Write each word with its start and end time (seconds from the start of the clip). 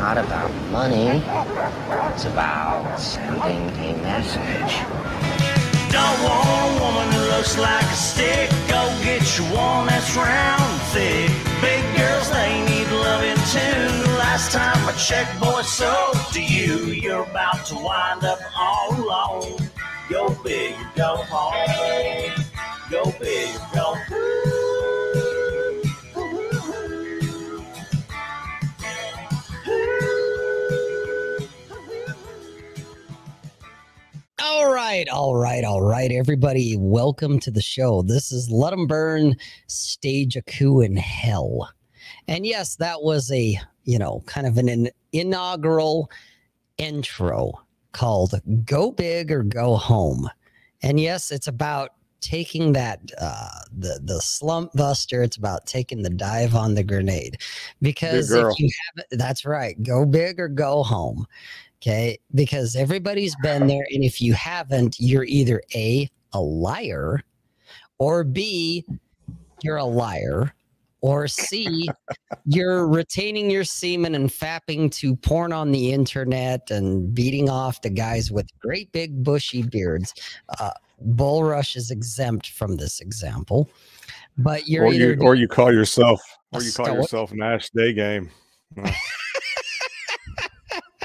not 0.00 0.18
about 0.18 0.52
money. 0.70 1.22
It's 2.12 2.26
about 2.26 3.00
sending 3.00 3.64
a 3.88 3.92
message. 4.02 4.72
Don't 5.90 6.18
want 6.22 6.46
a 6.46 6.80
woman 6.84 7.08
who 7.14 7.22
looks 7.34 7.56
like 7.56 7.82
a 7.84 7.98
stick. 8.08 8.50
Go 8.68 8.82
get 9.02 9.24
you 9.38 9.44
one 9.56 9.86
that's 9.86 10.14
round 10.14 10.80
thick. 10.92 11.30
Big 11.62 11.82
girls, 11.96 12.28
they 12.30 12.52
need 12.68 12.88
loving 12.92 13.40
too. 13.54 14.12
Last 14.18 14.52
time 14.52 14.80
I 14.86 14.92
checked, 14.92 15.40
boy, 15.40 15.62
so 15.62 16.12
do 16.32 16.42
you. 16.42 16.76
You're 17.04 17.22
about 17.22 17.64
to 17.66 17.74
wind 17.76 18.22
up 18.24 18.40
all 18.54 18.92
alone. 19.00 19.58
Go 20.10 20.28
big, 20.44 20.74
go 20.94 21.16
home. 21.30 22.44
Go 22.90 23.02
big, 23.18 23.50
go 23.74 23.96
All 34.56 34.72
right, 34.72 35.06
all 35.10 35.36
right, 35.36 35.64
all 35.64 35.82
right, 35.82 36.10
everybody. 36.10 36.76
Welcome 36.78 37.38
to 37.40 37.50
the 37.50 37.60
show. 37.60 38.00
This 38.00 38.32
is 38.32 38.50
Let 38.50 38.72
'em 38.72 38.86
Burn 38.86 39.36
Stage 39.66 40.34
a 40.34 40.40
Coup 40.40 40.80
in 40.80 40.96
Hell. 40.96 41.70
And 42.26 42.46
yes, 42.46 42.74
that 42.76 43.02
was 43.02 43.30
a, 43.30 43.60
you 43.84 43.98
know, 43.98 44.22
kind 44.24 44.46
of 44.46 44.56
an, 44.56 44.70
an 44.70 44.88
inaugural 45.12 46.10
intro 46.78 47.52
called 47.92 48.40
Go 48.64 48.92
Big 48.92 49.30
or 49.30 49.42
Go 49.42 49.76
Home. 49.76 50.26
And 50.80 50.98
yes, 50.98 51.30
it's 51.30 51.48
about 51.48 51.90
taking 52.22 52.72
that 52.72 52.98
uh 53.20 53.60
the 53.76 54.00
the 54.02 54.20
slump 54.22 54.72
buster 54.72 55.22
it's 55.22 55.36
about 55.36 55.66
taking 55.66 56.02
the 56.02 56.10
dive 56.10 56.54
on 56.54 56.74
the 56.74 56.82
grenade 56.82 57.36
because 57.82 58.32
if 58.32 58.58
you 58.58 58.70
have 58.96 59.04
that's 59.12 59.44
right 59.44 59.80
go 59.82 60.06
big 60.06 60.40
or 60.40 60.48
go 60.48 60.82
home 60.82 61.26
Okay. 61.82 62.18
Because 62.34 62.76
everybody's 62.76 63.36
been 63.42 63.66
there. 63.66 63.86
And 63.90 64.02
if 64.02 64.20
you 64.20 64.34
haven't, 64.34 64.96
you're 64.98 65.24
either 65.24 65.62
A, 65.74 66.08
a 66.32 66.40
liar, 66.40 67.22
or 67.98 68.24
B, 68.24 68.84
you're 69.62 69.76
a 69.76 69.84
liar, 69.84 70.52
or 71.00 71.28
C, 71.28 71.88
you're 72.46 72.86
retaining 72.88 73.50
your 73.50 73.64
semen 73.64 74.14
and 74.14 74.28
fapping 74.28 74.90
to 74.96 75.14
porn 75.16 75.52
on 75.52 75.70
the 75.70 75.92
internet 75.92 76.70
and 76.70 77.14
beating 77.14 77.48
off 77.48 77.80
the 77.82 77.90
guys 77.90 78.32
with 78.32 78.48
great 78.60 78.90
big 78.92 79.22
bushy 79.22 79.62
beards. 79.62 80.14
Uh, 80.58 80.70
Bull 81.00 81.44
Rush 81.44 81.76
is 81.76 81.90
exempt 81.90 82.50
from 82.50 82.76
this 82.76 83.00
example. 83.00 83.70
But 84.38 84.68
you're 84.68 84.84
or 84.84 84.92
either 84.92 85.14
you 85.14 85.20
or 85.20 85.34
you 85.34 85.48
call 85.48 85.72
yourself 85.72 86.20
or 86.52 86.62
you 86.62 86.72
call 86.72 86.86
stoic? 86.86 87.02
yourself 87.02 87.32
Nash 87.32 87.70
Day 87.70 87.92
Game. 87.92 88.30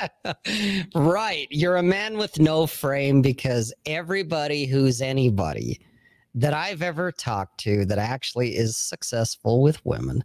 Right. 0.96 1.48
You're 1.50 1.78
a 1.78 1.84
man 1.84 2.18
with 2.18 2.40
no 2.40 2.68
frame 2.68 3.22
because 3.22 3.74
everybody 3.86 4.66
who's 4.66 5.02
anybody 5.02 5.80
that 6.36 6.54
I've 6.54 6.82
ever 6.82 7.12
talked 7.12 7.60
to 7.62 7.86
that 7.86 7.98
actually 7.98 8.56
is 8.56 8.78
successful 8.78 9.62
with 9.62 9.86
women 9.86 10.24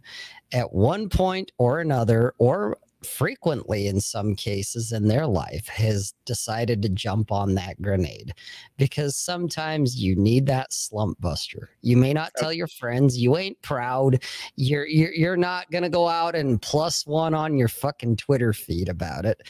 at 0.51 0.73
one 0.73 1.09
point 1.09 1.51
or 1.57 1.79
another, 1.79 2.33
or 2.37 2.77
frequently 3.03 3.87
in 3.87 4.01
some 4.01 4.35
cases 4.35 4.91
in 4.91 5.07
their 5.07 5.27
life, 5.27 5.67
has 5.67 6.13
decided 6.25 6.81
to 6.81 6.89
jump 6.89 7.31
on 7.31 7.55
that 7.55 7.81
grenade 7.81 8.33
because 8.77 9.15
sometimes 9.15 9.95
you 9.95 10.15
need 10.15 10.45
that 10.47 10.73
slump 10.73 11.19
buster. 11.19 11.69
You 11.81 11.97
may 11.97 12.13
not 12.13 12.31
tell 12.37 12.51
your 12.53 12.67
friends, 12.67 13.17
you 13.17 13.37
ain't 13.37 13.61
proud, 13.61 14.23
you're 14.55 14.87
you're, 14.87 15.13
you're 15.13 15.37
not 15.37 15.69
gonna 15.71 15.89
go 15.89 16.07
out 16.07 16.35
and 16.35 16.61
plus 16.61 17.05
one 17.05 17.33
on 17.33 17.57
your 17.57 17.67
fucking 17.67 18.17
Twitter 18.17 18.53
feed 18.53 18.89
about 18.89 19.25
it, 19.25 19.41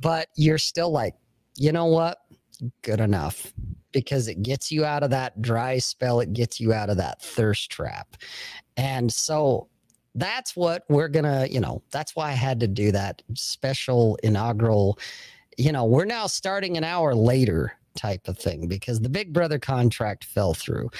but 0.00 0.28
you're 0.36 0.58
still 0.58 0.90
like, 0.90 1.14
you 1.56 1.72
know 1.72 1.86
what? 1.86 2.18
Good 2.82 3.00
enough 3.00 3.52
because 3.92 4.26
it 4.26 4.42
gets 4.42 4.72
you 4.72 4.84
out 4.84 5.02
of 5.02 5.10
that 5.10 5.40
dry 5.40 5.78
spell, 5.78 6.20
it 6.20 6.32
gets 6.32 6.58
you 6.58 6.72
out 6.72 6.90
of 6.90 6.96
that 6.96 7.20
thirst 7.22 7.70
trap. 7.70 8.16
And 8.76 9.12
so 9.12 9.68
that's 10.14 10.56
what 10.56 10.84
we're 10.88 11.08
gonna, 11.08 11.46
you 11.50 11.60
know, 11.60 11.82
that's 11.90 12.14
why 12.14 12.28
I 12.28 12.34
had 12.34 12.60
to 12.60 12.66
do 12.66 12.92
that 12.92 13.22
special 13.34 14.18
inaugural, 14.22 14.98
you 15.58 15.72
know, 15.72 15.84
we're 15.84 16.04
now 16.04 16.26
starting 16.26 16.76
an 16.76 16.84
hour 16.84 17.14
later 17.14 17.72
type 17.96 18.26
of 18.28 18.38
thing 18.38 18.66
because 18.68 19.00
the 19.00 19.08
big 19.08 19.32
brother 19.32 19.58
contract 19.58 20.24
fell 20.24 20.54
through. 20.54 20.90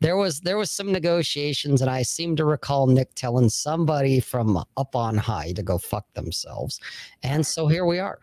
There 0.00 0.16
was 0.16 0.40
there 0.40 0.58
was 0.58 0.70
some 0.70 0.92
negotiations 0.92 1.80
and 1.80 1.90
i 1.90 2.02
seem 2.02 2.36
to 2.36 2.44
recall 2.44 2.86
nick 2.86 3.14
telling 3.14 3.48
somebody 3.48 4.20
from 4.20 4.62
up 4.76 4.94
on 4.94 5.16
high 5.16 5.52
to 5.52 5.62
go 5.62 5.78
fuck 5.78 6.04
themselves. 6.14 6.80
And 7.22 7.46
so 7.46 7.68
here 7.68 7.86
we 7.86 7.98
are. 7.98 8.18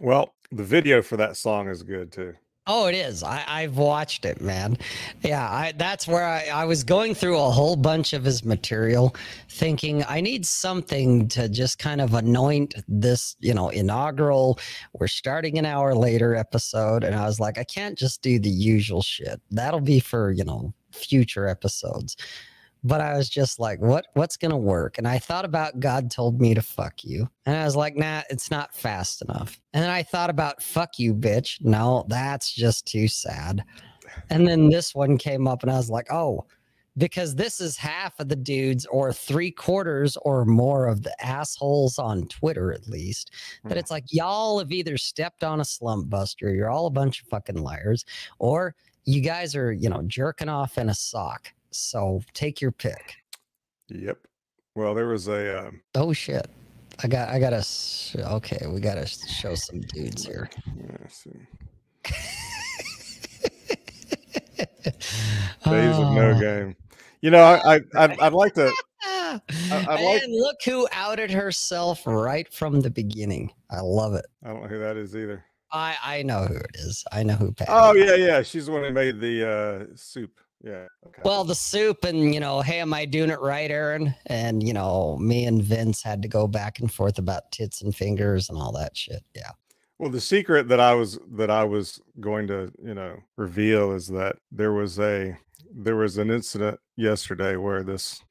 Well, 0.00 0.34
the 0.52 0.64
video 0.64 1.02
for 1.02 1.16
that 1.16 1.36
song 1.36 1.68
is 1.68 1.82
good 1.82 2.12
too. 2.12 2.34
Oh, 2.68 2.86
it 2.86 2.96
is. 2.96 3.22
I, 3.22 3.44
I've 3.46 3.76
watched 3.76 4.24
it, 4.24 4.40
man. 4.40 4.76
Yeah, 5.22 5.48
I, 5.48 5.72
that's 5.76 6.08
where 6.08 6.24
I, 6.24 6.46
I 6.52 6.64
was 6.64 6.82
going 6.82 7.14
through 7.14 7.38
a 7.38 7.50
whole 7.50 7.76
bunch 7.76 8.12
of 8.12 8.24
his 8.24 8.44
material, 8.44 9.14
thinking 9.48 10.02
I 10.08 10.20
need 10.20 10.44
something 10.44 11.28
to 11.28 11.48
just 11.48 11.78
kind 11.78 12.00
of 12.00 12.14
anoint 12.14 12.74
this, 12.88 13.36
you 13.38 13.54
know, 13.54 13.68
inaugural. 13.68 14.58
We're 14.94 15.06
starting 15.06 15.58
an 15.58 15.64
hour 15.64 15.94
later 15.94 16.34
episode, 16.34 17.04
and 17.04 17.14
I 17.14 17.24
was 17.26 17.38
like, 17.38 17.56
I 17.56 17.64
can't 17.64 17.96
just 17.96 18.20
do 18.20 18.40
the 18.40 18.50
usual 18.50 19.02
shit. 19.02 19.40
That'll 19.52 19.80
be 19.80 20.00
for 20.00 20.32
you 20.32 20.44
know 20.44 20.74
future 20.90 21.46
episodes. 21.46 22.16
But 22.86 23.00
I 23.00 23.16
was 23.16 23.28
just 23.28 23.58
like, 23.58 23.80
what 23.80 24.06
what's 24.14 24.36
gonna 24.36 24.56
work? 24.56 24.98
And 24.98 25.08
I 25.08 25.18
thought 25.18 25.44
about 25.44 25.80
God 25.80 26.08
told 26.10 26.40
me 26.40 26.54
to 26.54 26.62
fuck 26.62 27.04
you. 27.04 27.28
And 27.44 27.56
I 27.56 27.64
was 27.64 27.74
like, 27.74 27.96
nah, 27.96 28.22
it's 28.30 28.48
not 28.50 28.74
fast 28.74 29.22
enough. 29.22 29.60
And 29.72 29.82
then 29.82 29.90
I 29.90 30.04
thought 30.04 30.30
about 30.30 30.62
fuck 30.62 30.98
you, 30.98 31.12
bitch. 31.12 31.58
No, 31.62 32.04
that's 32.08 32.52
just 32.52 32.86
too 32.86 33.08
sad. 33.08 33.64
And 34.30 34.46
then 34.46 34.68
this 34.68 34.94
one 34.94 35.18
came 35.18 35.48
up 35.48 35.62
and 35.62 35.72
I 35.72 35.76
was 35.76 35.90
like, 35.90 36.12
oh, 36.12 36.46
because 36.96 37.34
this 37.34 37.60
is 37.60 37.76
half 37.76 38.20
of 38.20 38.28
the 38.28 38.36
dudes 38.36 38.86
or 38.86 39.12
three 39.12 39.50
quarters 39.50 40.16
or 40.22 40.44
more 40.44 40.86
of 40.86 41.02
the 41.02 41.14
assholes 41.24 41.98
on 41.98 42.26
Twitter, 42.28 42.72
at 42.72 42.86
least, 42.88 43.32
that 43.64 43.72
Hmm. 43.72 43.78
it's 43.78 43.90
like 43.90 44.04
y'all 44.12 44.60
have 44.60 44.70
either 44.70 44.96
stepped 44.96 45.42
on 45.42 45.60
a 45.60 45.64
slump 45.64 46.08
buster, 46.08 46.54
you're 46.54 46.70
all 46.70 46.86
a 46.86 46.90
bunch 46.90 47.20
of 47.20 47.28
fucking 47.28 47.60
liars, 47.62 48.04
or 48.38 48.76
you 49.04 49.20
guys 49.20 49.56
are, 49.56 49.72
you 49.72 49.90
know, 49.90 50.02
jerking 50.06 50.48
off 50.48 50.78
in 50.78 50.88
a 50.88 50.94
sock. 50.94 51.52
So 51.76 52.22
take 52.34 52.60
your 52.60 52.72
pick. 52.72 53.16
Yep. 53.88 54.18
Well, 54.74 54.94
there 54.94 55.06
was 55.08 55.28
a 55.28 55.66
um, 55.68 55.80
Oh 55.94 56.12
shit. 56.12 56.46
I 57.02 57.08
got 57.08 57.28
I 57.28 57.38
gotta 57.38 57.56
s- 57.56 58.16
okay, 58.18 58.66
we 58.66 58.80
gotta 58.80 59.06
show 59.06 59.54
some 59.54 59.80
dudes 59.82 60.24
here. 60.26 60.48
see, 61.08 61.30
days 65.64 65.96
of 65.98 66.12
no 66.14 66.32
Oh. 66.36 66.40
game. 66.40 66.76
You 67.20 67.30
know, 67.30 67.42
I, 67.42 67.76
I 67.76 67.80
I'd, 67.96 68.18
I'd 68.20 68.32
like 68.32 68.54
to. 68.54 68.72
Ah, 69.04 69.40
I 69.70 69.84
like- 70.04 70.22
and 70.22 70.32
look 70.32 70.56
who 70.64 70.86
outed 70.92 71.30
herself 71.30 72.06
right 72.06 72.50
from 72.52 72.80
the 72.80 72.90
beginning. 72.90 73.50
I 73.70 73.80
love 73.80 74.14
it. 74.14 74.26
I 74.44 74.48
don't 74.48 74.62
know 74.62 74.68
who 74.68 74.78
that 74.78 74.96
is 74.96 75.14
either. 75.16 75.44
I 75.72 75.96
I 76.02 76.22
know 76.22 76.44
who 76.46 76.54
it 76.54 76.70
is. 76.74 77.04
I 77.12 77.22
know 77.24 77.34
who 77.34 77.52
Patty. 77.52 77.70
Oh 77.74 77.94
is. 77.94 78.08
yeah, 78.08 78.14
yeah. 78.26 78.42
She's 78.42 78.66
the 78.66 78.72
one 78.72 78.84
who 78.84 78.92
made 78.92 79.20
the 79.20 79.48
uh, 79.50 79.86
soup. 79.96 80.40
Yeah. 80.62 80.86
Okay. 81.06 81.22
Well, 81.24 81.44
the 81.44 81.54
soup 81.54 82.04
and 82.04 82.34
you 82.34 82.40
know, 82.40 82.60
hey, 82.60 82.80
am 82.80 82.94
I 82.94 83.04
doing 83.04 83.30
it 83.30 83.40
right, 83.40 83.70
Aaron? 83.70 84.14
And 84.26 84.62
you 84.62 84.72
know, 84.72 85.16
me 85.18 85.44
and 85.44 85.62
Vince 85.62 86.02
had 86.02 86.22
to 86.22 86.28
go 86.28 86.46
back 86.46 86.80
and 86.80 86.92
forth 86.92 87.18
about 87.18 87.50
tits 87.52 87.82
and 87.82 87.94
fingers 87.94 88.48
and 88.48 88.58
all 88.58 88.72
that 88.72 88.96
shit. 88.96 89.22
Yeah. 89.34 89.50
Well, 89.98 90.10
the 90.10 90.20
secret 90.20 90.68
that 90.68 90.80
I 90.80 90.94
was 90.94 91.18
that 91.32 91.50
I 91.50 91.64
was 91.64 92.00
going 92.20 92.46
to, 92.48 92.72
you 92.82 92.94
know, 92.94 93.16
reveal 93.36 93.92
is 93.92 94.08
that 94.08 94.36
there 94.50 94.72
was 94.72 94.98
a 94.98 95.36
there 95.74 95.96
was 95.96 96.18
an 96.18 96.30
incident 96.30 96.78
yesterday 96.96 97.56
where 97.56 97.82
this 97.82 98.22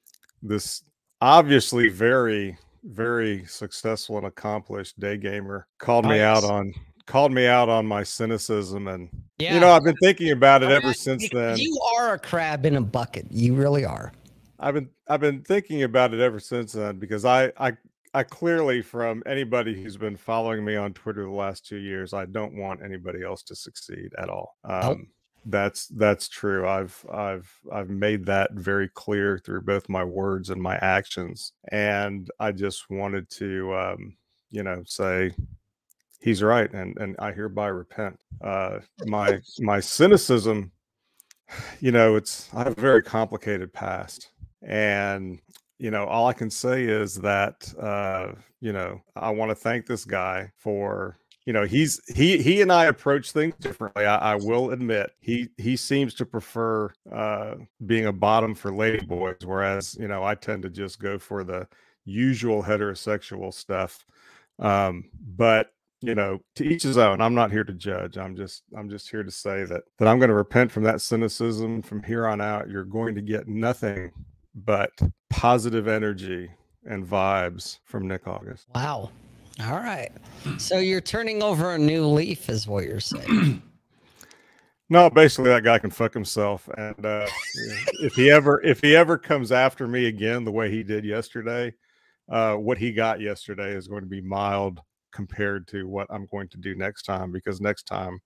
this 0.42 0.84
obviously 1.22 1.90
very 1.90 2.58
very 2.84 3.46
successful 3.46 4.18
and 4.18 4.28
accomplished 4.28 5.00
day 5.00 5.18
gamer 5.18 5.68
called 5.80 6.06
me 6.06 6.20
out 6.20 6.44
on 6.44 6.72
called 7.06 7.32
me 7.32 7.48
out 7.48 7.70
on 7.70 7.86
my 7.86 8.04
cynicism 8.04 8.88
and 8.88 9.10
Yeah. 9.38 9.54
you 9.54 9.60
know 9.60 9.72
I've 9.72 9.84
been 9.84 9.98
thinking 10.02 10.32
about 10.32 10.64
it 10.64 10.70
I 10.70 10.76
ever 10.76 10.94
since 10.94 11.30
then. 11.30 11.58
You 11.58 11.80
are 11.98 12.14
a 12.14 12.20
crab 12.20 12.66
in 12.66 12.76
a 12.76 12.82
bucket. 12.82 13.28
You 13.32 13.54
really 13.56 13.86
are. 13.86 14.12
I've 14.60 14.74
been 14.74 14.90
I've 15.08 15.20
been 15.22 15.42
thinking 15.44 15.84
about 15.84 16.14
it 16.14 16.20
ever 16.20 16.40
since 16.40 16.74
then 16.74 16.98
because 16.98 17.26
I 17.26 17.52
I 17.58 17.74
I 18.14 18.24
clearly 18.24 18.82
from 18.82 19.22
anybody 19.26 19.82
who's 19.82 19.98
been 19.98 20.16
following 20.16 20.64
me 20.64 20.78
on 20.78 20.94
Twitter 20.94 21.24
the 21.24 21.30
last 21.30 21.66
two 21.66 21.76
years, 21.78 22.14
I 22.14 22.26
don't 22.26 22.56
want 22.56 22.82
anybody 22.82 23.24
else 23.24 23.44
to 23.44 23.56
succeed 23.56 24.14
at 24.18 24.30
all. 24.30 24.56
Um, 24.64 25.08
that's 25.48 25.88
that's 25.88 26.30
true. 26.30 26.66
I've 26.68 27.06
I've 27.12 27.54
I've 27.72 27.90
made 27.90 28.26
that 28.28 28.54
very 28.54 28.88
clear 28.88 29.38
through 29.38 29.62
both 29.64 29.90
my 29.90 30.04
words 30.04 30.50
and 30.50 30.62
my 30.62 30.76
actions, 30.78 31.52
and 31.72 32.32
I 32.40 32.54
just 32.54 32.90
wanted 32.90 33.30
to 33.32 33.76
um, 33.76 34.16
you 34.50 34.64
know 34.64 34.82
say 34.86 35.36
he's 36.22 36.44
right, 36.44 36.72
and 36.74 36.98
and 36.98 37.16
I 37.20 37.32
hereby 37.32 37.68
repent. 37.68 38.20
Uh, 38.42 38.80
my 39.06 39.40
my 39.60 39.80
cynicism, 39.80 40.72
you 41.80 41.92
know, 41.92 42.16
it's 42.16 42.50
I 42.54 42.64
have 42.64 42.78
a 42.78 42.82
very 42.82 43.02
complicated 43.02 43.72
past 43.74 44.32
and 44.66 45.40
you 45.78 45.92
know, 45.92 46.06
all 46.06 46.28
I 46.28 46.34
can 46.34 46.50
say 46.50 46.86
is 46.86 47.16
that, 47.16 47.74
uh, 47.80 48.32
you 48.62 48.72
know, 48.72 49.02
I 49.16 49.30
want 49.32 49.52
to 49.52 49.56
thank 49.56 49.86
this 49.86 50.06
guy 50.06 50.52
for 50.58 51.20
you 51.46 51.54
know 51.54 51.64
he's 51.64 52.02
he 52.08 52.40
he 52.40 52.64
and 52.64 52.72
i 52.72 52.86
approach 52.86 53.32
things 53.32 53.54
differently 53.60 54.04
i, 54.04 54.34
I 54.34 54.36
will 54.36 54.72
admit. 54.72 55.12
He 55.20 55.50
he 55.58 55.76
seems 55.76 56.16
to 56.16 56.26
prefer 56.26 56.92
uh 57.14 57.54
being 57.86 58.08
a 58.08 58.12
bottom 58.12 58.56
for 58.56 58.74
lady 58.74 59.06
boys 59.06 59.38
whereas 59.46 59.96
you 60.00 60.08
know 60.08 60.24
i 60.24 60.34
tend 60.34 60.64
to 60.64 60.72
just 60.72 61.00
go 61.00 61.20
for 61.20 61.44
the 61.44 61.68
usual 62.04 62.64
heterosexual 62.64 63.54
stuff. 63.54 64.04
Um 64.58 65.04
but 65.36 65.72
you 66.06 66.16
know 66.16 66.40
to 66.56 66.64
each 66.64 66.84
his 66.84 66.98
own 66.98 67.22
i'm 67.22 67.36
not 67.36 67.52
here 67.52 67.64
to 67.64 67.74
judge 67.74 68.18
i'm 68.18 68.36
just 68.36 68.64
i'm 68.78 68.90
just 68.90 69.10
here 69.10 69.24
to 69.24 69.32
say 69.32 69.64
that 69.64 69.84
that 69.98 70.08
i'm 70.08 70.20
going 70.20 70.30
to 70.30 70.36
repent 70.36 70.72
from 70.72 70.84
that 70.84 71.02
cynicism 71.02 71.82
from 71.82 72.04
here 72.04 72.28
on 72.28 72.42
out 72.42 72.70
you're 72.70 72.84
going 72.84 73.16
to 73.16 73.22
get 73.22 73.48
nothing 73.48 74.12
but 74.54 74.92
positive 75.30 75.88
energy 75.88 76.50
and 76.86 77.06
vibes 77.06 77.80
from 77.86 78.08
nick 78.08 78.28
august 78.28 78.68
wow 78.76 79.10
all 79.64 79.78
right. 79.78 80.12
So 80.58 80.80
you're 80.80 81.02
turning 81.02 81.42
over 81.42 81.72
a 81.72 81.78
new 81.78 82.06
leaf, 82.08 82.50
is 82.50 82.68
what 82.68 82.86
you're 82.86 83.00
saying. 83.00 83.62
No, 84.88 85.10
basically 85.10 85.50
that 85.50 85.64
guy 85.64 85.80
can 85.80 85.90
fuck 85.90 86.14
himself. 86.14 86.70
And 86.78 87.04
uh, 87.04 87.26
if 88.02 88.14
he 88.14 88.30
ever 88.30 88.62
if 88.62 88.82
he 88.82 88.96
ever 88.96 89.18
comes 89.18 89.52
after 89.52 89.88
me 89.88 90.06
again 90.06 90.46
the 90.46 90.52
way 90.52 90.70
he 90.70 90.84
did 90.84 91.04
yesterday, 91.04 91.74
uh, 92.30 92.54
what 92.54 92.78
he 92.78 92.92
got 92.92 93.20
yesterday 93.20 93.72
is 93.72 93.88
going 93.88 94.04
to 94.04 94.08
be 94.08 94.22
mild 94.22 94.82
compared 95.16 95.68
to 95.70 95.88
what 95.88 96.08
I'm 96.10 96.28
going 96.30 96.50
to 96.50 96.58
do 96.58 96.76
next 96.76 97.04
time 97.04 97.32
because 97.32 97.62
next 97.62 97.84
time 97.84 98.20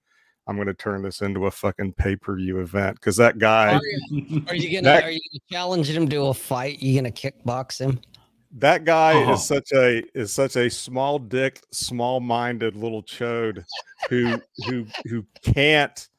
I'm 0.47 0.55
going 0.55 0.67
to 0.67 0.73
turn 0.73 1.03
this 1.03 1.21
into 1.21 1.45
a 1.45 1.51
fucking 1.51 1.93
pay 1.93 2.15
per 2.15 2.35
view 2.35 2.59
event 2.59 2.95
because 2.95 3.15
that 3.17 3.37
guy. 3.37 3.75
Are 3.75 3.81
you, 4.09 4.43
are 4.47 4.55
you 4.55 4.71
gonna 4.71 4.95
that, 4.95 5.03
are 5.03 5.11
you 5.11 5.19
gonna 5.31 5.41
challenge 5.51 5.89
him 5.89 6.09
to 6.09 6.25
a 6.25 6.33
fight? 6.33 6.81
You 6.81 6.99
gonna 6.99 7.11
kickbox 7.11 7.79
him? 7.79 7.99
That 8.57 8.83
guy 8.83 9.13
oh. 9.13 9.33
is 9.33 9.45
such 9.45 9.71
a 9.73 10.03
is 10.15 10.33
such 10.33 10.55
a 10.55 10.69
small 10.69 11.19
dick, 11.19 11.61
small 11.71 12.19
minded 12.19 12.75
little 12.75 13.03
chode 13.03 13.63
who 14.09 14.41
who 14.65 14.87
who 15.05 15.23
can't 15.43 16.09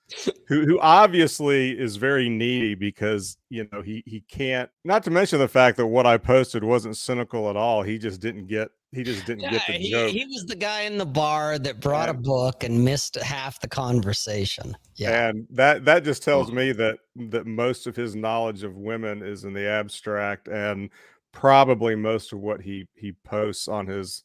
who 0.46 0.64
who 0.64 0.78
obviously 0.80 1.76
is 1.76 1.96
very 1.96 2.28
needy 2.28 2.76
because 2.76 3.36
you 3.48 3.68
know 3.72 3.82
he 3.82 4.04
he 4.06 4.20
can't 4.30 4.70
not 4.84 5.02
to 5.04 5.10
mention 5.10 5.40
the 5.40 5.48
fact 5.48 5.76
that 5.76 5.86
what 5.86 6.06
I 6.06 6.18
posted 6.18 6.62
wasn't 6.62 6.96
cynical 6.96 7.50
at 7.50 7.56
all. 7.56 7.82
He 7.82 7.98
just 7.98 8.20
didn't 8.20 8.46
get 8.46 8.70
he 8.92 9.04
just 9.04 9.24
didn't 9.24 9.42
yeah, 9.42 9.50
get 9.52 9.66
the 9.66 9.72
he, 9.74 9.90
joke. 9.90 10.10
He 10.10 10.26
was 10.26 10.46
the 10.46 10.56
guy 10.56 10.82
in 10.82 10.98
the 10.98 11.06
bar 11.06 11.58
that 11.58 11.80
brought 11.80 12.08
a 12.08 12.14
book 12.14 12.64
and 12.64 12.84
missed 12.84 13.14
half 13.16 13.60
the 13.60 13.68
conversation. 13.68 14.76
Yeah. 14.96 15.28
And 15.28 15.46
that 15.50 15.84
that 15.84 16.04
just 16.04 16.22
tells 16.22 16.50
me 16.50 16.72
that 16.72 16.98
that 17.30 17.46
most 17.46 17.86
of 17.86 17.94
his 17.94 18.16
knowledge 18.16 18.64
of 18.64 18.76
women 18.76 19.22
is 19.22 19.44
in 19.44 19.52
the 19.52 19.68
abstract 19.68 20.48
and 20.48 20.90
probably 21.32 21.94
most 21.94 22.32
of 22.32 22.40
what 22.40 22.60
he 22.60 22.88
he 22.94 23.12
posts 23.24 23.68
on 23.68 23.86
his 23.86 24.24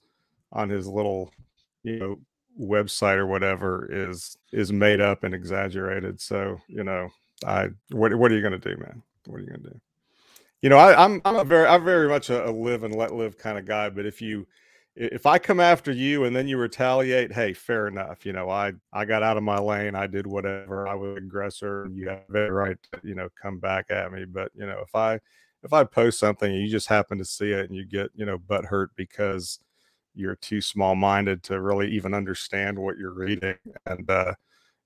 on 0.51 0.69
his 0.69 0.87
little 0.87 1.31
you 1.83 1.99
know 1.99 2.19
website 2.59 3.17
or 3.17 3.27
whatever 3.27 3.87
is 3.91 4.37
is 4.51 4.71
made 4.71 5.01
up 5.01 5.23
and 5.23 5.35
exaggerated 5.35 6.19
so 6.19 6.57
you 6.67 6.83
know 6.83 7.09
i 7.45 7.67
what, 7.91 8.15
what 8.15 8.31
are 8.31 8.35
you 8.35 8.41
going 8.41 8.59
to 8.59 8.69
do 8.69 8.77
man 8.81 9.03
what 9.27 9.37
are 9.37 9.41
you 9.41 9.47
going 9.47 9.61
to 9.61 9.69
do 9.69 9.81
you 10.65 10.69
know 10.69 10.77
I, 10.77 11.05
am 11.05 11.21
I'm, 11.25 11.35
I'm 11.35 11.41
a 11.41 11.43
very 11.43 11.67
i'm 11.67 11.85
very 11.85 12.09
much 12.09 12.31
a, 12.31 12.49
a 12.49 12.51
live 12.51 12.83
and 12.83 12.95
let 12.95 13.13
live 13.13 13.37
kind 13.37 13.59
of 13.59 13.65
guy 13.65 13.89
but 13.89 14.07
if 14.07 14.19
you 14.19 14.47
if 14.95 15.27
i 15.27 15.37
come 15.37 15.59
after 15.59 15.91
you 15.91 16.23
and 16.23 16.35
then 16.35 16.47
you 16.47 16.57
retaliate 16.57 17.31
hey 17.31 17.53
fair 17.53 17.87
enough 17.87 18.25
you 18.25 18.33
know 18.33 18.49
i 18.49 18.73
i 18.91 19.05
got 19.05 19.21
out 19.21 19.37
of 19.37 19.43
my 19.43 19.59
lane 19.59 19.93
i 19.93 20.07
did 20.07 20.25
whatever 20.25 20.87
i 20.87 20.95
was 20.95 21.17
aggressor 21.17 21.87
you 21.93 22.09
have 22.09 22.23
every 22.29 22.49
right 22.49 22.77
to 22.81 22.99
you 23.03 23.13
know 23.13 23.29
come 23.39 23.59
back 23.59 23.85
at 23.91 24.11
me 24.11 24.25
but 24.25 24.51
you 24.55 24.65
know 24.65 24.79
if 24.81 24.95
i 24.95 25.19
if 25.65 25.73
I 25.73 25.83
post 25.83 26.19
something 26.19 26.49
and 26.49 26.61
you 26.61 26.69
just 26.69 26.87
happen 26.87 27.17
to 27.17 27.25
see 27.25 27.51
it 27.51 27.67
and 27.67 27.75
you 27.75 27.85
get, 27.85 28.11
you 28.13 28.23
know, 28.23 28.37
butt 28.37 28.65
hurt 28.65 28.91
because 28.95 29.59
you're 30.13 30.35
too 30.35 30.61
small 30.61 30.93
minded 30.95 31.41
to 31.43 31.59
really 31.59 31.89
even 31.89 32.13
understand 32.13 32.77
what 32.77 32.97
you're 32.97 33.15
reading. 33.15 33.55
And, 33.87 34.07
uh, 34.07 34.35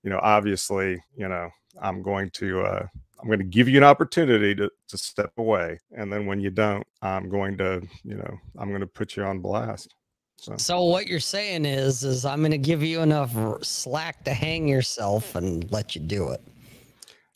you 0.04 0.10
know, 0.10 0.20
obviously, 0.24 1.04
you 1.18 1.28
know, 1.28 1.50
I'm 1.82 2.02
going 2.02 2.30
to, 2.36 2.62
uh, 2.62 2.88
I'm 3.20 3.28
going 3.28 3.40
to 3.40 3.46
give 3.46 3.68
you 3.68 3.78
an 3.78 3.84
opportunity 3.84 4.56
to, 4.56 4.72
to 4.88 4.98
step 4.98 5.34
away. 5.38 5.80
And 5.92 6.12
then 6.12 6.26
when 6.26 6.40
you 6.40 6.50
don't, 6.50 6.86
I'm 7.02 7.30
going 7.30 7.58
to, 7.58 7.82
you 8.04 8.16
know, 8.16 8.38
I'm 8.58 8.70
going 8.70 8.82
to 8.82 8.88
put 8.88 9.18
you 9.18 9.24
on 9.24 9.40
blast. 9.40 9.94
So. 10.38 10.56
so 10.56 10.84
what 10.86 11.08
you're 11.08 11.20
saying 11.20 11.66
is, 11.66 12.04
is 12.04 12.24
I'm 12.24 12.40
going 12.40 12.52
to 12.52 12.58
give 12.58 12.82
you 12.82 13.02
enough 13.02 13.36
slack 13.62 14.24
to 14.24 14.34
hang 14.34 14.70
yourself 14.70 15.36
and 15.36 15.70
let 15.70 15.96
you 15.96 16.02
do 16.02 16.30
it. 16.30 16.42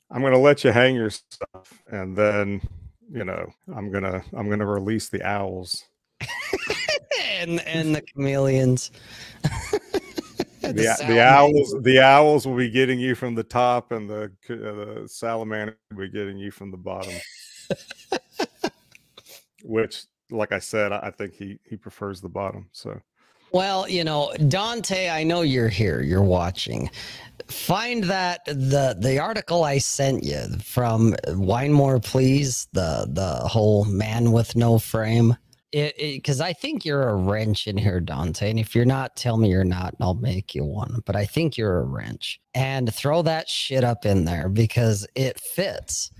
I'm 0.10 0.22
going 0.22 0.32
to 0.32 0.40
let 0.40 0.64
you 0.64 0.72
hang 0.72 0.96
yourself 0.96 1.84
and 1.92 2.16
then 2.16 2.62
you 3.14 3.24
know, 3.24 3.54
I'm 3.74 3.92
gonna 3.92 4.24
I'm 4.34 4.50
gonna 4.50 4.66
release 4.66 5.10
the 5.10 5.24
owls 5.24 5.86
and 7.40 7.62
and 7.62 7.96
the 7.96 8.02
chameleons. 8.02 8.92
the, 10.64 10.96
the, 11.08 11.22
owls 11.22 11.76
the 11.82 12.00
owls 12.00 12.48
will 12.48 12.56
be 12.56 12.70
getting 12.70 13.00
you 13.00 13.16
from 13.16 13.36
the 13.36 13.44
top, 13.44 13.92
and 13.92 14.10
the 14.10 14.32
uh, 14.50 15.02
the 15.02 15.04
salamander 15.08 15.78
will 15.92 16.00
be 16.00 16.10
getting 16.10 16.38
you 16.38 16.52
from 16.52 16.72
the 16.72 16.78
bottom. 16.78 17.14
Which, 19.64 20.04
like 20.30 20.52
I 20.52 20.60
said, 20.60 20.92
I 20.92 21.12
think 21.12 21.34
he 21.34 21.60
he 21.64 21.78
prefers 21.78 22.22
the 22.22 22.30
bottom. 22.30 22.70
So. 22.72 23.00
Well, 23.52 23.88
you 23.88 24.04
know, 24.04 24.34
Dante, 24.48 25.10
I 25.10 25.24
know 25.24 25.42
you're 25.42 25.70
here. 25.70 26.02
You're 26.02 26.24
watching. 26.24 26.90
Find 27.48 28.04
that 28.06 28.44
the 28.46 28.96
the 29.00 29.20
article 29.20 29.64
I 29.64 29.78
sent 29.78 30.24
you 30.24 30.42
from 30.64 31.16
Wine 31.28 31.72
More 31.72 32.00
Please, 32.00 32.68
the 32.74 33.08
the 33.10 33.48
whole 33.48 33.86
man 33.86 34.32
with 34.32 34.56
no 34.56 34.80
frame. 34.80 35.38
Because 35.74 36.40
I 36.40 36.54
think 36.54 36.86
you're 36.86 37.10
a 37.10 37.16
wrench 37.16 37.66
in 37.66 37.78
here, 37.78 38.00
Dante. 38.00 38.52
And 38.52 38.60
if 38.60 38.76
you're 38.76 38.86
not, 38.86 39.16
tell 39.16 39.38
me 39.38 39.50
you're 39.50 39.64
not, 39.64 39.96
and 39.96 40.02
I'll 40.02 40.14
make 40.14 40.54
you 40.54 40.64
one. 40.64 41.02
But 41.04 41.16
I 41.16 41.26
think 41.26 41.58
you're 41.58 41.80
a 41.80 41.84
wrench. 41.84 42.40
And 42.54 42.94
throw 42.94 43.24
that 43.24 43.50
shit 43.50 43.84
up 43.84 44.06
in 44.06 44.26
there 44.26 44.50
because 44.50 45.08
it 45.16 45.40
fits. 45.40 46.12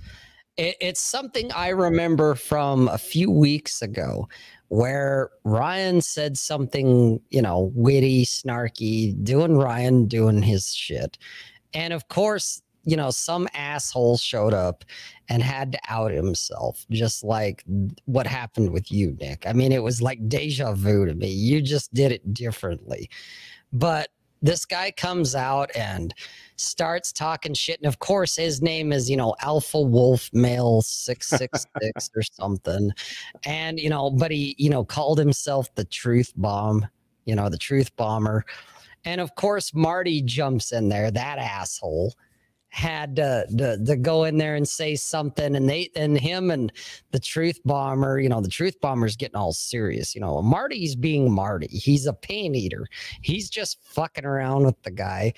It, 0.58 0.76
it's 0.82 1.02
something 1.02 1.52
I 1.52 1.70
remember 1.70 2.34
from 2.34 2.88
a 2.88 2.98
few 2.98 3.30
weeks 3.30 3.84
ago 3.84 4.28
where 4.70 5.30
Ryan 5.44 6.02
said 6.02 6.36
something, 6.36 7.20
you 7.30 7.44
know, 7.44 7.72
witty, 7.76 8.26
snarky, 8.26 9.14
doing 9.24 9.56
Ryan 9.56 10.08
doing 10.08 10.42
his 10.42 10.74
shit. 10.74 11.20
And 11.76 11.94
of 11.94 12.08
course, 12.08 12.63
you 12.86 12.98
know, 12.98 13.10
some 13.10 13.48
asshole 13.54 14.18
showed 14.18 14.54
up 14.54 14.84
and 15.30 15.42
had 15.42 15.72
to 15.72 15.80
out 15.88 16.12
himself, 16.12 16.86
just 16.92 17.24
like 17.24 17.64
what 18.06 18.28
happened 18.28 18.72
with 18.72 18.92
you, 18.92 19.16
Nick. 19.20 19.48
I 19.48 19.54
mean, 19.54 19.72
it 19.72 19.84
was 19.84 20.02
like 20.02 20.28
deja 20.28 20.74
vu 20.74 21.06
to 21.06 21.14
me. 21.14 21.28
You 21.28 21.62
just 21.62 21.94
did 21.94 22.12
it 22.12 22.34
differently. 22.34 23.10
But 23.72 24.10
this 24.42 24.66
guy 24.66 24.92
comes 24.92 25.36
out 25.36 25.72
and 25.74 26.14
starts 26.58 27.14
talking 27.14 27.54
shit. 27.54 27.80
And 27.80 27.88
of 27.88 28.00
course, 28.00 28.36
his 28.36 28.62
name 28.62 28.92
is, 28.92 29.10
you 29.10 29.16
know, 29.16 29.34
Alpha 29.40 29.80
Wolf 29.80 30.30
Male 30.34 30.82
666 30.82 32.10
or 32.14 32.22
something. 32.22 32.92
And, 33.46 33.80
you 33.80 33.90
know, 33.90 34.12
but 34.12 34.32
he, 34.32 34.54
you 34.58 34.70
know, 34.70 34.84
called 34.84 35.18
himself 35.18 35.74
the 35.76 35.86
truth 35.86 36.34
bomb, 36.36 36.86
you 37.24 37.36
know, 37.36 37.48
the 37.48 37.58
truth 37.58 37.96
bomber. 37.96 38.44
And 39.06 39.22
of 39.22 39.34
course, 39.36 39.74
Marty 39.74 40.22
jumps 40.22 40.74
in 40.74 40.90
there, 40.90 41.10
that 41.10 41.40
asshole 41.40 42.14
had 42.74 43.16
to, 43.18 43.46
to, 43.56 43.78
to 43.86 43.96
go 43.96 44.24
in 44.24 44.40
there 44.40 44.56
and 44.56 44.68
say 44.68 44.96
something. 44.96 45.56
And 45.56 45.70
they 45.70 45.92
and 45.96 46.18
him 46.18 46.50
and 46.50 46.72
the 47.12 47.20
truth 47.20 47.60
bomber 47.64 48.20
you 48.20 48.28
know 48.28 48.42
the 48.42 48.50
truth 48.50 48.82
bomber's 48.82 49.16
getting 49.16 49.36
all 49.36 49.54
serious. 49.54 50.16
You 50.16 50.22
know 50.22 50.42
marty's 50.42 50.96
being 50.96 51.32
marty. 51.32 51.68
He's 51.68 52.08
a 52.08 52.14
pain 52.14 52.56
eater. 52.56 52.88
He's 53.22 53.48
just 53.48 53.78
fucking 53.84 54.26
around 54.26 54.66
with 54.66 54.82
the 54.82 54.90
guy. 54.90 55.34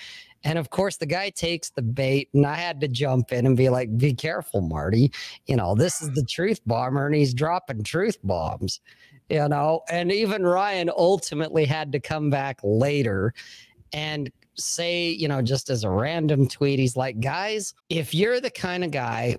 And 0.46 0.58
of 0.58 0.70
course 0.70 0.96
the 0.96 1.06
guy 1.06 1.30
takes 1.30 1.72
the 1.72 1.82
bait 1.82 2.30
and 2.34 2.46
i 2.46 2.56
had 2.56 2.80
to 2.80 2.88
jump 2.88 3.34
in 3.34 3.46
and 3.46 3.58
be 3.58 3.68
like 3.68 3.98
be 3.98 4.13
careful 4.13 4.62
marty. 4.62 5.12
You 5.46 5.58
know 5.58 5.75
this 5.75 6.01
is 6.01 6.12
the 6.12 6.24
truth 6.24 6.62
bomber 6.65 7.06
and 7.06 7.15
he's 7.15 7.34
dropping 7.34 7.84
truth 7.84 8.18
bombs. 8.24 8.80
You 9.30 9.50
know 9.50 9.82
and 9.89 10.10
even 10.10 10.46
ryan 10.46 10.89
ultimately 10.89 11.65
had 11.65 11.92
to 11.92 12.00
come 12.00 12.30
back 12.30 12.62
later 12.63 13.34
and 13.92 14.32
say, 14.58 15.10
you 15.10 15.28
know, 15.28 15.42
just 15.42 15.70
as 15.70 15.84
a 15.84 15.90
random 15.90 16.48
tweet, 16.48 16.80
he's 16.80 16.96
like, 16.96 17.20
guys, 17.20 17.74
if 17.90 18.14
you're 18.14 18.40
the 18.40 18.50
kind 18.50 18.84
of 18.84 18.92
guy 18.92 19.38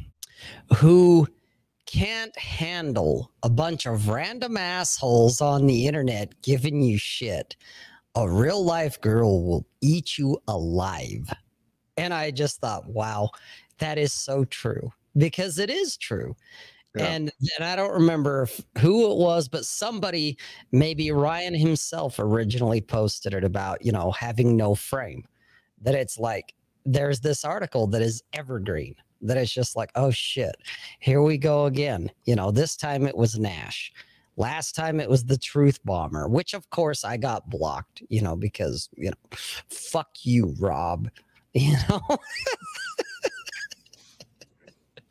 who 0.76 1.26
can't 1.86 2.36
handle 2.38 3.32
a 3.42 3.48
bunch 3.48 3.86
of 3.86 4.08
random 4.08 4.56
assholes 4.56 5.40
on 5.40 5.66
the 5.66 5.86
internet 5.86 6.40
giving 6.42 6.82
you 6.82 6.98
shit, 6.98 7.56
a 8.14 8.28
real 8.28 8.64
life 8.64 9.00
girl 9.00 9.44
will 9.44 9.66
eat 9.80 10.18
you 10.18 10.38
alive. 10.48 11.32
And 11.96 12.12
I 12.12 12.30
just 12.30 12.60
thought, 12.60 12.86
wow, 12.86 13.30
that 13.78 13.98
is 13.98 14.12
so 14.12 14.44
true 14.44 14.92
because 15.16 15.58
it 15.58 15.70
is 15.70 15.96
true. 15.96 16.36
And 16.96 17.30
and 17.56 17.64
I 17.64 17.76
don't 17.76 17.92
remember 17.92 18.48
who 18.78 19.12
it 19.12 19.18
was, 19.18 19.48
but 19.48 19.64
somebody, 19.64 20.38
maybe 20.72 21.10
Ryan 21.12 21.54
himself, 21.54 22.18
originally 22.18 22.80
posted 22.80 23.34
it 23.34 23.44
about 23.44 23.84
you 23.84 23.92
know 23.92 24.10
having 24.12 24.56
no 24.56 24.74
frame. 24.74 25.24
That 25.82 25.94
it's 25.94 26.18
like 26.18 26.54
there's 26.86 27.20
this 27.20 27.44
article 27.44 27.86
that 27.88 28.02
is 28.02 28.22
evergreen. 28.32 28.94
that 29.20 29.36
it's 29.36 29.52
just 29.52 29.76
like, 29.76 29.90
oh 29.96 30.10
shit, 30.10 30.56
here 31.00 31.22
we 31.22 31.38
go 31.38 31.66
again. 31.66 32.10
You 32.24 32.36
know, 32.36 32.50
this 32.50 32.76
time 32.76 33.06
it 33.06 33.16
was 33.16 33.38
Nash. 33.38 33.92
Last 34.36 34.76
time 34.76 35.00
it 35.00 35.10
was 35.10 35.24
the 35.24 35.36
truth 35.36 35.80
bomber, 35.84 36.28
which 36.28 36.54
of 36.54 36.70
course 36.70 37.04
I 37.04 37.16
got 37.16 37.50
blocked, 37.50 38.02
you 38.08 38.22
know, 38.22 38.36
because, 38.36 38.88
you 38.96 39.10
know, 39.10 39.36
fuck 39.68 40.10
you, 40.22 40.54
Rob. 40.58 41.10
You 41.54 41.72
know? 41.88 42.00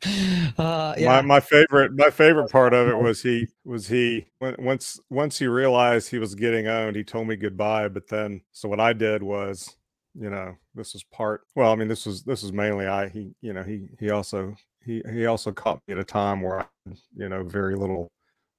uh, 0.58 0.94
My 0.96 0.96
yeah. 0.96 1.20
my 1.22 1.40
favorite 1.40 1.92
my 1.94 2.10
favorite 2.10 2.50
part 2.50 2.72
of 2.74 2.88
it 2.88 2.96
was 2.96 3.22
he 3.22 3.48
was 3.64 3.88
he 3.88 4.26
when, 4.38 4.54
once 4.58 5.00
once 5.10 5.38
he 5.38 5.46
realized 5.46 6.10
he 6.10 6.18
was 6.18 6.34
getting 6.34 6.68
owned, 6.68 6.96
he 6.96 7.04
told 7.04 7.26
me 7.28 7.36
goodbye. 7.36 7.88
But 7.88 8.08
then 8.08 8.42
so 8.52 8.68
what 8.68 8.80
I 8.80 8.92
did 8.92 9.22
was, 9.22 9.76
you 10.14 10.30
know, 10.30 10.56
this 10.74 10.92
was 10.94 11.02
part. 11.04 11.42
Well, 11.56 11.72
I 11.72 11.76
mean, 11.76 11.88
this 11.88 12.06
was 12.06 12.22
this 12.22 12.42
was 12.42 12.52
mainly 12.52 12.86
I. 12.86 13.08
He 13.08 13.34
you 13.40 13.52
know 13.52 13.62
he 13.62 13.88
he 13.98 14.10
also 14.10 14.54
he 14.84 15.02
he 15.12 15.26
also 15.26 15.50
caught 15.52 15.80
me 15.88 15.92
at 15.94 15.98
a 16.00 16.04
time 16.04 16.42
where 16.42 16.60
I 16.60 16.64
had, 16.86 16.98
you 17.16 17.28
know 17.28 17.42
very 17.44 17.74
little 17.74 18.10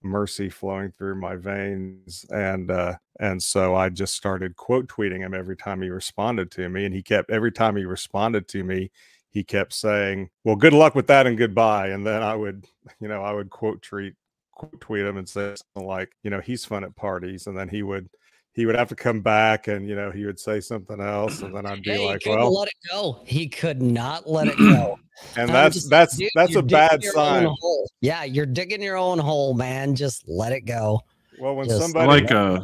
mercy 0.02 0.50
flowing 0.50 0.92
through 0.98 1.16
my 1.16 1.36
veins 1.36 2.26
and 2.30 2.72
uh 2.72 2.96
and 3.20 3.44
so 3.44 3.76
i 3.76 3.90
just 3.90 4.14
started 4.16 4.56
quote 4.56 4.88
tweeting 4.88 5.20
him 5.20 5.34
every 5.34 5.58
time 5.58 5.82
he 5.82 5.90
responded 5.90 6.50
to 6.50 6.70
me 6.70 6.86
and 6.86 6.96
he 6.96 7.02
kept 7.02 7.30
every 7.30 7.52
time 7.52 7.76
he 7.76 7.84
responded 7.84 8.48
to 8.48 8.64
me 8.64 8.90
he 9.32 9.44
kept 9.44 9.74
saying 9.74 10.30
well 10.44 10.56
good 10.56 10.74
luck 10.74 10.96
with 10.96 11.08
that 11.08 11.28
and 11.28 11.38
goodbye 11.38 11.88
and 11.90 12.06
then 12.06 12.22
i 12.24 12.36
would 12.36 12.66
you 13.00 13.08
know 13.08 13.22
i 13.24 13.32
would 13.32 13.50
quote 13.50 13.82
tweet 13.82 14.14
quote 14.54 14.80
tweet 14.82 15.06
him 15.06 15.18
and 15.18 15.28
say 15.30 15.56
something 15.56 15.88
like 15.88 16.12
you 16.24 16.30
know 16.30 16.40
he's 16.42 16.66
fun 16.66 16.84
at 16.84 16.96
parties 16.96 17.48
and 17.48 17.58
then 17.58 17.70
he 17.70 17.84
would 17.84 18.10
he 18.54 18.66
would 18.66 18.76
have 18.76 18.90
to 18.90 18.96
come 18.96 19.22
back 19.22 19.68
and 19.68 19.88
you 19.88 19.96
know 19.96 20.12
he 20.12 20.26
would 20.26 20.40
say 20.40 20.60
something 20.60 21.00
else 21.00 21.42
and 21.42 21.56
then 21.56 21.66
i'd 21.66 21.82
be 21.84 21.92
Hey, 21.92 22.06
like 22.08 22.22
couldn't 22.22 22.40
well 22.40 22.54
let 22.60 22.68
it 22.68 22.74
go. 22.92 23.22
He 23.26 23.48
could 23.48 23.82
not 23.82 24.28
let 24.28 24.48
it 24.48 24.58
go. 24.58 25.00
and 25.38 25.50
I'm 25.50 25.54
that's 25.54 25.76
just- 25.76 25.90
that's 25.90 26.18
dude, 26.18 26.30
that's 26.36 26.56
a 26.56 26.64
bad 26.64 27.04
sign. 27.04 27.54
Yeah, 28.02 28.24
you're 28.24 28.46
digging 28.46 28.82
your 28.82 28.98
own 28.98 29.20
hole, 29.20 29.54
man. 29.54 29.96
Just 29.96 30.28
let 30.28 30.52
it 30.52 30.62
go. 30.62 31.02
well 31.40 31.56
when 31.56 31.68
Just- 31.68 31.80
I 31.80 31.84
somebody 31.84 32.08
like 32.08 32.32
uh, 32.32 32.62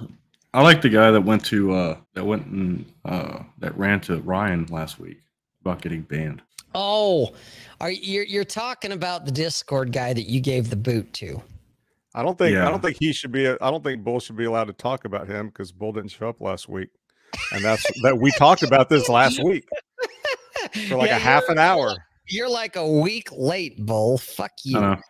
I 0.53 0.61
like 0.63 0.81
the 0.81 0.89
guy 0.89 1.11
that 1.11 1.21
went 1.21 1.45
to 1.45 1.73
uh, 1.73 1.97
that 2.13 2.25
went 2.25 2.45
and 2.47 2.85
uh, 3.05 3.43
that 3.59 3.77
ran 3.77 3.99
to 4.01 4.17
Ryan 4.21 4.65
last 4.65 4.99
week 4.99 5.21
about 5.61 5.81
getting 5.81 6.01
banned. 6.01 6.41
Oh, 6.75 7.33
are 7.79 7.89
you 7.89 8.21
you're 8.27 8.43
talking 8.43 8.91
about 8.91 9.25
the 9.25 9.31
Discord 9.31 9.91
guy 9.91 10.13
that 10.13 10.29
you 10.29 10.39
gave 10.41 10.69
the 10.69 10.75
boot 10.75 11.11
to? 11.13 11.41
I 12.13 12.21
don't 12.21 12.37
think 12.37 12.57
I 12.57 12.69
don't 12.69 12.81
think 12.81 12.97
he 12.99 13.13
should 13.13 13.31
be. 13.31 13.47
I 13.47 13.55
don't 13.71 13.83
think 13.83 14.03
Bull 14.03 14.19
should 14.19 14.37
be 14.37 14.45
allowed 14.45 14.67
to 14.67 14.73
talk 14.73 15.05
about 15.05 15.27
him 15.27 15.47
because 15.47 15.71
Bull 15.71 15.91
didn't 15.91 16.11
show 16.11 16.29
up 16.29 16.39
last 16.41 16.69
week, 16.69 16.89
and 17.51 17.63
that's 17.63 17.85
that 18.03 18.17
we 18.17 18.31
talked 18.31 18.63
about 18.63 18.89
this 18.89 19.09
last 19.09 19.43
week 19.43 19.67
for 20.89 20.97
like 20.97 21.09
Yeah, 21.09 21.17
a 21.17 21.19
half 21.19 21.43
an 21.49 21.59
hour. 21.59 21.95
You're 22.27 22.49
like 22.49 22.75
a 22.75 22.87
week 22.87 23.29
late, 23.31 23.85
Bull. 23.85 24.17
Fuck 24.17 24.53
you. 24.63 24.77
I 24.77 24.81
know. 24.81 25.01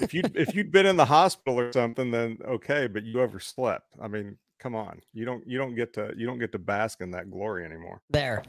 If 0.00 0.12
you 0.12 0.22
if 0.34 0.54
you'd 0.54 0.72
been 0.72 0.86
in 0.86 0.96
the 0.96 1.04
hospital 1.04 1.58
or 1.58 1.72
something, 1.72 2.10
then 2.10 2.38
okay, 2.46 2.86
but 2.88 3.04
you 3.04 3.20
overslept. 3.20 3.94
I 4.00 4.08
mean, 4.08 4.36
come 4.58 4.74
on, 4.74 5.00
you 5.12 5.24
don't 5.24 5.46
you 5.46 5.58
don't 5.58 5.74
get 5.74 5.92
to 5.94 6.12
you 6.16 6.26
don't 6.26 6.38
get 6.38 6.52
to 6.52 6.58
bask 6.58 7.00
in 7.00 7.12
that 7.12 7.30
glory 7.30 7.64
anymore. 7.64 8.02
There. 8.10 8.42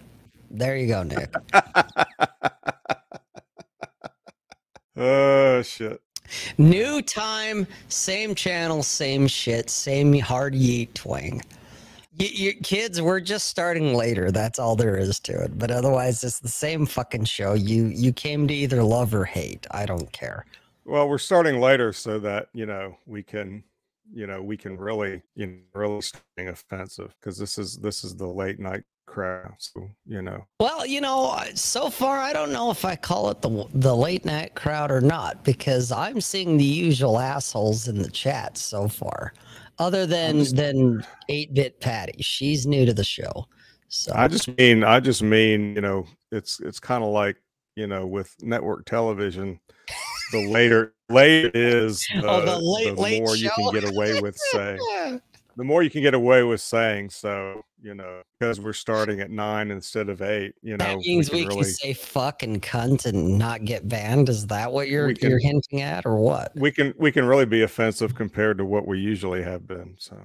There 0.51 0.75
you 0.75 0.87
go, 0.87 1.03
Nick. 1.03 1.31
oh 4.99 5.61
shit! 5.61 6.01
New 6.57 7.01
time, 7.01 7.65
same 7.87 8.35
channel, 8.35 8.83
same 8.83 9.27
shit, 9.27 9.69
same 9.69 10.17
hard 10.19 10.53
yeet 10.53 10.93
twang. 10.93 11.41
You, 12.17 12.53
kids, 12.53 13.01
we're 13.01 13.21
just 13.21 13.47
starting 13.47 13.93
later. 13.93 14.29
That's 14.29 14.59
all 14.59 14.75
there 14.75 14.97
is 14.97 15.21
to 15.21 15.43
it. 15.43 15.57
But 15.57 15.71
otherwise, 15.71 16.21
it's 16.23 16.39
the 16.39 16.49
same 16.49 16.85
fucking 16.85 17.25
show. 17.25 17.53
You 17.53 17.85
you 17.85 18.11
came 18.11 18.47
to 18.47 18.53
either 18.53 18.83
love 18.83 19.13
or 19.13 19.25
hate. 19.25 19.65
I 19.71 19.85
don't 19.85 20.11
care. 20.11 20.45
Well, 20.85 21.07
we're 21.07 21.17
starting 21.17 21.61
later 21.61 21.93
so 21.93 22.19
that 22.19 22.49
you 22.53 22.65
know 22.65 22.97
we 23.05 23.23
can 23.23 23.63
you 24.11 24.27
know 24.27 24.41
we 24.41 24.57
can 24.57 24.77
really 24.77 25.21
you 25.35 25.47
know 25.47 25.57
really 25.73 26.01
staying 26.01 26.49
offensive 26.49 27.15
because 27.19 27.37
this 27.37 27.57
is 27.57 27.77
this 27.77 28.03
is 28.03 28.15
the 28.15 28.27
late 28.27 28.59
night 28.59 28.83
crowd. 29.09 29.53
So 29.57 29.89
you 30.05 30.21
know 30.21 30.45
Well, 30.59 30.85
you 30.85 31.01
know, 31.01 31.37
so 31.55 31.89
far 31.89 32.19
I 32.19 32.31
don't 32.33 32.51
know 32.51 32.71
if 32.71 32.85
I 32.85 32.95
call 32.95 33.29
it 33.29 33.41
the 33.41 33.65
the 33.73 33.95
late 33.95 34.25
night 34.25 34.55
crowd 34.55 34.91
or 34.91 35.01
not 35.01 35.43
because 35.43 35.91
I'm 35.91 36.21
seeing 36.21 36.57
the 36.57 36.63
usual 36.63 37.19
assholes 37.19 37.87
in 37.87 37.97
the 38.01 38.11
chat 38.11 38.57
so 38.57 38.87
far. 38.87 39.33
Other 39.79 40.05
than 40.05 40.39
just- 40.39 40.55
than 40.55 41.05
eight 41.29 41.53
bit 41.53 41.79
Patty, 41.79 42.21
she's 42.21 42.67
new 42.67 42.85
to 42.85 42.93
the 42.93 43.03
show. 43.03 43.45
So 43.87 44.11
I 44.15 44.27
just 44.27 44.55
mean, 44.57 44.83
I 44.83 44.99
just 44.99 45.23
mean, 45.23 45.75
you 45.75 45.81
know, 45.81 46.05
it's 46.31 46.59
it's 46.59 46.79
kind 46.79 47.03
of 47.03 47.09
like, 47.09 47.37
you 47.75 47.87
know, 47.87 48.05
with 48.05 48.35
network 48.41 48.85
television, 48.85 49.59
the 50.31 50.47
later 50.47 50.93
later 51.09 51.49
is 51.55 52.05
oh, 52.17 52.21
the, 52.21 52.27
Oh, 52.29 52.45
the 52.45 52.59
late, 52.59 52.95
the 52.95 53.01
late 53.01 53.21
more 53.23 53.35
you 53.35 53.49
can 53.49 53.71
get 53.73 53.89
away 53.89 54.21
with 54.21 54.37
saying. 54.51 54.79
The 55.59 55.65
more 55.65 55.83
you 55.83 55.89
can 55.89 56.01
get 56.01 56.13
away 56.13 56.43
with 56.43 56.61
saying. 56.61 57.09
So, 57.09 57.65
you 57.81 57.93
know, 57.93 58.21
because 58.39 58.61
we're 58.61 58.71
starting 58.71 59.19
at 59.19 59.29
nine 59.29 59.71
instead 59.71 60.07
of 60.07 60.21
eight, 60.21 60.53
you 60.61 60.77
know, 60.77 60.85
that 60.85 60.99
means 60.99 61.29
we, 61.29 61.39
can 61.39 61.49
can 61.49 61.57
really 61.57 61.69
say 61.69 61.91
fuck 61.91 62.43
and 62.43 62.61
cunt 62.61 63.05
and 63.05 63.37
not 63.37 63.65
get 63.65 63.85
banned. 63.85 64.29
Is 64.29 64.47
that 64.47 64.71
what 64.71 64.87
you're 64.87 65.13
can- 65.13 65.29
you're 65.29 65.39
hinting 65.39 65.81
at, 65.81 66.05
or 66.05 66.15
what? 66.15 66.53
we 66.55 66.71
can 66.71 66.93
we 66.97 67.11
can 67.11 67.25
really 67.25 67.45
be 67.45 67.61
offensive 67.61 68.15
compared 68.15 68.57
to 68.59 68.63
what 68.63 68.87
we 68.87 68.99
usually 69.01 69.43
have 69.43 69.67
been. 69.67 69.95
So, 69.99 70.15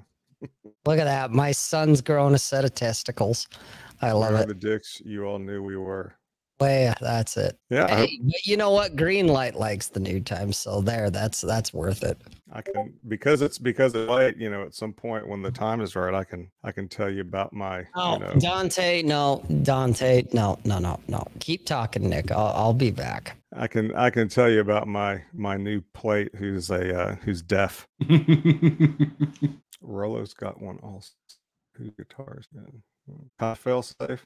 Look 0.86 1.00
at 1.00 1.04
that. 1.04 1.32
My 1.32 1.50
son's 1.50 2.00
growing 2.00 2.34
a 2.34 2.38
set 2.38 2.64
of 2.64 2.72
testicles. 2.76 3.48
I 4.00 4.12
love 4.12 4.34
it. 4.34 4.46
the 4.46 4.54
dicks 4.54 5.02
you 5.04 5.24
all 5.24 5.40
knew 5.40 5.64
we 5.64 5.76
were. 5.76 6.14
Well, 6.64 6.80
yeah, 6.80 6.94
that's 7.00 7.36
it. 7.36 7.58
Yeah, 7.68 7.88
Hey, 7.88 8.20
you 8.44 8.56
know 8.56 8.70
what? 8.70 8.96
Green 8.96 9.28
light 9.28 9.54
likes 9.54 9.88
the 9.88 10.00
new 10.00 10.20
time, 10.20 10.52
so 10.52 10.80
there. 10.80 11.10
That's 11.10 11.40
that's 11.40 11.74
worth 11.74 12.02
it. 12.02 12.18
I 12.52 12.62
can 12.62 12.94
because 13.08 13.42
it's 13.42 13.58
because 13.58 13.94
it's 13.94 14.08
late. 14.08 14.36
You 14.36 14.48
know, 14.48 14.62
at 14.62 14.74
some 14.74 14.92
point 14.92 15.28
when 15.28 15.42
the 15.42 15.50
time 15.50 15.80
is 15.80 15.94
right, 15.94 16.14
I 16.14 16.24
can 16.24 16.50
I 16.62 16.72
can 16.72 16.88
tell 16.88 17.10
you 17.10 17.20
about 17.20 17.52
my. 17.52 17.84
Oh, 17.94 18.14
you 18.14 18.20
know, 18.20 18.34
Dante, 18.38 19.02
no, 19.02 19.44
Dante, 19.62 20.24
no, 20.32 20.58
no, 20.64 20.78
no, 20.78 21.00
no. 21.08 21.26
Keep 21.40 21.66
talking, 21.66 22.08
Nick. 22.08 22.30
I'll, 22.30 22.52
I'll 22.54 22.74
be 22.74 22.90
back. 22.90 23.36
I 23.54 23.66
can 23.66 23.94
I 23.94 24.08
can 24.10 24.28
tell 24.28 24.48
you 24.48 24.60
about 24.60 24.88
my 24.88 25.22
my 25.34 25.56
new 25.56 25.82
plate 25.92 26.34
who's 26.34 26.70
a 26.70 26.98
uh, 26.98 27.14
who's 27.16 27.42
deaf. 27.42 27.86
Rolo's 29.82 30.32
got 30.32 30.62
one 30.62 30.78
also. 30.82 31.10
Whose 31.74 31.90
guitars 31.90 32.46
man? 32.54 32.82
Hot 33.38 33.58
fail 33.58 33.82
safe. 33.82 34.24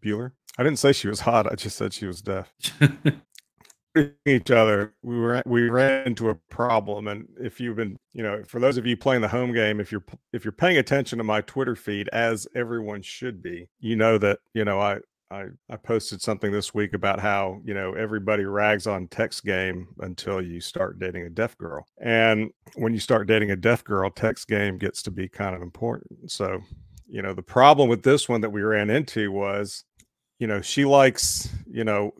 Bueller. 0.00 0.32
I 0.58 0.62
didn't 0.62 0.78
say 0.78 0.92
she 0.92 1.08
was 1.08 1.20
hot. 1.20 1.50
I 1.50 1.54
just 1.54 1.76
said 1.76 1.92
she 1.92 2.06
was 2.06 2.22
deaf. 2.22 2.52
Each 4.26 4.50
other, 4.52 4.94
we 5.02 5.18
were 5.18 5.42
we 5.46 5.68
ran 5.68 6.06
into 6.06 6.30
a 6.30 6.34
problem, 6.34 7.08
and 7.08 7.26
if 7.40 7.58
you've 7.60 7.74
been, 7.74 7.96
you 8.12 8.22
know, 8.22 8.44
for 8.44 8.60
those 8.60 8.76
of 8.76 8.86
you 8.86 8.96
playing 8.96 9.20
the 9.20 9.26
home 9.26 9.52
game, 9.52 9.80
if 9.80 9.90
you're 9.90 10.04
if 10.32 10.44
you're 10.44 10.52
paying 10.52 10.78
attention 10.78 11.18
to 11.18 11.24
my 11.24 11.40
Twitter 11.40 11.74
feed, 11.74 12.08
as 12.12 12.46
everyone 12.54 13.02
should 13.02 13.42
be, 13.42 13.68
you 13.80 13.96
know 13.96 14.16
that 14.18 14.38
you 14.54 14.64
know 14.64 14.78
I 14.78 15.00
I, 15.30 15.46
I 15.68 15.76
posted 15.76 16.20
something 16.20 16.50
this 16.50 16.74
week 16.74 16.92
about 16.92 17.20
how 17.20 17.60
you 17.64 17.72
know 17.72 17.92
everybody 17.94 18.44
rags 18.44 18.86
on 18.86 19.06
text 19.08 19.44
game 19.44 19.88
until 20.00 20.42
you 20.42 20.60
start 20.60 20.98
dating 20.98 21.24
a 21.24 21.30
deaf 21.30 21.56
girl 21.56 21.86
and 22.00 22.50
when 22.74 22.92
you 22.92 23.00
start 23.00 23.28
dating 23.28 23.52
a 23.52 23.56
deaf 23.56 23.84
girl 23.84 24.10
text 24.10 24.48
game 24.48 24.76
gets 24.76 25.02
to 25.02 25.10
be 25.10 25.28
kind 25.28 25.54
of 25.54 25.62
important 25.62 26.30
so 26.30 26.60
you 27.06 27.22
know 27.22 27.32
the 27.32 27.42
problem 27.42 27.88
with 27.88 28.02
this 28.02 28.28
one 28.28 28.40
that 28.40 28.50
we 28.50 28.62
ran 28.62 28.90
into 28.90 29.30
was 29.30 29.84
you 30.40 30.48
know 30.48 30.60
she 30.60 30.84
likes 30.84 31.48
you 31.70 31.84
know 31.84 32.12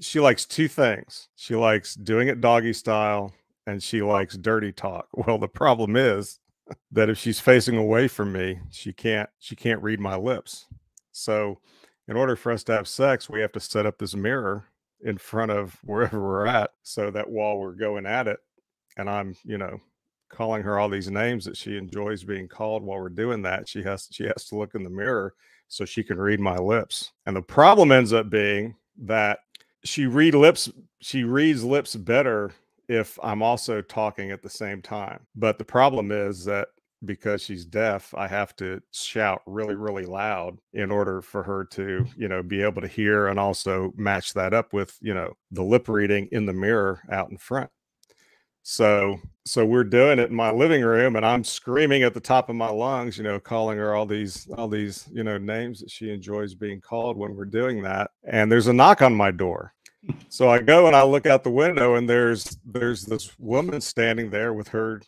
she 0.00 0.20
likes 0.20 0.44
two 0.44 0.68
things. 0.68 1.28
She 1.36 1.54
likes 1.54 1.94
doing 1.94 2.28
it 2.28 2.40
doggy 2.40 2.72
style 2.72 3.32
and 3.68 3.80
she 3.80 4.02
likes 4.02 4.36
dirty 4.36 4.72
talk. 4.72 5.06
Well 5.14 5.38
the 5.38 5.48
problem 5.48 5.96
is 5.96 6.40
that 6.90 7.08
if 7.08 7.18
she's 7.18 7.40
facing 7.40 7.76
away 7.76 8.08
from 8.08 8.32
me 8.32 8.58
she 8.70 8.92
can't 8.92 9.30
she 9.38 9.56
can't 9.56 9.82
read 9.82 10.00
my 10.00 10.16
lips. 10.16 10.66
So 11.12 11.60
in 12.08 12.16
order 12.16 12.36
for 12.36 12.52
us 12.52 12.64
to 12.64 12.72
have 12.72 12.88
sex, 12.88 13.30
we 13.30 13.40
have 13.40 13.52
to 13.52 13.60
set 13.60 13.86
up 13.86 13.98
this 13.98 14.14
mirror 14.14 14.64
in 15.04 15.18
front 15.18 15.52
of 15.52 15.78
wherever 15.84 16.20
we're 16.20 16.46
at 16.46 16.72
so 16.82 17.10
that 17.12 17.30
while 17.30 17.58
we're 17.58 17.72
going 17.72 18.06
at 18.06 18.26
it, 18.26 18.40
and 18.96 19.08
I'm, 19.08 19.34
you 19.44 19.58
know, 19.58 19.80
calling 20.28 20.62
her 20.62 20.78
all 20.78 20.88
these 20.88 21.10
names 21.10 21.44
that 21.44 21.56
she 21.56 21.76
enjoys 21.76 22.24
being 22.24 22.48
called 22.48 22.82
while 22.82 22.98
we're 22.98 23.08
doing 23.08 23.42
that, 23.42 23.68
she 23.68 23.82
has 23.82 24.08
she 24.10 24.24
has 24.24 24.46
to 24.46 24.56
look 24.56 24.74
in 24.74 24.82
the 24.82 24.90
mirror 24.90 25.34
so 25.72 25.86
she 25.86 26.04
can 26.04 26.18
read 26.18 26.38
my 26.38 26.56
lips. 26.56 27.12
And 27.24 27.34
the 27.34 27.40
problem 27.40 27.92
ends 27.92 28.12
up 28.12 28.28
being 28.28 28.76
that 28.98 29.38
she 29.84 30.04
read 30.04 30.34
lips 30.34 30.68
she 31.00 31.24
reads 31.24 31.64
lips 31.64 31.96
better 31.96 32.52
if 32.88 33.18
I'm 33.22 33.42
also 33.42 33.80
talking 33.80 34.30
at 34.30 34.42
the 34.42 34.50
same 34.50 34.82
time. 34.82 35.20
But 35.34 35.56
the 35.56 35.64
problem 35.64 36.12
is 36.12 36.44
that 36.44 36.68
because 37.06 37.42
she's 37.42 37.64
deaf, 37.64 38.12
I 38.14 38.28
have 38.28 38.54
to 38.56 38.82
shout 38.92 39.40
really, 39.46 39.74
really 39.74 40.04
loud 40.04 40.58
in 40.74 40.90
order 40.90 41.22
for 41.22 41.42
her 41.42 41.64
to, 41.72 42.06
you 42.16 42.28
know, 42.28 42.42
be 42.42 42.62
able 42.62 42.82
to 42.82 42.86
hear 42.86 43.28
and 43.28 43.40
also 43.40 43.94
match 43.96 44.34
that 44.34 44.52
up 44.52 44.74
with, 44.74 44.96
you 45.00 45.14
know, 45.14 45.32
the 45.50 45.64
lip 45.64 45.88
reading 45.88 46.28
in 46.32 46.44
the 46.44 46.52
mirror 46.52 47.00
out 47.10 47.30
in 47.30 47.38
front. 47.38 47.70
So, 48.62 49.18
so 49.44 49.66
we're 49.66 49.84
doing 49.84 50.18
it 50.18 50.30
in 50.30 50.36
my 50.36 50.52
living 50.52 50.82
room 50.82 51.16
and 51.16 51.26
I'm 51.26 51.42
screaming 51.42 52.04
at 52.04 52.14
the 52.14 52.20
top 52.20 52.48
of 52.48 52.56
my 52.56 52.70
lungs, 52.70 53.18
you 53.18 53.24
know, 53.24 53.40
calling 53.40 53.78
her 53.78 53.94
all 53.94 54.06
these, 54.06 54.48
all 54.56 54.68
these, 54.68 55.08
you 55.12 55.24
know, 55.24 55.36
names 55.36 55.80
that 55.80 55.90
she 55.90 56.10
enjoys 56.10 56.54
being 56.54 56.80
called 56.80 57.16
when 57.16 57.34
we're 57.34 57.44
doing 57.44 57.82
that. 57.82 58.12
And 58.24 58.50
there's 58.50 58.68
a 58.68 58.72
knock 58.72 59.02
on 59.02 59.14
my 59.14 59.30
door. 59.30 59.74
so 60.28 60.48
I 60.48 60.60
go 60.60 60.86
and 60.86 60.94
I 60.94 61.02
look 61.02 61.26
out 61.26 61.44
the 61.44 61.50
window 61.50 61.96
and 61.96 62.08
there's 62.08 62.56
there's 62.64 63.02
this 63.02 63.38
woman 63.38 63.80
standing 63.80 64.30
there 64.30 64.52
with 64.52 64.68
her 64.68 65.00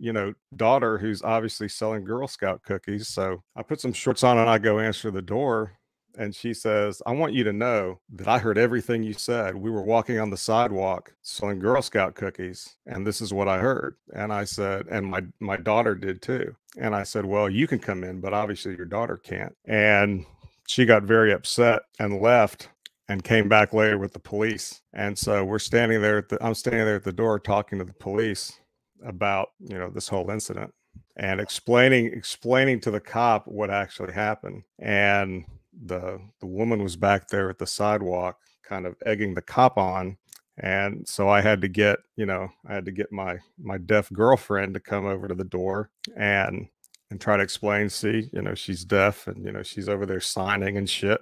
you 0.00 0.14
know, 0.14 0.32
daughter 0.56 0.96
who's 0.96 1.22
obviously 1.22 1.68
selling 1.68 2.04
Girl 2.04 2.26
Scout 2.26 2.62
cookies. 2.62 3.08
So 3.08 3.42
I 3.54 3.62
put 3.62 3.82
some 3.82 3.92
shorts 3.92 4.24
on 4.24 4.38
and 4.38 4.48
I 4.48 4.56
go 4.56 4.78
answer 4.78 5.10
the 5.10 5.20
door. 5.20 5.74
And 6.20 6.36
she 6.36 6.52
says, 6.52 7.00
I 7.06 7.12
want 7.12 7.32
you 7.32 7.44
to 7.44 7.52
know 7.52 7.98
that 8.10 8.28
I 8.28 8.38
heard 8.38 8.58
everything 8.58 9.02
you 9.02 9.14
said. 9.14 9.56
We 9.56 9.70
were 9.70 9.82
walking 9.82 10.18
on 10.18 10.28
the 10.28 10.36
sidewalk 10.36 11.14
selling 11.22 11.58
Girl 11.58 11.80
Scout 11.80 12.14
cookies, 12.14 12.76
and 12.84 13.06
this 13.06 13.22
is 13.22 13.32
what 13.32 13.48
I 13.48 13.58
heard. 13.58 13.96
And 14.14 14.30
I 14.30 14.44
said, 14.44 14.86
and 14.90 15.06
my 15.06 15.22
my 15.40 15.56
daughter 15.56 15.94
did 15.94 16.20
too. 16.20 16.54
And 16.78 16.94
I 16.94 17.04
said, 17.04 17.24
Well, 17.24 17.48
you 17.48 17.66
can 17.66 17.78
come 17.78 18.04
in, 18.04 18.20
but 18.20 18.34
obviously 18.34 18.76
your 18.76 18.84
daughter 18.84 19.16
can't. 19.16 19.56
And 19.64 20.26
she 20.68 20.84
got 20.84 21.04
very 21.04 21.32
upset 21.32 21.84
and 21.98 22.20
left 22.20 22.68
and 23.08 23.24
came 23.24 23.48
back 23.48 23.72
later 23.72 23.96
with 23.96 24.12
the 24.12 24.18
police. 24.18 24.82
And 24.92 25.18
so 25.18 25.42
we're 25.42 25.58
standing 25.58 26.02
there 26.02 26.18
at 26.18 26.28
the 26.28 26.44
I'm 26.44 26.54
standing 26.54 26.84
there 26.84 26.96
at 26.96 27.04
the 27.04 27.12
door 27.12 27.40
talking 27.40 27.78
to 27.78 27.84
the 27.86 27.94
police 27.94 28.60
about 29.02 29.48
you 29.58 29.78
know 29.78 29.88
this 29.88 30.08
whole 30.08 30.28
incident 30.30 30.74
and 31.16 31.40
explaining 31.40 32.12
explaining 32.12 32.78
to 32.80 32.90
the 32.90 33.00
cop 33.00 33.46
what 33.46 33.70
actually 33.70 34.12
happened 34.12 34.64
and 34.78 35.46
the 35.84 36.20
the 36.40 36.46
woman 36.46 36.82
was 36.82 36.96
back 36.96 37.28
there 37.28 37.50
at 37.50 37.58
the 37.58 37.66
sidewalk 37.66 38.38
kind 38.62 38.86
of 38.86 38.94
egging 39.06 39.34
the 39.34 39.42
cop 39.42 39.78
on 39.78 40.16
and 40.58 41.06
so 41.08 41.28
i 41.28 41.40
had 41.40 41.60
to 41.60 41.68
get 41.68 41.98
you 42.16 42.26
know 42.26 42.48
i 42.66 42.74
had 42.74 42.84
to 42.84 42.92
get 42.92 43.10
my 43.10 43.38
my 43.58 43.78
deaf 43.78 44.10
girlfriend 44.12 44.74
to 44.74 44.80
come 44.80 45.06
over 45.06 45.26
to 45.26 45.34
the 45.34 45.44
door 45.44 45.90
and 46.16 46.68
and 47.10 47.20
try 47.20 47.36
to 47.36 47.42
explain 47.42 47.88
see 47.88 48.30
you 48.32 48.42
know 48.42 48.54
she's 48.54 48.84
deaf 48.84 49.26
and 49.26 49.44
you 49.44 49.52
know 49.52 49.62
she's 49.62 49.88
over 49.88 50.06
there 50.06 50.20
signing 50.20 50.76
and 50.76 50.88
shit. 50.88 51.20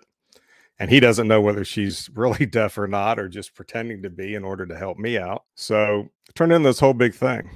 And 0.80 0.90
he 0.90 1.00
doesn't 1.00 1.26
know 1.26 1.40
whether 1.40 1.64
she's 1.64 2.08
really 2.14 2.46
deaf 2.46 2.78
or 2.78 2.86
not 2.86 3.18
or 3.18 3.28
just 3.28 3.54
pretending 3.54 4.02
to 4.02 4.10
be 4.10 4.34
in 4.34 4.44
order 4.44 4.64
to 4.64 4.76
help 4.76 4.96
me 4.96 5.18
out. 5.18 5.44
So 5.56 6.08
turned 6.34 6.52
into 6.52 6.68
this 6.68 6.78
whole 6.78 6.94
big 6.94 7.14
thing 7.14 7.50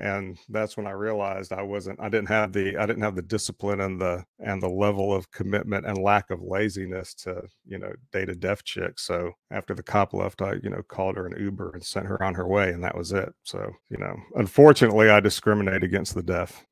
and 0.00 0.38
that's 0.48 0.76
when 0.76 0.86
i 0.86 0.90
realized 0.90 1.52
i 1.52 1.62
wasn't 1.62 1.98
i 2.00 2.08
didn't 2.08 2.28
have 2.28 2.52
the 2.52 2.76
i 2.76 2.86
didn't 2.86 3.02
have 3.02 3.14
the 3.14 3.22
discipline 3.22 3.80
and 3.80 4.00
the 4.00 4.24
and 4.38 4.62
the 4.62 4.68
level 4.68 5.14
of 5.14 5.30
commitment 5.30 5.86
and 5.86 5.98
lack 5.98 6.30
of 6.30 6.42
laziness 6.42 7.14
to 7.14 7.42
you 7.66 7.78
know 7.78 7.92
date 8.12 8.28
a 8.28 8.34
deaf 8.34 8.64
chick. 8.64 8.98
So 8.98 9.32
after 9.50 9.74
the 9.74 9.82
cop 9.82 10.12
left 10.12 10.42
i 10.42 10.54
you 10.62 10.70
know 10.70 10.82
called 10.88 11.16
her 11.16 11.26
an 11.26 11.36
uber 11.38 11.72
and 11.74 11.84
sent 11.84 12.06
her 12.06 12.22
on 12.22 12.34
her 12.34 12.46
way 12.46 12.70
and 12.70 12.82
that 12.82 12.96
was 12.96 13.12
it. 13.12 13.32
So 13.44 13.70
you 13.90 13.98
know 13.98 14.16
unfortunately 14.36 15.10
i 15.10 15.20
discriminate 15.20 15.84
against 15.84 16.14
the 16.14 16.22
deaf 16.22 16.64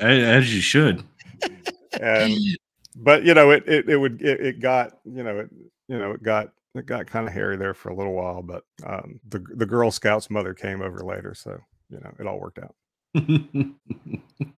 as 0.00 0.54
you 0.54 0.60
should. 0.60 1.04
And 2.00 2.34
but 2.96 3.24
you 3.24 3.34
know 3.34 3.50
it 3.50 3.64
it, 3.66 3.88
it 3.88 3.96
would 3.96 4.22
it, 4.22 4.40
it 4.40 4.60
got 4.60 4.98
you 5.04 5.22
know 5.22 5.40
it 5.40 5.50
you 5.88 5.98
know 5.98 6.12
it 6.12 6.22
got 6.22 6.50
it 6.78 6.86
got 6.86 7.06
kind 7.06 7.26
of 7.26 7.32
hairy 7.32 7.56
there 7.56 7.74
for 7.74 7.90
a 7.90 7.94
little 7.94 8.14
while, 8.14 8.42
but 8.42 8.64
um, 8.84 9.20
the 9.28 9.38
the 9.54 9.66
Girl 9.66 9.90
Scout's 9.90 10.30
mother 10.30 10.54
came 10.54 10.82
over 10.82 11.00
later, 11.00 11.34
so 11.34 11.58
you 11.88 11.98
know 12.00 12.12
it 12.18 12.26
all 12.26 12.40
worked 12.40 12.58
out. 12.58 12.74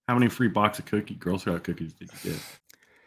How 0.09 0.15
many 0.15 0.29
free 0.29 0.49
box 0.49 0.79
of 0.79 0.87
cookie 0.87 1.15
Girl 1.15 1.39
Scout 1.39 1.65
cookies 1.65 1.93
did 1.93 2.11
you 2.13 2.31
get, 2.33 2.41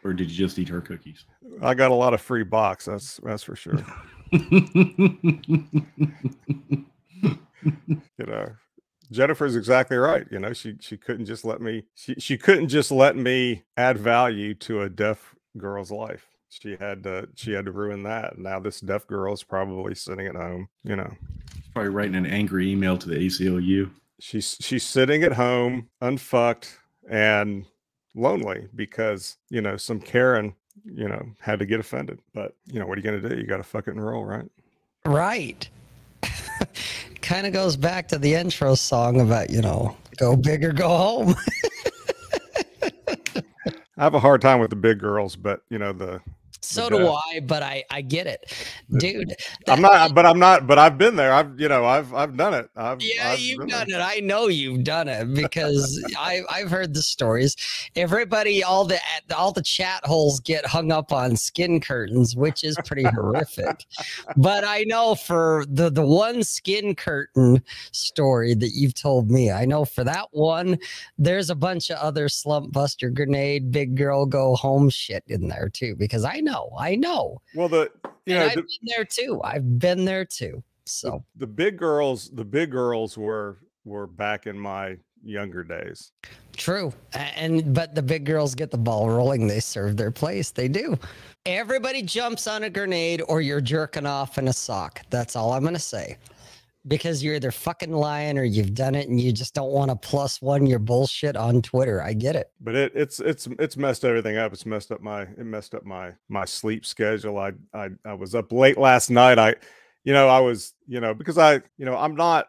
or 0.04 0.12
did 0.12 0.30
you 0.30 0.36
just 0.36 0.58
eat 0.58 0.68
her 0.68 0.80
cookies? 0.80 1.24
I 1.60 1.74
got 1.74 1.90
a 1.90 1.94
lot 1.94 2.14
of 2.14 2.20
free 2.20 2.44
box. 2.44 2.86
That's 2.86 3.20
that's 3.22 3.42
for 3.42 3.56
sure. 3.56 3.84
you 4.32 4.86
know, 8.18 8.46
Jennifer's 9.10 9.56
exactly 9.56 9.96
right. 9.96 10.26
You 10.30 10.38
know, 10.38 10.52
she 10.52 10.76
she 10.80 10.96
couldn't 10.96 11.26
just 11.26 11.44
let 11.44 11.60
me 11.60 11.84
she 11.94 12.14
she 12.14 12.38
couldn't 12.38 12.68
just 12.68 12.90
let 12.90 13.16
me 13.16 13.64
add 13.76 13.98
value 13.98 14.54
to 14.54 14.82
a 14.82 14.88
deaf 14.88 15.34
girl's 15.58 15.90
life 15.90 16.31
she 16.60 16.76
had 16.78 17.02
to 17.04 17.28
she 17.34 17.52
had 17.52 17.64
to 17.64 17.72
ruin 17.72 18.02
that. 18.02 18.38
Now 18.38 18.60
this 18.60 18.80
deaf 18.80 19.06
girl 19.06 19.32
is 19.32 19.42
probably 19.42 19.94
sitting 19.94 20.26
at 20.26 20.36
home, 20.36 20.68
you 20.84 20.96
know. 20.96 21.10
Probably 21.72 21.90
writing 21.90 22.14
an 22.14 22.26
angry 22.26 22.70
email 22.70 22.98
to 22.98 23.08
the 23.08 23.16
ACLU. 23.16 23.90
She's 24.20 24.58
she's 24.60 24.84
sitting 24.84 25.22
at 25.22 25.32
home, 25.32 25.88
unfucked 26.00 26.78
and 27.08 27.64
lonely 28.14 28.68
because, 28.74 29.38
you 29.48 29.62
know, 29.62 29.78
some 29.78 29.98
Karen, 29.98 30.54
you 30.84 31.08
know, 31.08 31.24
had 31.40 31.58
to 31.60 31.66
get 31.66 31.80
offended. 31.80 32.18
But, 32.34 32.54
you 32.66 32.78
know, 32.78 32.86
what 32.86 32.98
are 32.98 33.00
you 33.00 33.04
gonna 33.04 33.26
do? 33.26 33.34
You 33.36 33.46
gotta 33.46 33.62
fuck 33.62 33.88
it 33.88 33.92
and 33.92 34.04
roll, 34.04 34.24
right? 34.24 34.50
Right. 35.06 35.66
kind 37.22 37.46
of 37.46 37.54
goes 37.54 37.76
back 37.76 38.08
to 38.08 38.18
the 38.18 38.34
intro 38.34 38.74
song 38.74 39.20
about, 39.20 39.48
you 39.48 39.62
know, 39.62 39.96
go 40.18 40.36
big 40.36 40.64
or 40.64 40.72
go 40.72 40.88
home. 40.88 41.34
I 43.96 44.04
have 44.04 44.14
a 44.14 44.20
hard 44.20 44.40
time 44.40 44.58
with 44.58 44.70
the 44.70 44.76
big 44.76 44.98
girls, 44.98 45.36
but 45.36 45.62
you 45.70 45.78
know 45.78 45.92
the 45.92 46.20
so 46.62 46.88
do 46.88 47.08
I, 47.08 47.40
but 47.40 47.62
I 47.62 47.84
I 47.90 48.00
get 48.02 48.26
it, 48.26 48.52
dude. 48.98 49.34
I'm 49.68 49.80
not, 49.80 50.14
but 50.14 50.24
I'm 50.24 50.38
not, 50.38 50.66
but 50.66 50.78
I've 50.78 50.96
been 50.96 51.16
there. 51.16 51.32
I've 51.32 51.58
you 51.58 51.68
know 51.68 51.84
I've 51.84 52.14
I've 52.14 52.36
done 52.36 52.54
it. 52.54 52.70
I've, 52.76 53.02
yeah, 53.02 53.30
I've 53.30 53.40
you've 53.40 53.68
done 53.68 53.90
it. 53.90 54.00
I 54.00 54.20
know 54.20 54.46
you've 54.46 54.84
done 54.84 55.08
it 55.08 55.34
because 55.34 56.02
I 56.18 56.42
I've 56.50 56.70
heard 56.70 56.94
the 56.94 57.02
stories. 57.02 57.56
Everybody, 57.96 58.62
all 58.62 58.84
the 58.84 58.98
all 59.36 59.52
the 59.52 59.62
chat 59.62 60.04
holes 60.04 60.40
get 60.40 60.64
hung 60.64 60.92
up 60.92 61.12
on 61.12 61.36
skin 61.36 61.80
curtains, 61.80 62.36
which 62.36 62.62
is 62.62 62.78
pretty 62.86 63.04
horrific. 63.04 63.84
But 64.36 64.64
I 64.64 64.84
know 64.84 65.14
for 65.14 65.64
the 65.68 65.90
the 65.90 66.06
one 66.06 66.44
skin 66.44 66.94
curtain 66.94 67.62
story 67.90 68.54
that 68.54 68.70
you've 68.74 68.94
told 68.94 69.30
me, 69.30 69.50
I 69.50 69.64
know 69.64 69.84
for 69.84 70.04
that 70.04 70.28
one, 70.30 70.78
there's 71.18 71.50
a 71.50 71.54
bunch 71.56 71.90
of 71.90 71.98
other 71.98 72.28
slump 72.28 72.72
buster 72.72 73.10
grenade, 73.10 73.72
big 73.72 73.96
girl 73.96 74.26
go 74.26 74.54
home 74.54 74.90
shit 74.90 75.24
in 75.26 75.48
there 75.48 75.68
too, 75.68 75.96
because 75.96 76.24
I 76.24 76.40
know 76.40 76.51
know. 76.52 76.70
I 76.78 76.96
know. 76.96 77.40
Well, 77.54 77.68
the 77.68 77.90
you 78.26 78.34
know, 78.34 78.46
I've 78.46 78.54
the, 78.54 78.62
been 78.62 78.94
there 78.96 79.04
too. 79.04 79.40
I've 79.42 79.78
been 79.78 80.04
there 80.04 80.24
too. 80.24 80.62
So 80.84 81.24
the, 81.34 81.40
the 81.40 81.46
big 81.46 81.78
girls, 81.78 82.30
the 82.30 82.44
big 82.44 82.70
girls 82.70 83.16
were 83.16 83.58
were 83.84 84.06
back 84.06 84.46
in 84.46 84.58
my 84.58 84.96
younger 85.24 85.64
days. 85.64 86.12
True. 86.56 86.92
And 87.14 87.74
but 87.74 87.94
the 87.94 88.02
big 88.02 88.24
girls 88.24 88.54
get 88.54 88.70
the 88.70 88.78
ball 88.78 89.08
rolling. 89.08 89.46
They 89.46 89.60
serve 89.60 89.96
their 89.96 90.10
place. 90.10 90.50
They 90.50 90.68
do. 90.68 90.98
Everybody 91.46 92.02
jumps 92.02 92.46
on 92.46 92.62
a 92.64 92.70
grenade 92.70 93.22
or 93.28 93.40
you're 93.40 93.60
jerking 93.60 94.06
off 94.06 94.38
in 94.38 94.48
a 94.48 94.52
sock. 94.52 95.00
That's 95.10 95.34
all 95.34 95.52
I'm 95.52 95.62
going 95.62 95.74
to 95.74 95.80
say 95.80 96.18
because 96.86 97.22
you're 97.22 97.34
either 97.34 97.50
fucking 97.50 97.92
lying 97.92 98.38
or 98.38 98.44
you've 98.44 98.74
done 98.74 98.94
it 98.94 99.08
and 99.08 99.20
you 99.20 99.32
just 99.32 99.54
don't 99.54 99.70
want 99.70 99.90
to 99.90 99.96
plus 99.96 100.42
one 100.42 100.66
your 100.66 100.78
bullshit 100.78 101.36
on 101.36 101.62
Twitter. 101.62 102.02
I 102.02 102.12
get 102.12 102.36
it. 102.36 102.50
But 102.60 102.74
it, 102.74 102.92
it's 102.94 103.20
it's 103.20 103.46
it's 103.58 103.76
messed 103.76 104.04
everything 104.04 104.36
up. 104.36 104.52
It's 104.52 104.66
messed 104.66 104.90
up 104.90 105.00
my 105.00 105.22
it 105.22 105.44
messed 105.44 105.74
up 105.74 105.84
my 105.84 106.12
my 106.28 106.44
sleep 106.44 106.84
schedule. 106.84 107.38
I 107.38 107.52
I 107.72 107.90
I 108.04 108.14
was 108.14 108.34
up 108.34 108.52
late 108.52 108.78
last 108.78 109.10
night. 109.10 109.38
I 109.38 109.54
you 110.04 110.12
know, 110.12 110.28
I 110.28 110.40
was, 110.40 110.74
you 110.86 111.00
know, 111.00 111.14
because 111.14 111.38
I, 111.38 111.54
you 111.78 111.84
know, 111.84 111.96
I'm 111.96 112.16
not 112.16 112.48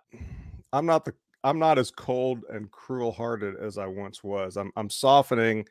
I'm 0.71 0.85
not 0.85 1.05
the 1.05 1.13
I'm 1.43 1.59
not 1.59 1.77
as 1.77 1.91
cold 1.91 2.43
and 2.49 2.71
cruel 2.71 3.11
hearted 3.11 3.55
as 3.57 3.77
I 3.77 3.85
once 3.85 4.23
was. 4.23 4.57
I'm 4.57 4.71
I'm 4.75 4.89
softening 4.89 5.65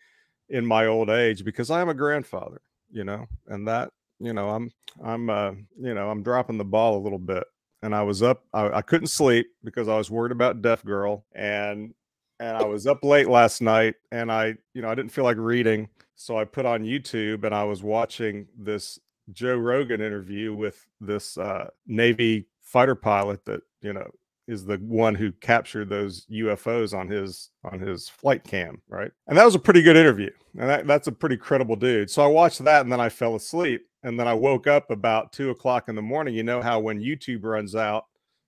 in 0.49 0.67
my 0.67 0.87
old 0.87 1.11
age 1.11 1.45
because 1.45 1.71
I 1.71 1.81
am 1.81 1.89
a 1.89 1.95
grandfather, 1.95 2.61
you 2.91 3.05
know, 3.05 3.27
and 3.47 3.67
that, 3.67 3.91
you 4.21 4.33
know, 4.33 4.51
I'm 4.51 4.71
I'm 5.03 5.31
uh, 5.31 5.53
you 5.81 5.95
know, 5.95 6.11
I'm 6.11 6.23
dropping 6.23 6.59
the 6.59 6.65
ball 6.65 6.97
a 6.97 7.03
little 7.03 7.19
bit 7.19 7.45
and 7.83 7.95
I 7.95 8.03
was 8.03 8.23
up. 8.23 8.45
I, 8.53 8.69
I 8.69 8.83
couldn't 8.83 9.09
sleep 9.09 9.49
because 9.65 9.89
I 9.89 9.97
was 9.97 10.11
worried 10.11 10.33
about 10.33 10.63
Deaf 10.63 10.85
Girl, 10.85 11.25
and 11.35 11.95
and 12.41 12.57
I 12.57 12.65
was 12.65 12.87
up 12.87 13.05
late 13.05 13.29
last 13.29 13.61
night, 13.63 13.95
and 14.11 14.31
I, 14.33 14.57
you 14.75 14.83
know, 14.83 14.89
I 14.89 14.95
didn't 14.95 15.13
feel 15.13 15.25
like 15.25 15.37
reading, 15.37 15.89
so 16.17 16.39
I 16.39 16.45
put 16.45 16.67
on 16.67 16.83
YouTube 16.83 17.45
and 17.45 17.55
I 17.55 17.65
was 17.65 17.83
watching 17.83 18.47
this 18.59 18.99
Joe 19.33 19.57
Rogan 19.57 20.01
interview 20.01 20.55
with 20.55 20.85
this 21.01 21.39
uh, 21.39 21.69
Navy 21.87 22.49
fighter 22.61 22.95
pilot 22.95 23.45
that 23.45 23.61
you 23.81 23.93
know 23.93 24.09
is 24.49 24.65
the 24.65 24.77
one 24.79 25.15
who 25.15 25.31
captured 25.33 25.89
those 25.89 26.27
UFOs 26.27 26.97
on 26.97 27.09
his 27.09 27.51
on 27.65 27.81
his 27.81 28.09
flight 28.09 28.45
cam, 28.45 28.81
right? 28.89 29.13
And 29.27 29.39
that 29.39 29.45
was 29.45 29.55
a 29.55 29.61
pretty 29.61 29.83
good 29.83 29.97
interview, 29.97 30.31
and 30.59 30.69
that, 30.69 30.87
that's 30.87 31.09
a 31.09 31.13
pretty 31.13 31.37
credible 31.37 31.77
dude. 31.77 32.11
So 32.11 32.23
I 32.23 32.27
watched 32.27 32.65
that, 32.65 32.83
and 32.83 32.93
then 32.93 33.01
I 33.01 33.09
fell 33.09 33.35
asleep 33.35 33.87
and 34.03 34.19
then 34.19 34.27
I 34.29 34.35
woke 34.35 34.67
up 34.67 34.91
about 34.91 35.33
two 35.33 35.51
o'clock 35.51 35.89
in 35.89 35.95
the 35.95 36.03
morning. 36.03 36.35
You 36.35 36.43
know 36.43 36.61
how 36.61 36.81
when 36.81 37.01
YouTube 37.01 37.45
runs 37.45 37.75
out, 37.75 38.07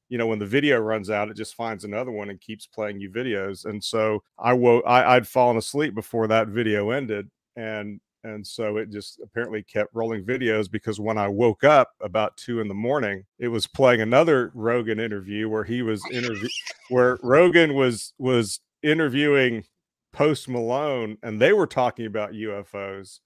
you 0.09 0.19
know 0.19 0.27
when 0.27 0.39
the 0.39 0.47
video 0.47 0.79
runs 0.79 1.11
out, 1.11 1.29
it 1.29 1.37
just 1.37 1.55
finds 1.55 1.85
another 1.85 2.11
one 2.11 2.31
and 2.31 2.41
keeps 2.41 2.67
playing 2.67 3.01
you 3.01 3.11
videos. 3.11 3.65
And 3.65 3.83
so 3.83 4.23
I 4.39 4.53
woke, 4.53 4.85
I, 4.87 5.17
I'd 5.17 5.29
fallen 5.29 5.57
asleep 5.57 5.95
before 5.95 6.27
that 6.29 6.49
video 6.49 6.91
ended, 6.91 7.31
and 7.57 8.01
and 8.25 8.45
so 8.47 8.79
it 8.79 8.91
just 8.91 9.21
apparently 9.23 9.63
kept 9.63 9.95
rolling 9.95 10.25
videos 10.25 10.71
because 10.71 10.99
when 10.99 11.19
I 11.19 11.29
woke 11.29 11.63
up 11.63 11.91
about 12.01 12.37
two 12.39 12.61
in 12.61 12.69
the 12.69 12.75
morning, 12.75 13.25
it 13.39 13.49
was 13.49 13.67
playing 13.67 14.01
another 14.01 14.51
Rogan 14.55 14.99
interview 14.99 15.49
where 15.49 15.65
he 15.65 15.83
was 15.83 16.03
interview 16.11 16.49
where 16.89 17.19
Rogan 17.23 17.75
was 17.75 18.15
was 18.19 18.61
interviewing 18.83 19.65
Post 20.13 20.49
Malone 20.49 21.19
and 21.23 21.41
they 21.41 21.53
were 21.53 21.67
talking 21.67 22.07
about 22.07 22.33
UFOs 22.33 23.21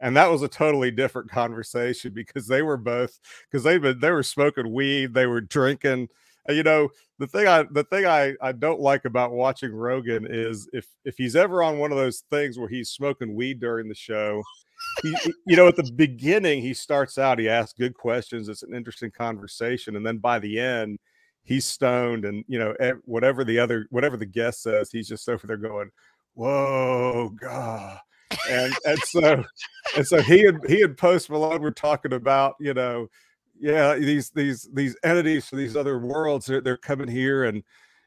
and 0.00 0.16
that 0.16 0.30
was 0.30 0.42
a 0.42 0.48
totally 0.48 0.90
different 0.90 1.30
conversation 1.30 2.12
because 2.12 2.46
they 2.46 2.62
were 2.62 2.76
both 2.76 3.18
because 3.50 3.64
they 3.64 3.78
been 3.78 4.00
they 4.00 4.10
were 4.10 4.22
smoking 4.22 4.72
weed, 4.72 5.14
they 5.14 5.26
were 5.26 5.40
drinking, 5.40 6.08
you 6.48 6.62
know, 6.62 6.88
the 7.18 7.26
thing 7.26 7.46
I 7.46 7.64
the 7.70 7.84
thing 7.84 8.06
I 8.06 8.34
I 8.40 8.52
don't 8.52 8.80
like 8.80 9.04
about 9.04 9.32
watching 9.32 9.72
Rogan 9.72 10.26
is 10.28 10.68
if 10.72 10.86
if 11.04 11.16
he's 11.16 11.36
ever 11.36 11.62
on 11.62 11.78
one 11.78 11.92
of 11.92 11.98
those 11.98 12.22
things 12.30 12.58
where 12.58 12.68
he's 12.68 12.90
smoking 12.90 13.34
weed 13.34 13.60
during 13.60 13.88
the 13.88 13.94
show, 13.94 14.42
he, 15.02 15.14
you 15.46 15.56
know, 15.56 15.68
at 15.68 15.76
the 15.76 15.90
beginning 15.96 16.62
he 16.62 16.74
starts 16.74 17.18
out, 17.18 17.38
he 17.38 17.48
asks 17.48 17.74
good 17.78 17.94
questions, 17.94 18.48
it's 18.48 18.62
an 18.62 18.74
interesting 18.74 19.10
conversation, 19.10 19.96
and 19.96 20.06
then 20.06 20.18
by 20.18 20.38
the 20.38 20.58
end, 20.60 20.98
he's 21.42 21.64
stoned, 21.64 22.24
and 22.24 22.44
you 22.48 22.58
know, 22.58 22.74
whatever 23.04 23.44
the 23.44 23.58
other 23.58 23.86
whatever 23.90 24.16
the 24.16 24.26
guest 24.26 24.62
says, 24.62 24.90
he's 24.90 25.08
just 25.08 25.28
over 25.28 25.46
there 25.46 25.56
going, 25.56 25.90
"Whoa, 26.34 27.30
God." 27.30 27.98
And 28.48 28.74
and 28.84 28.98
so 29.00 29.44
and 29.96 30.06
so 30.06 30.20
he 30.20 30.46
and 30.46 30.60
he 30.68 30.82
and 30.82 30.96
Post 30.96 31.30
Malone 31.30 31.62
were 31.62 31.70
talking 31.70 32.12
about 32.12 32.54
you 32.60 32.74
know 32.74 33.08
yeah 33.58 33.94
these 33.94 34.30
these 34.30 34.68
these 34.72 34.96
entities 35.02 35.48
from 35.48 35.58
these 35.58 35.76
other 35.76 35.98
worlds 35.98 36.46
they're, 36.46 36.60
they're 36.60 36.76
coming 36.76 37.08
here 37.08 37.44
and 37.44 37.62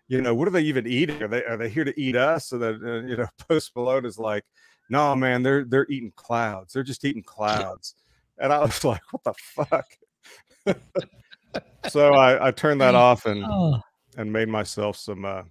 you 0.07 0.21
know 0.21 0.35
what 0.35 0.47
are 0.47 0.51
they 0.51 0.63
even 0.63 0.87
eating? 0.87 1.23
Are 1.23 1.27
they 1.29 1.43
are 1.45 1.55
they 1.55 1.69
here 1.69 1.85
to 1.85 1.99
eat 1.99 2.17
us? 2.17 2.47
So 2.47 2.57
that 2.57 2.75
uh, 2.83 3.07
you 3.07 3.15
know 3.15 3.27
Post 3.47 3.71
Malone 3.75 4.05
is 4.05 4.19
like 4.19 4.43
no 4.89 5.15
man 5.15 5.41
they're 5.41 5.63
they're 5.63 5.87
eating 5.89 6.11
clouds. 6.17 6.73
They're 6.73 6.83
just 6.83 7.05
eating 7.05 7.23
clouds. 7.23 7.95
And 8.37 8.51
I 8.51 8.59
was 8.59 8.83
like 8.83 9.01
what 9.11 9.23
the 9.23 9.33
fuck? 9.33 9.87
So 11.89 12.13
I 12.13 12.47
I 12.47 12.51
turned 12.51 12.79
that 12.81 12.95
off 12.95 13.25
and 13.25 13.43
oh. 13.43 13.79
and 14.15 14.31
made 14.31 14.47
myself 14.47 14.95
some 14.97 15.25
uh, 15.25 15.43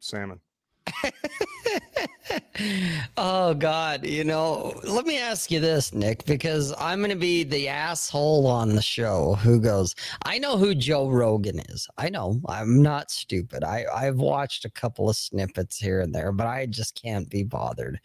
salmon. 0.00 0.40
oh 3.16 3.54
God, 3.54 4.04
you 4.04 4.24
know, 4.24 4.78
let 4.84 5.06
me 5.06 5.18
ask 5.18 5.50
you 5.50 5.60
this, 5.60 5.92
Nick, 5.92 6.24
because 6.24 6.74
I'm 6.78 7.00
gonna 7.00 7.16
be 7.16 7.44
the 7.44 7.68
asshole 7.68 8.46
on 8.46 8.74
the 8.74 8.82
show 8.82 9.34
who 9.34 9.60
goes, 9.60 9.94
I 10.24 10.38
know 10.38 10.56
who 10.56 10.74
Joe 10.74 11.08
Rogan 11.08 11.60
is. 11.68 11.88
I 11.96 12.10
know. 12.10 12.40
I'm 12.48 12.82
not 12.82 13.10
stupid. 13.10 13.64
I, 13.64 13.84
I've 13.94 14.16
watched 14.16 14.64
a 14.64 14.70
couple 14.70 15.08
of 15.08 15.16
snippets 15.16 15.78
here 15.78 16.00
and 16.00 16.14
there, 16.14 16.32
but 16.32 16.46
I 16.46 16.66
just 16.66 17.00
can't 17.00 17.28
be 17.28 17.42
bothered. 17.42 18.00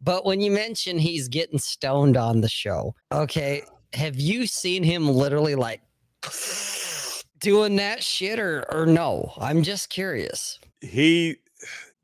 But 0.00 0.24
when 0.24 0.40
you 0.40 0.50
mention 0.50 0.98
he's 0.98 1.28
getting 1.28 1.58
stoned 1.58 2.16
on 2.16 2.40
the 2.40 2.48
show, 2.48 2.94
okay, 3.12 3.62
have 3.92 4.16
you 4.16 4.46
seen 4.46 4.82
him 4.82 5.08
literally 5.08 5.54
like 5.54 5.80
doing 7.38 7.76
that 7.76 8.02
shit 8.02 8.38
or 8.38 8.64
or 8.72 8.86
no? 8.86 9.32
I'm 9.38 9.62
just 9.62 9.90
curious. 9.90 10.58
He 10.80 11.36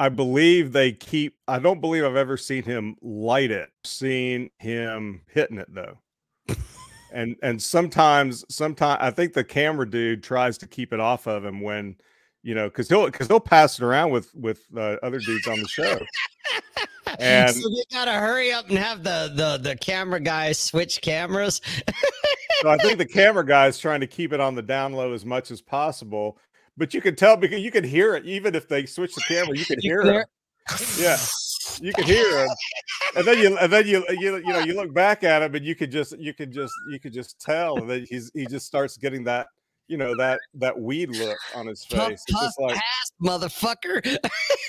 I 0.00 0.08
believe 0.08 0.72
they 0.72 0.92
keep. 0.92 1.36
I 1.46 1.58
don't 1.58 1.80
believe 1.80 2.04
I've 2.04 2.16
ever 2.16 2.36
seen 2.36 2.64
him 2.64 2.96
light 3.00 3.50
it. 3.50 3.70
Seen 3.84 4.50
him 4.58 5.22
hitting 5.28 5.58
it 5.58 5.72
though. 5.72 5.98
and 7.12 7.36
and 7.42 7.62
sometimes, 7.62 8.44
sometimes 8.48 8.98
I 9.00 9.10
think 9.10 9.34
the 9.34 9.44
camera 9.44 9.88
dude 9.88 10.22
tries 10.22 10.58
to 10.58 10.66
keep 10.66 10.92
it 10.92 11.00
off 11.00 11.26
of 11.26 11.44
him 11.44 11.60
when, 11.60 11.96
you 12.42 12.54
know, 12.54 12.68
because 12.68 12.88
he'll 12.88 13.06
because 13.06 13.28
he'll 13.28 13.40
pass 13.40 13.78
it 13.78 13.84
around 13.84 14.10
with 14.10 14.34
with 14.34 14.64
uh, 14.76 14.96
other 15.02 15.20
dudes 15.20 15.46
on 15.46 15.60
the 15.60 15.68
show. 15.68 15.98
And 17.20 17.54
so 17.54 17.68
they 17.68 17.84
gotta 17.92 18.12
hurry 18.12 18.52
up 18.52 18.68
and 18.68 18.78
have 18.78 19.04
the 19.04 19.32
the 19.34 19.70
the 19.70 19.76
camera 19.76 20.18
guys 20.18 20.58
switch 20.58 21.00
cameras. 21.00 21.60
so 22.60 22.68
I 22.68 22.76
think 22.78 22.98
the 22.98 23.06
camera 23.06 23.46
guy 23.46 23.68
is 23.68 23.78
trying 23.78 24.00
to 24.00 24.06
keep 24.06 24.32
it 24.32 24.40
on 24.40 24.56
the 24.56 24.62
down 24.62 24.92
low 24.92 25.12
as 25.12 25.24
much 25.24 25.52
as 25.52 25.60
possible 25.60 26.38
but 26.76 26.94
you 26.94 27.00
can 27.00 27.14
tell 27.14 27.36
because 27.36 27.60
you 27.60 27.70
can 27.70 27.84
hear 27.84 28.14
it 28.14 28.24
even 28.24 28.54
if 28.54 28.68
they 28.68 28.86
switch 28.86 29.14
the 29.14 29.22
camera. 29.28 29.56
You 29.56 29.64
can 29.64 29.80
hear 29.80 30.00
it. 30.02 30.26
Yeah, 30.98 31.18
you 31.80 31.92
can 31.92 32.04
hear 32.04 32.38
him, 32.38 32.48
and 33.16 33.24
then 33.26 33.38
you 33.38 33.58
and 33.58 33.72
then 33.72 33.86
you 33.86 34.04
you 34.08 34.36
you 34.36 34.52
know 34.52 34.60
you 34.60 34.74
look 34.74 34.94
back 34.94 35.22
at 35.22 35.42
him 35.42 35.54
and 35.54 35.64
you 35.64 35.74
could 35.74 35.90
just 35.90 36.18
you 36.18 36.32
could 36.32 36.52
just 36.52 36.72
you 36.90 36.98
could 36.98 37.12
just 37.12 37.40
tell 37.40 37.76
that 37.86 38.06
he's 38.08 38.30
he 38.34 38.46
just 38.46 38.66
starts 38.66 38.96
getting 38.96 39.24
that 39.24 39.46
you 39.88 39.98
know 39.98 40.16
that 40.16 40.40
that 40.54 40.78
weed 40.78 41.10
look 41.10 41.36
on 41.54 41.66
his 41.66 41.84
face. 41.84 42.24
It's 42.26 42.40
just 42.40 42.58
like 42.58 42.80
motherfucker. 43.22 44.16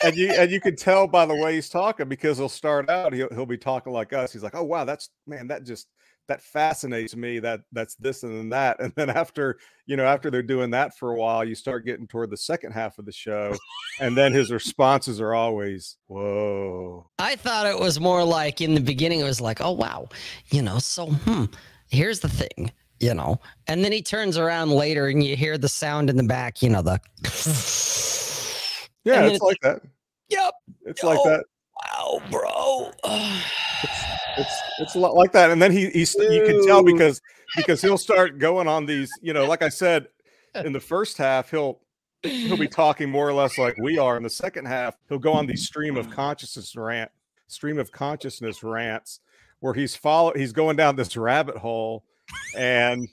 and 0.03 0.15
you 0.15 0.31
and 0.31 0.51
you 0.51 0.59
can 0.59 0.75
tell 0.75 1.07
by 1.07 1.25
the 1.25 1.35
way 1.35 1.55
he's 1.55 1.69
talking 1.69 2.09
because 2.09 2.37
he'll 2.37 2.49
start 2.49 2.89
out 2.89 3.13
he'll 3.13 3.29
he'll 3.29 3.45
be 3.45 3.57
talking 3.57 3.93
like 3.93 4.13
us. 4.13 4.33
He's 4.33 4.43
like, 4.43 4.55
oh 4.55 4.63
wow, 4.63 4.83
that's 4.83 5.09
man, 5.25 5.47
that 5.47 5.63
just 5.65 5.87
that 6.27 6.41
fascinates 6.41 7.15
me 7.15 7.39
that 7.39 7.61
that's 7.71 7.95
this 7.95 8.23
and 8.23 8.35
then 8.37 8.49
that 8.49 8.79
and 8.79 8.93
then 8.95 9.09
after 9.09 9.57
you 9.85 9.95
know 9.95 10.05
after 10.05 10.29
they're 10.31 10.43
doing 10.43 10.71
that 10.71 10.97
for 10.97 11.11
a 11.11 11.15
while 11.15 11.43
you 11.43 11.55
start 11.55 11.85
getting 11.85 12.07
toward 12.07 12.29
the 12.29 12.37
second 12.37 12.71
half 12.71 12.97
of 12.97 13.05
the 13.05 13.11
show 13.11 13.53
and 13.99 14.17
then 14.17 14.33
his 14.33 14.51
responses 14.51 15.21
are 15.21 15.33
always 15.33 15.97
whoa. 16.07 17.09
I 17.19 17.35
thought 17.35 17.67
it 17.67 17.79
was 17.79 17.99
more 17.99 18.23
like 18.23 18.61
in 18.61 18.73
the 18.73 18.81
beginning 18.81 19.19
it 19.19 19.25
was 19.25 19.41
like 19.41 19.61
oh 19.61 19.71
wow 19.71 20.09
you 20.49 20.61
know 20.61 20.79
so 20.79 21.07
hmm 21.07 21.45
here's 21.89 22.19
the 22.19 22.29
thing 22.29 22.71
you 22.99 23.13
know? 23.13 23.41
And 23.67 23.83
then 23.83 23.91
he 23.91 24.01
turns 24.01 24.37
around 24.37 24.71
later 24.71 25.07
and 25.07 25.21
you 25.21 25.35
hear 25.35 25.57
the 25.57 25.67
sound 25.67 26.09
in 26.09 26.15
the 26.17 26.23
back 26.23 26.61
you 26.61 26.69
know 26.69 26.81
the 26.81 26.99
yeah 29.03 29.25
it's, 29.25 29.35
it's, 29.35 29.43
like 29.43 29.59
that. 29.61 29.81
Yep 30.29 30.53
it's 30.85 31.03
oh, 31.03 31.07
like 31.07 31.19
that. 31.25 31.43
wow 31.93 32.21
bro 32.31 32.91
it's 34.37 34.61
it's 34.79 34.95
a 34.95 34.99
lot 34.99 35.15
like 35.15 35.31
that 35.31 35.49
and 35.49 35.61
then 35.61 35.71
he 35.71 35.89
he's 35.89 36.15
you 36.15 36.43
can 36.45 36.65
tell 36.65 36.83
because 36.83 37.21
because 37.55 37.81
he'll 37.81 37.97
start 37.97 38.37
going 38.39 38.67
on 38.67 38.85
these 38.85 39.09
you 39.21 39.33
know 39.33 39.45
like 39.45 39.61
i 39.61 39.69
said 39.69 40.07
in 40.63 40.71
the 40.71 40.79
first 40.79 41.17
half 41.17 41.49
he'll 41.51 41.79
he'll 42.25 42.57
be 42.57 42.67
talking 42.67 43.09
more 43.09 43.27
or 43.27 43.33
less 43.33 43.57
like 43.57 43.77
we 43.77 43.97
are. 43.97 44.17
In 44.17 44.23
the 44.23 44.29
second 44.29 44.65
half 44.65 44.95
he'll 45.09 45.19
go 45.19 45.33
on 45.33 45.45
these 45.45 45.65
stream 45.65 45.97
of 45.97 46.09
consciousness 46.09 46.75
rant 46.75 47.11
stream 47.47 47.77
of 47.77 47.91
consciousness 47.91 48.63
rants 48.63 49.19
where 49.59 49.73
he's 49.73 49.95
follow 49.95 50.33
he's 50.35 50.51
going 50.51 50.75
down 50.75 50.95
this 50.95 51.15
rabbit 51.15 51.55
hole 51.55 52.03
and 52.57 53.07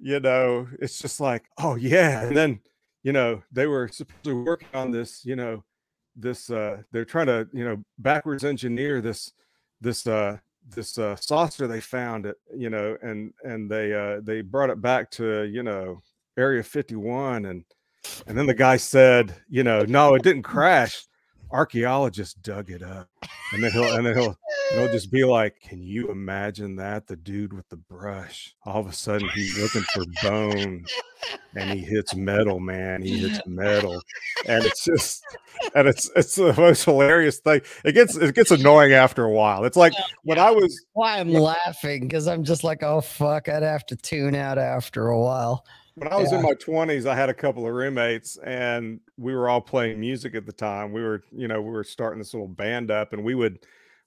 you 0.00 0.18
know 0.20 0.66
it's 0.80 0.98
just 0.98 1.20
like 1.20 1.44
oh 1.58 1.76
yeah. 1.76 2.26
And 2.26 2.36
then 2.36 2.60
you 3.02 3.12
know 3.12 3.42
they 3.52 3.66
were 3.66 3.88
supposedly 3.88 4.34
working 4.34 4.68
on 4.74 4.90
this 4.90 5.24
you 5.24 5.36
know 5.36 5.64
this 6.16 6.50
uh 6.50 6.78
they're 6.90 7.04
trying 7.04 7.26
to 7.26 7.48
you 7.52 7.64
know 7.64 7.82
backwards 7.98 8.44
engineer 8.44 9.00
this 9.00 9.32
this 9.80 10.06
uh 10.06 10.36
this 10.70 10.98
uh, 10.98 11.16
saucer 11.16 11.66
they 11.66 11.80
found 11.80 12.26
it, 12.26 12.36
you 12.54 12.70
know, 12.70 12.96
and 13.02 13.32
and 13.44 13.70
they 13.70 13.92
uh, 13.94 14.20
they 14.22 14.40
brought 14.40 14.70
it 14.70 14.80
back 14.80 15.10
to 15.12 15.44
you 15.44 15.62
know 15.62 16.02
Area 16.36 16.62
51, 16.62 17.46
and 17.46 17.64
and 18.26 18.38
then 18.38 18.46
the 18.46 18.54
guy 18.54 18.76
said, 18.76 19.34
you 19.48 19.64
know, 19.64 19.84
no, 19.84 20.14
it 20.14 20.22
didn't 20.22 20.42
crash. 20.54 21.04
Archaeologists 21.50 22.34
dug 22.34 22.70
it 22.70 22.82
up, 22.82 23.08
and 23.52 23.62
then 23.62 23.72
he'll 23.72 23.94
and 23.96 24.06
then 24.06 24.16
he'll 24.16 24.36
he'll 24.72 24.88
just 24.92 25.10
be 25.10 25.24
like, 25.24 25.60
can 25.60 25.82
you 25.82 26.10
imagine 26.10 26.76
that? 26.76 27.06
The 27.06 27.16
dude 27.16 27.52
with 27.52 27.68
the 27.68 27.76
brush, 27.76 28.54
all 28.64 28.80
of 28.80 28.86
a 28.86 28.92
sudden 28.92 29.28
he's 29.30 29.58
looking 29.58 29.82
for 29.94 30.04
bone, 30.22 30.84
and 31.56 31.70
he 31.70 31.84
hits 31.84 32.14
metal, 32.14 32.60
man. 32.60 33.02
He 33.02 33.18
hits 33.18 33.40
metal, 33.46 34.00
and 34.46 34.64
it's 34.64 34.84
just 34.84 35.24
and 35.74 35.88
it's 35.88 36.10
it's 36.14 36.34
the 36.34 36.52
most 36.54 36.84
hilarious 36.84 37.38
thing. 37.40 37.62
It 37.84 37.92
gets 37.92 38.16
it 38.16 38.34
gets 38.34 38.50
annoying 38.50 38.92
after 38.92 39.24
a 39.24 39.30
while. 39.30 39.64
It's 39.64 39.76
like 39.76 39.94
oh, 39.98 40.02
when 40.24 40.38
I 40.38 40.50
was 40.50 40.84
why 40.92 41.18
I'm 41.18 41.32
laughing 41.32 42.02
because 42.02 42.28
I'm 42.28 42.44
just 42.44 42.64
like, 42.64 42.82
oh 42.82 43.00
fuck, 43.00 43.48
I'd 43.48 43.62
have 43.62 43.86
to 43.86 43.96
tune 43.96 44.34
out 44.34 44.58
after 44.58 45.08
a 45.08 45.20
while. 45.20 45.64
When 45.98 46.12
I 46.12 46.16
was 46.16 46.32
yeah. 46.32 46.38
in 46.38 46.44
my 46.44 46.54
20s, 46.54 47.06
I 47.06 47.14
had 47.14 47.28
a 47.28 47.34
couple 47.34 47.66
of 47.66 47.72
roommates 47.72 48.36
and 48.38 49.00
we 49.16 49.34
were 49.34 49.48
all 49.48 49.60
playing 49.60 50.00
music 50.00 50.34
at 50.34 50.46
the 50.46 50.52
time. 50.52 50.92
We 50.92 51.02
were, 51.02 51.22
you 51.32 51.48
know, 51.48 51.60
we 51.60 51.70
were 51.70 51.84
starting 51.84 52.18
this 52.18 52.34
little 52.34 52.48
band 52.48 52.90
up 52.90 53.12
and 53.12 53.24
we 53.24 53.34
would 53.34 53.60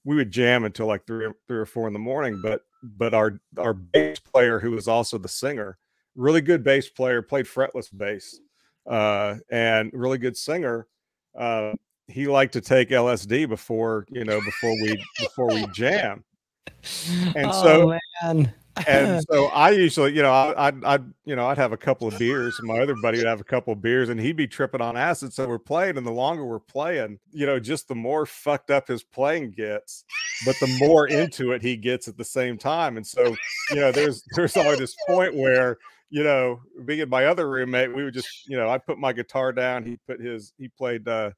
we 0.03 0.15
would 0.15 0.31
jam 0.31 0.63
until 0.63 0.87
like 0.87 1.05
three 1.05 1.25
or 1.25 1.35
three 1.47 1.59
or 1.59 1.65
four 1.65 1.87
in 1.87 1.93
the 1.93 1.99
morning. 1.99 2.39
But 2.41 2.61
but 2.81 3.13
our 3.13 3.39
our 3.57 3.73
bass 3.73 4.19
player, 4.19 4.59
who 4.59 4.71
was 4.71 4.87
also 4.87 5.17
the 5.17 5.27
singer, 5.27 5.77
really 6.15 6.41
good 6.41 6.63
bass 6.63 6.89
player, 6.89 7.21
played 7.21 7.45
fretless 7.45 7.95
bass, 7.95 8.39
uh, 8.89 9.35
and 9.51 9.91
really 9.93 10.17
good 10.17 10.37
singer 10.37 10.87
uh, 11.37 11.73
he 12.07 12.27
liked 12.27 12.53
to 12.53 12.61
take 12.61 12.89
LSD 12.89 13.47
before 13.47 14.05
you 14.09 14.25
know 14.25 14.39
before 14.41 14.73
we 14.81 15.03
before 15.19 15.47
we 15.47 15.65
jam. 15.73 16.23
And 17.35 17.47
oh, 17.47 17.63
so 17.63 17.99
man. 18.23 18.53
And 18.87 19.23
so 19.29 19.45
I 19.47 19.71
usually, 19.71 20.13
you 20.13 20.21
know, 20.21 20.31
I, 20.31 20.67
I'd, 20.67 20.83
I'd, 20.83 21.03
you 21.25 21.35
know, 21.35 21.47
I'd 21.47 21.57
have 21.57 21.71
a 21.71 21.77
couple 21.77 22.07
of 22.07 22.17
beers, 22.17 22.57
and 22.59 22.67
my 22.67 22.79
other 22.79 22.95
buddy 23.01 23.17
would 23.17 23.27
have 23.27 23.41
a 23.41 23.45
couple 23.45 23.73
of 23.73 23.81
beers, 23.81 24.09
and 24.09 24.19
he'd 24.19 24.35
be 24.35 24.47
tripping 24.47 24.81
on 24.81 24.97
acid. 24.97 25.33
So 25.33 25.47
we're 25.47 25.59
playing, 25.59 25.97
and 25.97 26.05
the 26.05 26.11
longer 26.11 26.45
we're 26.45 26.59
playing, 26.59 27.19
you 27.31 27.45
know, 27.45 27.59
just 27.59 27.87
the 27.87 27.95
more 27.95 28.25
fucked 28.25 28.71
up 28.71 28.87
his 28.87 29.03
playing 29.03 29.51
gets, 29.51 30.05
but 30.45 30.55
the 30.59 30.77
more 30.79 31.07
into 31.07 31.51
it 31.51 31.61
he 31.61 31.75
gets 31.75 32.07
at 32.07 32.17
the 32.17 32.25
same 32.25 32.57
time. 32.57 32.97
And 32.97 33.05
so, 33.05 33.35
you 33.71 33.77
know, 33.77 33.91
there's 33.91 34.23
there's 34.35 34.57
always 34.57 34.79
this 34.79 34.95
point 35.07 35.35
where 35.35 35.77
you 36.13 36.25
know, 36.25 36.59
being 36.83 37.07
my 37.07 37.25
other 37.25 37.49
roommate, 37.49 37.95
we 37.95 38.03
would 38.03 38.13
just, 38.13 38.45
you 38.45 38.57
know, 38.57 38.69
I 38.69 38.77
put 38.77 38.97
my 38.97 39.13
guitar 39.13 39.53
down. 39.53 39.85
He 39.85 39.97
put 40.05 40.19
his, 40.19 40.51
he 40.57 40.67
played, 40.67 41.07
uh, 41.07 41.31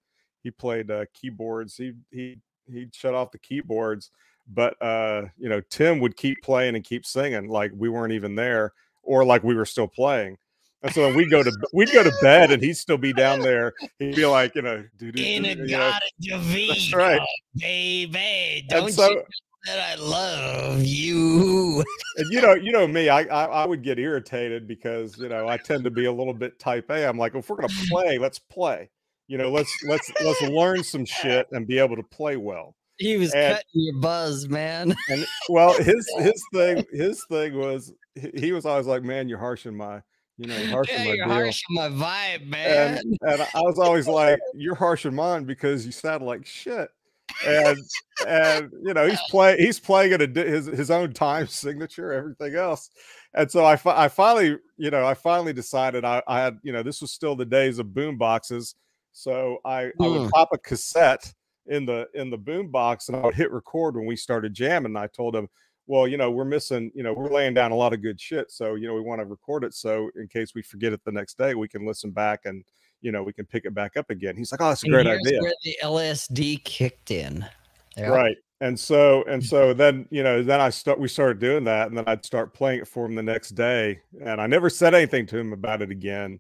he 0.44 0.52
played 0.52 0.92
uh, 0.92 1.06
keyboards. 1.14 1.76
He 1.78 1.94
he 2.12 2.38
he'd 2.72 2.94
shut 2.94 3.14
off 3.14 3.32
the 3.32 3.40
keyboards, 3.40 4.12
but 4.48 4.82
uh, 4.82 5.24
you 5.38 5.50
know, 5.50 5.62
Tim 5.70 6.00
would 6.00 6.18
keep 6.18 6.42
playing 6.42 6.76
and 6.76 6.84
keep 6.84 7.06
singing 7.06 7.48
like 7.48 7.72
we 7.76 7.90
weren't 7.90 8.14
even 8.14 8.36
there, 8.36 8.74
or 9.02 9.24
like 9.26 9.44
we 9.44 9.56
were 9.56 9.66
still 9.66 9.88
playing. 9.88 10.38
And 10.82 10.94
so 10.94 11.14
we'd 11.14 11.30
go 11.30 11.42
to 11.42 11.52
we'd 11.72 11.92
go 11.92 12.04
to 12.04 12.12
bed, 12.22 12.52
and 12.52 12.62
he'd 12.62 12.76
still 12.76 12.98
be 12.98 13.14
down 13.14 13.40
there. 13.40 13.74
He'd 14.00 14.16
be 14.16 14.26
like, 14.26 14.56
you 14.56 14.62
know, 14.62 14.84
in 15.02 15.46
a 15.46 15.56
you 15.56 15.78
know, 15.78 15.94
that's 16.20 16.94
right, 16.94 17.22
baby. 17.56 18.66
Don't 18.68 18.86
and 18.86 18.94
so, 18.94 19.10
you 19.10 19.24
that 19.66 19.80
I 19.80 19.96
love 20.02 20.84
you. 20.84 21.84
and 22.18 22.28
you 22.30 22.42
know, 22.42 22.54
you 22.54 22.72
know 22.72 22.86
me, 22.86 23.10
I, 23.10 23.22
I 23.22 23.46
I 23.46 23.66
would 23.66 23.82
get 23.82 23.98
irritated 23.98 24.68
because 24.68 25.18
you 25.18 25.30
know 25.30 25.48
I 25.48 25.58
tend 25.58 25.84
to 25.86 25.92
be 25.92 26.06
a 26.06 26.12
little 26.12 26.34
bit 26.34 26.60
type 26.60 26.90
A. 26.90 27.08
I'm 27.08 27.18
like, 27.18 27.36
if 27.36 27.50
we're 27.50 27.56
gonna 27.58 27.74
play, 27.90 28.18
let's 28.18 28.40
play. 28.40 28.90
You 29.28 29.38
know, 29.38 29.50
let's 29.50 29.74
let's 29.88 30.12
let's 30.22 30.42
learn 30.42 30.84
some 30.84 31.06
shit 31.06 31.48
and 31.52 31.66
be 31.66 31.80
able 31.80 31.96
to 31.96 32.04
play 32.04 32.36
well. 32.36 32.76
He 33.04 33.18
was 33.18 33.34
And- 33.34 33.56
cutting 33.56 33.66
your 33.74 33.96
buzz, 34.02 34.48
man. 34.48 34.96
And 35.10 35.26
well, 35.50 35.74
his 35.82 36.08
his 36.20 36.44
thing 36.54 36.84
his 36.92 37.24
thing 37.30 37.58
was 37.58 37.92
he 38.36 38.52
was 38.52 38.66
always 38.66 38.86
like, 38.88 39.04
man, 39.04 39.28
you're 39.30 39.40
harshing 39.40 39.76
my 39.76 40.02
you 40.38 40.48
know, 40.48 40.58
you're 40.58 40.70
harshing 40.78 40.96
Yeah, 40.96 41.04
my 41.06 41.14
you're 41.14 41.26
deal. 41.26 41.34
harsh 41.36 41.62
on 41.70 41.76
my 41.98 42.06
vibe, 42.06 42.46
man. 42.48 42.98
and 42.98 43.18
and 43.34 43.42
I 43.42 43.62
was 43.62 43.78
always 43.80 44.08
like, 44.08 44.40
"You're 44.56 44.76
harshing 44.76 45.14
mine 45.14 45.44
because 45.44 45.86
you 45.86 45.92
sound 45.92 46.24
like 46.26 46.46
shit." 46.46 46.90
And 47.48 47.78
and 48.28 48.72
you 48.84 48.94
know 48.94 49.08
he's 49.08 49.20
playing 49.30 49.60
he's 49.60 49.80
playing 49.80 50.14
at 50.14 50.22
a 50.22 50.28
his 50.28 50.66
his 50.68 50.90
own 50.92 51.14
time 51.14 51.48
signature, 51.48 52.12
everything 52.14 52.56
else. 52.56 52.90
And 53.36 53.50
so 53.50 53.66
I 53.66 53.76
fi- 53.76 54.04
I 54.06 54.08
finally 54.08 54.58
you 54.78 54.90
know 54.92 55.06
I 55.06 55.14
finally 55.14 55.54
decided 55.54 56.04
I, 56.06 56.22
I 56.28 56.40
had 56.42 56.58
you 56.64 56.72
know 56.74 56.84
this 56.84 57.02
was 57.02 57.12
still 57.12 57.36
the 57.36 57.46
days 57.46 57.80
of 57.80 57.94
boom 57.94 58.18
boxes, 58.18 58.76
so 59.12 59.58
I 59.66 59.86
I 59.86 60.08
would 60.08 60.22
Mm. 60.22 60.32
pop 60.32 60.50
a 60.54 60.58
cassette 60.58 61.34
in 61.68 61.86
the 61.86 62.08
in 62.14 62.30
the 62.30 62.38
boom 62.38 62.70
box 62.70 63.08
and 63.08 63.18
I 63.18 63.22
would 63.22 63.36
hit 63.36 63.52
record 63.52 63.96
when 63.96 64.06
we 64.06 64.16
started 64.16 64.54
jamming. 64.54 64.92
And 64.92 64.98
I 64.98 65.08
told 65.08 65.36
him, 65.36 65.48
well, 65.88 66.08
you 66.08 66.18
know, 66.18 66.32
we're 66.32 66.46
missing, 66.46 66.92
you 66.96 67.04
know, 67.04 67.14
we're 67.14 67.30
laying 67.30 67.54
down 67.54 67.72
a 67.72 67.76
lot 67.76 67.94
of 67.94 68.02
good 68.02 68.20
shit. 68.20 68.52
So, 68.52 68.76
you 68.76 68.88
know, 68.88 68.94
we 68.94 69.02
want 69.02 69.20
to 69.20 69.26
record 69.26 69.64
it. 69.64 69.74
So 69.74 70.10
in 70.16 70.28
case 70.28 70.54
we 70.56 70.62
forget 70.62 70.94
it 70.94 71.02
the 71.04 71.12
next 71.12 71.38
day, 71.38 71.56
we 71.56 71.68
can 71.68 71.86
listen 71.86 72.12
back 72.12 72.42
and, 72.46 72.64
you 73.02 73.12
know, 73.12 73.22
we 73.22 73.34
can 73.34 73.46
pick 73.46 73.66
it 73.66 73.74
back 73.74 73.98
up 73.98 74.10
again. 74.10 74.38
He's 74.38 74.52
like, 74.52 74.62
oh, 74.62 74.70
that's 74.70 74.84
a 74.84 74.86
And 74.86 74.94
great 74.94 75.08
idea. 75.08 75.42
Where 75.42 75.54
the 75.64 75.78
LSD 75.84 76.64
kicked 76.64 77.12
in. 77.12 77.46
Right. 77.98 78.38
And 78.62 78.80
so, 78.80 79.24
and 79.28 79.44
so 79.54 79.74
then, 79.74 80.08
you 80.10 80.24
know, 80.24 80.42
then 80.42 80.62
I 80.62 80.70
start, 80.70 81.00
we 81.00 81.10
started 81.10 81.40
doing 81.40 81.66
that 81.66 81.90
and 81.90 81.98
then 81.98 82.06
I'd 82.08 82.24
start 82.24 82.54
playing 82.54 82.80
it 82.80 82.88
for 82.88 83.06
him 83.06 83.16
the 83.16 83.24
next 83.24 83.50
day. 83.50 84.00
And 84.24 84.40
I 84.40 84.48
never 84.48 84.70
said 84.70 84.94
anything 84.94 85.26
to 85.28 85.38
him 85.38 85.52
about 85.52 85.82
it 85.82 85.92
again. 85.92 86.40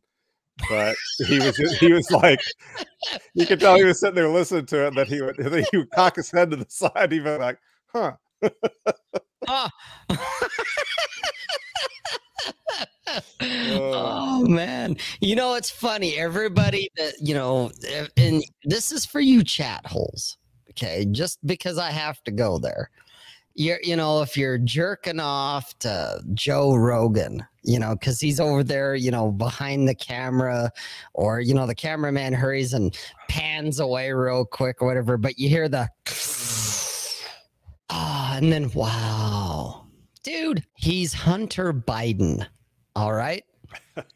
But 0.70 0.96
he 1.28 1.40
was, 1.40 1.58
he 1.58 1.92
was 1.92 2.10
like, 2.12 2.40
you 3.34 3.46
could 3.46 3.60
tell 3.60 3.76
he 3.76 3.84
was 3.84 4.00
sitting 4.00 4.16
there 4.16 4.30
listening 4.30 4.66
to 4.68 4.88
it. 4.88 4.96
That 4.96 5.08
he 5.08 5.22
would, 5.22 5.38
that 5.38 5.68
he 5.72 5.78
would 5.78 5.92
cock 5.92 6.16
his 6.16 6.32
head 6.32 6.52
to 6.52 6.58
the 6.58 6.66
side, 6.70 7.14
even 7.14 7.40
like, 7.40 7.58
huh. 7.88 8.14
Ah. 9.48 9.70
oh 13.42 14.46
man 14.48 14.96
you 15.22 15.36
know 15.36 15.56
it's 15.56 15.70
funny 15.70 16.16
everybody 16.16 16.90
that 16.96 17.14
you 17.22 17.34
know 17.34 17.72
eh, 17.88 18.08
and 18.18 18.44
this 18.64 18.92
is 18.92 19.06
for 19.06 19.20
you 19.20 19.44
chat 19.44 19.86
holes 19.86 20.38
okay 20.70 21.06
just 21.12 21.46
because 21.46 21.78
i 21.78 21.92
have 21.92 22.22
to 22.24 22.32
go 22.32 22.58
there 22.58 22.90
you're 23.54 23.80
you 23.84 23.96
know 23.96 24.22
if 24.22 24.36
you're 24.36 24.58
jerking 24.58 25.20
off 25.20 25.78
to 25.80 26.22
joe 26.34 26.76
rogan 26.76 27.46
you 27.64 27.80
know 27.80 27.96
because 27.96 28.20
he's 28.20 28.40
over 28.40 28.64
there 28.64 28.96
you 28.96 29.12
know 29.12 29.32
behind 29.32 29.88
the 29.88 29.96
camera 29.96 30.72
or 31.14 31.40
you 31.40 31.54
know 31.54 31.66
the 31.66 31.76
cameraman 31.76 32.34
hurries 32.34 32.74
and 32.74 32.98
pans 33.30 33.80
away 33.80 34.12
real 34.12 34.46
quick 34.46 34.82
or 34.82 34.88
whatever 34.88 35.18
but 35.18 35.38
you 35.38 35.50
hear 35.50 35.70
the 35.70 35.88
ah 37.90 38.36
and 38.38 38.52
then 38.52 38.70
wow 38.72 39.86
dude 40.24 40.64
he's 40.76 41.14
hunter 41.14 41.74
biden 41.74 42.46
all 42.96 43.14
right 43.14 43.44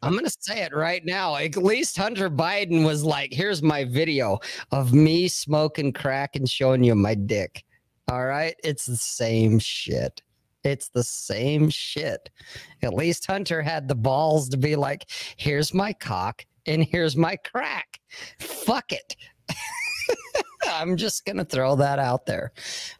I'm 0.02 0.14
going 0.14 0.26
to 0.26 0.38
say 0.40 0.62
it 0.62 0.76
right 0.76 1.04
now. 1.06 1.36
At 1.36 1.58
least 1.58 1.98
Hunter 1.98 2.30
Biden 2.30 2.86
was 2.86 3.04
like, 3.04 3.34
here's 3.34 3.62
my 3.64 3.84
video 3.86 4.40
of 4.72 4.94
me 4.94 5.28
smoking 5.28 5.94
crack 5.94 6.36
and 6.36 6.50
showing 6.50 6.84
you 6.84 6.96
my 6.96 7.16
dick. 7.16 7.64
All 8.08 8.26
right. 8.26 8.56
It's 8.64 8.86
the 8.86 8.96
same 8.96 9.60
shit. 9.60 10.22
It's 10.64 10.90
the 10.90 11.04
same 11.04 11.70
shit. 11.70 12.30
At 12.82 12.94
least 12.94 13.26
Hunter 13.26 13.62
had 13.62 13.88
the 13.88 13.96
balls 13.96 14.50
to 14.50 14.58
be 14.58 14.76
like, 14.76 15.10
here's 15.38 15.74
my 15.74 15.94
cock 15.94 16.46
and 16.66 16.84
here's 16.84 17.16
my 17.16 17.38
crack. 17.38 18.00
Fuck 18.40 18.92
it. 18.92 19.16
I'm 20.70 20.98
just 20.98 21.26
going 21.26 21.38
to 21.38 21.46
throw 21.46 21.76
that 21.78 22.00
out 22.00 22.26
there 22.26 22.52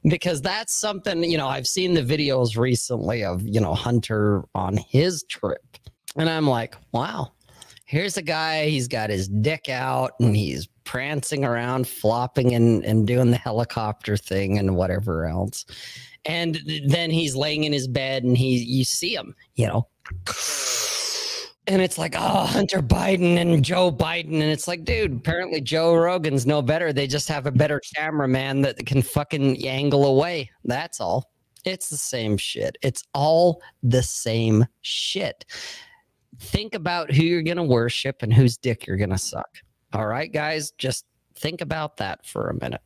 because 0.04 0.42
that's 0.42 0.74
something, 0.74 1.24
you 1.24 1.38
know, 1.38 1.48
I've 1.48 1.68
seen 1.68 1.94
the 1.94 2.02
videos 2.02 2.58
recently 2.58 3.24
of, 3.24 3.46
you 3.46 3.60
know, 3.60 3.74
Hunter 3.74 4.46
on 4.56 4.78
his 4.78 5.24
trip. 5.24 5.62
And 6.16 6.30
I'm 6.30 6.48
like, 6.48 6.76
wow, 6.94 7.34
here's 7.86 8.18
a 8.18 8.22
guy, 8.22 8.68
he's 8.68 8.88
got 8.88 9.10
his 9.10 9.28
dick 9.28 9.70
out 9.70 10.14
and 10.20 10.36
he's 10.36 10.68
prancing 10.84 11.44
around, 11.44 11.88
flopping 11.88 12.54
and, 12.56 12.84
and 12.86 13.06
doing 13.06 13.32
the 13.32 13.38
helicopter 13.38 14.18
thing 14.18 14.58
and 14.58 14.76
whatever 14.76 15.26
else. 15.26 15.66
And 16.28 16.60
then 16.88 17.10
he's 17.10 17.36
laying 17.36 17.64
in 17.64 17.74
his 17.74 17.88
bed 17.88 18.24
and 18.24 18.38
he 18.38 18.58
you 18.58 18.84
see 18.84 19.16
him, 19.16 19.34
you 19.56 19.68
know. 19.68 19.88
And 21.70 21.82
it's 21.82 21.98
like, 21.98 22.16
oh, 22.18 22.46
Hunter 22.46 22.82
Biden 22.82 23.38
and 23.38 23.64
Joe 23.64 23.92
Biden. 23.92 24.36
And 24.36 24.44
it's 24.44 24.68
like, 24.68 24.86
dude, 24.86 25.18
apparently 25.18 25.60
Joe 25.60 25.96
Rogan's 25.96 26.46
no 26.46 26.62
better. 26.62 26.94
They 26.94 27.08
just 27.08 27.28
have 27.28 27.46
a 27.46 27.52
better 27.52 27.82
cameraman 27.96 28.62
that 28.62 28.86
can 28.86 29.02
fucking 29.02 29.68
angle 29.68 30.06
away. 30.06 30.50
That's 30.64 31.02
all. 31.02 31.32
It's 31.66 31.90
the 31.90 31.98
same 31.98 32.38
shit. 32.38 32.78
It's 32.82 33.04
all 33.14 33.62
the 33.84 34.04
same 34.04 34.66
shit. 34.82 35.46
Think 36.40 36.74
about 36.74 37.12
who 37.12 37.24
you're 37.24 37.42
to 37.58 37.64
worship 37.64 38.24
and 38.24 38.34
whose 38.34 38.58
dick 38.58 38.88
you're 38.88 38.98
to 39.10 39.18
suck. 39.18 39.58
All 39.92 40.08
right, 40.08 40.32
guys, 40.32 40.72
just 40.78 41.06
think 41.36 41.60
about 41.60 41.98
that 41.98 42.26
for 42.26 42.50
a 42.50 42.54
minute. 42.54 42.82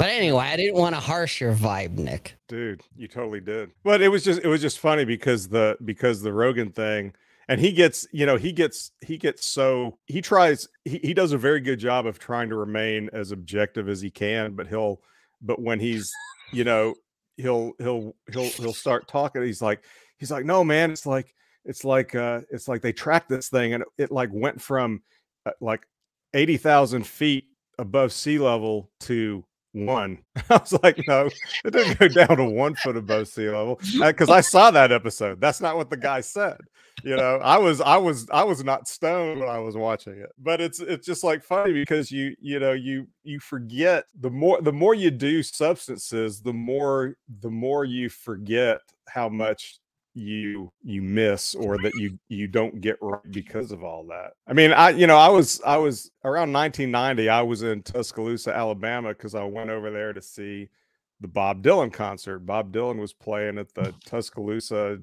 But 0.00 0.08
anyway, 0.08 0.46
I 0.46 0.56
didn't 0.56 0.78
want 0.78 0.94
to 0.94 1.00
harsh 1.00 1.42
your 1.42 1.54
vibe, 1.54 1.98
Nick. 1.98 2.38
dude 2.48 2.82
you 2.96 3.06
totally 3.06 3.40
did 3.40 3.70
but 3.84 4.00
it 4.00 4.08
was 4.08 4.24
just 4.24 4.40
it 4.42 4.48
was 4.48 4.62
just 4.62 4.78
funny 4.78 5.04
because 5.04 5.46
the 5.46 5.76
because 5.84 6.22
the 6.22 6.32
rogan 6.32 6.70
thing 6.70 7.12
and 7.48 7.60
he 7.60 7.70
gets 7.70 8.06
you 8.10 8.24
know 8.24 8.36
he 8.36 8.50
gets 8.50 8.92
he 9.02 9.18
gets 9.18 9.44
so 9.44 9.98
he 10.06 10.22
tries 10.22 10.66
he, 10.86 10.98
he 11.02 11.12
does 11.12 11.32
a 11.32 11.38
very 11.38 11.60
good 11.60 11.78
job 11.78 12.06
of 12.06 12.18
trying 12.18 12.48
to 12.48 12.56
remain 12.56 13.10
as 13.12 13.30
objective 13.30 13.90
as 13.90 14.00
he 14.00 14.10
can 14.10 14.54
but 14.54 14.66
he'll 14.66 15.02
but 15.42 15.60
when 15.60 15.78
he's 15.78 16.10
you 16.50 16.64
know 16.64 16.94
he'll 17.36 17.72
he'll 17.76 18.14
he'll 18.32 18.48
he'll 18.48 18.72
start 18.72 19.06
talking 19.06 19.42
he's 19.42 19.60
like 19.60 19.84
he's 20.16 20.30
like 20.30 20.46
no 20.46 20.64
man 20.64 20.90
it's 20.90 21.04
like 21.04 21.34
it's 21.66 21.84
like 21.84 22.14
uh 22.14 22.40
it's 22.50 22.68
like 22.68 22.80
they 22.80 22.92
tracked 22.92 23.28
this 23.28 23.50
thing 23.50 23.74
and 23.74 23.82
it, 23.82 24.04
it 24.04 24.10
like 24.10 24.30
went 24.32 24.62
from 24.62 25.02
uh, 25.44 25.50
like 25.60 25.86
80,000 26.32 27.06
feet 27.06 27.48
above 27.78 28.12
sea 28.12 28.38
level 28.38 28.90
to 29.00 29.44
one. 29.72 30.18
I 30.50 30.56
was 30.56 30.78
like, 30.82 31.00
no, 31.06 31.28
it 31.64 31.72
didn't 31.72 31.98
go 31.98 32.08
down 32.08 32.36
to 32.36 32.44
one 32.44 32.74
foot 32.74 32.96
above 32.96 33.28
sea 33.28 33.48
level 33.48 33.80
uh, 34.02 34.08
because 34.08 34.30
I 34.30 34.40
saw 34.40 34.70
that 34.70 34.92
episode. 34.92 35.40
That's 35.40 35.60
not 35.60 35.76
what 35.76 35.90
the 35.90 35.96
guy 35.96 36.20
said. 36.20 36.58
You 37.02 37.16
know, 37.16 37.36
I 37.42 37.56
was, 37.56 37.80
I 37.80 37.96
was, 37.96 38.28
I 38.30 38.44
was 38.44 38.62
not 38.62 38.86
stoned 38.86 39.40
when 39.40 39.48
I 39.48 39.58
was 39.58 39.74
watching 39.74 40.14
it. 40.14 40.30
But 40.38 40.60
it's, 40.60 40.80
it's 40.80 41.06
just 41.06 41.24
like 41.24 41.42
funny 41.42 41.72
because 41.72 42.10
you, 42.12 42.34
you 42.40 42.58
know, 42.58 42.72
you, 42.72 43.08
you 43.22 43.40
forget 43.40 44.04
the 44.20 44.30
more, 44.30 44.60
the 44.60 44.72
more 44.72 44.94
you 44.94 45.10
do 45.10 45.42
substances, 45.42 46.42
the 46.42 46.52
more, 46.52 47.16
the 47.40 47.50
more 47.50 47.84
you 47.84 48.10
forget 48.10 48.80
how 49.08 49.28
much 49.30 49.78
you 50.14 50.72
you 50.82 51.02
miss 51.02 51.54
or 51.54 51.78
that 51.78 51.94
you 51.94 52.18
you 52.28 52.48
don't 52.48 52.80
get 52.80 52.96
right 53.00 53.20
because 53.30 53.72
of 53.72 53.84
all 53.84 54.04
that. 54.08 54.32
I 54.46 54.52
mean, 54.52 54.72
I 54.72 54.90
you 54.90 55.06
know, 55.06 55.16
I 55.16 55.28
was 55.28 55.60
I 55.64 55.76
was 55.76 56.10
around 56.24 56.52
1990, 56.52 57.28
I 57.28 57.42
was 57.42 57.62
in 57.62 57.82
Tuscaloosa, 57.82 58.54
Alabama 58.54 59.14
cuz 59.14 59.34
I 59.34 59.44
went 59.44 59.70
over 59.70 59.90
there 59.90 60.12
to 60.12 60.22
see 60.22 60.68
the 61.20 61.28
Bob 61.28 61.62
Dylan 61.62 61.92
concert. 61.92 62.40
Bob 62.40 62.72
Dylan 62.72 62.98
was 62.98 63.12
playing 63.12 63.58
at 63.58 63.74
the 63.74 63.94
Tuscaloosa 64.06 64.98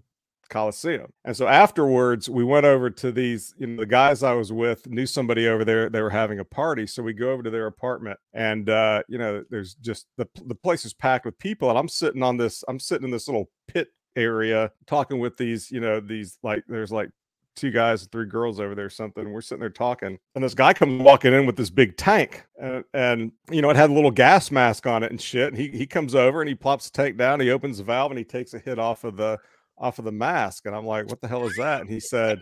Coliseum. 0.49 1.11
And 1.25 1.35
so 1.35 1.47
afterwards, 1.47 2.29
we 2.29 2.43
went 2.43 2.65
over 2.65 2.89
to 2.89 3.11
these, 3.11 3.53
you 3.57 3.67
know, 3.67 3.81
the 3.81 3.85
guys 3.85 4.23
I 4.23 4.33
was 4.33 4.51
with 4.51 4.87
knew 4.87 5.05
somebody 5.05 5.47
over 5.47 5.65
there. 5.65 5.89
They 5.89 6.01
were 6.01 6.09
having 6.09 6.39
a 6.39 6.45
party. 6.45 6.87
So 6.87 7.03
we 7.03 7.13
go 7.13 7.31
over 7.31 7.43
to 7.43 7.49
their 7.49 7.67
apartment 7.67 8.19
and, 8.33 8.69
uh, 8.69 9.03
you 9.07 9.17
know, 9.17 9.43
there's 9.49 9.75
just 9.75 10.07
the, 10.17 10.27
the 10.45 10.55
place 10.55 10.85
is 10.85 10.93
packed 10.93 11.25
with 11.25 11.37
people. 11.39 11.69
And 11.69 11.77
I'm 11.77 11.89
sitting 11.89 12.23
on 12.23 12.37
this, 12.37 12.63
I'm 12.67 12.79
sitting 12.79 13.05
in 13.05 13.11
this 13.11 13.27
little 13.27 13.49
pit 13.67 13.89
area 14.17 14.71
talking 14.85 15.19
with 15.19 15.37
these, 15.37 15.71
you 15.71 15.79
know, 15.79 16.01
these 16.01 16.37
like, 16.43 16.63
there's 16.67 16.91
like 16.91 17.09
two 17.57 17.71
guys 17.71 18.03
and 18.03 18.11
three 18.11 18.27
girls 18.27 18.59
over 18.59 18.75
there 18.75 18.85
or 18.85 18.89
something. 18.89 19.33
We're 19.33 19.41
sitting 19.41 19.59
there 19.59 19.69
talking, 19.69 20.17
and 20.35 20.43
this 20.43 20.53
guy 20.53 20.73
comes 20.73 21.01
walking 21.01 21.33
in 21.33 21.45
with 21.45 21.57
this 21.57 21.69
big 21.69 21.97
tank, 21.97 22.45
and, 22.61 22.85
and 22.93 23.31
you 23.51 23.61
know 23.61 23.69
it 23.69 23.75
had 23.75 23.89
a 23.89 23.93
little 23.93 24.11
gas 24.11 24.51
mask 24.51 24.87
on 24.87 25.03
it 25.03 25.11
and 25.11 25.19
shit. 25.19 25.49
And 25.49 25.57
he 25.57 25.69
he 25.69 25.85
comes 25.85 26.15
over 26.15 26.41
and 26.41 26.47
he 26.47 26.55
plops 26.55 26.89
the 26.89 27.03
tank 27.03 27.17
down. 27.17 27.41
He 27.41 27.51
opens 27.51 27.79
the 27.79 27.83
valve 27.83 28.11
and 28.11 28.17
he 28.17 28.23
takes 28.23 28.53
a 28.53 28.59
hit 28.59 28.79
off 28.79 29.03
of 29.03 29.17
the 29.17 29.39
off 29.77 29.99
of 29.99 30.05
the 30.05 30.11
mask. 30.11 30.65
And 30.65 30.75
I'm 30.75 30.85
like, 30.85 31.07
what 31.09 31.19
the 31.19 31.27
hell 31.27 31.45
is 31.45 31.55
that? 31.57 31.81
And 31.81 31.89
he 31.89 31.99
said, 31.99 32.41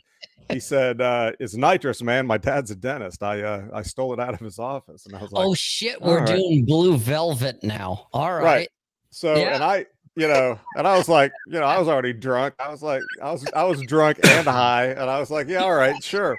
he 0.49 0.59
said, 0.59 1.01
uh, 1.01 1.33
it's 1.39 1.55
nitrous, 1.55 2.01
man. 2.01 2.25
My 2.25 2.37
dad's 2.37 2.71
a 2.71 2.75
dentist. 2.75 3.23
I 3.23 3.41
uh, 3.41 3.67
I 3.73 3.81
stole 3.81 4.13
it 4.13 4.19
out 4.19 4.33
of 4.33 4.39
his 4.41 4.59
office. 4.59 5.05
And 5.05 5.15
I 5.15 5.21
was 5.21 5.31
like, 5.31 5.45
oh 5.45 5.53
shit, 5.53 6.01
we're 6.01 6.19
right. 6.19 6.27
doing 6.27 6.65
blue 6.65 6.97
velvet 6.97 7.63
now. 7.63 8.07
All 8.13 8.33
right. 8.33 8.43
Right. 8.43 8.69
So 9.11 9.35
Yeah. 9.35 9.55
and 9.55 9.63
I, 9.63 9.85
you 10.15 10.27
know, 10.27 10.59
and 10.75 10.87
I 10.87 10.97
was 10.97 11.09
like, 11.09 11.31
you 11.47 11.59
know, 11.59 11.65
I 11.65 11.77
was 11.77 11.87
already 11.87 12.13
drunk. 12.13 12.55
I 12.59 12.69
was 12.69 12.81
like, 12.81 13.01
I 13.21 13.31
was 13.31 13.45
I 13.53 13.63
was 13.63 13.81
drunk 13.83 14.19
and 14.23 14.47
high, 14.47 14.87
and 14.87 15.09
I 15.09 15.19
was 15.19 15.29
like, 15.29 15.47
yeah, 15.47 15.63
all 15.63 15.75
right, 15.75 16.01
sure. 16.03 16.37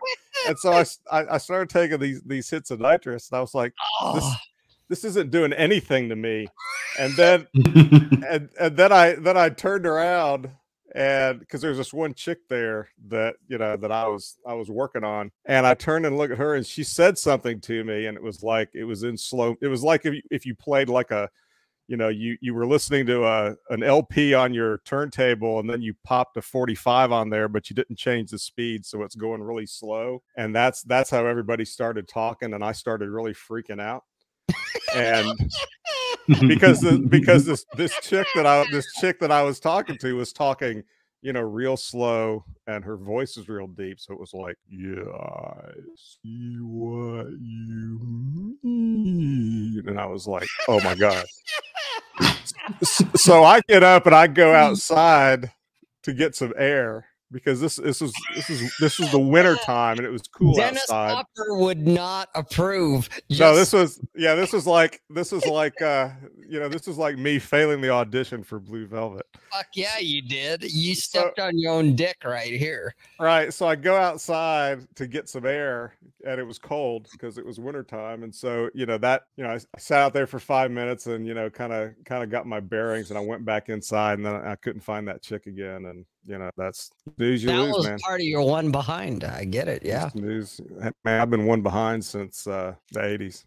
And 0.48 0.58
so 0.58 0.72
I, 0.72 0.84
I 1.10 1.38
started 1.38 1.70
taking 1.70 1.98
these 1.98 2.22
these 2.22 2.48
hits 2.48 2.70
of 2.70 2.80
nitrous, 2.80 3.30
and 3.30 3.38
I 3.38 3.40
was 3.40 3.54
like, 3.54 3.72
Oh, 4.00 4.34
this 4.88 5.04
isn't 5.04 5.30
doing 5.30 5.52
anything 5.52 6.08
to 6.08 6.16
me. 6.16 6.48
and 6.98 7.14
then 7.14 7.46
and 8.28 8.48
and 8.58 8.76
then 8.76 8.92
I 8.92 9.14
then 9.14 9.36
I 9.36 9.48
turned 9.50 9.86
around 9.86 10.50
and 10.94 11.40
because 11.40 11.60
there's 11.60 11.76
this 11.76 11.92
one 11.92 12.14
chick 12.14 12.48
there 12.48 12.88
that 13.08 13.34
you 13.48 13.58
know 13.58 13.76
that 13.76 13.92
I 13.92 14.06
was 14.06 14.38
I 14.46 14.54
was 14.54 14.70
working 14.70 15.04
on, 15.04 15.30
and 15.44 15.66
I 15.66 15.74
turned 15.74 16.06
and 16.06 16.16
looked 16.16 16.32
at 16.32 16.38
her, 16.38 16.54
and 16.54 16.64
she 16.64 16.84
said 16.84 17.18
something 17.18 17.60
to 17.62 17.84
me, 17.84 18.06
and 18.06 18.16
it 18.16 18.22
was 18.22 18.42
like 18.42 18.70
it 18.72 18.84
was 18.84 19.02
in 19.02 19.18
slow. 19.18 19.56
It 19.60 19.68
was 19.68 19.82
like 19.82 20.06
if 20.06 20.14
you, 20.14 20.22
if 20.30 20.46
you 20.46 20.54
played 20.54 20.88
like 20.88 21.10
a 21.10 21.28
you 21.88 21.96
know 21.96 22.08
you 22.08 22.36
you 22.40 22.54
were 22.54 22.66
listening 22.66 23.06
to 23.06 23.24
a 23.24 23.54
an 23.70 23.82
LP 23.82 24.34
on 24.34 24.52
your 24.52 24.78
turntable 24.78 25.60
and 25.60 25.70
then 25.70 25.82
you 25.82 25.94
popped 26.04 26.36
a 26.36 26.42
45 26.42 27.12
on 27.12 27.30
there 27.30 27.48
but 27.48 27.70
you 27.70 27.76
didn't 27.76 27.96
change 27.96 28.30
the 28.30 28.38
speed 28.38 28.84
so 28.84 29.02
it's 29.02 29.14
going 29.14 29.42
really 29.42 29.66
slow. 29.66 30.22
And 30.36 30.54
that's 30.54 30.82
that's 30.82 31.10
how 31.10 31.26
everybody 31.26 31.64
started 31.64 32.08
talking 32.08 32.54
and 32.54 32.64
I 32.64 32.72
started 32.72 33.08
really 33.08 33.34
freaking 33.34 33.80
out. 33.80 34.04
And 34.94 35.30
because 36.48 36.80
the, 36.80 36.98
because 36.98 37.44
this 37.44 37.64
this 37.76 37.96
chick 38.00 38.26
that 38.34 38.46
I 38.46 38.64
this 38.70 38.86
chick 38.94 39.20
that 39.20 39.30
I 39.30 39.42
was 39.42 39.60
talking 39.60 39.96
to 39.98 40.16
was 40.16 40.32
talking, 40.32 40.82
you 41.22 41.32
know, 41.32 41.40
real 41.40 41.76
slow, 41.76 42.44
and 42.66 42.84
her 42.84 42.96
voice 42.96 43.36
is 43.36 43.48
real 43.48 43.66
deep. 43.66 43.98
So 44.00 44.12
it 44.12 44.20
was 44.20 44.34
like, 44.34 44.56
"Yeah, 44.68 45.10
I 45.12 45.72
see 45.96 46.56
what 46.60 47.26
you 47.40 48.56
mean," 48.62 49.82
and 49.86 49.98
I 49.98 50.06
was 50.06 50.26
like, 50.26 50.48
"Oh 50.68 50.80
my 50.80 50.94
god!" 50.94 51.24
so 53.14 53.44
I 53.44 53.60
get 53.68 53.82
up 53.82 54.06
and 54.06 54.14
I 54.14 54.26
go 54.26 54.52
outside 54.54 55.50
to 56.02 56.12
get 56.12 56.34
some 56.36 56.52
air 56.56 57.06
because 57.32 57.60
this 57.60 57.76
this 57.76 58.00
was 58.00 58.12
this 58.34 58.50
is 58.50 58.72
this 58.78 58.98
was 58.98 59.10
the 59.10 59.18
winter 59.18 59.56
time 59.64 59.96
and 59.98 60.06
it 60.06 60.10
was 60.10 60.22
cool 60.22 60.54
Dennis 60.54 60.82
outside. 60.82 61.14
Hopper 61.14 61.56
would 61.56 61.86
not 61.86 62.28
approve. 62.34 63.08
No, 63.30 63.54
this 63.54 63.72
was 63.72 64.00
yeah, 64.14 64.34
this 64.34 64.52
was 64.52 64.66
like 64.66 65.02
this 65.10 65.32
was 65.32 65.44
like 65.46 65.80
uh 65.82 66.10
you 66.48 66.60
know, 66.60 66.68
this 66.68 66.86
was 66.86 66.96
like 66.96 67.18
me 67.18 67.38
failing 67.40 67.80
the 67.80 67.90
audition 67.90 68.44
for 68.44 68.60
Blue 68.60 68.86
Velvet. 68.86 69.26
fuck 69.52 69.66
yeah, 69.74 69.98
you 69.98 70.22
did. 70.22 70.62
You 70.62 70.94
So- 70.94 71.00
stepped 71.20 71.40
on 71.40 71.58
your 71.58 71.72
own 71.72 71.96
dick 71.96 72.18
right 72.24 72.52
here. 72.52 72.94
Right. 73.18 73.52
So 73.52 73.66
I 73.66 73.74
go 73.74 73.96
outside 73.96 74.86
to 74.96 75.06
get 75.08 75.28
some 75.28 75.44
air 75.46 75.94
and 76.24 76.40
it 76.40 76.44
was 76.44 76.58
cold 76.58 77.08
because 77.12 77.38
it 77.38 77.44
was 77.46 77.58
winter 77.58 77.82
time 77.84 78.22
And 78.22 78.34
so, 78.34 78.68
you 78.74 78.86
know, 78.86 78.98
that, 78.98 79.22
you 79.36 79.44
know, 79.44 79.50
I 79.50 79.58
sat 79.78 80.00
out 80.00 80.12
there 80.12 80.26
for 80.26 80.38
five 80.38 80.70
minutes 80.70 81.06
and, 81.06 81.26
you 81.26 81.34
know, 81.34 81.50
kind 81.50 81.72
of 81.72 81.92
kind 82.04 82.22
of 82.22 82.30
got 82.30 82.46
my 82.46 82.60
bearings 82.60 83.10
and 83.10 83.18
I 83.18 83.22
went 83.22 83.44
back 83.44 83.68
inside 83.68 84.14
and 84.14 84.26
then 84.26 84.34
I 84.34 84.54
couldn't 84.56 84.82
find 84.82 85.08
that 85.08 85.22
chick 85.22 85.46
again. 85.46 85.84
And, 85.86 86.04
you 86.26 86.38
know, 86.38 86.50
that's 86.56 86.90
news 87.18 87.42
you 87.42 87.50
that 87.50 87.58
lose, 87.58 87.76
was 87.76 87.86
man. 87.86 87.98
part 87.98 88.20
of 88.20 88.26
your 88.26 88.42
one 88.42 88.70
behind. 88.70 89.24
I 89.24 89.44
get 89.44 89.68
it. 89.68 89.84
Yeah. 89.84 90.06
It's 90.06 90.14
News. 90.14 90.60
Man, 91.04 91.20
I've 91.20 91.30
been 91.30 91.46
one 91.46 91.62
behind 91.62 92.04
since 92.04 92.46
uh, 92.46 92.74
the 92.92 93.00
80s. 93.00 93.44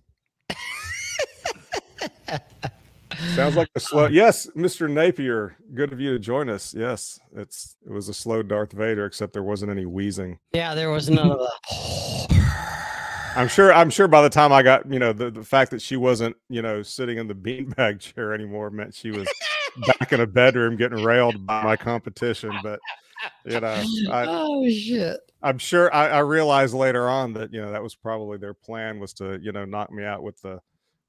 Sounds 3.35 3.55
like 3.57 3.67
a 3.75 3.79
slow. 3.79 4.07
Yes, 4.07 4.47
Mr. 4.55 4.89
Napier. 4.89 5.57
Good 5.73 5.91
of 5.91 5.99
you 5.99 6.13
to 6.13 6.19
join 6.19 6.49
us. 6.49 6.73
Yes, 6.73 7.19
it's 7.35 7.75
it 7.85 7.91
was 7.91 8.07
a 8.07 8.13
slow 8.13 8.41
Darth 8.41 8.71
Vader, 8.71 9.05
except 9.05 9.33
there 9.33 9.43
wasn't 9.43 9.71
any 9.71 9.85
wheezing. 9.85 10.39
Yeah, 10.53 10.73
there 10.73 10.89
was 10.89 11.09
none 11.09 11.29
of 11.29 11.39
the. 11.39 11.51
I'm 13.35 13.49
sure. 13.49 13.73
I'm 13.73 13.89
sure 13.89 14.07
by 14.07 14.21
the 14.21 14.29
time 14.29 14.53
I 14.53 14.63
got, 14.63 14.89
you 14.91 14.99
know, 14.99 15.11
the, 15.11 15.29
the 15.31 15.43
fact 15.43 15.71
that 15.71 15.81
she 15.81 15.97
wasn't, 15.97 16.35
you 16.49 16.61
know, 16.61 16.81
sitting 16.81 17.17
in 17.17 17.27
the 17.27 17.35
beanbag 17.35 17.99
chair 18.15 18.33
anymore 18.33 18.69
meant 18.69 18.95
she 18.95 19.11
was 19.11 19.27
back 19.87 20.13
in 20.13 20.19
a 20.21 20.27
bedroom 20.27 20.75
getting 20.77 21.03
railed 21.03 21.45
by 21.45 21.63
my 21.63 21.75
competition. 21.75 22.51
But 22.63 22.79
you 23.45 23.59
know, 23.59 23.83
I, 24.11 24.25
oh 24.27 24.69
shit. 24.69 25.19
I'm 25.41 25.57
sure 25.57 25.93
I, 25.93 26.09
I 26.09 26.19
realized 26.19 26.73
later 26.73 27.07
on 27.07 27.33
that 27.33 27.53
you 27.53 27.61
know 27.61 27.71
that 27.71 27.83
was 27.83 27.95
probably 27.95 28.37
their 28.37 28.53
plan 28.53 28.99
was 28.99 29.13
to 29.15 29.39
you 29.41 29.51
know 29.51 29.65
knock 29.65 29.91
me 29.91 30.03
out 30.03 30.23
with 30.23 30.41
the 30.41 30.59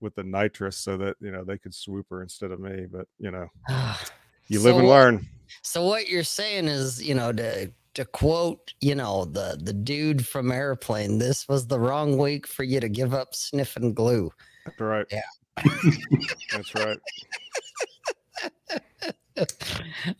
with 0.01 0.15
the 0.15 0.23
nitrous 0.25 0.77
so 0.79 0.97
that 0.97 1.17
you 1.21 1.31
know 1.31 1.45
they 1.45 1.59
could 1.59 1.75
swoop 1.75 2.07
her 2.11 2.23
instead 2.23 2.51
of 2.51 2.61
me. 2.61 2.87
But 2.91 3.07
you 3.19 3.31
know, 3.31 3.49
ah, 3.69 4.01
you 4.49 4.61
live 4.61 4.75
So 4.75 4.79
and 4.79 4.87
what- 4.89 4.95
learn. 4.95 5.27
So 5.63 5.85
what 5.85 6.09
you're 6.09 6.23
saying 6.23 6.69
is, 6.69 7.03
you 7.03 7.15
know, 7.15 7.33
to 7.33 7.73
to 7.95 8.05
quote, 8.05 8.73
you 8.81 8.95
know, 8.95 9.25
the 9.25 9.59
the 9.61 9.73
dude 9.73 10.25
from 10.25 10.53
Airplane, 10.53 11.19
this 11.19 11.49
was 11.49 11.67
the 11.67 11.81
wrong 11.81 12.17
week 12.19 12.47
for 12.47 12.63
you 12.63 12.79
to 12.79 12.89
give 12.89 13.13
up 13.15 13.35
sniffing 13.35 13.93
glue. 13.95 14.31
That's 14.65 14.81
right. 14.81 15.07
Yeah. 15.11 15.23
That's 16.53 16.75
right. 16.77 16.99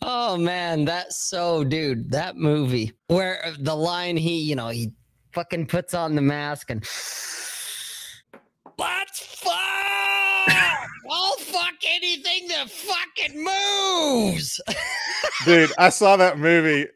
oh 0.01 0.37
man, 0.37 0.85
that's 0.85 1.29
so 1.29 1.63
dude, 1.63 2.09
that 2.11 2.35
movie 2.37 2.91
where 3.07 3.45
uh, 3.45 3.53
the 3.59 3.75
line 3.75 4.17
he, 4.17 4.41
you 4.41 4.55
know, 4.55 4.69
he 4.69 4.91
fucking 5.33 5.67
puts 5.67 5.93
on 5.93 6.15
the 6.15 6.21
mask 6.21 6.69
and 6.69 6.83
let's 8.77 9.19
fuck. 9.25 9.53
I'll 11.11 11.35
fuck 11.37 11.73
anything 11.87 12.47
that 12.47 12.69
fucking 12.69 13.43
moves. 13.43 14.61
Dude, 15.45 15.71
I 15.77 15.89
saw 15.89 16.15
that 16.17 16.39
movie. 16.39 16.87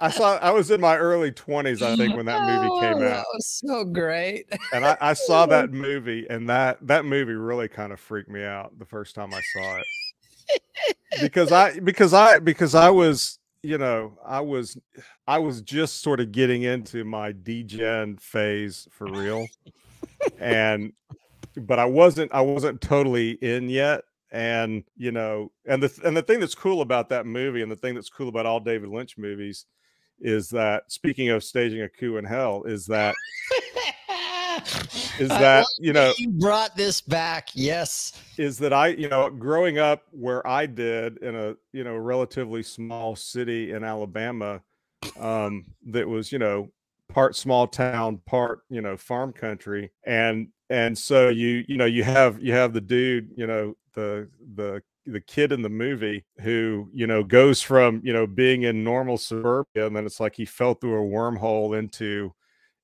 I 0.00 0.10
saw 0.10 0.36
I 0.38 0.50
was 0.50 0.70
in 0.70 0.80
my 0.80 0.96
early 0.96 1.32
20s, 1.32 1.82
I 1.82 1.96
think, 1.96 2.16
when 2.16 2.26
that 2.26 2.46
movie 2.46 2.68
Oh, 2.70 2.80
came 2.80 2.98
That 3.00 3.18
out. 3.18 3.24
was 3.34 3.46
so 3.46 3.84
great. 3.84 4.46
And 4.72 4.84
I, 4.84 4.96
I 5.00 5.12
saw 5.12 5.44
that 5.46 5.70
movie, 5.70 6.26
and 6.30 6.48
that 6.48 6.78
that 6.86 7.04
movie 7.04 7.32
really 7.34 7.68
kind 7.68 7.92
of 7.92 8.00
freaked 8.00 8.30
me 8.30 8.42
out 8.44 8.78
the 8.78 8.84
first 8.86 9.14
time 9.14 9.32
I 9.34 9.40
saw 9.54 9.76
it. 9.76 9.86
Because 11.20 11.52
I 11.52 11.78
because 11.78 12.14
I 12.14 12.38
because 12.38 12.74
I 12.74 12.90
was, 12.90 13.38
you 13.62 13.78
know, 13.78 14.18
I 14.24 14.40
was 14.40 14.78
I 15.26 15.38
was 15.38 15.60
just 15.60 16.00
sort 16.02 16.20
of 16.20 16.32
getting 16.32 16.62
into 16.62 17.04
my 17.04 17.32
degen 17.32 18.16
phase 18.16 18.88
for 18.90 19.06
real. 19.06 19.46
And 20.38 20.92
but 21.56 21.78
I 21.78 21.84
wasn't 21.84 22.32
I 22.32 22.40
wasn't 22.40 22.80
totally 22.80 23.32
in 23.32 23.68
yet. 23.68 24.02
And 24.30 24.84
you 24.96 25.12
know, 25.12 25.52
and 25.66 25.82
the 25.82 26.00
and 26.04 26.16
the 26.16 26.22
thing 26.22 26.40
that's 26.40 26.54
cool 26.54 26.80
about 26.80 27.10
that 27.10 27.26
movie, 27.26 27.60
and 27.62 27.70
the 27.70 27.76
thing 27.76 27.94
that's 27.94 28.08
cool 28.08 28.28
about 28.28 28.46
all 28.46 28.60
David 28.60 28.88
Lynch 28.88 29.18
movies, 29.18 29.66
is 30.20 30.48
that 30.50 30.90
speaking 30.90 31.28
of 31.28 31.44
staging 31.44 31.82
a 31.82 31.88
coup 31.88 32.16
in 32.16 32.24
hell, 32.24 32.62
is 32.64 32.86
that 32.86 33.14
is 35.18 35.28
that 35.28 35.66
you 35.78 35.92
know 35.92 36.12
you 36.18 36.30
brought 36.30 36.76
this 36.76 37.00
back. 37.00 37.50
Yes. 37.54 38.12
is 38.38 38.58
that 38.58 38.72
I, 38.72 38.88
you 38.88 39.08
know, 39.08 39.30
growing 39.30 39.78
up 39.78 40.04
where 40.10 40.46
I 40.46 40.66
did 40.66 41.18
in 41.18 41.34
a, 41.34 41.54
you 41.72 41.84
know, 41.84 41.96
relatively 41.96 42.62
small 42.62 43.16
city 43.16 43.72
in 43.72 43.84
Alabama, 43.84 44.62
um, 45.18 45.64
that 45.86 46.08
was, 46.08 46.32
you 46.32 46.38
know, 46.38 46.70
part 47.08 47.36
small 47.36 47.66
town, 47.66 48.18
part, 48.26 48.60
you 48.70 48.80
know, 48.80 48.96
farm 48.96 49.32
country. 49.32 49.90
And, 50.04 50.48
and 50.70 50.96
so 50.96 51.28
you, 51.28 51.64
you 51.68 51.76
know, 51.76 51.84
you 51.84 52.04
have, 52.04 52.40
you 52.42 52.52
have 52.52 52.72
the 52.72 52.80
dude, 52.80 53.30
you 53.36 53.46
know, 53.46 53.76
the, 53.94 54.28
the, 54.54 54.82
the 55.04 55.20
kid 55.20 55.52
in 55.52 55.62
the 55.62 55.68
movie 55.68 56.24
who, 56.40 56.88
you 56.94 57.06
know, 57.06 57.22
goes 57.22 57.60
from, 57.60 58.00
you 58.04 58.12
know, 58.12 58.26
being 58.26 58.62
in 58.62 58.84
normal 58.84 59.18
suburbia 59.18 59.86
and 59.86 59.94
then 59.94 60.06
it's 60.06 60.20
like 60.20 60.36
he 60.36 60.44
fell 60.44 60.74
through 60.74 61.02
a 61.02 61.08
wormhole 61.08 61.78
into, 61.78 62.32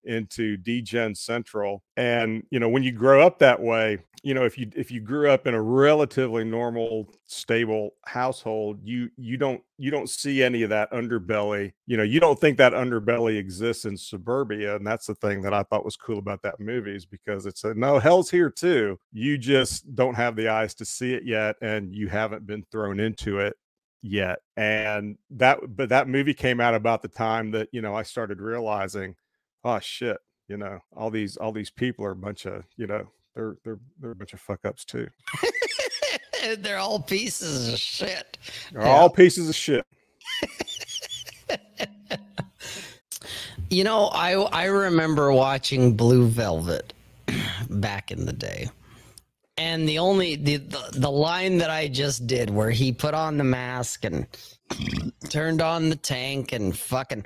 into 0.04 0.56
degen 0.56 1.14
central. 1.14 1.82
And 1.96 2.44
you 2.50 2.61
know 2.61 2.68
when 2.68 2.82
you 2.82 2.92
grow 2.92 3.26
up 3.26 3.38
that 3.38 3.61
way 3.61 3.98
you 4.22 4.34
know 4.34 4.44
if 4.44 4.58
you 4.58 4.70
if 4.74 4.90
you 4.90 5.00
grew 5.00 5.30
up 5.30 5.46
in 5.46 5.54
a 5.54 5.62
relatively 5.62 6.44
normal 6.44 7.12
stable 7.26 7.90
household 8.06 8.80
you 8.82 9.11
you 9.16 9.37
don't 9.37 9.61
you 9.76 9.90
don't 9.90 10.08
see 10.08 10.42
any 10.42 10.62
of 10.62 10.70
that 10.70 10.90
underbelly. 10.92 11.72
You 11.87 11.96
know 11.96 12.02
you 12.02 12.20
don't 12.20 12.38
think 12.38 12.58
that 12.58 12.72
underbelly 12.72 13.38
exists 13.38 13.84
in 13.84 13.96
suburbia 13.96 14.76
and 14.76 14.87
that's 14.87 15.06
the 15.06 15.14
thing 15.16 15.42
that 15.42 15.54
i 15.54 15.62
thought 15.62 15.84
was 15.84 15.96
cool 15.96 16.18
about 16.18 16.42
that 16.42 16.61
movie 16.61 16.94
is 16.94 17.06
because 17.06 17.46
it's 17.46 17.64
a 17.64 17.74
no 17.74 17.98
hell's 17.98 18.30
here 18.30 18.50
too. 18.50 18.98
You 19.12 19.38
just 19.38 19.94
don't 19.94 20.14
have 20.14 20.37
the 20.37 20.48
eyes 20.48 20.74
to 20.76 20.84
see 20.84 21.14
it 21.14 21.24
yet 21.24 21.56
and 21.62 21.94
you 21.94 22.08
haven't 22.08 22.46
been 22.46 22.64
thrown 22.70 23.00
into 23.00 23.38
it 23.38 23.54
yet. 24.02 24.38
And 24.56 25.16
that 25.30 25.58
but 25.76 25.88
that 25.90 26.08
movie 26.08 26.34
came 26.34 26.61
out 26.61 26.74
about 26.74 27.02
the 27.02 27.08
time 27.08 27.50
that 27.52 27.68
you 27.72 27.82
know 27.82 27.94
i 27.94 28.02
started 28.02 28.40
realizing 28.40 29.14
oh 29.64 29.79
shit 29.81 30.18
you 30.49 30.57
know 30.57 30.79
all 30.97 31.11
these 31.11 31.37
all 31.37 31.53
these 31.53 31.71
people 31.71 32.05
are 32.05 32.11
a 32.12 32.16
bunch 32.16 32.47
of 32.47 32.64
you 32.77 32.87
know 32.87 33.07
they're 33.35 33.57
they're 33.64 33.79
they're 34.01 34.12
a 34.12 34.16
bunch 34.16 34.33
of 34.33 34.40
fuck 34.40 34.61
ups 34.64 34.85
too 34.85 35.09
They're 36.59 36.79
all 36.79 37.01
pieces 37.01 37.73
of 37.73 37.79
shit. 37.79 38.38
they're 38.73 38.83
Yeah. 38.83 38.88
all 38.88 39.11
pieces 39.11 39.49
of 39.49 39.55
shit 39.57 39.85
You 43.71 43.85
know, 43.85 44.07
I 44.07 44.33
I 44.33 44.64
remember 44.64 45.31
watching 45.33 45.94
Blue 45.94 46.27
Velvet 46.27 46.94
back 47.68 48.11
in 48.11 48.25
the 48.25 48.33
day. 48.33 48.71
And 49.59 49.87
the 49.87 49.99
only 49.99 50.37
the, 50.37 50.57
the 50.57 50.88
the 50.92 51.11
line 51.11 51.59
that 51.59 51.68
I 51.68 51.88
just 51.88 52.27
did 52.27 52.49
where 52.49 52.71
he 52.71 52.92
put 52.92 53.12
on 53.12 53.37
the 53.37 53.44
mask 53.44 54.05
and 54.07 54.27
turned 55.29 55.61
on 55.61 55.90
the 55.90 55.97
tank 55.97 56.53
and 56.53 56.75
fucking 56.79 57.25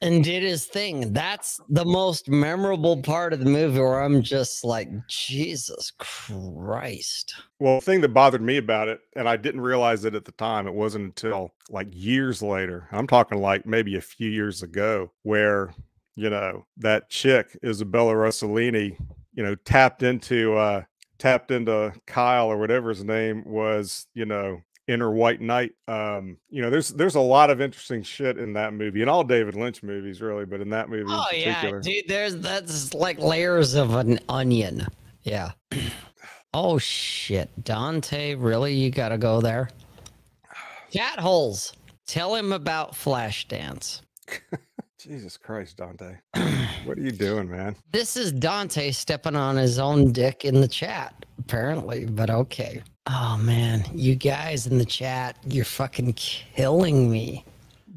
and 0.00 0.22
did 0.22 0.42
his 0.42 0.66
thing. 0.66 1.12
That's 1.12 1.60
the 1.68 1.84
most 1.84 2.28
memorable 2.28 3.02
part 3.02 3.32
of 3.32 3.40
the 3.40 3.46
movie 3.46 3.80
where 3.80 4.02
I'm 4.02 4.22
just 4.22 4.64
like, 4.64 4.88
Jesus 5.08 5.92
Christ. 5.98 7.34
well 7.58 7.76
the 7.76 7.84
thing 7.84 8.00
that 8.00 8.08
bothered 8.10 8.42
me 8.42 8.56
about 8.56 8.88
it 8.88 9.00
and 9.16 9.28
i 9.28 9.36
didn't 9.36 9.60
realize 9.60 10.04
it 10.04 10.14
at 10.14 10.24
the 10.24 10.32
time 10.32 10.66
it 10.66 10.74
wasn't 10.74 11.04
until 11.04 11.52
like 11.70 11.88
years 11.90 12.42
later 12.42 12.86
i'm 12.92 13.06
talking 13.06 13.40
like 13.40 13.66
maybe 13.66 13.96
a 13.96 14.00
few 14.00 14.30
years 14.30 14.62
ago 14.62 15.10
where 15.22 15.74
you 16.14 16.30
know 16.30 16.64
that 16.76 17.08
chick 17.10 17.56
isabella 17.64 18.14
rossellini 18.14 18.96
you 19.34 19.42
know 19.42 19.54
tapped 19.56 20.02
into 20.02 20.54
uh 20.56 20.82
tapped 21.18 21.50
into 21.50 21.92
Kyle 22.06 22.46
or 22.46 22.56
whatever 22.58 22.90
his 22.90 23.04
name 23.04 23.42
was, 23.44 24.06
you 24.14 24.24
know, 24.24 24.62
inner 24.88 25.10
white 25.10 25.40
knight. 25.40 25.72
Um, 25.86 26.38
you 26.50 26.62
know, 26.62 26.70
there's 26.70 26.88
there's 26.88 27.14
a 27.14 27.20
lot 27.20 27.50
of 27.50 27.60
interesting 27.60 28.02
shit 28.02 28.38
in 28.38 28.54
that 28.54 28.72
movie, 28.72 29.02
and 29.02 29.10
all 29.10 29.22
David 29.22 29.54
Lynch 29.54 29.82
movies 29.82 30.20
really, 30.20 30.46
but 30.46 30.60
in 30.60 30.70
that 30.70 30.88
movie 30.88 31.04
Oh 31.06 31.26
yeah, 31.32 31.70
dude. 31.80 32.08
There's 32.08 32.36
that's 32.38 32.94
like 32.94 33.18
layers 33.18 33.74
of 33.74 33.94
an 33.94 34.18
onion. 34.28 34.86
Yeah. 35.22 35.52
oh 36.54 36.78
shit, 36.78 37.50
Dante. 37.62 38.34
Really, 38.34 38.74
you 38.74 38.90
got 38.90 39.10
to 39.10 39.18
go 39.18 39.40
there? 39.40 39.68
Cat 40.92 41.20
holes. 41.20 41.74
Tell 42.06 42.34
him 42.34 42.52
about 42.52 42.92
Flashdance. 42.92 44.00
Jesus 44.98 45.36
Christ, 45.36 45.76
Dante. 45.76 46.16
what 46.84 46.98
are 46.98 47.00
you 47.00 47.12
doing, 47.12 47.48
man? 47.48 47.76
This 47.92 48.16
is 48.16 48.32
Dante 48.32 48.90
stepping 48.90 49.36
on 49.36 49.56
his 49.56 49.78
own 49.78 50.10
dick 50.10 50.44
in 50.44 50.60
the 50.60 50.66
chat, 50.66 51.24
apparently, 51.38 52.04
but 52.06 52.30
okay. 52.30 52.82
Oh 53.06 53.36
man, 53.36 53.84
you 53.94 54.16
guys 54.16 54.66
in 54.66 54.76
the 54.76 54.84
chat, 54.84 55.38
you're 55.46 55.64
fucking 55.64 56.14
killing 56.14 57.10
me. 57.10 57.44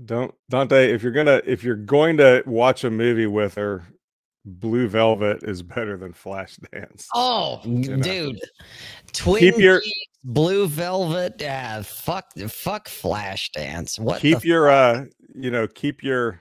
Don't 0.06 0.34
Dante, 0.50 0.94
if 0.94 1.02
you're 1.02 1.12
gonna 1.12 1.42
if 1.44 1.64
you're 1.64 1.76
going 1.76 2.18
to 2.18 2.44
watch 2.46 2.84
a 2.84 2.92
movie 2.92 3.26
with 3.26 3.56
her, 3.56 3.84
Blue 4.46 4.88
Velvet 4.88 5.42
is 5.44 5.64
better 5.64 5.98
than 5.98 6.14
Flashdance. 6.14 7.08
Oh, 7.16 7.62
know. 7.66 7.98
dude. 7.98 8.40
Twin 9.12 9.40
Keep 9.40 9.58
your- 9.58 9.82
Blue 10.24 10.68
Velvet, 10.68 11.42
uh, 11.42 11.82
fuck, 11.82 12.32
fuck 12.48 12.88
Flashdance. 12.88 14.00
What 14.00 14.22
keep 14.22 14.46
your 14.46 14.70
uh 14.70 15.06
you 15.34 15.50
know, 15.50 15.66
keep 15.66 16.04
your 16.04 16.40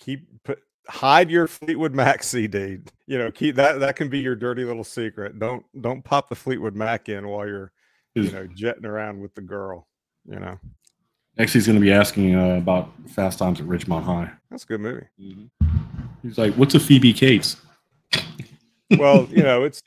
keep 0.00 0.26
put 0.44 0.58
hide 0.88 1.30
your 1.30 1.46
Fleetwood 1.46 1.94
Mac 1.94 2.22
CD. 2.22 2.78
You 3.06 3.18
know, 3.18 3.30
keep 3.30 3.54
that 3.56 3.80
that 3.80 3.96
can 3.96 4.08
be 4.08 4.18
your 4.18 4.34
dirty 4.34 4.64
little 4.64 4.84
secret. 4.84 5.38
Don't 5.38 5.64
don't 5.80 6.02
pop 6.02 6.28
the 6.28 6.34
Fleetwood 6.34 6.74
Mac 6.74 7.08
in 7.08 7.28
while 7.28 7.46
you're 7.46 7.72
you 8.14 8.30
know 8.32 8.46
jetting 8.54 8.86
around 8.86 9.20
with 9.20 9.34
the 9.34 9.42
girl. 9.42 9.86
You 10.26 10.40
know, 10.40 10.58
Next, 11.38 11.52
he's 11.52 11.66
going 11.66 11.78
to 11.78 11.80
be 11.80 11.92
asking 11.92 12.34
uh, 12.34 12.56
about 12.56 12.90
Fast 13.08 13.38
Times 13.38 13.60
at 13.60 13.66
Ridgemont 13.66 14.02
High. 14.02 14.30
that's 14.50 14.64
a 14.64 14.66
good 14.66 14.80
movie. 14.80 15.06
He's 16.22 16.36
like, 16.36 16.54
"What's 16.54 16.74
a 16.74 16.80
Phoebe 16.80 17.12
Cates?" 17.12 17.56
Well, 18.98 19.28
you 19.30 19.42
know, 19.42 19.62
it's 19.64 19.82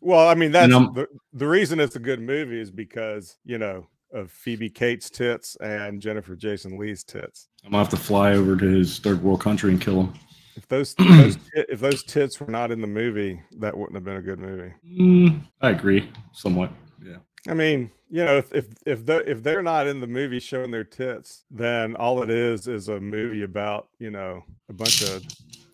well, 0.00 0.28
I 0.28 0.34
mean, 0.34 0.52
that's 0.52 0.70
the, 0.70 1.08
the 1.32 1.48
reason 1.48 1.80
it's 1.80 1.96
a 1.96 1.98
good 1.98 2.20
movie 2.20 2.60
is 2.60 2.70
because, 2.70 3.38
you 3.44 3.58
know, 3.58 3.86
of 4.12 4.30
Phoebe 4.30 4.70
Cates' 4.70 5.10
tits 5.10 5.56
and 5.56 6.00
Jennifer 6.00 6.36
Jason 6.36 6.78
Lee's 6.78 7.02
tits. 7.02 7.48
I'm 7.66 7.72
gonna 7.72 7.82
have 7.82 7.90
to 7.90 7.96
fly 7.96 8.32
over 8.32 8.56
to 8.56 8.64
his 8.64 9.00
third 9.00 9.20
world 9.24 9.40
country 9.40 9.72
and 9.72 9.80
kill 9.80 10.00
him. 10.02 10.14
If 10.54 10.68
those, 10.68 10.94
if 10.98 11.08
those 11.08 11.38
if 11.68 11.80
those 11.80 12.04
tits 12.04 12.40
were 12.40 12.50
not 12.50 12.70
in 12.70 12.80
the 12.80 12.86
movie, 12.86 13.42
that 13.58 13.76
wouldn't 13.76 13.96
have 13.96 14.04
been 14.04 14.16
a 14.16 14.22
good 14.22 14.38
movie. 14.38 14.72
Mm, 14.88 15.40
I 15.60 15.70
agree, 15.70 16.08
somewhat. 16.32 16.70
Yeah. 17.04 17.16
I 17.48 17.54
mean, 17.54 17.90
you 18.08 18.24
know, 18.24 18.36
if 18.36 18.54
if 18.54 18.66
if 18.86 19.04
the, 19.04 19.28
if 19.28 19.42
they're 19.42 19.64
not 19.64 19.88
in 19.88 19.98
the 19.98 20.06
movie 20.06 20.38
showing 20.38 20.70
their 20.70 20.84
tits, 20.84 21.44
then 21.50 21.96
all 21.96 22.22
it 22.22 22.30
is 22.30 22.68
is 22.68 22.88
a 22.88 23.00
movie 23.00 23.42
about 23.42 23.88
you 23.98 24.12
know 24.12 24.44
a 24.68 24.72
bunch 24.72 25.02
of 25.02 25.24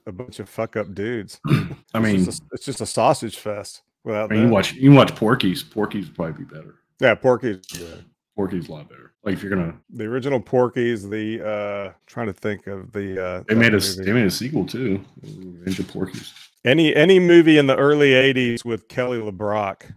a 0.06 0.12
bunch 0.12 0.40
of 0.40 0.48
fuck 0.48 0.76
up 0.76 0.94
dudes. 0.94 1.40
I 1.48 1.74
It's 1.94 2.00
mean, 2.00 2.24
just 2.24 2.42
a, 2.42 2.46
it's 2.52 2.64
just 2.64 2.80
a 2.80 2.86
sausage 2.86 3.36
fest 3.36 3.82
without 4.02 4.32
I 4.32 4.36
mean, 4.36 4.44
you 4.44 4.48
watch 4.48 4.72
you 4.72 4.92
watch 4.92 5.14
Porky's. 5.14 5.62
Porky's 5.62 6.06
would 6.06 6.16
probably 6.16 6.44
be 6.44 6.54
better. 6.54 6.76
Yeah, 7.00 7.14
Porky's 7.16 7.58
good. 7.66 8.06
Porky's 8.36 8.68
a 8.68 8.72
lot 8.72 8.88
better. 8.88 9.12
Like 9.24 9.34
if 9.34 9.42
you're 9.42 9.50
gonna, 9.54 9.74
the 9.90 10.04
original 10.04 10.40
Porky's. 10.40 11.08
The 11.08 11.46
uh 11.46 11.92
trying 12.06 12.26
to 12.28 12.32
think 12.32 12.66
of 12.66 12.92
the 12.92 13.22
uh 13.24 13.42
they 13.48 13.54
made 13.54 13.74
a 13.74 13.78
movie. 13.78 14.04
they 14.04 14.12
made 14.12 14.26
a 14.26 14.30
sequel 14.30 14.66
too. 14.66 15.04
Revenge 15.22 15.78
of 15.78 15.88
Porky's. 15.88 16.32
any 16.64 16.94
any 16.94 17.18
movie 17.20 17.58
in 17.58 17.66
the 17.66 17.76
early 17.76 18.10
'80s 18.10 18.64
with 18.64 18.88
Kelly 18.88 19.18
LeBrock. 19.18 19.92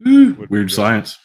Weird. 0.50 0.70
Science. 0.70 1.18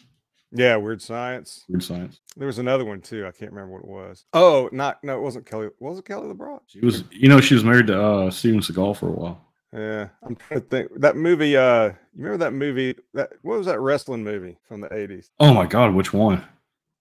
Yeah, 0.54 0.76
Weird 0.78 1.02
Science. 1.02 1.64
Weird 1.70 1.84
Science. 1.84 2.20
There 2.38 2.48
was 2.48 2.60
another 2.60 2.86
one 2.86 3.02
too. 3.02 3.26
I 3.28 3.32
can't 3.32 3.52
remember 3.52 3.74
what 3.74 3.84
it 3.84 3.88
was. 3.88 4.26
Oh, 4.34 4.70
not 4.72 5.04
no, 5.04 5.18
it 5.18 5.22
wasn't 5.22 5.46
Kelly. 5.46 5.70
Was 5.80 6.00
it 6.00 6.06
Kelly 6.06 6.34
LeBrock? 6.34 6.62
She 6.68 6.80
was, 6.80 7.04
you 7.12 7.30
know, 7.30 7.40
she 7.42 7.54
was 7.54 7.64
married 7.64 7.88
to 7.88 8.02
uh, 8.02 8.32
Steven 8.32 8.60
Seagal 8.62 8.98
for 8.98 9.08
a 9.08 9.12
while. 9.12 9.46
Yeah, 9.74 10.10
I'm 10.24 10.36
trying 10.36 10.60
to 10.62 10.66
think. 10.68 10.92
That 11.00 11.16
movie. 11.16 11.56
Uh, 11.56 11.86
you 11.86 11.96
remember 12.24 12.38
that 12.46 12.52
movie? 12.54 12.96
That 13.14 13.32
what 13.42 13.58
was 13.58 13.68
that 13.68 13.80
wrestling 13.80 14.24
movie 14.24 14.58
from 14.68 14.82
the 14.82 14.90
'80s? 14.90 15.30
Oh 15.40 15.54
my 15.54 15.66
God, 15.66 15.94
which 15.94 16.12
one? 16.14 16.44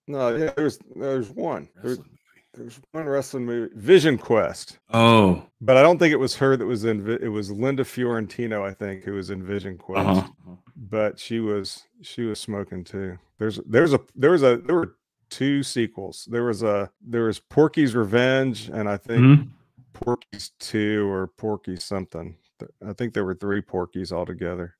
No, 0.06 0.34
yeah, 0.36 0.50
there 0.54 0.64
was 0.64 0.78
there's 0.94 1.30
one. 1.30 1.68
There, 1.76 1.90
Wrestling 1.90 2.06
movie. 2.10 2.44
there's 2.54 2.80
one 2.92 3.06
wrestling 3.06 3.44
movie, 3.46 3.72
Vision 3.76 4.18
Quest. 4.18 4.78
Oh, 4.92 5.44
But 5.60 5.76
I 5.76 5.82
don't 5.82 5.98
think 5.98 6.12
it 6.12 6.16
was 6.18 6.36
her 6.36 6.56
that 6.56 6.64
was 6.66 6.84
in. 6.84 7.02
Vi- 7.04 7.18
It 7.24 7.28
was 7.28 7.50
Linda 7.50 7.84
Fiorentino, 7.84 8.64
I 8.64 8.72
think, 8.72 9.02
who 9.04 9.14
was 9.14 9.30
in 9.30 9.42
Vision 9.44 9.76
Quest. 9.76 10.08
uh 10.08 10.14
huh. 10.46 10.52
But 10.76 11.18
she 11.18 11.40
was 11.40 11.84
she 12.02 12.22
was 12.22 12.38
smoking 12.40 12.84
too. 12.84 13.18
There's 13.38 13.58
there's 13.66 13.92
a 13.94 14.00
there 14.14 14.30
was 14.30 14.42
a 14.44 14.58
there 14.58 14.76
were 14.76 14.94
two 15.28 15.62
sequels. 15.64 16.26
There 16.30 16.44
was 16.44 16.62
a 16.62 16.90
there 17.04 17.24
was 17.24 17.40
Porky's 17.40 17.94
Revenge, 17.96 18.68
and 18.72 18.88
I 18.88 18.96
think 18.96 19.20
Mhm. 19.22 19.48
Porky's 19.92 20.52
Two 20.60 21.08
or 21.10 21.26
Porky 21.26 21.76
something. 21.76 22.36
I 22.86 22.92
think 22.92 23.14
there 23.14 23.24
were 23.24 23.34
three 23.34 23.62
Porkies 23.62 24.12
altogether. 24.12 24.74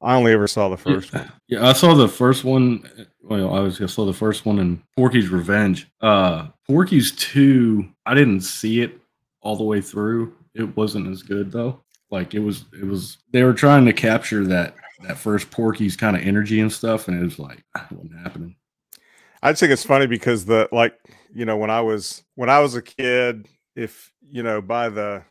I 0.00 0.16
only 0.16 0.32
ever 0.32 0.48
saw 0.48 0.68
the 0.68 0.76
first 0.76 1.12
one. 1.12 1.30
Yeah, 1.46 1.68
I 1.68 1.72
saw 1.72 1.94
the 1.94 2.08
first 2.08 2.42
one. 2.44 2.88
Well, 3.22 3.54
I 3.54 3.60
was 3.60 3.80
I 3.80 3.86
saw 3.86 4.04
the 4.04 4.12
first 4.12 4.44
one 4.44 4.58
in 4.58 4.82
Porky's 4.96 5.28
Revenge. 5.28 5.88
Uh 6.00 6.48
Porky's 6.66 7.12
two, 7.12 7.88
I 8.04 8.14
didn't 8.14 8.40
see 8.40 8.82
it 8.82 8.98
all 9.42 9.56
the 9.56 9.64
way 9.64 9.80
through. 9.80 10.34
It 10.54 10.76
wasn't 10.76 11.08
as 11.08 11.22
good 11.22 11.52
though. 11.52 11.82
Like 12.10 12.34
it 12.34 12.40
was 12.40 12.64
it 12.72 12.84
was 12.84 13.18
they 13.32 13.44
were 13.44 13.54
trying 13.54 13.84
to 13.86 13.92
capture 13.92 14.44
that 14.46 14.74
that 15.02 15.18
first 15.18 15.50
Porky's 15.50 15.96
kind 15.96 16.16
of 16.16 16.22
energy 16.22 16.60
and 16.60 16.72
stuff, 16.72 17.08
and 17.08 17.18
it 17.18 17.22
was 17.24 17.38
like 17.38 17.64
it 17.76 17.92
wasn't 17.92 18.20
happening. 18.20 18.56
I 19.42 19.52
think 19.52 19.72
it's 19.72 19.84
funny 19.84 20.06
because 20.06 20.44
the 20.44 20.68
like 20.72 20.98
you 21.32 21.44
know 21.44 21.56
when 21.56 21.70
I 21.70 21.80
was 21.80 22.22
when 22.34 22.50
I 22.50 22.60
was 22.60 22.74
a 22.74 22.82
kid, 22.82 23.48
if 23.74 24.12
you 24.20 24.42
know 24.42 24.60
by 24.60 24.88
the 24.88 25.22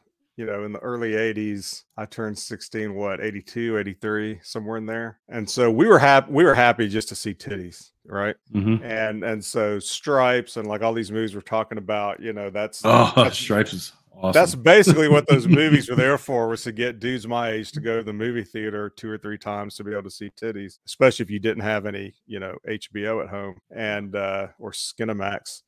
you 0.42 0.48
know 0.48 0.64
in 0.64 0.72
the 0.72 0.80
early 0.80 1.12
80s 1.12 1.84
i 1.98 2.06
turned 2.06 2.36
16 2.36 2.96
what 2.96 3.24
82 3.24 3.78
83 3.78 4.40
somewhere 4.42 4.78
in 4.78 4.88
there 4.88 5.20
and 5.30 5.48
so 5.48 5.70
we 5.70 5.86
were 5.86 6.00
happy 6.00 6.32
we 6.32 6.44
were 6.44 6.56
happy 6.56 6.90
just 6.90 7.10
to 7.10 7.16
see 7.16 7.36
titties 7.36 7.92
right? 8.08 8.36
Hmm 8.52 8.78
and 8.82 9.24
and 9.24 9.46
so 9.46 9.78
stripes 9.78 10.58
and 10.58 10.66
like 10.68 10.82
all 10.82 10.94
these 10.94 11.12
movies 11.12 11.36
we're 11.36 11.42
talking 11.42 11.78
about 11.78 12.20
you 12.20 12.34
know 12.34 12.50
that's 12.50 12.82
Oh, 12.84 13.14
that's, 13.16 13.38
Stripes 13.46 13.74
is 13.74 13.94
awesome. 14.16 14.34
that's 14.34 14.56
basically 14.56 15.10
what 15.10 15.28
those 15.28 15.48
movies 15.48 15.88
were 15.88 15.96
there 15.96 16.18
for 16.28 16.48
was 16.48 16.64
to 16.64 16.72
get 16.72 17.00
dudes 17.00 17.28
my 17.28 17.52
age 17.52 17.72
to 17.74 17.80
go 17.80 17.98
to 17.98 18.04
the 18.04 18.12
movie 18.12 18.44
theater 18.44 18.90
two 18.90 19.12
or 19.12 19.20
three 19.20 19.38
times 19.38 19.76
to 19.76 19.84
be 19.84 19.92
able 19.92 20.02
to 20.02 20.10
see 20.10 20.32
titties 20.32 20.80
especially 20.88 21.22
if 21.24 21.30
you 21.30 21.38
didn't 21.40 21.62
have 21.62 21.86
any 21.86 22.16
you 22.26 22.40
know 22.40 22.56
hbo 22.68 23.22
at 23.24 23.30
home 23.30 23.56
and 23.70 24.16
uh 24.16 24.48
or 24.58 24.72
skinamax. 24.72 25.62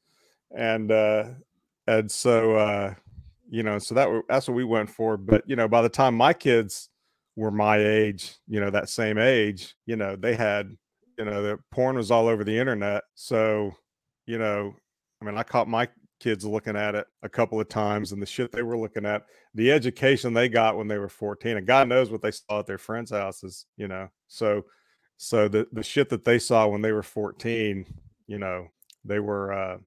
And 0.58 0.92
uh 0.92 1.26
and 1.86 2.10
so 2.10 2.56
uh 2.56 2.94
you 3.54 3.62
know 3.62 3.78
so 3.78 3.94
that 3.94 4.10
that's 4.28 4.48
what 4.48 4.56
we 4.56 4.64
went 4.64 4.90
for 4.90 5.16
but 5.16 5.44
you 5.46 5.56
know 5.56 5.68
by 5.68 5.84
the 5.84 5.88
time 5.88 6.16
my 6.16 6.34
kids 6.34 6.90
were 7.36 7.52
my 7.52 7.78
age 7.78 8.34
you 8.48 8.60
know 8.60 8.72
that 8.72 8.90
same 8.90 9.20
age 9.20 9.76
you 9.86 9.96
know 9.96 10.16
they 10.16 10.34
had 10.34 10.76
you 11.20 11.26
know 11.26 11.44
the 11.44 11.60
porn 11.72 11.96
was 11.96 12.10
all 12.10 12.28
over 12.28 12.44
the 12.44 12.58
internet 12.58 13.04
so 13.14 13.72
you 14.26 14.40
know 14.40 14.74
i 15.22 15.26
mean 15.26 15.38
i 15.38 15.44
caught 15.44 15.68
my 15.68 15.88
kids 16.20 16.44
looking 16.44 16.76
at 16.76 16.96
it 16.96 17.06
a 17.22 17.30
couple 17.30 17.62
of 17.62 17.70
times 17.70 18.12
and 18.12 18.20
the 18.20 18.26
shit 18.26 18.52
they 18.52 18.64
were 18.64 18.78
looking 18.78 19.06
at 19.06 19.24
the 19.54 19.72
education 19.72 20.34
they 20.34 20.50
got 20.50 20.76
when 20.76 20.88
they 20.88 20.98
were 20.98 21.10
14 21.10 21.58
and 21.58 21.68
god 21.68 21.88
knows 21.88 22.10
what 22.10 22.24
they 22.24 22.32
saw 22.32 22.60
at 22.60 22.66
their 22.66 22.80
friends 22.80 23.12
houses 23.12 23.68
you 23.78 23.88
know 23.88 24.10
so 24.28 24.64
so 25.18 25.48
the 25.48 25.68
the 25.74 25.84
shit 25.84 26.10
that 26.10 26.26
they 26.26 26.40
saw 26.40 26.66
when 26.66 26.82
they 26.82 26.92
were 26.92 27.04
14 27.04 27.86
you 28.26 28.40
know 28.40 28.66
they 29.06 29.20
were 29.20 29.54
uh 29.54 29.78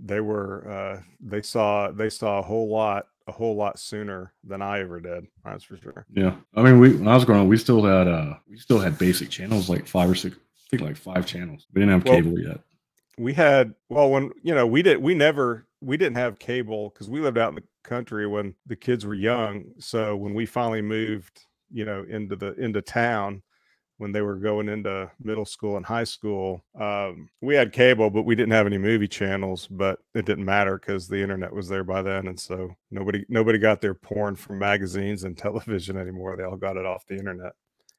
they 0.00 0.20
were 0.20 0.68
uh 0.70 1.02
they 1.20 1.42
saw 1.42 1.90
they 1.90 2.10
saw 2.10 2.38
a 2.38 2.42
whole 2.42 2.68
lot 2.68 3.06
a 3.26 3.32
whole 3.32 3.54
lot 3.56 3.78
sooner 3.78 4.32
than 4.44 4.60
i 4.60 4.80
ever 4.80 5.00
did 5.00 5.26
that's 5.44 5.64
for 5.64 5.76
sure 5.76 6.04
Yeah, 6.12 6.34
I 6.54 6.62
mean, 6.62 6.78
we 6.78 6.94
when 6.96 7.08
I 7.08 7.14
was 7.14 7.24
growing 7.24 7.42
up, 7.42 7.48
we 7.48 7.56
still 7.56 7.82
had 7.82 8.06
uh, 8.08 8.34
we 8.48 8.58
still 8.58 8.78
had 8.78 8.98
basic 8.98 9.30
channels, 9.30 9.70
like 9.70 9.86
five 9.86 10.10
or 10.10 10.14
six, 10.14 10.36
I 10.36 10.68
think 10.70 10.82
like 10.82 10.96
five 10.96 11.24
channels. 11.26 11.66
We 11.72 11.80
didn't 11.80 11.94
have 11.94 12.04
Well- 12.04 12.14
cable 12.22 12.38
yet. 12.38 12.60
we 13.16 13.32
had 13.32 13.74
well 13.88 14.10
when 14.10 14.30
you 14.42 14.54
know 14.54 14.66
we 14.66 14.82
did 14.82 14.98
we 14.98 15.14
never 15.14 15.66
we 15.80 15.96
didn't 15.96 16.16
have 16.16 16.38
cable 16.38 16.90
because 16.90 17.08
we 17.08 17.20
lived 17.20 17.38
out 17.38 17.50
in 17.50 17.54
the 17.54 17.62
country 17.84 18.26
when 18.26 18.54
the 18.66 18.74
kids 18.76 19.06
were 19.06 19.14
young 19.14 19.64
so 19.78 20.16
when 20.16 20.34
we 20.34 20.44
finally 20.46 20.82
moved 20.82 21.46
you 21.70 21.84
know 21.84 22.04
into 22.08 22.34
the 22.36 22.54
into 22.54 22.82
town 22.82 23.40
when 23.98 24.12
they 24.12 24.22
were 24.22 24.36
going 24.36 24.68
into 24.68 25.10
middle 25.22 25.44
school 25.44 25.76
and 25.76 25.86
high 25.86 26.04
school 26.04 26.64
um, 26.80 27.28
we 27.40 27.54
had 27.54 27.72
cable 27.72 28.10
but 28.10 28.24
we 28.24 28.34
didn't 28.34 28.52
have 28.52 28.66
any 28.66 28.78
movie 28.78 29.08
channels 29.08 29.66
but 29.70 29.98
it 30.14 30.26
didn't 30.26 30.44
matter 30.44 30.78
because 30.78 31.08
the 31.08 31.20
internet 31.20 31.52
was 31.52 31.68
there 31.68 31.84
by 31.84 32.02
then 32.02 32.26
and 32.26 32.38
so 32.38 32.74
nobody 32.90 33.24
nobody 33.28 33.58
got 33.58 33.80
their 33.80 33.94
porn 33.94 34.34
from 34.36 34.58
magazines 34.58 35.24
and 35.24 35.36
television 35.38 35.96
anymore 35.96 36.36
they 36.36 36.44
all 36.44 36.56
got 36.56 36.76
it 36.76 36.86
off 36.86 37.06
the 37.06 37.16
internet 37.16 37.52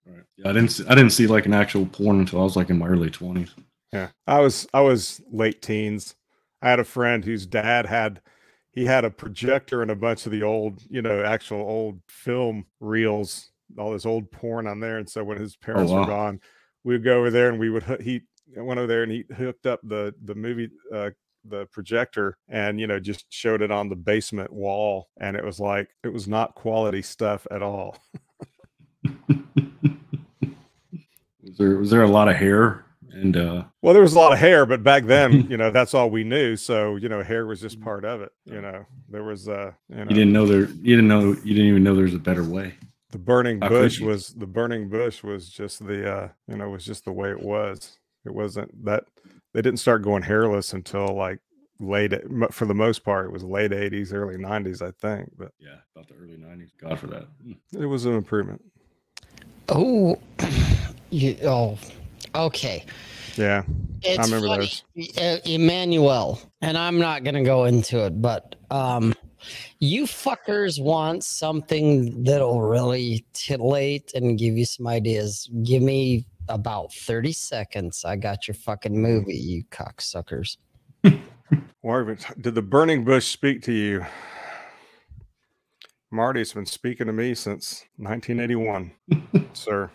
Right. 0.05 0.23
Yeah, 0.37 0.49
I 0.49 0.53
didn't 0.53 0.69
see, 0.69 0.85
I 0.87 0.95
didn't 0.95 1.11
see 1.11 1.27
like 1.27 1.45
an 1.45 1.53
actual 1.53 1.85
porn 1.85 2.19
until 2.19 2.39
I 2.39 2.43
was 2.43 2.55
like 2.55 2.69
in 2.69 2.77
my 2.77 2.87
early 2.87 3.09
twenties. 3.09 3.55
Yeah, 3.91 4.09
I 4.27 4.39
was 4.39 4.67
I 4.73 4.81
was 4.81 5.21
late 5.31 5.61
teens. 5.61 6.15
I 6.61 6.69
had 6.69 6.79
a 6.79 6.83
friend 6.83 7.25
whose 7.25 7.45
dad 7.45 7.85
had 7.85 8.21
he 8.71 8.85
had 8.85 9.05
a 9.05 9.09
projector 9.09 9.81
and 9.81 9.89
a 9.89 9.95
bunch 9.95 10.25
of 10.25 10.31
the 10.31 10.43
old, 10.43 10.81
you 10.89 11.01
know, 11.01 11.23
actual 11.23 11.59
old 11.59 12.01
film 12.07 12.65
reels 12.79 13.51
all 13.77 13.91
this 13.91 14.05
old 14.05 14.31
porn 14.31 14.67
on 14.67 14.79
there. 14.79 14.97
And 14.97 15.09
so 15.09 15.23
when 15.23 15.37
his 15.37 15.55
parents 15.55 15.91
wow. 15.91 16.01
were 16.01 16.05
gone, 16.05 16.39
we 16.83 16.93
would 16.93 17.03
go 17.03 17.19
over 17.19 17.31
there 17.31 17.49
and 17.49 17.59
we 17.59 17.69
would 17.69 17.83
he 18.01 18.21
went 18.55 18.79
over 18.79 18.87
there 18.87 19.03
and 19.03 19.11
he 19.11 19.25
hooked 19.35 19.65
up 19.65 19.81
the 19.83 20.13
the 20.23 20.35
movie 20.35 20.69
uh 20.93 21.09
the 21.47 21.65
projector 21.67 22.37
and 22.47 22.79
you 22.79 22.87
know 22.87 22.99
just 22.99 23.25
showed 23.29 23.61
it 23.61 23.71
on 23.71 23.89
the 23.89 23.95
basement 23.95 24.51
wall 24.51 25.09
and 25.19 25.35
it 25.35 25.43
was 25.43 25.59
like 25.59 25.89
it 26.03 26.13
was 26.13 26.27
not 26.27 26.55
quality 26.55 27.01
stuff 27.01 27.45
at 27.51 27.61
all 27.61 27.97
Was 31.43 31.57
there 31.59 31.77
was 31.77 31.89
there 31.91 32.01
a 32.01 32.07
lot 32.07 32.27
of 32.27 32.35
hair 32.35 32.85
and 33.11 33.37
uh 33.37 33.63
well 33.81 33.93
there 33.93 34.01
was 34.01 34.15
a 34.15 34.19
lot 34.19 34.33
of 34.33 34.39
hair 34.39 34.65
but 34.65 34.83
back 34.83 35.05
then 35.05 35.47
you 35.49 35.57
know 35.57 35.69
that's 35.69 35.93
all 35.93 36.09
we 36.09 36.23
knew 36.23 36.55
so 36.55 36.95
you 36.95 37.07
know 37.07 37.21
hair 37.21 37.45
was 37.45 37.61
just 37.61 37.79
part 37.79 38.03
of 38.03 38.21
it 38.21 38.31
you 38.45 38.61
know 38.61 38.83
there 39.09 39.23
was 39.23 39.47
uh 39.47 39.71
you 39.89 39.97
know 39.97 40.05
you 40.09 40.15
didn't 40.15 40.33
know 40.33 40.45
there 40.45 40.65
you 40.65 40.95
didn't 40.95 41.07
know 41.07 41.35
you 41.43 41.53
didn't 41.53 41.69
even 41.69 41.83
know 41.83 41.95
there's 41.95 42.15
a 42.15 42.19
better 42.19 42.43
way. 42.43 42.73
The 43.15 43.19
burning 43.19 43.61
How 43.61 43.69
bush 43.69 44.01
was 44.01 44.27
the 44.33 44.45
burning 44.45 44.89
bush 44.89 45.23
was 45.23 45.47
just 45.49 45.85
the 45.87 46.11
uh 46.13 46.29
you 46.49 46.57
know 46.57 46.69
was 46.69 46.83
just 46.83 47.05
the 47.05 47.13
way 47.13 47.29
it 47.31 47.41
was 47.41 47.97
it 48.25 48.33
wasn't 48.33 48.83
that 48.83 49.05
they 49.53 49.61
didn't 49.61 49.79
start 49.79 50.01
going 50.01 50.23
hairless 50.23 50.73
until 50.73 51.07
like 51.15 51.39
late 51.79 52.11
mo- 52.29 52.49
for 52.51 52.65
the 52.65 52.73
most 52.73 53.05
part 53.05 53.27
it 53.27 53.31
was 53.31 53.41
late 53.43 53.71
80s 53.71 54.13
early 54.13 54.35
90s 54.35 54.81
i 54.81 54.91
think 55.01 55.29
but 55.37 55.51
Yeah, 55.59 55.77
about 55.95 56.09
the 56.09 56.15
early 56.15 56.35
nineties. 56.35 56.71
God 56.77 56.99
for 56.99 57.07
that. 57.07 57.27
Mm. 57.45 57.57
it 57.79 57.85
was 57.85 58.03
an 58.05 58.15
improvement 58.15 58.61
Oh, 59.69 60.19
you, 61.09 61.37
oh, 61.45 61.77
okay. 62.35 62.83
yeah 63.37 63.63
It's 64.03 64.29
remember 64.29 64.47
funny, 64.47 64.65
those. 64.65 64.83
E- 65.45 65.55
Emmanuel, 65.55 66.39
and 66.61 66.77
I'm 66.77 66.99
not 66.99 67.23
gonna 67.23 67.43
go 67.45 67.63
into 67.65 68.05
it, 68.05 68.21
but 68.21 68.55
um, 68.69 69.15
you 69.79 70.05
fuckers 70.05 70.81
want 70.81 71.23
something 71.23 72.23
that'll 72.23 72.61
really 72.61 73.25
titillate 73.33 74.13
and 74.13 74.37
give 74.37 74.57
you 74.57 74.65
some 74.65 74.87
ideas. 74.87 75.49
Give 75.63 75.81
me 75.81 76.25
about 76.47 76.93
30 76.93 77.31
seconds. 77.33 78.05
I 78.05 78.15
got 78.15 78.47
your 78.47 78.55
fucking 78.55 78.99
movie, 78.99 79.35
you 79.35 79.63
cocksuckers. 79.65 80.57
Marvin, 81.83 82.17
did 82.41 82.55
the 82.55 82.61
burning 82.61 83.03
bush 83.03 83.27
speak 83.27 83.61
to 83.63 83.71
you 83.71 84.05
marty's 86.15 86.53
been 86.53 86.65
speaking 86.65 87.07
to 87.07 87.13
me 87.13 87.35
since 87.35 87.85
1981 87.97 88.91
sir 89.53 89.91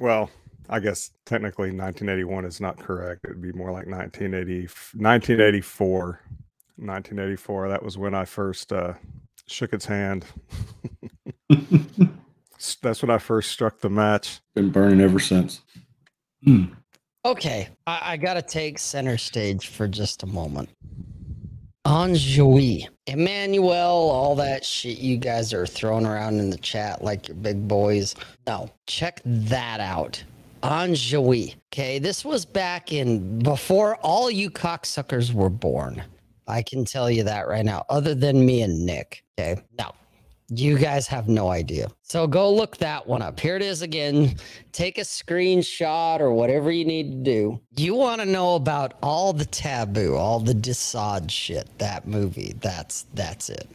well 0.00 0.30
i 0.70 0.80
guess 0.80 1.10
technically 1.26 1.68
1981 1.68 2.46
is 2.46 2.58
not 2.58 2.78
correct 2.78 3.24
it 3.24 3.28
would 3.28 3.42
be 3.42 3.52
more 3.52 3.70
like 3.70 3.86
1980 3.86 4.62
1984 4.94 6.20
1984 6.78 7.68
that 7.68 7.82
was 7.82 7.98
when 7.98 8.14
i 8.14 8.24
first 8.24 8.72
uh 8.72 8.94
shook 9.46 9.72
its 9.72 9.84
hand 9.84 10.24
that's 12.82 13.02
when 13.02 13.10
i 13.10 13.18
first 13.18 13.50
struck 13.50 13.80
the 13.80 13.90
match 13.90 14.40
Been 14.54 14.70
burning 14.70 15.00
ever 15.00 15.18
since. 15.18 15.62
Mm. 16.46 16.70
Okay, 17.24 17.68
I, 17.86 18.12
I 18.12 18.16
gotta 18.16 18.42
take 18.42 18.78
center 18.78 19.18
stage 19.18 19.66
for 19.68 19.88
just 19.88 20.22
a 20.22 20.26
moment. 20.26 20.68
Anjouy, 21.84 22.86
Emmanuel, 23.06 23.70
all 24.10 24.34
that 24.36 24.64
shit 24.64 24.98
you 24.98 25.16
guys 25.16 25.52
are 25.52 25.66
throwing 25.66 26.06
around 26.06 26.38
in 26.38 26.50
the 26.50 26.58
chat 26.58 27.02
like 27.02 27.28
you're 27.28 27.36
big 27.36 27.66
boys. 27.66 28.14
No, 28.46 28.70
check 28.86 29.20
that 29.24 29.80
out. 29.80 30.22
Anjouy. 30.62 31.54
Okay, 31.72 31.98
this 31.98 32.24
was 32.24 32.44
back 32.44 32.92
in 32.92 33.38
before 33.40 33.96
all 33.96 34.30
you 34.30 34.50
cocksuckers 34.50 35.32
were 35.32 35.50
born. 35.50 36.02
I 36.48 36.62
can 36.62 36.84
tell 36.84 37.10
you 37.10 37.22
that 37.24 37.46
right 37.46 37.64
now, 37.64 37.84
other 37.88 38.14
than 38.14 38.44
me 38.44 38.62
and 38.62 38.84
Nick. 38.84 39.22
Okay, 39.38 39.62
no, 39.78 39.92
you 40.50 40.78
guys 40.78 41.06
have 41.06 41.28
no 41.28 41.48
idea. 41.48 41.88
So 42.02 42.26
go 42.26 42.52
look 42.52 42.78
that 42.78 43.06
one 43.06 43.20
up. 43.20 43.38
Here 43.38 43.56
it 43.56 43.62
is 43.62 43.82
again. 43.82 44.36
Take 44.72 44.98
a 44.98 45.02
screenshot 45.02 46.20
or 46.20 46.32
whatever 46.32 46.70
you 46.70 46.84
need 46.84 47.10
to 47.10 47.18
do. 47.18 47.60
You 47.76 47.94
want 47.94 48.20
to 48.22 48.26
know 48.26 48.54
about 48.54 48.94
all 49.02 49.32
the 49.32 49.44
taboo, 49.44 50.16
all 50.16 50.40
the 50.40 50.54
de 50.54 50.72
Sade 50.72 51.30
shit. 51.30 51.68
That 51.78 52.08
movie. 52.08 52.54
That's 52.60 53.06
that's 53.14 53.50
it. 53.50 53.68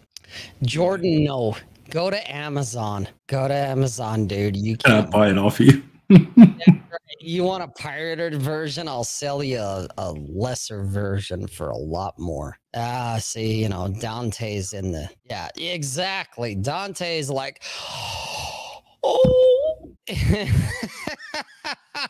Jordan, 0.64 1.24
no. 1.24 1.56
Go 1.92 2.10
to 2.10 2.36
Amazon. 2.36 3.08
Go 3.28 3.48
to 3.48 3.54
Amazon, 3.54 4.26
dude. 4.26 4.58
You 4.58 4.78
can't. 4.78 5.12
buy 5.12 5.30
it 5.30 5.38
off 5.38 5.60
you? 5.60 5.84
You 7.20 7.44
want 7.44 7.64
a 7.64 7.68
pirated 7.70 8.36
version? 8.36 8.88
I'll 8.90 9.06
sell 9.06 9.42
you 9.42 9.60
a, 9.60 9.88
a 9.98 10.12
lesser 10.12 10.84
version 10.84 11.48
for 11.48 11.70
a 11.70 11.78
lot 11.78 12.20
more. 12.20 12.58
Ah, 12.76 13.18
see, 13.18 13.62
you 13.62 13.70
know, 13.70 13.88
Dante's 13.88 14.74
in 14.74 14.92
the 14.92 15.10
yeah, 15.30 15.48
exactly. 15.56 16.54
Dante's 16.56 17.30
like, 17.30 17.64
oh, 19.04 19.94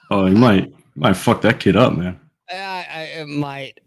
Oh, 0.09 0.25
you 0.25 0.35
might 0.35 0.73
might 0.95 1.13
fuck 1.13 1.41
that 1.41 1.59
kid 1.59 1.75
up, 1.75 1.93
man. 1.95 2.19
I, 2.49 2.85
I 2.91 3.01
it 3.19 3.27
might. 3.27 3.79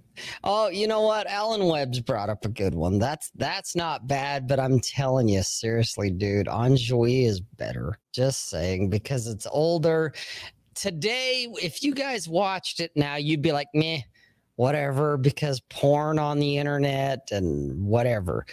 Oh, 0.45 0.69
you 0.69 0.87
know 0.87 1.03
what? 1.03 1.27
Alan 1.27 1.67
Webb's 1.67 2.01
brought 2.01 2.31
up 2.31 2.45
a 2.45 2.49
good 2.49 2.75
one. 2.75 2.99
That's 2.99 3.31
that's 3.37 3.77
not 3.77 4.07
bad, 4.07 4.47
but 4.49 4.61
I'm 4.61 4.81
telling 4.81 5.29
you, 5.29 5.43
seriously, 5.43 6.11
dude, 6.11 6.47
Anjouy 6.47 7.27
is 7.27 7.41
better. 7.41 7.99
Just 8.13 8.49
saying, 8.49 8.91
because 8.91 9.27
it's 9.27 9.47
older. 9.51 10.13
Today, 10.75 11.49
if 11.63 11.83
you 11.83 11.95
guys 11.95 12.29
watched 12.29 12.81
it 12.81 12.93
now, 12.97 13.17
you'd 13.17 13.43
be 13.43 13.53
like, 13.53 13.69
meh, 13.73 14.01
whatever, 14.57 15.17
because 15.17 15.61
porn 15.71 16.19
on 16.19 16.39
the 16.39 16.59
internet 16.59 17.29
and 17.31 17.87
whatever. 17.87 18.45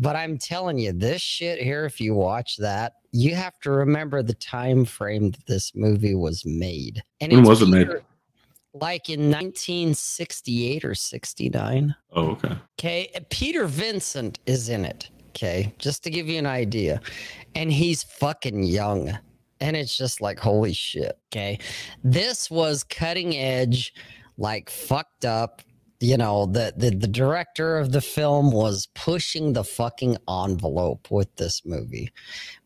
But 0.00 0.16
I'm 0.16 0.38
telling 0.38 0.78
you, 0.78 0.92
this 0.92 1.20
shit 1.20 1.60
here, 1.60 1.84
if 1.84 2.00
you 2.00 2.14
watch 2.14 2.56
that, 2.58 2.94
you 3.10 3.34
have 3.34 3.58
to 3.60 3.70
remember 3.70 4.22
the 4.22 4.34
time 4.34 4.84
frame 4.84 5.30
that 5.32 5.46
this 5.46 5.72
movie 5.74 6.14
was 6.14 6.44
made. 6.46 7.02
And 7.20 7.32
When 7.32 7.42
was 7.42 7.62
it 7.62 7.68
made? 7.68 7.88
Like 8.74 9.08
in 9.08 9.30
1968 9.30 10.84
or 10.84 10.94
69. 10.94 11.94
Oh, 12.12 12.30
okay. 12.30 12.56
Okay. 12.78 13.10
Uh, 13.14 13.20
Peter 13.30 13.66
Vincent 13.66 14.38
is 14.46 14.68
in 14.68 14.84
it. 14.84 15.10
Okay. 15.30 15.74
Just 15.78 16.02
to 16.04 16.10
give 16.10 16.28
you 16.28 16.38
an 16.38 16.46
idea. 16.46 17.00
And 17.54 17.72
he's 17.72 18.02
fucking 18.02 18.64
young. 18.64 19.16
And 19.60 19.76
it's 19.76 19.96
just 19.96 20.20
like, 20.20 20.38
holy 20.38 20.72
shit. 20.72 21.18
Okay. 21.32 21.58
This 22.04 22.50
was 22.50 22.84
cutting 22.84 23.36
edge, 23.36 23.94
like 24.36 24.70
fucked 24.70 25.24
up. 25.24 25.62
You 26.00 26.16
know, 26.16 26.46
the, 26.46 26.72
the 26.76 26.90
the 26.90 27.08
director 27.08 27.76
of 27.76 27.90
the 27.90 28.00
film 28.00 28.52
was 28.52 28.86
pushing 28.94 29.52
the 29.52 29.64
fucking 29.64 30.16
envelope 30.28 31.10
with 31.10 31.34
this 31.36 31.62
movie. 31.64 32.12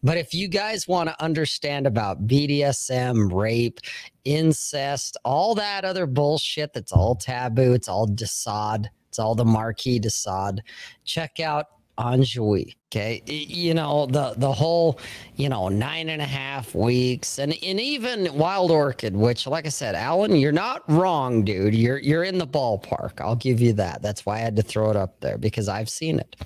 But 0.02 0.18
if 0.18 0.34
you 0.34 0.48
guys 0.48 0.86
want 0.86 1.08
to 1.08 1.22
understand 1.22 1.86
about 1.86 2.26
BDSM, 2.26 3.32
rape, 3.32 3.80
incest, 4.26 5.16
all 5.24 5.54
that 5.54 5.84
other 5.86 6.06
bullshit 6.06 6.74
that's 6.74 6.92
all 6.92 7.14
taboo, 7.14 7.72
it's 7.72 7.88
all 7.88 8.06
de 8.06 8.26
Sade, 8.26 8.90
it's 9.08 9.18
all 9.18 9.34
the 9.34 9.46
Marquis 9.46 9.98
de 9.98 10.10
Sade. 10.10 10.62
Check 11.04 11.40
out 11.40 11.66
Anjouy. 11.98 12.74
Okay. 12.90 13.22
You 13.26 13.74
know, 13.74 14.06
the 14.06 14.34
the 14.36 14.52
whole, 14.52 14.98
you 15.36 15.48
know, 15.48 15.68
nine 15.68 16.08
and 16.08 16.20
a 16.20 16.26
half 16.26 16.74
weeks 16.74 17.38
and, 17.38 17.54
and 17.62 17.80
even 17.80 18.34
Wild 18.34 18.70
Orchid, 18.70 19.16
which 19.16 19.46
like 19.46 19.66
I 19.66 19.70
said, 19.70 19.94
Alan, 19.94 20.36
you're 20.36 20.52
not 20.52 20.82
wrong, 20.90 21.44
dude. 21.44 21.74
You're 21.74 21.98
you're 21.98 22.24
in 22.24 22.38
the 22.38 22.46
ballpark. 22.46 23.20
I'll 23.20 23.36
give 23.36 23.60
you 23.60 23.72
that. 23.74 24.02
That's 24.02 24.26
why 24.26 24.36
I 24.36 24.40
had 24.40 24.56
to 24.56 24.62
throw 24.62 24.90
it 24.90 24.96
up 24.96 25.20
there 25.20 25.38
because 25.38 25.68
I've 25.68 25.88
seen 25.88 26.18
it. 26.18 26.36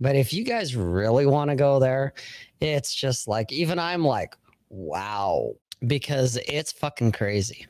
But 0.00 0.16
if 0.16 0.32
you 0.32 0.44
guys 0.44 0.74
really 0.74 1.26
want 1.26 1.50
to 1.50 1.56
go 1.56 1.78
there, 1.78 2.14
it's 2.60 2.94
just 2.94 3.28
like 3.28 3.52
even 3.52 3.78
I'm 3.78 4.04
like, 4.04 4.34
wow, 4.68 5.52
because 5.86 6.38
it's 6.48 6.72
fucking 6.72 7.12
crazy. 7.12 7.66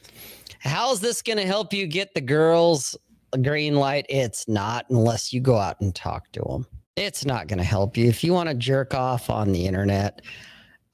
How's 0.61 1.01
this 1.01 1.21
going 1.21 1.37
to 1.37 1.47
help 1.47 1.73
you 1.75 1.87
get 1.87 2.15
the 2.15 2.21
girls 2.23 2.97
green 3.43 3.77
light? 3.77 4.07
It's 4.09 4.49
not 4.49 4.87
unless 4.89 5.33
you 5.33 5.41
go 5.41 5.57
out 5.57 5.81
and 5.81 5.95
talk 5.95 6.33
to 6.33 6.41
them. 6.41 6.67
It's 6.97 7.25
not 7.25 7.49
going 7.49 7.59
to 7.59 7.65
help 7.65 7.97
you. 7.97 8.07
If 8.09 8.23
you 8.23 8.33
want 8.33 8.49
to 8.49 8.55
jerk 8.55 8.95
off 8.95 9.29
on 9.29 9.53
the 9.53 9.67
internet, 9.67 10.23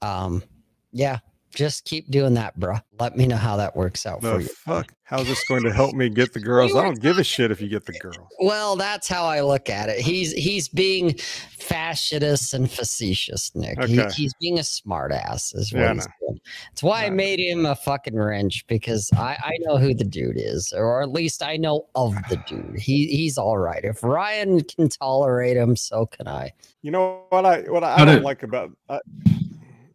um, 0.01 0.43
yeah, 0.91 1.19
just 1.53 1.85
keep 1.85 2.09
doing 2.09 2.33
that, 2.35 2.57
bro. 2.59 2.77
Let 2.99 3.17
me 3.17 3.27
know 3.27 3.35
how 3.37 3.57
that 3.57 3.75
works 3.75 4.05
out 4.05 4.21
the 4.21 4.33
for 4.35 4.41
you. 4.41 4.47
fuck 4.47 4.91
how's 5.03 5.27
this 5.27 5.43
going 5.49 5.63
to 5.63 5.73
help 5.73 5.93
me 5.93 6.07
get 6.07 6.31
the 6.31 6.39
girls 6.39 6.73
i 6.73 6.81
don't 6.81 7.01
give 7.01 7.17
a 7.17 7.23
shit 7.23 7.51
if 7.51 7.59
you 7.59 7.67
get 7.67 7.85
the 7.85 7.91
girls 7.99 8.15
Well, 8.39 8.77
that's 8.77 9.09
how 9.09 9.25
I 9.25 9.41
look 9.41 9.69
at 9.69 9.89
it. 9.89 9.99
He's 9.99 10.31
he's 10.31 10.69
being 10.69 11.15
fascistous 11.17 12.53
and 12.53 12.71
facetious, 12.71 13.53
Nick. 13.55 13.83
He, 13.83 14.01
he's 14.15 14.33
being 14.39 14.57
a 14.57 14.61
smartass, 14.61 15.53
is 15.55 15.73
what 15.73 15.81
Yeah, 15.81 15.93
he's 15.95 16.05
know. 16.07 16.13
doing. 16.21 16.39
That's 16.69 16.83
why 16.83 17.05
I 17.05 17.09
made 17.09 17.39
him 17.39 17.65
a 17.65 17.75
fucking 17.75 18.15
wrench 18.15 18.65
because 18.67 19.09
I, 19.17 19.37
I 19.43 19.57
know 19.61 19.77
who 19.77 19.93
the 19.93 20.03
dude 20.05 20.37
is, 20.39 20.73
or 20.75 21.01
at 21.01 21.09
least 21.11 21.43
I 21.43 21.57
know 21.57 21.87
of 21.95 22.15
the 22.29 22.41
dude. 22.47 22.79
He 22.79 23.07
he's 23.07 23.37
all 23.37 23.57
right. 23.57 23.83
If 23.83 24.03
Ryan 24.03 24.61
can 24.63 24.87
tolerate 24.89 25.57
him, 25.57 25.75
so 25.75 26.05
can 26.05 26.27
I. 26.27 26.51
You 26.81 26.91
know 26.91 27.23
what 27.29 27.45
I 27.45 27.61
what 27.63 27.83
I, 27.83 27.95
I 28.01 28.05
don't 28.05 28.23
like 28.23 28.43
about 28.43 28.71
uh, 28.89 28.99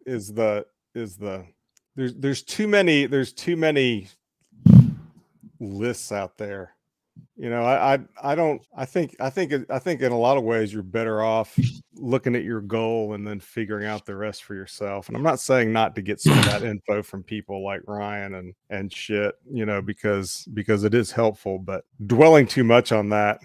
is 0.05 0.31
the 0.33 0.65
is 0.97 1.15
the 1.15 1.45
there's 1.95 2.15
there's 2.15 2.43
too 2.43 2.67
many 2.67 3.05
there's 3.05 3.33
too 3.33 3.55
many 3.55 4.07
lists 5.59 6.11
out 6.11 6.37
there 6.37 6.73
You 7.35 7.51
know, 7.51 7.63
I, 7.63 7.93
I 7.93 7.99
I 8.23 8.35
don't 8.35 8.61
I 8.75 8.85
think 8.85 9.15
I 9.19 9.29
think 9.29 9.53
I 9.69 9.77
think 9.77 10.01
in 10.01 10.11
a 10.11 10.17
lot 10.17 10.37
of 10.37 10.43
ways 10.43 10.73
you're 10.73 10.81
better 10.81 11.21
off 11.21 11.55
looking 11.93 12.35
at 12.35 12.43
your 12.43 12.61
goal 12.61 13.13
and 13.13 13.27
then 13.27 13.39
figuring 13.39 13.85
out 13.85 14.05
the 14.05 14.15
rest 14.15 14.43
for 14.43 14.55
yourself. 14.55 15.07
And 15.07 15.15
I'm 15.15 15.23
not 15.23 15.39
saying 15.39 15.71
not 15.71 15.95
to 15.95 16.01
get 16.01 16.19
some 16.19 16.37
of 16.37 16.45
that 16.45 16.63
info 16.63 17.03
from 17.03 17.23
people 17.23 17.63
like 17.63 17.81
Ryan 17.87 18.35
and 18.35 18.53
and 18.71 18.91
shit, 18.91 19.35
you 19.51 19.67
know, 19.67 19.83
because 19.83 20.47
because 20.53 20.83
it 20.83 20.95
is 20.95 21.11
helpful, 21.11 21.59
but 21.59 21.85
dwelling 22.07 22.47
too 22.47 22.63
much 22.63 22.91
on 22.91 23.09
that 23.09 23.39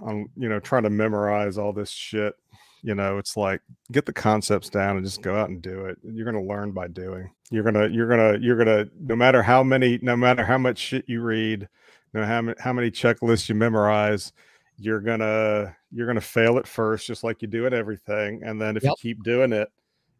on 0.00 0.28
you 0.36 0.48
know 0.48 0.60
trying 0.60 0.84
to 0.84 0.90
memorize 0.90 1.58
all 1.58 1.74
this 1.74 1.90
shit, 1.90 2.34
you 2.82 2.94
know, 2.94 3.18
it's 3.18 3.36
like 3.36 3.60
get 3.92 4.06
the 4.06 4.12
concepts 4.12 4.68
down 4.68 4.96
and 4.96 5.04
just 5.04 5.22
go 5.22 5.34
out 5.36 5.48
and 5.48 5.60
do 5.62 5.86
it. 5.86 5.98
You're 6.02 6.30
going 6.30 6.42
to 6.42 6.48
learn 6.48 6.72
by 6.72 6.88
doing. 6.88 7.30
You're 7.50 7.62
going 7.62 7.74
to 7.74 7.88
you're 7.90 8.08
going 8.08 8.34
to 8.34 8.44
you're 8.44 8.56
going 8.62 8.66
to 8.68 8.90
no 9.00 9.16
matter 9.16 9.42
how 9.42 9.62
many 9.62 9.98
no 10.02 10.16
matter 10.16 10.44
how 10.44 10.58
much 10.58 10.78
shit 10.78 11.08
you 11.08 11.22
read, 11.22 11.68
no 12.12 12.24
how 12.24 12.42
many 12.42 12.56
how 12.60 12.72
many 12.72 12.90
checklists 12.90 13.48
you 13.48 13.54
memorize, 13.54 14.32
you're 14.78 15.00
gonna 15.00 15.74
you're 15.90 16.06
gonna 16.06 16.20
fail 16.20 16.58
at 16.58 16.66
first, 16.66 17.06
just 17.06 17.24
like 17.24 17.42
you 17.42 17.48
do 17.48 17.66
at 17.66 17.72
everything. 17.72 18.42
And 18.44 18.60
then 18.60 18.76
if 18.76 18.82
Yep. 18.84 18.90
you 18.90 18.96
keep 19.00 19.22
doing 19.22 19.52
it, 19.52 19.68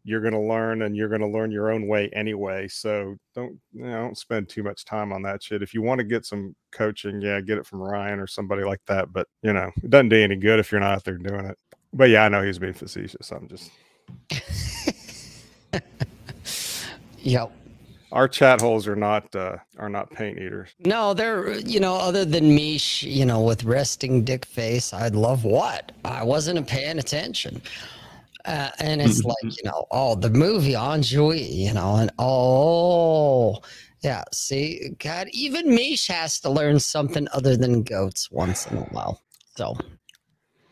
you're 0.03 0.21
gonna 0.21 0.41
learn, 0.41 0.83
and 0.83 0.95
you're 0.95 1.09
gonna 1.09 1.29
learn 1.29 1.51
your 1.51 1.71
own 1.71 1.87
way 1.87 2.09
anyway. 2.13 2.67
So 2.67 3.17
don't 3.35 3.59
you 3.73 3.83
know, 3.83 3.91
don't 3.91 4.17
spend 4.17 4.49
too 4.49 4.63
much 4.63 4.85
time 4.85 5.11
on 5.13 5.21
that 5.23 5.43
shit. 5.43 5.61
If 5.61 5.73
you 5.73 5.81
want 5.81 5.99
to 5.99 6.05
get 6.05 6.25
some 6.25 6.55
coaching, 6.71 7.21
yeah, 7.21 7.41
get 7.41 7.57
it 7.57 7.65
from 7.65 7.81
Ryan 7.81 8.19
or 8.19 8.27
somebody 8.27 8.63
like 8.63 8.81
that. 8.87 9.11
But 9.13 9.27
you 9.43 9.53
know, 9.53 9.71
it 9.83 9.89
doesn't 9.89 10.09
do 10.09 10.17
any 10.23 10.35
good 10.37 10.59
if 10.59 10.71
you're 10.71 10.81
not 10.81 10.95
out 10.95 11.03
there 11.03 11.17
doing 11.17 11.45
it. 11.45 11.57
But 11.97 12.09
yeah, 12.11 12.23
I 12.23 12.29
know 12.29 12.43
he's 12.43 12.59
being 12.59 12.73
facetious. 12.73 13.31
I'm 13.31 13.47
just 13.47 13.71
Yep. 17.19 17.51
our 18.11 18.27
chat 18.27 18.61
holes 18.61 18.87
are 18.87 18.95
not 18.95 19.35
uh, 19.35 19.57
are 19.77 19.89
not 19.89 20.11
paint 20.11 20.37
eaters. 20.37 20.69
No, 20.85 21.13
they're 21.13 21.57
you 21.57 21.79
know, 21.79 21.95
other 21.95 22.23
than 22.23 22.53
me, 22.55 22.79
you 22.99 23.25
know, 23.25 23.41
with 23.41 23.63
resting 23.63 24.23
dick 24.23 24.45
face, 24.45 24.93
I'd 24.93 25.15
love 25.15 25.43
what? 25.43 25.91
I 26.05 26.23
wasn't 26.23 26.65
paying 26.67 26.99
attention. 26.99 27.61
Uh, 28.45 28.69
and 28.79 29.01
it's 29.01 29.25
like, 29.25 29.43
you 29.43 29.63
know, 29.65 29.85
oh, 29.91 30.15
the 30.15 30.29
movie 30.29 30.73
Ennui, 30.73 31.41
you 31.41 31.73
know, 31.73 31.97
and 31.97 32.09
oh, 32.17 33.59
yeah, 34.01 34.23
see, 34.31 34.91
God, 34.99 35.27
even 35.33 35.75
Mish 35.75 36.07
has 36.07 36.39
to 36.41 36.49
learn 36.49 36.79
something 36.79 37.27
other 37.33 37.57
than 37.57 37.83
goats 37.83 38.31
once 38.31 38.65
in 38.67 38.77
a 38.77 38.81
while. 38.83 39.21
So 39.57 39.75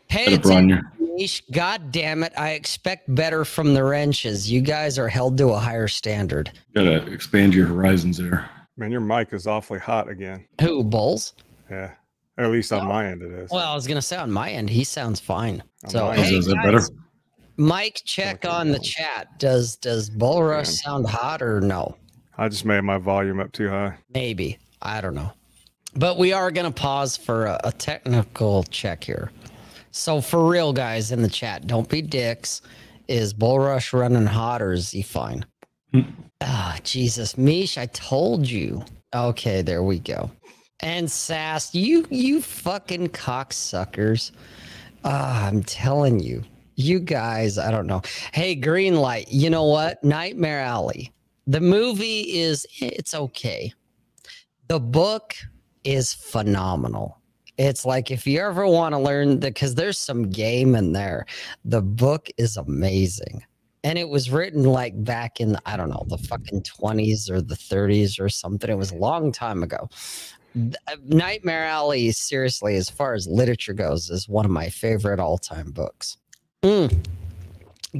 pay 0.07 0.37
Better 0.37 0.81
run 1.17 1.23
attention, 1.23 1.45
your 1.49 1.55
Mish. 1.55 1.81
God 1.81 1.91
damn 1.91 2.23
it. 2.23 2.33
I 2.37 2.51
expect 2.51 3.13
better 3.13 3.45
from 3.45 3.73
the 3.73 3.83
wrenches. 3.83 4.51
You 4.51 4.61
guys 4.61 4.97
are 4.99 5.07
held 5.07 5.37
to 5.39 5.49
a 5.49 5.57
higher 5.59 5.87
standard. 5.87 6.51
gotta 6.73 7.05
expand 7.11 7.53
your 7.53 7.67
horizons 7.67 8.17
there. 8.17 8.49
Man, 8.77 8.91
your 8.91 9.01
mic 9.01 9.31
is 9.33 9.47
awfully 9.47 9.79
hot 9.79 10.09
again. 10.09 10.45
Who, 10.61 10.83
Bulls? 10.83 11.33
Yeah, 11.71 11.91
or 12.37 12.45
at 12.45 12.51
least 12.51 12.71
on 12.73 12.81
Oh. 12.81 12.89
my 12.89 13.07
end 13.07 13.21
it 13.21 13.31
is. 13.31 13.49
Well, 13.51 13.67
I 13.71 13.73
was 13.75 13.87
gonna 13.87 14.01
say 14.01 14.17
on 14.17 14.31
my 14.31 14.51
end, 14.51 14.69
he 14.69 14.83
sounds 14.83 15.19
fine. 15.19 15.63
On 15.85 15.89
So 15.89 16.05
my 16.07 16.15
Is, 16.17 16.29
hey, 16.29 16.35
is 16.37 16.45
that 16.47 16.55
guys, 16.55 16.65
better? 16.65 16.81
Mike, 17.57 18.01
check 18.05 18.43
Okay, 18.45 18.53
on 18.53 18.67
the 18.67 18.73
well. 18.73 18.81
chat. 18.83 19.39
Does 19.39 19.77
does 19.77 20.09
Bull 20.09 20.43
Rush 20.43 20.67
Yeah. 20.67 20.73
sound 20.91 21.07
hot 21.07 21.41
or 21.41 21.61
no? 21.61 21.95
I 22.37 22.49
just 22.49 22.65
made 22.65 22.81
my 22.81 22.97
volume 22.97 23.39
up 23.39 23.53
too 23.53 23.69
high. 23.69 23.95
Maybe 24.13 24.57
I 24.81 24.99
don't 24.99 25.15
know. 25.15 25.31
But 25.95 26.17
we 26.17 26.33
are 26.33 26.51
gonna 26.51 26.69
pause 26.71 27.15
for 27.15 27.45
a, 27.45 27.57
a 27.63 27.71
technical 27.71 28.63
check 28.63 29.05
here. 29.05 29.31
So 29.95 30.19
for 30.19 30.45
real, 30.45 30.73
guys 30.73 31.13
in 31.13 31.21
the 31.21 31.29
chat, 31.29 31.67
don't 31.67 31.87
be 31.87 32.01
dicks. 32.01 32.61
Is 33.07 33.33
Bull 33.33 33.59
Rush 33.59 33.93
running 33.93 34.25
hot 34.25 34.61
or 34.61 34.73
is 34.73 34.91
he 34.91 35.01
fine? 35.01 35.45
Hmm. 35.93 36.01
Ah, 36.41 36.77
Jesus, 36.83 37.37
Mish, 37.37 37.77
I 37.77 37.85
told 37.85 38.45
you. 38.45 38.83
Okay, 39.15 39.61
there 39.61 39.83
we 39.83 39.99
go. 39.99 40.29
And 40.81 41.09
Sass, 41.09 41.73
you 41.73 42.05
you 42.09 42.41
fucking 42.41 43.07
cocksuckers. 43.09 44.31
Ah, 45.05 45.47
I'm 45.47 45.63
telling 45.63 46.19
you. 46.19 46.43
You 46.75 46.99
guys, 46.99 47.57
I 47.57 47.71
don't 47.71 47.87
know. 47.87 48.01
Hey, 48.33 48.53
green 48.53 48.95
light. 48.95 49.31
You 49.31 49.49
know 49.49 49.63
what? 49.63 50.03
Nightmare 50.03 50.59
Alley. 50.59 51.13
The 51.47 51.61
movie 51.61 52.37
is 52.37 52.67
it's 52.81 53.15
okay. 53.15 53.71
The 54.67 54.81
book 54.81 55.35
is 55.85 56.13
phenomenal. 56.13 57.21
It's 57.57 57.85
like 57.85 58.11
if 58.11 58.27
you 58.27 58.39
ever 58.39 58.67
want 58.67 58.93
to 58.93 58.99
learn 58.99 59.39
the 59.39 59.47
because 59.47 59.75
there's 59.75 59.97
some 59.97 60.29
game 60.29 60.75
in 60.75 60.91
there. 60.91 61.25
The 61.63 61.81
book 61.81 62.29
is 62.37 62.57
amazing. 62.57 63.43
And 63.83 63.99
it 63.99 64.09
was 64.09 64.31
written 64.31 64.63
like 64.63 65.03
back 65.03 65.39
in 65.39 65.57
I 65.65 65.77
don't 65.77 65.89
know, 65.89 66.03
the 66.07 66.17
fucking 66.17 66.63
20s 66.63 67.29
or 67.29 67.41
the 67.41 67.55
30s 67.55 68.19
or 68.19 68.29
something. 68.29 68.69
It 68.69 68.77
was 68.77 68.91
a 68.91 68.95
long 68.95 69.31
time 69.31 69.63
ago. 69.63 69.89
Uh, 70.55 70.95
Nightmare 71.03 71.65
Alley, 71.65 72.11
seriously, 72.11 72.75
as 72.77 72.89
far 72.89 73.13
as 73.13 73.27
literature 73.27 73.73
goes, 73.73 74.09
is 74.09 74.29
one 74.29 74.45
of 74.45 74.51
my 74.51 74.69
favorite 74.69 75.19
all-time 75.19 75.71
books. 75.71 76.17
Mm. 76.63 77.05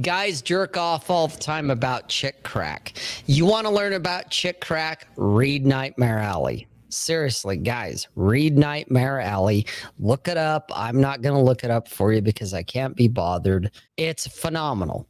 Guys 0.00 0.42
jerk 0.42 0.76
off 0.76 1.10
all 1.10 1.28
the 1.28 1.38
time 1.38 1.70
about 1.70 2.08
chick 2.08 2.42
crack. 2.42 2.94
You 3.26 3.46
want 3.46 3.66
to 3.66 3.72
learn 3.72 3.92
about 3.92 4.30
chick 4.30 4.60
crack? 4.60 5.06
Read 5.16 5.64
Nightmare 5.64 6.18
Alley. 6.18 6.66
Seriously, 6.96 7.58
guys, 7.58 8.08
read 8.16 8.56
Nightmare 8.56 9.20
Alley. 9.20 9.66
Look 9.98 10.28
it 10.28 10.36
up. 10.36 10.70
I'm 10.74 11.00
not 11.00 11.20
going 11.20 11.34
to 11.34 11.42
look 11.42 11.62
it 11.62 11.70
up 11.70 11.88
for 11.88 12.12
you 12.12 12.22
because 12.22 12.54
I 12.54 12.62
can't 12.62 12.96
be 12.96 13.06
bothered. 13.06 13.70
It's 13.96 14.26
phenomenal. 14.26 15.06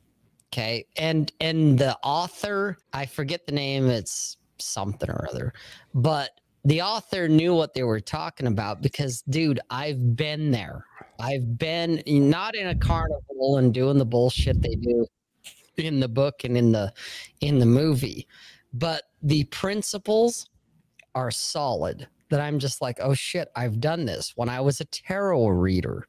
Okay. 0.53 0.87
And 0.97 1.33
and 1.41 1.79
the 1.79 1.97
author, 2.03 2.79
I 2.93 3.07
forget 3.07 3.47
the 3.47 3.53
name, 3.53 3.87
it's 3.89 4.37
something 4.59 5.09
or 5.09 5.29
other. 5.31 5.53
But 5.95 6.31
the 6.65 6.83
author 6.83 7.29
knew 7.29 7.55
what 7.55 7.75
they 7.75 7.85
were 7.85 8.01
talking 8.01 8.49
about 8.49 8.83
because 8.83 9.23
dude, 9.23 9.61
I've 9.71 10.17
been 10.17 10.51
there. 10.51 10.85
I've 11.21 11.57
been 11.59 12.03
not 12.07 12.55
in 12.57 12.69
a 12.69 12.75
carnival 12.75 13.59
and 13.59 13.73
doing 13.73 13.99
the 13.99 14.05
bullshit 14.05 14.61
they 14.61 14.75
do 14.75 15.07
in 15.77 16.01
the 16.01 16.09
book 16.09 16.43
and 16.45 16.57
in 16.57 16.73
the 16.73 16.93
in 17.41 17.59
the 17.59 17.67
movie, 17.67 18.27
but 18.73 19.05
the 19.23 19.45
principles 19.45 20.49
are 21.17 21.33
solid. 21.33 22.07
That 22.29 22.41
I'm 22.41 22.59
just 22.59 22.83
like, 22.83 22.99
oh 23.01 23.15
shit, 23.15 23.49
I've 23.57 23.81
done 23.81 24.05
this 24.05 24.33
when 24.35 24.49
I 24.49 24.61
was 24.61 24.81
a 24.81 24.85
tarot 24.87 25.47
reader, 25.47 26.09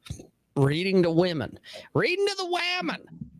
reading 0.56 1.02
to 1.04 1.10
women, 1.10 1.58
reading 1.94 2.26
to 2.26 2.34
the 2.36 2.46
women. 2.46 3.30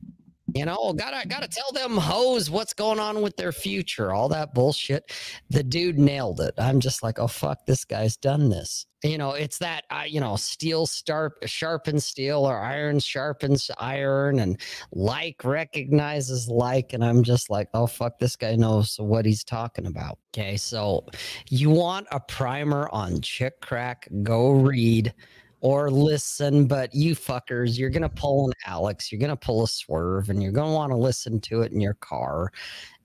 You 0.59 0.65
know, 0.65 0.93
gotta 0.93 1.29
gotta 1.29 1.47
tell 1.47 1.71
them 1.71 1.97
hoes 1.97 2.51
what's 2.51 2.73
going 2.73 2.99
on 2.99 3.23
with 3.23 3.37
their 3.37 3.53
future, 3.53 4.13
all 4.13 4.29
that 4.31 4.55
bullshit. 4.55 5.13
The 5.51 5.63
dude 5.63 6.01
nailed 6.01 6.41
it. 6.41 6.53
I'm 6.59 6.81
just 6.81 7.01
like, 7.01 7.21
oh 7.21 7.29
fuck, 7.29 7.65
this 7.65 7.85
guy's 7.85 8.17
done 8.17 8.49
this. 8.49 8.85
You 9.05 9.19
know, 9.19 9.35
it's 9.35 9.59
that 9.59 9.85
uh, 9.89 10.03
you 10.09 10.19
know, 10.19 10.35
steel 10.35 10.87
sharp 10.87 11.35
sharpens 11.47 12.07
steel 12.07 12.45
or 12.45 12.59
iron 12.59 12.99
sharpens 12.99 13.71
iron, 13.79 14.41
and 14.41 14.61
like 14.91 15.45
recognizes 15.45 16.49
like, 16.49 16.93
and 16.93 17.05
I'm 17.05 17.23
just 17.23 17.51
like, 17.51 17.69
oh 17.73 17.87
fuck, 17.87 18.19
this 18.19 18.35
guy 18.35 18.57
knows 18.57 18.97
what 18.99 19.27
he's 19.27 19.45
talking 19.45 19.87
about. 19.87 20.19
Okay, 20.35 20.57
so 20.57 21.07
you 21.49 21.71
want 21.71 22.09
a 22.11 22.19
primer 22.19 22.89
on 22.91 23.21
chick 23.21 23.61
crack? 23.61 24.09
Go 24.25 24.51
read 24.51 25.15
or 25.61 25.91
listen, 25.91 26.67
but 26.67 26.95
you 26.95 27.15
fuckers, 27.15 27.79
you're 27.79 27.91
gonna 27.91 28.09
pull 28.09 28.47
an 28.47 28.53
Alex, 28.67 29.11
you're 29.11 29.21
gonna 29.21 29.37
pull 29.37 29.65
a 29.65 29.69
swerve, 29.69 30.31
and 30.31 30.43
you're 30.43 30.53
gonna 30.53 30.73
want 30.73 30.93
to 30.93 30.97
listen 30.97 31.41
to 31.41 31.63
it 31.63 31.73
in 31.73 31.81
your 31.81 31.95
car, 31.95 32.53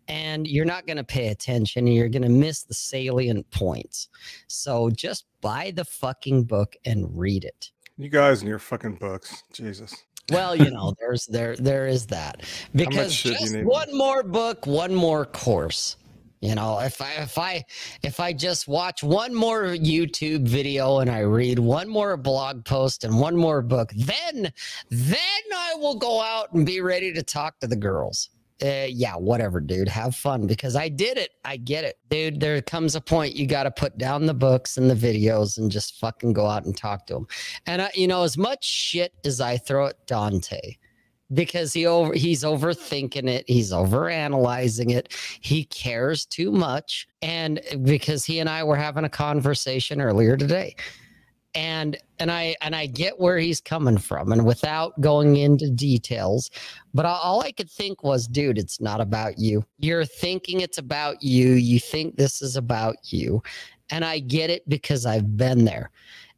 and 0.07 0.47
you're 0.47 0.65
not 0.65 0.85
gonna 0.85 1.03
pay 1.03 1.29
attention, 1.29 1.87
and 1.87 1.95
you're 1.95 2.09
gonna 2.09 2.29
miss 2.29 2.63
the 2.63 2.73
salient 2.73 3.49
points. 3.51 4.09
So 4.47 4.89
just 4.89 5.25
buy 5.41 5.71
the 5.75 5.85
fucking 5.85 6.43
book 6.43 6.75
and 6.85 7.07
read 7.17 7.43
it. 7.43 7.71
You 7.97 8.09
guys 8.09 8.41
and 8.41 8.49
your 8.49 8.59
fucking 8.59 8.95
books. 8.95 9.43
Jesus. 9.51 9.95
Well, 10.31 10.55
you 10.55 10.71
know, 10.71 10.93
there's 10.99 11.25
there 11.25 11.55
there 11.57 11.87
is 11.87 12.07
that 12.07 12.43
because 12.73 13.15
just 13.15 13.55
one 13.63 13.95
more 13.95 14.23
book, 14.23 14.65
one 14.65 14.95
more 14.95 15.25
course. 15.25 15.97
You 16.43 16.55
know, 16.55 16.77
if 16.79 17.01
I 17.01 17.13
if 17.21 17.37
I 17.37 17.63
if 18.01 18.19
I 18.19 18.33
just 18.33 18.67
watch 18.67 19.01
one 19.01 19.33
more 19.33 19.63
YouTube 19.63 20.45
video 20.45 20.99
and 20.99 21.09
I 21.09 21.19
read 21.19 21.57
one 21.57 21.87
more 21.87 22.17
blog 22.17 22.65
post 22.65 23.05
and 23.05 23.17
one 23.17 23.37
more 23.37 23.61
book, 23.61 23.93
then 23.95 24.51
then 24.89 25.43
I 25.55 25.75
will 25.75 25.95
go 25.95 26.19
out 26.19 26.51
and 26.51 26.65
be 26.65 26.81
ready 26.81 27.13
to 27.13 27.23
talk 27.23 27.61
to 27.61 27.67
the 27.67 27.77
girls. 27.77 28.29
Uh, 28.61 28.87
yeah, 28.89 29.15
whatever, 29.15 29.61
dude. 29.61 29.87
Have 29.87 30.15
fun 30.15 30.45
because 30.45 30.75
I 30.75 30.89
did 30.89 31.17
it. 31.17 31.29
I 31.45 31.55
get 31.55 31.85
it, 31.85 31.97
dude. 32.09 32.41
There 32.41 32.61
comes 32.61 32.95
a 32.95 33.01
point 33.01 33.37
you 33.37 33.47
got 33.47 33.63
to 33.63 33.71
put 33.71 33.97
down 33.97 34.25
the 34.25 34.33
books 34.33 34.75
and 34.75 34.89
the 34.89 34.95
videos 34.95 35.57
and 35.57 35.71
just 35.71 35.97
fucking 36.01 36.33
go 36.33 36.45
out 36.45 36.65
and 36.65 36.75
talk 36.75 37.07
to 37.07 37.13
them. 37.13 37.27
And 37.67 37.81
I, 37.83 37.91
you 37.95 38.07
know, 38.07 38.23
as 38.23 38.37
much 38.37 38.65
shit 38.65 39.13
as 39.23 39.39
I 39.39 39.55
throw 39.55 39.87
at 39.87 40.07
Dante, 40.07 40.75
because 41.33 41.73
he 41.73 41.85
over 41.85 42.13
he's 42.13 42.43
overthinking 42.43 43.29
it, 43.29 43.45
he's 43.47 43.71
overanalyzing 43.71 44.91
it, 44.91 45.13
he 45.41 45.65
cares 45.65 46.25
too 46.25 46.51
much, 46.51 47.07
and 47.21 47.61
because 47.83 48.25
he 48.25 48.39
and 48.39 48.49
I 48.49 48.63
were 48.63 48.75
having 48.75 49.05
a 49.05 49.09
conversation 49.09 50.01
earlier 50.01 50.37
today, 50.37 50.75
and 51.55 51.97
and 52.19 52.31
I 52.31 52.55
and 52.61 52.75
I 52.75 52.85
get 52.85 53.19
where 53.19 53.37
he's 53.37 53.61
coming 53.61 53.97
from, 53.97 54.31
and 54.31 54.45
without 54.45 54.99
going 55.01 55.37
into 55.37 55.69
details, 55.69 56.49
but 56.93 57.05
all- 57.05 57.21
all 57.21 57.41
I 57.41 57.51
could 57.51 57.69
think 57.69 58.03
was, 58.03 58.27
dude, 58.27 58.57
it's 58.57 58.81
not 58.81 59.01
about 59.01 59.37
you. 59.39 59.65
You're 59.79 60.05
thinking 60.05 60.61
it's 60.61 60.77
about 60.77 61.21
you. 61.21 61.53
You 61.53 61.79
think 61.79 62.15
this 62.15 62.41
is 62.41 62.55
about 62.55 62.95
you, 63.11 63.43
and 63.89 64.03
I 64.03 64.19
get 64.19 64.49
it 64.49 64.67
because 64.67 65.05
I've 65.05 65.37
been 65.37 65.65
there. 65.65 65.91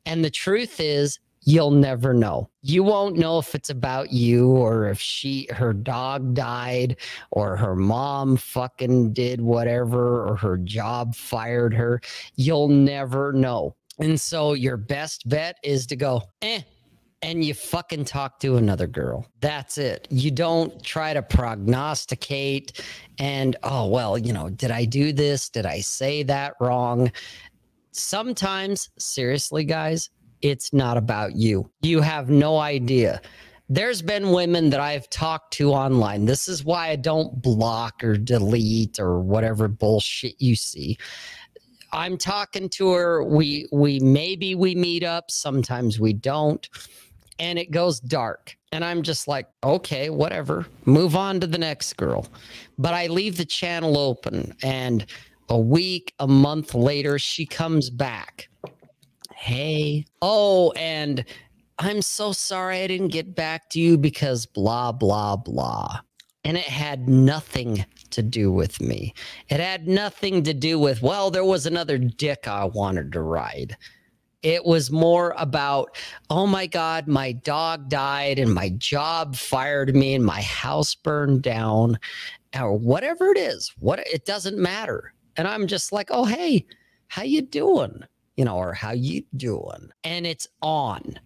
And 0.06 0.24
the 0.24 0.30
truth 0.30 0.80
is, 0.80 1.20
you'll 1.46 1.72
never 1.72 2.14
know. 2.14 2.50
You 2.62 2.84
won't 2.84 3.18
know 3.18 3.38
if 3.38 3.56
it's 3.56 3.70
about 3.70 4.12
you 4.12 4.50
or 4.50 4.90
if 4.90 5.00
she 5.00 5.48
her 5.52 5.74
dog 5.74 6.34
died 6.34 6.98
or 7.32 7.56
her 7.56 7.76
mom 7.76 8.36
fucking 8.36 9.14
did 9.14 9.40
whatever 9.40 10.28
or 10.28 10.36
her 10.36 10.58
job 10.58 11.16
fired 11.16 11.74
her. 11.74 12.02
You'll 12.36 12.68
never 12.68 13.32
know. 13.32 13.76
And 14.00 14.20
so 14.20 14.54
your 14.54 14.76
best 14.76 15.30
bet 15.30 15.58
is 15.64 15.86
to 15.88 15.96
go, 15.96 16.24
eh, 16.42 16.62
and 17.22 17.44
you 17.44 17.54
fucking 17.54 18.06
talk 18.06 18.40
to 18.40 18.58
another 18.58 18.88
girl. 18.88 19.26
That's 19.40 19.78
it. 19.78 20.08
You 20.10 20.32
don't 20.32 20.84
try 20.84 21.14
to 21.14 21.22
prognosticate 21.22 22.82
and, 23.18 23.56
oh, 23.64 23.88
well, 23.88 24.18
you 24.18 24.34
know, 24.34 24.50
did 24.50 24.72
I 24.72 24.86
do 24.86 25.14
this? 25.14 25.50
Did 25.50 25.66
I 25.66 25.80
say 25.80 26.24
that 26.24 26.56
wrong? 26.60 27.12
Sometimes, 27.92 28.90
seriously, 29.00 29.64
guys, 29.64 30.10
it's 30.42 30.74
not 30.74 30.98
about 30.98 31.36
you. 31.36 31.70
You 31.82 32.02
have 32.02 32.30
no 32.30 32.58
idea. 32.58 33.22
There's 33.68 34.02
been 34.02 34.32
women 34.32 34.70
that 34.70 34.80
I've 34.80 35.10
talked 35.10 35.54
to 35.54 35.72
online. 35.72 36.26
This 36.26 36.48
is 36.48 36.64
why 36.64 36.90
I 36.90 36.96
don't 36.96 37.42
block 37.42 38.04
or 38.04 38.16
delete 38.16 39.00
or 39.00 39.20
whatever 39.20 39.68
bullshit 39.68 40.36
you 40.40 40.56
see. 40.56 40.98
I'm 41.92 42.18
talking 42.18 42.70
to 42.70 42.92
her. 42.92 43.24
We 43.24 43.68
we 43.72 44.00
maybe 44.00 44.54
we 44.54 44.76
meet 44.76 45.04
up, 45.04 45.32
sometimes 45.32 46.00
we 46.00 46.14
don't. 46.14 46.68
And 47.40 47.58
it 47.58 47.72
goes 47.72 48.00
dark. 48.00 48.56
And 48.72 48.84
I'm 48.84 49.02
just 49.02 49.28
like, 49.28 49.48
okay, 49.64 50.10
whatever. 50.10 50.68
Move 50.86 51.16
on 51.16 51.40
to 51.40 51.48
the 51.48 51.58
next 51.58 51.94
girl. 51.98 52.28
But 52.78 52.94
I 52.94 53.08
leave 53.08 53.38
the 53.38 53.46
channel 53.46 53.98
open 53.98 54.54
and 54.62 55.06
a 55.50 55.60
week, 55.60 56.14
a 56.20 56.28
month 56.28 56.74
later, 56.74 57.20
she 57.20 57.46
comes 57.46 57.90
back. 57.90 58.50
Hey. 59.36 60.06
Oh, 60.22 60.72
and 60.72 61.26
I'm 61.78 62.02
so 62.02 62.32
sorry 62.32 62.82
I 62.82 62.88
didn't 62.88 63.10
get 63.10 63.36
back 63.36 63.70
to 63.72 63.80
you 63.80 63.98
because 63.98 64.46
blah, 64.46 64.92
blah, 64.92 65.36
blah. 65.36 66.00
And 66.46 66.56
it 66.58 66.64
had 66.64 67.10
nothing 67.10 67.86
to 68.12 68.24
do 68.24 68.52
with 68.52 68.80
me. 68.80 69.14
It 69.50 69.60
had 69.60 69.88
nothing 69.88 70.44
to 70.44 70.54
do 70.54 70.80
with, 70.80 71.02
well, 71.02 71.30
there 71.30 71.44
was 71.44 71.66
another 71.66 71.98
dick 71.98 72.48
I 72.48 72.64
wanted 72.66 73.12
to 73.12 73.22
ride. 73.22 73.76
It 74.42 74.64
was 74.64 74.92
more 74.92 75.34
about, 75.38 75.98
oh 76.30 76.48
my 76.48 76.66
God, 76.68 77.08
my 77.08 77.32
dog 77.34 77.90
died 77.90 78.40
and 78.40 78.54
my 78.54 78.70
job 78.78 79.36
fired 79.36 79.96
me 79.96 80.14
and 80.14 80.24
my 80.24 80.42
house 80.42 80.96
burned 80.96 81.42
down 81.42 82.00
or 82.56 82.78
whatever 82.78 83.32
it 83.32 83.38
is. 83.38 83.74
What 83.80 84.00
it 84.00 84.26
doesn't 84.26 84.58
matter. 84.58 85.14
And 85.36 85.48
I'm 85.48 85.68
just 85.68 85.92
like, 85.92 86.10
oh 86.12 86.26
hey, 86.26 86.66
how 87.08 87.24
you 87.24 87.42
doing? 87.42 88.04
You 88.38 88.46
know, 88.46 88.58
or 88.58 88.74
how 88.74 88.92
you 88.92 89.24
doing? 89.36 89.90
And 90.04 90.28
it's 90.28 90.48
on 90.62 91.20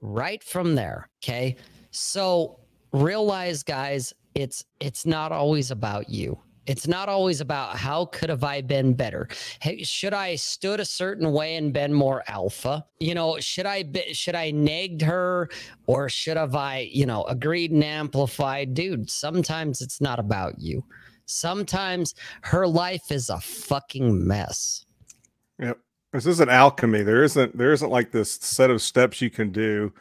right 0.00 0.42
from 0.42 0.74
there. 0.74 1.08
Okay. 1.22 1.56
So 1.90 2.60
realize, 2.92 3.62
guys, 3.62 4.12
it's 4.34 4.64
it's 4.80 5.06
not 5.06 5.32
always 5.32 5.70
about 5.70 6.10
you. 6.10 6.38
It's 6.66 6.88
not 6.88 7.08
always 7.08 7.40
about 7.40 7.76
how 7.76 8.06
could 8.06 8.28
have 8.28 8.42
I 8.42 8.60
been 8.60 8.92
better? 8.94 9.28
Hey, 9.60 9.84
should 9.84 10.12
I 10.12 10.34
stood 10.34 10.80
a 10.80 10.84
certain 10.84 11.32
way 11.32 11.54
and 11.54 11.72
been 11.72 11.92
more 11.92 12.24
alpha? 12.26 12.84
You 12.98 13.14
know, 13.14 13.38
should 13.38 13.66
I 13.66 13.84
be, 13.84 14.12
should 14.12 14.34
I 14.34 14.50
nagged 14.50 15.02
her 15.02 15.48
or 15.86 16.08
should 16.08 16.36
have 16.36 16.56
I, 16.56 16.90
you 16.92 17.06
know, 17.06 17.22
agreed 17.24 17.70
and 17.70 17.84
amplified? 17.84 18.74
Dude, 18.74 19.08
sometimes 19.08 19.80
it's 19.80 20.00
not 20.00 20.18
about 20.18 20.58
you. 20.58 20.84
Sometimes 21.26 22.14
her 22.42 22.66
life 22.66 23.12
is 23.12 23.30
a 23.30 23.38
fucking 23.38 24.26
mess. 24.26 24.86
Yep. 25.60 25.78
This 26.16 26.26
isn't 26.26 26.48
alchemy. 26.48 27.02
There 27.02 27.22
isn't 27.22 27.56
there 27.56 27.72
isn't 27.72 27.90
like 27.90 28.10
this 28.10 28.32
set 28.36 28.70
of 28.70 28.80
steps 28.80 29.20
you 29.20 29.30
can 29.30 29.50
do 29.52 29.92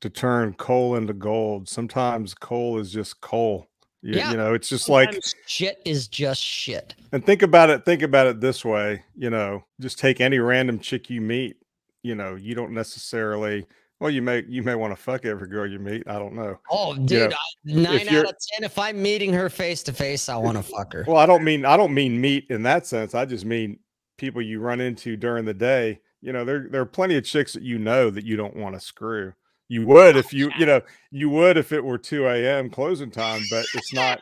to 0.00 0.08
turn 0.08 0.54
coal 0.54 0.96
into 0.96 1.12
gold. 1.12 1.68
Sometimes 1.68 2.32
coal 2.34 2.78
is 2.78 2.92
just 2.92 3.20
coal. 3.20 3.68
You, 4.02 4.14
Yeah. 4.16 4.30
you 4.32 4.36
know, 4.36 4.54
it's 4.54 4.68
just 4.68 4.88
like 4.88 5.18
shit 5.46 5.80
is 5.84 6.08
just 6.08 6.40
shit. 6.42 6.94
and 7.12 7.24
think 7.24 7.42
about 7.42 7.70
it 7.70 7.84
think 7.84 8.02
about 8.02 8.26
it 8.26 8.40
this 8.40 8.64
way, 8.64 9.02
you 9.16 9.30
know, 9.30 9.64
just 9.80 9.98
take 9.98 10.20
any 10.20 10.38
random 10.38 10.78
chick 10.78 11.08
you 11.10 11.20
meet, 11.20 11.56
you 12.02 12.14
know, 12.14 12.34
you 12.34 12.54
don't 12.54 12.72
necessarily 12.72 13.66
well, 14.00 14.10
you 14.10 14.20
may 14.22 14.44
you 14.46 14.62
may 14.62 14.74
want 14.74 14.94
to 14.94 15.02
fuck 15.02 15.24
every 15.24 15.48
girl 15.48 15.66
you 15.66 15.78
meet. 15.78 16.02
I 16.06 16.18
don't 16.18 16.34
know. 16.34 16.58
Oh, 16.70 16.94
dude, 16.94 17.30
know, 17.30 17.36
I, 17.36 17.96
nine 17.98 18.08
out 18.10 18.26
of 18.26 18.34
ten. 18.52 18.62
If 18.62 18.78
I'm 18.78 19.00
meeting 19.00 19.32
her 19.32 19.48
face 19.48 19.82
to 19.84 19.92
face, 19.92 20.28
I 20.28 20.36
want 20.36 20.56
to 20.58 20.62
fuck 20.62 20.92
her. 20.92 21.04
Well, 21.08 21.16
I 21.16 21.26
don't 21.26 21.42
mean 21.42 21.64
I 21.64 21.76
don't 21.76 21.94
mean 21.94 22.20
meet 22.20 22.46
in 22.50 22.62
that 22.64 22.86
sense. 22.86 23.14
I 23.14 23.24
just 23.24 23.44
mean 23.44 23.78
people 24.16 24.42
you 24.42 24.60
run 24.60 24.80
into 24.80 25.16
during 25.16 25.44
the 25.44 25.54
day. 25.54 26.00
You 26.20 26.32
know, 26.32 26.44
there 26.44 26.68
there 26.70 26.80
are 26.80 26.86
plenty 26.86 27.16
of 27.16 27.24
chicks 27.24 27.52
that 27.52 27.62
you 27.62 27.78
know 27.78 28.10
that 28.10 28.24
you 28.24 28.36
don't 28.36 28.56
want 28.56 28.74
to 28.74 28.80
screw. 28.80 29.32
You 29.68 29.86
would 29.86 30.16
oh, 30.16 30.18
if 30.18 30.32
you 30.32 30.50
you 30.58 30.66
know 30.66 30.82
you 31.10 31.30
would 31.30 31.56
if 31.56 31.72
it 31.72 31.82
were 31.82 31.98
2 31.98 32.26
a.m. 32.26 32.68
closing 32.70 33.10
time, 33.10 33.42
but 33.50 33.64
it's 33.74 33.92
not. 33.94 34.20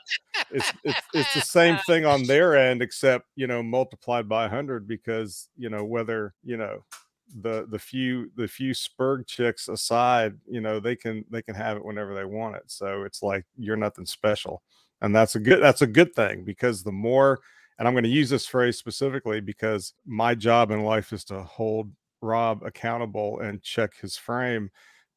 It's 0.51 0.73
it's 0.85 1.01
it's 1.15 1.35
the 1.35 1.41
same 1.41 1.79
thing 1.87 2.05
on 2.05 2.25
their 2.25 2.57
end, 2.57 2.81
except 2.81 3.27
you 3.35 3.47
know 3.47 3.63
multiplied 3.63 4.29
by 4.29 4.49
hundred 4.49 4.87
because 4.87 5.49
you 5.57 5.69
know 5.69 5.85
whether 5.85 6.35
you 6.45 6.57
know 6.57 6.85
the 7.41 7.67
the 7.71 7.79
few 7.79 8.31
the 8.37 8.47
few 8.47 8.73
spurg 8.73 9.27
chicks 9.27 9.69
aside, 9.69 10.35
you 10.47 10.61
know 10.61 10.79
they 10.79 10.95
can 10.95 11.25
they 11.31 11.43
can 11.43 11.55
have 11.55 11.77
it 11.77 11.85
whenever 11.85 12.15
they 12.15 12.25
want 12.25 12.57
it. 12.57 12.65
So 12.67 13.03
it's 13.03 13.23
like 13.23 13.45
you're 13.57 13.77
nothing 13.77 14.07
special, 14.07 14.63
and 15.01 15.15
that's 15.15 15.35
a 15.35 15.41
good 15.41 15.63
that's 15.63 15.83
a 15.83 15.87
good 15.87 16.15
thing 16.15 16.45
because 16.45 16.83
the 16.83 16.93
more 16.93 17.41
and 17.83 17.89
I'm 17.89 17.95
going 17.95 18.05
to 18.05 18.11
use 18.11 18.31
this 18.31 18.47
phrase 18.47 18.79
specifically 18.79 19.41
because 19.41 19.95
my 20.07 20.37
job 20.37 20.71
in 20.71 20.85
life 20.85 21.13
is 21.13 21.25
to 21.25 21.43
hold 21.43 21.91
Rob 22.21 22.63
accountable 22.63 23.41
and 23.41 23.61
check 23.61 23.97
his 24.01 24.17
frame. 24.17 24.71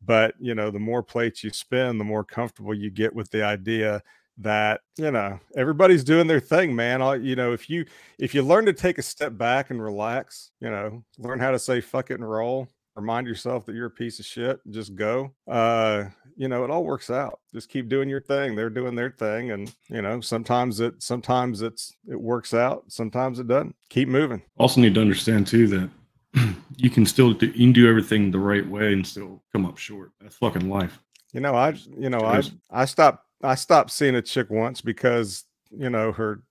But 0.03 0.33
you 0.39 0.55
know, 0.55 0.71
the 0.71 0.79
more 0.79 1.03
plates 1.03 1.43
you 1.43 1.51
spin, 1.51 1.99
the 1.99 2.03
more 2.03 2.23
comfortable 2.23 2.73
you 2.73 2.89
get 2.89 3.13
with 3.13 3.29
the 3.29 3.43
idea 3.43 4.01
that 4.39 4.81
you 4.97 5.11
know 5.11 5.39
everybody's 5.55 6.03
doing 6.03 6.25
their 6.25 6.39
thing, 6.39 6.75
man. 6.75 7.01
You 7.23 7.35
know, 7.35 7.53
if 7.53 7.69
you 7.69 7.85
if 8.17 8.33
you 8.33 8.41
learn 8.41 8.65
to 8.65 8.73
take 8.73 8.97
a 8.97 9.03
step 9.03 9.37
back 9.37 9.69
and 9.69 9.79
relax, 9.79 10.49
you 10.59 10.71
know, 10.71 11.03
learn 11.19 11.39
how 11.39 11.51
to 11.51 11.59
say 11.59 11.81
fuck 11.81 12.09
it 12.09 12.15
and 12.15 12.27
roll. 12.27 12.67
Remind 12.95 13.27
yourself 13.27 13.65
that 13.65 13.75
you're 13.75 13.87
a 13.87 13.91
piece 13.91 14.19
of 14.19 14.25
shit. 14.25 14.59
Just 14.69 14.95
go. 14.95 15.33
Uh, 15.47 16.05
you 16.37 16.47
know, 16.47 16.63
it 16.63 16.69
all 16.69 16.83
works 16.83 17.09
out. 17.09 17.39
Just 17.53 17.69
keep 17.69 17.89
doing 17.89 18.09
your 18.09 18.21
thing. 18.21 18.55
They're 18.55 18.69
doing 18.69 18.95
their 18.95 19.11
thing, 19.11 19.51
and 19.51 19.73
you 19.89 20.01
know, 20.01 20.21
sometimes 20.21 20.79
it 20.79 21.01
sometimes 21.01 21.61
it's 21.61 21.93
it 22.09 22.19
works 22.19 22.53
out. 22.53 22.83
Sometimes 22.87 23.39
it 23.39 23.47
doesn't. 23.47 23.75
Keep 23.89 24.09
moving. 24.09 24.41
Also 24.57 24.81
need 24.81 24.95
to 24.95 25.01
understand 25.01 25.47
too 25.47 25.67
that 25.67 26.55
you 26.77 26.89
can 26.89 27.05
still 27.05 27.33
do, 27.33 27.47
you 27.47 27.67
can 27.67 27.73
do 27.73 27.89
everything 27.89 28.31
the 28.31 28.39
right 28.39 28.67
way 28.67 28.93
and 28.93 29.05
still 29.05 29.43
come 29.51 29.65
up 29.65 29.77
short. 29.77 30.11
That's 30.21 30.35
fucking 30.35 30.69
life. 30.69 30.99
You 31.33 31.41
know, 31.41 31.55
I 31.55 31.75
you 31.97 32.09
know 32.09 32.21
I 32.21 32.41
I 32.71 32.85
stopped 32.85 33.25
I 33.43 33.55
stopped 33.55 33.91
seeing 33.91 34.15
a 34.15 34.21
chick 34.21 34.49
once 34.49 34.81
because 34.81 35.43
you 35.69 35.89
know 35.89 36.11
her 36.11 36.43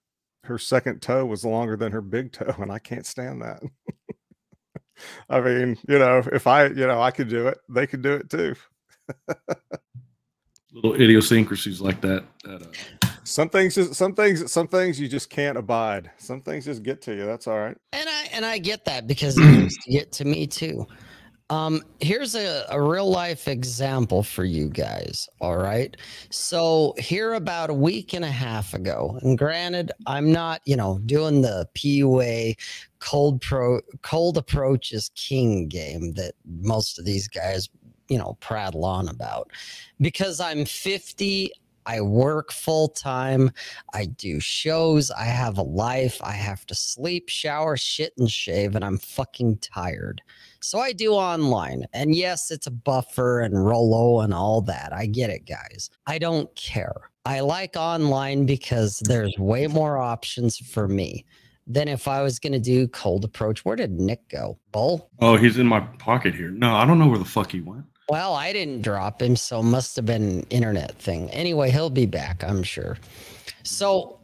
her 0.44 0.58
second 0.58 1.00
toe 1.00 1.24
was 1.24 1.44
longer 1.44 1.76
than 1.76 1.92
her 1.92 2.02
big 2.02 2.32
toe, 2.32 2.54
and 2.58 2.70
I 2.70 2.78
can't 2.78 3.06
stand 3.06 3.42
that. 3.42 3.62
I 5.28 5.40
mean, 5.40 5.78
you 5.88 5.98
know, 5.98 6.22
if 6.32 6.46
I 6.46 6.66
you 6.66 6.86
know 6.86 7.00
I 7.00 7.10
could 7.10 7.28
do 7.28 7.48
it, 7.48 7.58
they 7.68 7.86
could 7.86 8.02
do 8.02 8.14
it 8.14 8.30
too. 8.30 8.54
Little 10.72 10.94
idiosyncrasies 10.94 11.80
like 11.80 12.00
that. 12.00 12.24
That 12.42 12.62
uh, 12.62 13.08
Some 13.22 13.48
things 13.48 13.76
just 13.76 13.94
some 13.94 14.14
things 14.14 14.50
some 14.50 14.66
things 14.66 14.98
you 14.98 15.08
just 15.08 15.30
can't 15.30 15.56
abide. 15.56 16.10
Some 16.18 16.40
things 16.40 16.64
just 16.64 16.82
get 16.82 17.00
to 17.02 17.14
you. 17.14 17.24
That's 17.26 17.46
all 17.46 17.58
right. 17.58 17.76
And 17.92 18.08
I 18.08 18.28
and 18.32 18.44
I 18.44 18.58
get 18.58 18.84
that 18.86 19.06
because 19.06 19.38
it 19.38 19.44
used 19.62 19.80
to 19.82 19.90
get 19.90 20.12
to 20.12 20.24
me 20.24 20.46
too. 20.46 20.86
Um, 21.50 21.82
here's 22.00 22.34
a, 22.34 22.64
a 22.70 22.80
real 22.80 23.10
life 23.10 23.48
example 23.48 24.22
for 24.22 24.44
you 24.44 24.68
guys. 24.68 25.28
All 25.40 25.58
right. 25.58 25.94
So 26.30 26.94
here 26.98 27.34
about 27.34 27.68
a 27.68 27.74
week 27.74 28.14
and 28.14 28.24
a 28.24 28.30
half 28.30 28.72
ago, 28.72 29.18
and 29.22 29.36
granted, 29.36 29.92
I'm 30.06 30.32
not, 30.32 30.62
you 30.64 30.76
know, 30.76 31.00
doing 31.04 31.42
the 31.42 31.68
PUA 31.74 32.56
cold 33.00 33.42
pro 33.42 33.80
cold 34.00 34.38
approach 34.38 34.92
is 34.92 35.10
king 35.14 35.68
game 35.68 36.14
that 36.14 36.32
most 36.46 36.98
of 36.98 37.04
these 37.04 37.28
guys, 37.28 37.68
you 38.08 38.16
know, 38.16 38.38
prattle 38.40 38.86
on 38.86 39.08
about. 39.08 39.50
Because 40.00 40.40
I'm 40.40 40.64
50, 40.64 41.52
I 41.86 42.00
work 42.00 42.52
full 42.52 42.88
time. 42.88 43.50
I 43.92 44.06
do 44.06 44.40
shows. 44.40 45.10
I 45.10 45.24
have 45.24 45.58
a 45.58 45.62
life. 45.62 46.18
I 46.22 46.32
have 46.32 46.64
to 46.66 46.74
sleep, 46.74 47.28
shower, 47.28 47.76
shit, 47.76 48.14
and 48.16 48.30
shave, 48.30 48.74
and 48.74 48.84
I'm 48.84 48.98
fucking 48.98 49.58
tired. 49.58 50.22
So 50.64 50.78
I 50.78 50.92
do 50.92 51.12
online. 51.12 51.84
And 51.92 52.14
yes, 52.14 52.50
it's 52.50 52.66
a 52.66 52.70
buffer 52.70 53.40
and 53.40 53.66
Rollo 53.66 54.20
and 54.20 54.32
all 54.32 54.62
that. 54.62 54.94
I 54.94 55.04
get 55.04 55.28
it, 55.28 55.46
guys. 55.46 55.90
I 56.06 56.16
don't 56.16 56.52
care. 56.56 57.10
I 57.26 57.40
like 57.40 57.76
online 57.76 58.46
because 58.46 58.98
there's 59.00 59.34
way 59.38 59.66
more 59.66 59.98
options 59.98 60.56
for 60.56 60.88
me 60.88 61.26
than 61.66 61.86
if 61.86 62.08
I 62.08 62.22
was 62.22 62.38
going 62.38 62.54
to 62.54 62.58
do 62.58 62.88
cold 62.88 63.26
approach. 63.26 63.62
Where 63.66 63.76
did 63.76 63.92
Nick 63.92 64.26
go? 64.30 64.58
Bull? 64.72 65.10
oh, 65.20 65.36
he's 65.36 65.58
in 65.58 65.66
my 65.66 65.80
pocket 65.80 66.34
here. 66.34 66.50
No, 66.50 66.74
I 66.74 66.86
don't 66.86 66.98
know 66.98 67.08
where 67.08 67.18
the 67.18 67.26
fuck 67.26 67.52
he 67.52 67.60
went. 67.60 67.84
Well, 68.08 68.34
I 68.34 68.54
didn't 68.54 68.80
drop 68.82 69.20
him, 69.20 69.36
so 69.36 69.62
must 69.62 69.96
have 69.96 70.06
been 70.06 70.22
an 70.22 70.46
internet 70.48 70.98
thing. 70.98 71.30
Anyway, 71.30 71.70
he'll 71.70 71.90
be 71.90 72.06
back, 72.06 72.42
I'm 72.42 72.62
sure. 72.62 72.96
So 73.64 74.18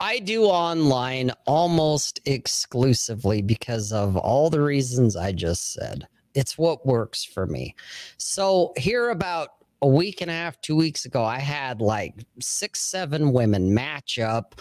I 0.00 0.20
do 0.20 0.44
online 0.44 1.32
almost 1.44 2.20
exclusively 2.24 3.42
because 3.42 3.92
of 3.92 4.16
all 4.16 4.48
the 4.48 4.62
reasons 4.62 5.16
I 5.16 5.32
just 5.32 5.72
said. 5.72 6.06
It's 6.34 6.56
what 6.56 6.86
works 6.86 7.24
for 7.24 7.46
me. 7.46 7.74
So 8.16 8.72
here 8.76 9.10
about 9.10 9.50
a 9.82 9.88
week 9.88 10.20
and 10.20 10.30
a 10.30 10.34
half, 10.34 10.60
two 10.60 10.76
weeks 10.76 11.04
ago, 11.04 11.24
I 11.24 11.38
had 11.40 11.80
like 11.80 12.14
six, 12.40 12.80
seven 12.80 13.32
women 13.32 13.74
match 13.74 14.20
up 14.20 14.60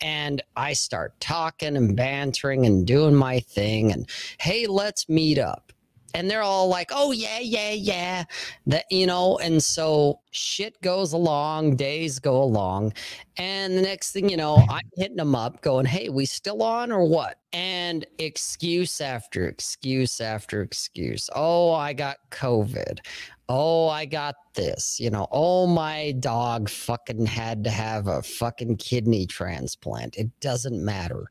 and 0.00 0.42
I 0.56 0.74
start 0.74 1.18
talking 1.18 1.76
and 1.76 1.96
bantering 1.96 2.64
and 2.66 2.86
doing 2.86 3.14
my 3.14 3.40
thing 3.40 3.92
and 3.92 4.08
hey, 4.38 4.66
let's 4.66 5.08
meet 5.08 5.38
up. 5.38 5.72
And 6.16 6.30
they're 6.30 6.42
all 6.42 6.68
like, 6.68 6.90
oh 6.94 7.12
yeah, 7.12 7.40
yeah, 7.40 7.72
yeah. 7.72 8.24
That 8.66 8.86
you 8.90 9.06
know, 9.06 9.36
and 9.38 9.62
so 9.62 10.20
shit 10.30 10.80
goes 10.80 11.12
along, 11.12 11.76
days 11.76 12.18
go 12.18 12.42
along. 12.42 12.94
And 13.36 13.76
the 13.76 13.82
next 13.82 14.12
thing 14.12 14.30
you 14.30 14.38
know, 14.38 14.64
I'm 14.70 14.88
hitting 14.96 15.18
them 15.18 15.34
up, 15.34 15.60
going, 15.60 15.84
Hey, 15.84 16.08
we 16.08 16.24
still 16.24 16.62
on 16.62 16.90
or 16.90 17.06
what? 17.06 17.38
And 17.52 18.06
excuse 18.18 19.02
after 19.02 19.46
excuse 19.46 20.20
after 20.20 20.62
excuse. 20.62 21.28
Oh, 21.34 21.72
I 21.72 21.92
got 21.92 22.16
COVID 22.30 23.00
oh, 23.48 23.88
I 23.88 24.06
got 24.06 24.34
this, 24.54 24.98
you 24.98 25.10
know, 25.10 25.28
oh, 25.30 25.66
my 25.66 26.12
dog 26.18 26.68
fucking 26.68 27.26
had 27.26 27.62
to 27.64 27.70
have 27.70 28.08
a 28.08 28.22
fucking 28.22 28.76
kidney 28.76 29.26
transplant. 29.26 30.16
It 30.16 30.40
doesn't 30.40 30.84
matter. 30.84 31.30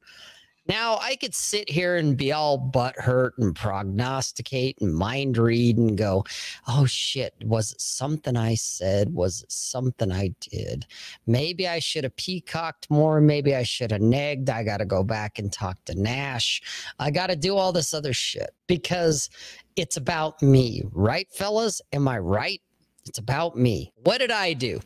Now, 0.68 0.98
I 1.00 1.16
could 1.16 1.36
sit 1.36 1.70
here 1.70 1.96
and 1.96 2.18
be 2.18 2.32
all 2.32 2.58
butt 2.58 2.96
hurt 2.98 3.38
and 3.38 3.56
prognosticate 3.56 4.78
and 4.82 4.94
mind 4.94 5.38
read 5.38 5.78
and 5.78 5.98
go, 5.98 6.24
oh 6.68 6.86
shit, 6.86 7.36
was 7.44 7.72
it 7.72 7.82
something 7.82 8.36
I 8.36 8.56
said? 8.56 9.14
Was 9.14 9.44
it 9.44 9.52
something 9.52 10.12
I 10.12 10.34
did? 10.40 10.88
Maybe 11.28 11.68
I 11.68 11.80
should 11.80 12.04
have 12.04 12.16
peacocked 12.16 12.90
more. 12.90 13.22
Maybe 13.22 13.56
I 13.56 13.64
should 13.64 13.92
have 13.92 14.02
nagged. 14.02 14.50
I 14.50 14.64
got 14.64 14.78
to 14.78 14.86
go 14.86 15.04
back 15.04 15.38
and 15.38 15.52
talk 15.52 15.84
to 15.86 16.00
Nash. 16.00 16.62
I 17.00 17.12
got 17.12 17.28
to 17.28 17.36
do 17.36 17.56
all 17.56 17.72
this 17.72 17.94
other 17.94 18.14
shit 18.14 18.52
because 18.68 19.30
it's 19.76 19.98
about 19.98 20.42
me, 20.42 20.84
right, 20.92 21.28
fellas? 21.32 21.82
Am 21.94 22.08
I 22.08 22.18
right? 22.18 22.62
It's 23.06 23.20
about 23.20 23.56
me. 23.56 23.94
What 24.04 24.18
did 24.18 24.32
I 24.32 24.54
do? 24.54 24.80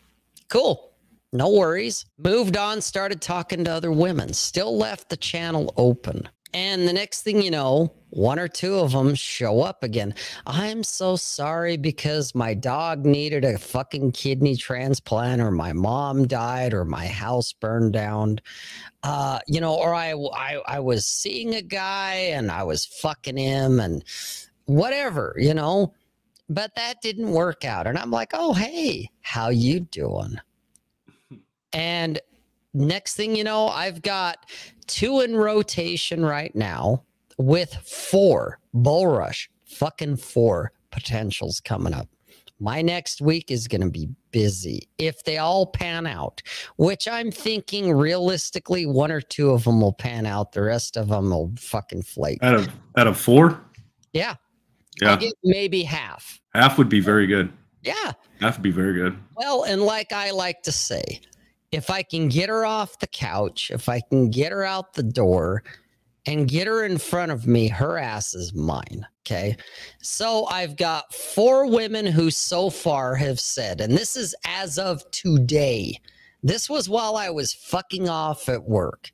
Cool. 0.49 0.88
No 1.31 1.49
worries. 1.51 2.05
Moved 2.17 2.57
on, 2.57 2.81
started 2.81 3.21
talking 3.21 3.63
to 3.65 3.71
other 3.71 3.91
women, 3.91 4.33
still 4.33 4.75
left 4.75 5.09
the 5.09 5.17
channel 5.17 5.73
open. 5.77 6.27
And 6.53 6.87
the 6.87 6.93
next 6.93 7.21
thing 7.21 7.43
you 7.43 7.51
know, 7.51 7.93
one 8.09 8.39
or 8.39 8.47
two 8.47 8.79
of 8.79 8.91
them 8.91 9.13
show 9.13 9.61
up 9.61 9.83
again. 9.83 10.15
I'm 10.47 10.83
so 10.83 11.15
sorry 11.15 11.77
because 11.77 12.33
my 12.33 12.55
dog 12.55 13.05
needed 13.05 13.45
a 13.45 13.59
fucking 13.59 14.13
kidney 14.13 14.55
transplant, 14.55 15.41
or 15.41 15.51
my 15.51 15.73
mom 15.73 16.25
died, 16.25 16.73
or 16.73 16.85
my 16.85 17.05
house 17.05 17.53
burned 17.53 17.93
down. 17.93 18.39
Uh, 19.03 19.39
you 19.45 19.61
know, 19.61 19.75
or 19.75 19.93
I, 19.93 20.13
I, 20.13 20.59
I 20.65 20.79
was 20.79 21.05
seeing 21.05 21.53
a 21.53 21.61
guy 21.61 22.15
and 22.15 22.49
I 22.49 22.63
was 22.63 22.85
fucking 22.85 23.37
him, 23.37 23.79
and 23.79 24.03
whatever, 24.65 25.35
you 25.37 25.53
know. 25.53 25.93
But 26.49 26.73
that 26.75 26.95
didn't 27.03 27.29
work 27.29 27.63
out. 27.63 27.85
And 27.85 27.95
I'm 27.95 28.09
like, 28.09 28.31
oh 28.33 28.53
hey, 28.53 29.11
how 29.21 29.49
you 29.49 29.81
doing? 29.81 30.39
And 31.73 32.19
next 32.73 33.15
thing 33.15 33.35
you 33.35 33.43
know, 33.43 33.67
I've 33.67 34.01
got 34.01 34.45
two 34.87 35.21
in 35.21 35.35
rotation 35.35 36.25
right 36.25 36.53
now 36.55 37.03
with 37.37 37.73
four 37.73 38.59
bull 38.73 39.07
rush, 39.07 39.49
fucking 39.65 40.17
four 40.17 40.71
potentials 40.91 41.59
coming 41.59 41.93
up. 41.93 42.07
My 42.61 42.81
next 42.81 43.21
week 43.21 43.51
is 43.51 43.69
going 43.69 43.81
to 43.81 43.89
be 43.89 44.09
busy 44.31 44.89
if 44.97 45.23
they 45.23 45.37
all 45.37 45.65
pan 45.65 46.05
out, 46.05 46.41
which 46.75 47.07
I'm 47.07 47.31
thinking 47.31 47.93
realistically, 47.93 48.85
one 48.85 49.11
or 49.13 49.21
two 49.21 49.51
of 49.51 49.63
them 49.63 49.79
will 49.79 49.93
pan 49.93 50.25
out. 50.25 50.51
The 50.51 50.63
rest 50.63 50.97
of 50.97 51.07
them 51.07 51.29
will 51.29 51.53
fucking 51.57 52.01
flake. 52.01 52.39
Out 52.43 52.55
of 52.55 52.67
out 52.97 53.07
of 53.07 53.17
four, 53.17 53.61
Yeah. 54.11 54.35
yeah, 55.01 55.17
maybe 55.45 55.83
half. 55.83 56.41
half 56.53 56.77
would 56.77 56.89
be 56.89 56.99
very 56.99 57.27
good. 57.27 57.49
Yeah. 57.81 58.11
Half 58.41 58.57
would 58.57 58.63
be 58.63 58.71
very 58.71 58.93
good. 58.93 59.17
Well, 59.37 59.63
and 59.63 59.81
like 59.83 60.11
I 60.11 60.31
like 60.31 60.61
to 60.63 60.71
say, 60.73 61.21
if 61.71 61.89
I 61.89 62.03
can 62.03 62.29
get 62.29 62.49
her 62.49 62.65
off 62.65 62.99
the 62.99 63.07
couch, 63.07 63.71
if 63.73 63.89
I 63.89 64.01
can 64.01 64.29
get 64.29 64.51
her 64.51 64.63
out 64.63 64.93
the 64.93 65.03
door 65.03 65.63
and 66.25 66.47
get 66.47 66.67
her 66.67 66.83
in 66.83 66.97
front 66.97 67.31
of 67.31 67.47
me, 67.47 67.67
her 67.67 67.97
ass 67.97 68.33
is 68.33 68.53
mine. 68.53 69.05
Okay. 69.25 69.55
So 70.01 70.45
I've 70.47 70.75
got 70.75 71.13
four 71.13 71.67
women 71.67 72.05
who 72.05 72.31
so 72.31 72.69
far 72.69 73.15
have 73.15 73.39
said, 73.39 73.79
and 73.81 73.95
this 73.95 74.15
is 74.15 74.33
as 74.45 74.79
of 74.79 75.09
today. 75.11 75.99
This 76.41 76.69
was 76.69 76.89
while 76.89 77.17
I 77.17 77.29
was 77.29 77.53
fucking 77.53 78.09
off 78.09 78.47
at 78.49 78.63
work. 78.63 79.11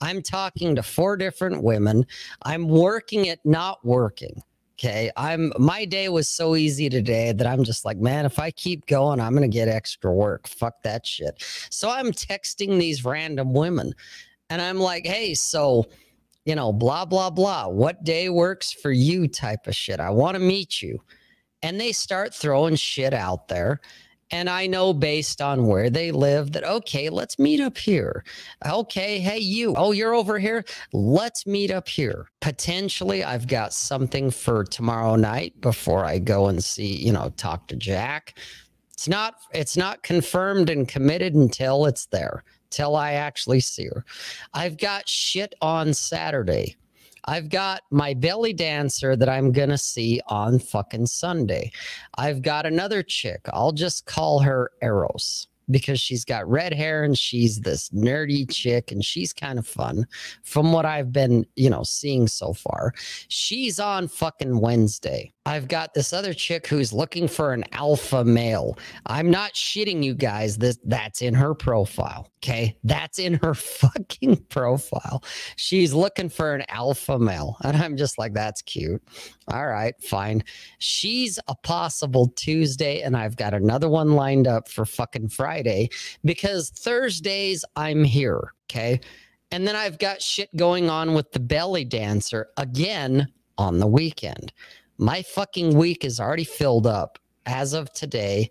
I'm 0.00 0.22
talking 0.22 0.76
to 0.76 0.82
four 0.82 1.16
different 1.16 1.62
women. 1.62 2.06
I'm 2.42 2.68
working 2.68 3.28
at 3.28 3.44
not 3.44 3.84
working. 3.84 4.42
Okay. 4.78 5.10
I'm 5.16 5.52
my 5.58 5.84
day 5.84 6.08
was 6.08 6.28
so 6.28 6.54
easy 6.54 6.88
today 6.88 7.32
that 7.32 7.46
I'm 7.48 7.64
just 7.64 7.84
like, 7.84 7.98
man, 7.98 8.24
if 8.24 8.38
I 8.38 8.52
keep 8.52 8.86
going, 8.86 9.18
I'm 9.18 9.34
gonna 9.34 9.48
get 9.48 9.66
extra 9.66 10.12
work. 10.12 10.46
Fuck 10.46 10.82
that 10.84 11.04
shit. 11.04 11.44
So 11.68 11.90
I'm 11.90 12.12
texting 12.12 12.78
these 12.78 13.04
random 13.04 13.52
women 13.52 13.92
and 14.50 14.62
I'm 14.62 14.78
like, 14.78 15.04
hey, 15.04 15.34
so 15.34 15.86
you 16.44 16.54
know, 16.54 16.72
blah, 16.72 17.04
blah, 17.04 17.28
blah. 17.28 17.66
What 17.66 18.04
day 18.04 18.28
works 18.28 18.72
for 18.72 18.92
you 18.92 19.26
type 19.26 19.66
of 19.66 19.74
shit. 19.74 20.00
I 20.00 20.10
want 20.10 20.34
to 20.36 20.38
meet 20.38 20.80
you. 20.80 20.98
And 21.62 21.78
they 21.78 21.90
start 21.92 22.32
throwing 22.32 22.76
shit 22.76 23.12
out 23.12 23.48
there. 23.48 23.80
And 24.30 24.50
I 24.50 24.66
know 24.66 24.92
based 24.92 25.40
on 25.40 25.66
where 25.66 25.88
they 25.90 26.10
live 26.10 26.52
that, 26.52 26.64
okay, 26.64 27.08
let's 27.08 27.38
meet 27.38 27.60
up 27.60 27.78
here. 27.78 28.24
Okay, 28.66 29.18
hey, 29.18 29.38
you. 29.38 29.74
Oh, 29.76 29.92
you're 29.92 30.14
over 30.14 30.38
here. 30.38 30.64
Let's 30.92 31.46
meet 31.46 31.70
up 31.70 31.88
here. 31.88 32.28
Potentially, 32.40 33.24
I've 33.24 33.46
got 33.46 33.72
something 33.72 34.30
for 34.30 34.64
tomorrow 34.64 35.16
night 35.16 35.58
before 35.60 36.04
I 36.04 36.18
go 36.18 36.48
and 36.48 36.62
see, 36.62 36.96
you 36.96 37.12
know, 37.12 37.32
talk 37.36 37.68
to 37.68 37.76
Jack. 37.76 38.34
It's 38.92 39.08
not 39.08 39.36
it's 39.54 39.76
not 39.76 40.02
confirmed 40.02 40.68
and 40.68 40.88
committed 40.88 41.34
until 41.34 41.86
it's 41.86 42.06
there, 42.06 42.42
till 42.70 42.96
I 42.96 43.12
actually 43.12 43.60
see 43.60 43.86
her. 43.86 44.04
I've 44.52 44.76
got 44.76 45.08
shit 45.08 45.54
on 45.62 45.94
Saturday. 45.94 46.76
I've 47.28 47.50
got 47.50 47.82
my 47.90 48.14
belly 48.14 48.54
dancer 48.54 49.14
that 49.14 49.28
I'm 49.28 49.52
going 49.52 49.68
to 49.68 49.76
see 49.76 50.18
on 50.28 50.58
fucking 50.58 51.04
Sunday. 51.04 51.70
I've 52.16 52.40
got 52.40 52.64
another 52.64 53.02
chick. 53.02 53.42
I'll 53.52 53.72
just 53.72 54.06
call 54.06 54.38
her 54.40 54.70
Eros 54.80 55.46
because 55.70 56.00
she's 56.00 56.24
got 56.24 56.48
red 56.48 56.72
hair 56.72 57.04
and 57.04 57.18
she's 57.18 57.60
this 57.60 57.90
nerdy 57.90 58.50
chick 58.50 58.90
and 58.90 59.04
she's 59.04 59.34
kind 59.34 59.58
of 59.58 59.66
fun 59.66 60.06
from 60.42 60.72
what 60.72 60.86
I've 60.86 61.12
been, 61.12 61.44
you 61.54 61.68
know, 61.68 61.82
seeing 61.82 62.28
so 62.28 62.54
far. 62.54 62.94
She's 63.28 63.78
on 63.78 64.08
fucking 64.08 64.60
Wednesday. 64.60 65.34
I've 65.48 65.66
got 65.66 65.94
this 65.94 66.12
other 66.12 66.34
chick 66.34 66.66
who's 66.66 66.92
looking 66.92 67.26
for 67.26 67.54
an 67.54 67.64
alpha 67.72 68.22
male. 68.22 68.76
I'm 69.06 69.30
not 69.30 69.54
shitting 69.54 70.02
you 70.02 70.12
guys. 70.12 70.58
This 70.58 70.78
that's 70.84 71.22
in 71.22 71.32
her 71.32 71.54
profile. 71.54 72.28
Okay. 72.44 72.76
That's 72.84 73.18
in 73.18 73.34
her 73.42 73.54
fucking 73.54 74.44
profile. 74.50 75.24
She's 75.56 75.94
looking 75.94 76.28
for 76.28 76.54
an 76.54 76.64
alpha 76.68 77.18
male. 77.18 77.56
And 77.64 77.78
I'm 77.78 77.96
just 77.96 78.18
like, 78.18 78.34
that's 78.34 78.60
cute. 78.60 79.02
All 79.50 79.66
right, 79.66 79.94
fine. 80.02 80.44
She's 80.80 81.38
a 81.48 81.54
possible 81.54 82.28
Tuesday, 82.36 83.00
and 83.00 83.16
I've 83.16 83.36
got 83.36 83.54
another 83.54 83.88
one 83.88 84.12
lined 84.12 84.46
up 84.46 84.68
for 84.68 84.84
fucking 84.84 85.30
Friday 85.30 85.88
because 86.26 86.68
Thursdays 86.68 87.64
I'm 87.74 88.04
here. 88.04 88.52
Okay. 88.70 89.00
And 89.50 89.66
then 89.66 89.76
I've 89.76 89.98
got 89.98 90.20
shit 90.20 90.54
going 90.56 90.90
on 90.90 91.14
with 91.14 91.32
the 91.32 91.40
belly 91.40 91.86
dancer 91.86 92.48
again 92.58 93.28
on 93.56 93.78
the 93.78 93.86
weekend. 93.86 94.52
My 94.98 95.22
fucking 95.22 95.76
week 95.76 96.04
is 96.04 96.18
already 96.18 96.44
filled 96.44 96.86
up 96.86 97.18
as 97.46 97.72
of 97.72 97.92
today. 97.92 98.50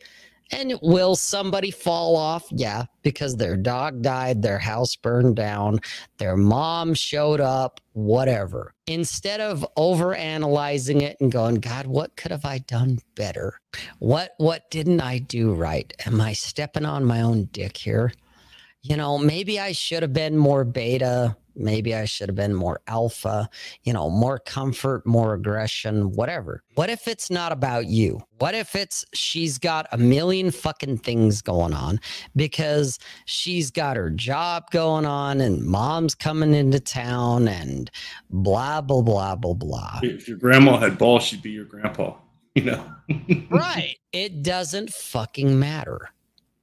And 0.51 0.79
will 0.81 1.17
somebody 1.17 1.71
fall 1.71 2.15
off? 2.15 2.45
Yeah, 2.51 2.85
because 3.01 3.35
their 3.35 3.57
dog 3.57 4.01
died, 4.01 4.41
their 4.41 4.59
house 4.59 4.95
burned 4.95 5.35
down, 5.35 5.79
their 6.19 6.37
mom 6.37 6.93
showed 6.93 7.41
up, 7.41 7.81
whatever. 7.91 8.73
Instead 8.87 9.41
of 9.41 9.65
over 9.75 10.15
analyzing 10.15 11.01
it 11.01 11.17
and 11.19 11.33
going, 11.33 11.55
God, 11.55 11.85
what 11.85 12.15
could 12.15 12.31
have 12.31 12.45
I 12.45 12.59
done 12.59 12.99
better? 13.15 13.59
What 13.99 14.35
what 14.37 14.71
didn't 14.71 15.01
I 15.01 15.19
do 15.19 15.53
right? 15.53 15.91
Am 16.05 16.21
I 16.21 16.31
stepping 16.31 16.85
on 16.85 17.03
my 17.03 17.21
own 17.21 17.49
dick 17.51 17.75
here? 17.75 18.13
You 18.83 18.95
know, 18.95 19.17
maybe 19.17 19.59
I 19.59 19.73
should 19.73 20.01
have 20.01 20.13
been 20.13 20.37
more 20.37 20.63
beta. 20.63 21.35
Maybe 21.57 21.95
I 21.95 22.05
should 22.05 22.29
have 22.29 22.35
been 22.35 22.53
more 22.53 22.81
alpha, 22.87 23.49
you 23.83 23.93
know, 23.93 24.09
more 24.09 24.39
comfort, 24.39 25.05
more 25.05 25.33
aggression, 25.33 26.11
whatever. 26.11 26.63
What 26.75 26.89
if 26.89 27.07
it's 27.07 27.31
not 27.31 27.51
about 27.51 27.87
you? 27.87 28.21
What 28.37 28.53
if 28.53 28.75
it's 28.75 29.03
she's 29.13 29.57
got 29.57 29.87
a 29.91 29.97
million 29.97 30.51
fucking 30.51 30.99
things 30.99 31.41
going 31.41 31.73
on 31.73 31.99
because 32.35 32.99
she's 33.25 33.71
got 33.71 33.97
her 33.97 34.11
job 34.11 34.69
going 34.71 35.05
on 35.05 35.41
and 35.41 35.63
mom's 35.63 36.13
coming 36.13 36.53
into 36.53 36.79
town 36.79 37.47
and 37.47 37.89
blah, 38.29 38.81
blah, 38.81 39.01
blah, 39.01 39.35
blah, 39.35 39.53
blah. 39.53 39.99
If 40.03 40.27
your 40.27 40.37
grandma 40.37 40.77
had 40.77 40.97
balls, 40.97 41.23
she'd 41.23 41.41
be 41.41 41.51
your 41.51 41.65
grandpa. 41.65 42.15
You 42.53 42.63
know. 42.63 42.91
right. 43.49 43.97
It 44.13 44.43
doesn't 44.43 44.91
fucking 44.91 45.59
matter. 45.59 46.09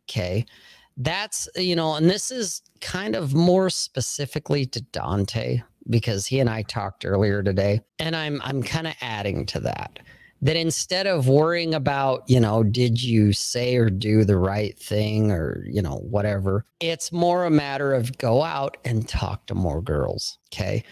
Okay. 0.09 0.45
That's, 0.97 1.49
you 1.57 1.75
know, 1.75 1.95
and 1.95 2.09
this 2.09 2.31
is 2.31 2.63
kind 2.81 3.17
of 3.17 3.35
more 3.35 3.69
specifically 3.71 4.67
to 4.67 4.81
Dante 4.81 5.63
because 5.91 6.27
he 6.27 6.41
and 6.41 6.49
I 6.49 6.63
talked 6.63 7.05
earlier 7.05 7.43
today 7.43 7.81
and 7.99 8.15
I'm 8.15 8.41
I'm 8.45 8.63
kind 8.63 8.87
of 8.87 8.95
adding 9.01 9.45
to 9.47 9.61
that. 9.61 9.99
that 10.43 10.57
instead 10.57 11.07
of 11.07 11.27
worrying 11.27 11.75
about, 11.75 12.23
you 12.27 12.39
know, 12.39 12.63
did 12.63 13.03
you 13.03 13.33
say 13.33 13.77
or 13.77 13.89
do 13.89 14.25
the 14.25 14.37
right 14.37 14.79
thing 14.79 15.31
or, 15.31 15.65
you 15.67 15.81
know, 15.81 15.97
whatever, 16.09 16.65
it's 16.81 17.11
more 17.11 17.45
a 17.45 17.51
matter 17.51 17.95
of 17.95 18.17
go 18.19 18.43
out 18.43 18.77
and 18.85 19.09
talk 19.09 19.47
to 19.47 19.55
more 19.55 19.81
girls. 19.81 20.39
Okay. 20.53 20.85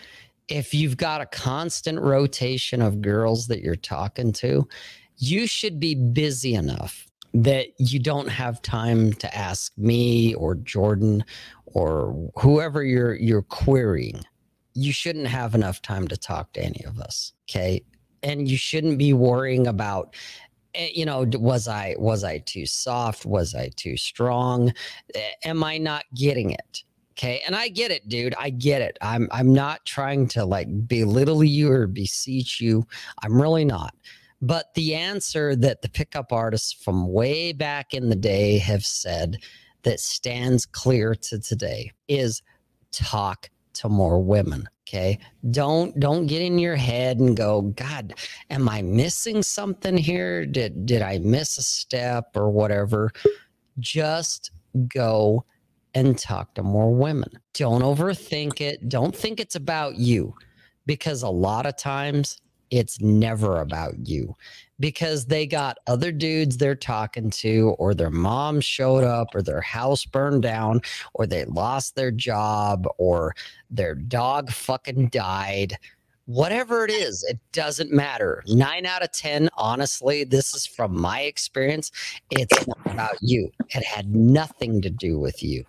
If 0.48 0.74
you've 0.74 0.96
got 0.96 1.20
a 1.20 1.26
constant 1.26 2.00
rotation 2.00 2.82
of 2.82 3.00
girls 3.02 3.46
that 3.46 3.60
you're 3.60 3.76
talking 3.76 4.32
to, 4.34 4.66
you 5.18 5.46
should 5.46 5.78
be 5.78 5.94
busy 5.94 6.54
enough 6.54 7.06
that 7.34 7.68
you 7.78 7.98
don't 7.98 8.28
have 8.28 8.60
time 8.62 9.12
to 9.14 9.36
ask 9.36 9.72
me 9.78 10.34
or 10.34 10.54
Jordan 10.54 11.24
or 11.66 12.30
whoever 12.36 12.84
you're 12.84 13.14
you're 13.14 13.42
querying. 13.42 14.22
You 14.74 14.92
shouldn't 14.92 15.26
have 15.26 15.54
enough 15.54 15.82
time 15.82 16.08
to 16.08 16.16
talk 16.16 16.52
to 16.54 16.62
any 16.62 16.84
of 16.84 16.98
us. 16.98 17.32
Okay. 17.48 17.82
And 18.22 18.48
you 18.48 18.56
shouldn't 18.56 18.98
be 18.98 19.12
worrying 19.12 19.66
about 19.66 20.14
eh, 20.74 20.90
you 20.94 21.04
know 21.04 21.26
was 21.34 21.68
i 21.68 21.94
was 21.98 22.24
i 22.24 22.38
too 22.38 22.66
soft 22.66 23.26
was 23.26 23.54
i 23.54 23.68
too 23.76 23.96
strong 23.96 24.72
Eh, 25.14 25.30
am 25.44 25.62
i 25.64 25.76
not 25.76 26.04
getting 26.14 26.50
it 26.50 26.84
okay 27.12 27.42
and 27.46 27.54
i 27.54 27.68
get 27.68 27.90
it 27.90 28.08
dude 28.08 28.34
i 28.38 28.48
get 28.48 28.80
it 28.80 28.96
i'm 29.02 29.28
i'm 29.32 29.52
not 29.52 29.84
trying 29.84 30.26
to 30.26 30.44
like 30.44 30.68
belittle 30.88 31.44
you 31.44 31.70
or 31.70 31.86
beseech 31.86 32.60
you 32.60 32.86
i'm 33.22 33.40
really 33.40 33.64
not 33.64 33.94
but 34.42 34.74
the 34.74 34.94
answer 34.96 35.54
that 35.54 35.82
the 35.82 35.88
pickup 35.88 36.32
artists 36.32 36.72
from 36.72 37.12
way 37.12 37.52
back 37.52 37.94
in 37.94 38.08
the 38.08 38.16
day 38.16 38.58
have 38.58 38.84
said 38.84 39.38
that 39.84 40.00
stands 40.00 40.66
clear 40.66 41.14
to 41.14 41.38
today 41.38 41.92
is 42.08 42.42
talk 42.90 43.48
to 43.74 43.88
more 43.88 44.20
women. 44.20 44.68
Okay. 44.86 45.18
Don't 45.50 45.98
don't 45.98 46.26
get 46.26 46.42
in 46.42 46.58
your 46.58 46.76
head 46.76 47.18
and 47.18 47.36
go, 47.36 47.62
God, 47.62 48.14
am 48.50 48.68
I 48.68 48.82
missing 48.82 49.42
something 49.42 49.96
here? 49.96 50.44
Did 50.44 50.84
did 50.84 51.02
I 51.02 51.18
miss 51.18 51.56
a 51.56 51.62
step 51.62 52.36
or 52.36 52.50
whatever? 52.50 53.10
Just 53.78 54.50
go 54.88 55.44
and 55.94 56.18
talk 56.18 56.54
to 56.54 56.62
more 56.62 56.92
women. 56.94 57.30
Don't 57.54 57.82
overthink 57.82 58.60
it. 58.60 58.88
Don't 58.88 59.14
think 59.14 59.40
it's 59.40 59.56
about 59.56 59.96
you 59.96 60.34
because 60.84 61.22
a 61.22 61.30
lot 61.30 61.64
of 61.64 61.76
times 61.76 62.40
it's 62.72 63.02
never 63.02 63.60
about 63.60 64.08
you 64.08 64.34
because 64.80 65.26
they 65.26 65.46
got 65.46 65.76
other 65.86 66.10
dudes 66.10 66.56
they're 66.56 66.74
talking 66.74 67.28
to, 67.28 67.76
or 67.78 67.94
their 67.94 68.10
mom 68.10 68.62
showed 68.62 69.04
up, 69.04 69.28
or 69.34 69.42
their 69.42 69.60
house 69.60 70.06
burned 70.06 70.42
down, 70.42 70.80
or 71.12 71.26
they 71.26 71.44
lost 71.44 71.94
their 71.94 72.10
job, 72.10 72.88
or 72.96 73.34
their 73.70 73.94
dog 73.94 74.50
fucking 74.50 75.08
died. 75.08 75.76
Whatever 76.24 76.86
it 76.86 76.90
is, 76.90 77.22
it 77.24 77.38
doesn't 77.52 77.92
matter. 77.92 78.42
Nine 78.46 78.86
out 78.86 79.02
of 79.02 79.12
10, 79.12 79.50
honestly, 79.58 80.24
this 80.24 80.54
is 80.54 80.66
from 80.66 80.98
my 80.98 81.20
experience. 81.20 81.92
It's 82.30 82.66
not 82.66 82.78
about 82.86 83.18
you. 83.20 83.50
It 83.68 83.84
had 83.84 84.16
nothing 84.16 84.80
to 84.80 84.88
do 84.88 85.18
with 85.18 85.42
you. 85.42 85.66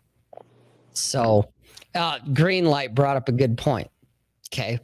So, 0.93 1.49
uh, 1.95 2.19
Greenlight 2.29 2.95
brought 2.95 3.17
up 3.17 3.27
a 3.27 3.33
good 3.33 3.57
point. 3.57 3.89
Okay. 4.53 4.79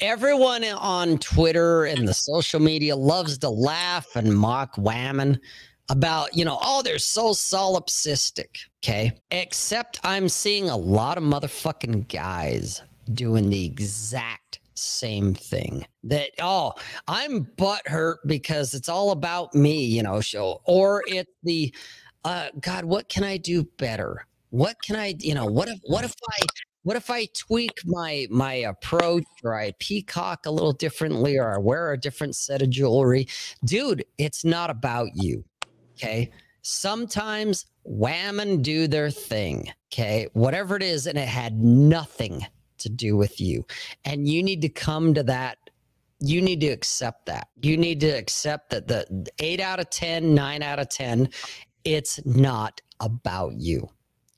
Everyone 0.00 0.64
on 0.64 1.18
Twitter 1.18 1.84
and 1.84 2.06
the 2.06 2.14
social 2.14 2.60
media 2.60 2.96
loves 2.96 3.38
to 3.38 3.48
laugh 3.48 4.14
and 4.14 4.36
mock 4.36 4.76
Whammon 4.76 5.38
about, 5.88 6.36
you 6.36 6.44
know, 6.44 6.58
oh, 6.62 6.82
they're 6.82 6.98
so 6.98 7.30
solipsistic. 7.30 8.58
Okay. 8.84 9.12
Except 9.30 9.98
I'm 10.04 10.28
seeing 10.28 10.68
a 10.68 10.76
lot 10.76 11.18
of 11.18 11.24
motherfucking 11.24 12.08
guys 12.08 12.82
doing 13.12 13.48
the 13.50 13.64
exact 13.64 14.60
same 14.74 15.34
thing 15.34 15.84
that 16.04 16.30
oh 16.40 16.72
i'm 17.08 17.44
butthurt 17.56 18.16
because 18.26 18.74
it's 18.74 18.88
all 18.88 19.10
about 19.10 19.52
me 19.54 19.84
you 19.84 20.02
know 20.02 20.20
show 20.20 20.60
or 20.64 21.02
it's 21.08 21.32
the 21.42 21.74
uh 22.24 22.48
god 22.60 22.84
what 22.84 23.08
can 23.08 23.24
i 23.24 23.36
do 23.36 23.64
better 23.78 24.24
what 24.50 24.80
can 24.82 24.94
i 24.94 25.14
you 25.18 25.34
know 25.34 25.46
what 25.46 25.68
if 25.68 25.78
what 25.84 26.04
if 26.04 26.14
i 26.30 26.46
what 26.82 26.96
if 26.96 27.10
I 27.10 27.26
tweak 27.26 27.78
my 27.84 28.26
my 28.30 28.54
approach 28.54 29.24
or 29.44 29.58
I 29.58 29.72
peacock 29.78 30.46
a 30.46 30.50
little 30.50 30.72
differently 30.72 31.36
or 31.36 31.54
I 31.54 31.58
wear 31.58 31.92
a 31.92 32.00
different 32.00 32.36
set 32.36 32.62
of 32.62 32.70
jewelry? 32.70 33.28
Dude, 33.64 34.04
it's 34.16 34.44
not 34.44 34.70
about 34.70 35.08
you. 35.14 35.44
Okay. 35.96 36.30
Sometimes 36.62 37.66
whammon 37.84 38.62
do 38.62 38.86
their 38.86 39.10
thing. 39.10 39.72
Okay. 39.92 40.28
Whatever 40.32 40.76
it 40.76 40.82
is, 40.82 41.06
and 41.06 41.18
it 41.18 41.28
had 41.28 41.58
nothing 41.58 42.46
to 42.78 42.88
do 42.88 43.16
with 43.16 43.40
you. 43.40 43.66
And 44.04 44.28
you 44.28 44.42
need 44.42 44.62
to 44.62 44.68
come 44.68 45.14
to 45.14 45.22
that. 45.24 45.58
You 46.20 46.42
need 46.42 46.60
to 46.60 46.68
accept 46.68 47.26
that. 47.26 47.48
You 47.60 47.76
need 47.76 48.00
to 48.00 48.08
accept 48.08 48.70
that 48.70 48.88
the 48.88 49.26
eight 49.38 49.60
out 49.60 49.80
of 49.80 49.90
10, 49.90 50.34
nine 50.34 50.62
out 50.62 50.78
of 50.78 50.88
10, 50.88 51.28
it's 51.84 52.24
not 52.26 52.80
about 53.00 53.54
you. 53.54 53.88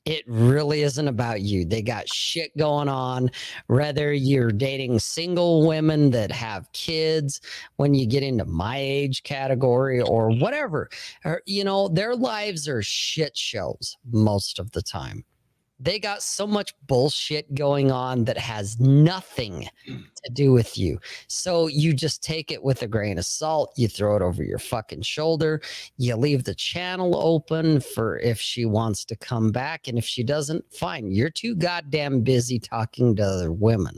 It 0.05 0.23
really 0.27 0.81
isn't 0.81 1.07
about 1.07 1.41
you. 1.41 1.63
They 1.63 1.83
got 1.83 2.09
shit 2.09 2.55
going 2.57 2.89
on. 2.89 3.29
Whether 3.67 4.13
you're 4.13 4.51
dating 4.51 4.97
single 4.99 5.67
women 5.67 6.09
that 6.11 6.31
have 6.31 6.71
kids 6.73 7.39
when 7.75 7.93
you 7.93 8.07
get 8.07 8.23
into 8.23 8.45
my 8.45 8.77
age 8.77 9.21
category 9.23 10.01
or 10.01 10.31
whatever, 10.31 10.89
or, 11.23 11.43
you 11.45 11.63
know, 11.63 11.87
their 11.87 12.15
lives 12.15 12.67
are 12.67 12.81
shit 12.81 13.37
shows 13.37 13.95
most 14.11 14.57
of 14.57 14.71
the 14.71 14.81
time. 14.81 15.23
They 15.83 15.97
got 15.97 16.21
so 16.21 16.45
much 16.45 16.75
bullshit 16.85 17.55
going 17.55 17.91
on 17.91 18.25
that 18.25 18.37
has 18.37 18.79
nothing 18.79 19.67
to 19.87 20.31
do 20.31 20.51
with 20.51 20.77
you. 20.77 20.99
So 21.27 21.65
you 21.65 21.93
just 21.93 22.21
take 22.21 22.51
it 22.51 22.61
with 22.61 22.83
a 22.83 22.87
grain 22.87 23.17
of 23.17 23.25
salt. 23.25 23.73
You 23.77 23.87
throw 23.87 24.15
it 24.15 24.21
over 24.21 24.43
your 24.43 24.59
fucking 24.59 25.01
shoulder. 25.01 25.59
You 25.97 26.15
leave 26.15 26.43
the 26.43 26.53
channel 26.53 27.17
open 27.17 27.81
for 27.81 28.19
if 28.19 28.39
she 28.39 28.65
wants 28.65 29.03
to 29.05 29.15
come 29.15 29.51
back. 29.51 29.87
And 29.87 29.97
if 29.97 30.05
she 30.05 30.23
doesn't, 30.23 30.71
fine. 30.71 31.11
You're 31.11 31.31
too 31.31 31.55
goddamn 31.55 32.21
busy 32.21 32.59
talking 32.59 33.15
to 33.15 33.23
other 33.23 33.51
women. 33.51 33.97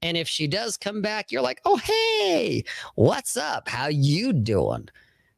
And 0.00 0.16
if 0.16 0.28
she 0.28 0.46
does 0.46 0.78
come 0.78 1.02
back, 1.02 1.30
you're 1.30 1.42
like, 1.42 1.60
oh 1.66 1.76
hey, 1.76 2.64
what's 2.94 3.36
up? 3.36 3.68
How 3.68 3.88
you 3.88 4.32
doing? 4.32 4.88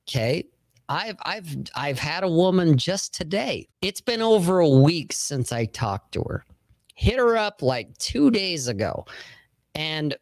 Okay. 0.08 0.44
I've 0.88 1.16
I've 1.24 1.56
I've 1.74 1.98
had 1.98 2.24
a 2.24 2.28
woman 2.28 2.76
just 2.76 3.14
today. 3.14 3.68
It's 3.82 4.00
been 4.00 4.22
over 4.22 4.60
a 4.60 4.68
week 4.68 5.12
since 5.12 5.52
I 5.52 5.64
talked 5.66 6.12
to 6.12 6.22
her. 6.22 6.44
Hit 6.94 7.18
her 7.18 7.36
up 7.36 7.62
like 7.62 7.96
2 7.98 8.30
days 8.30 8.68
ago 8.68 9.04
and 9.74 10.16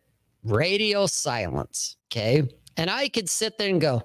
radio 0.45 1.07
silence, 1.07 1.97
okay? 2.11 2.49
And 2.77 2.89
I 2.89 3.09
could 3.09 3.29
sit 3.29 3.59
there 3.59 3.69
and 3.69 3.81
go, 3.81 4.03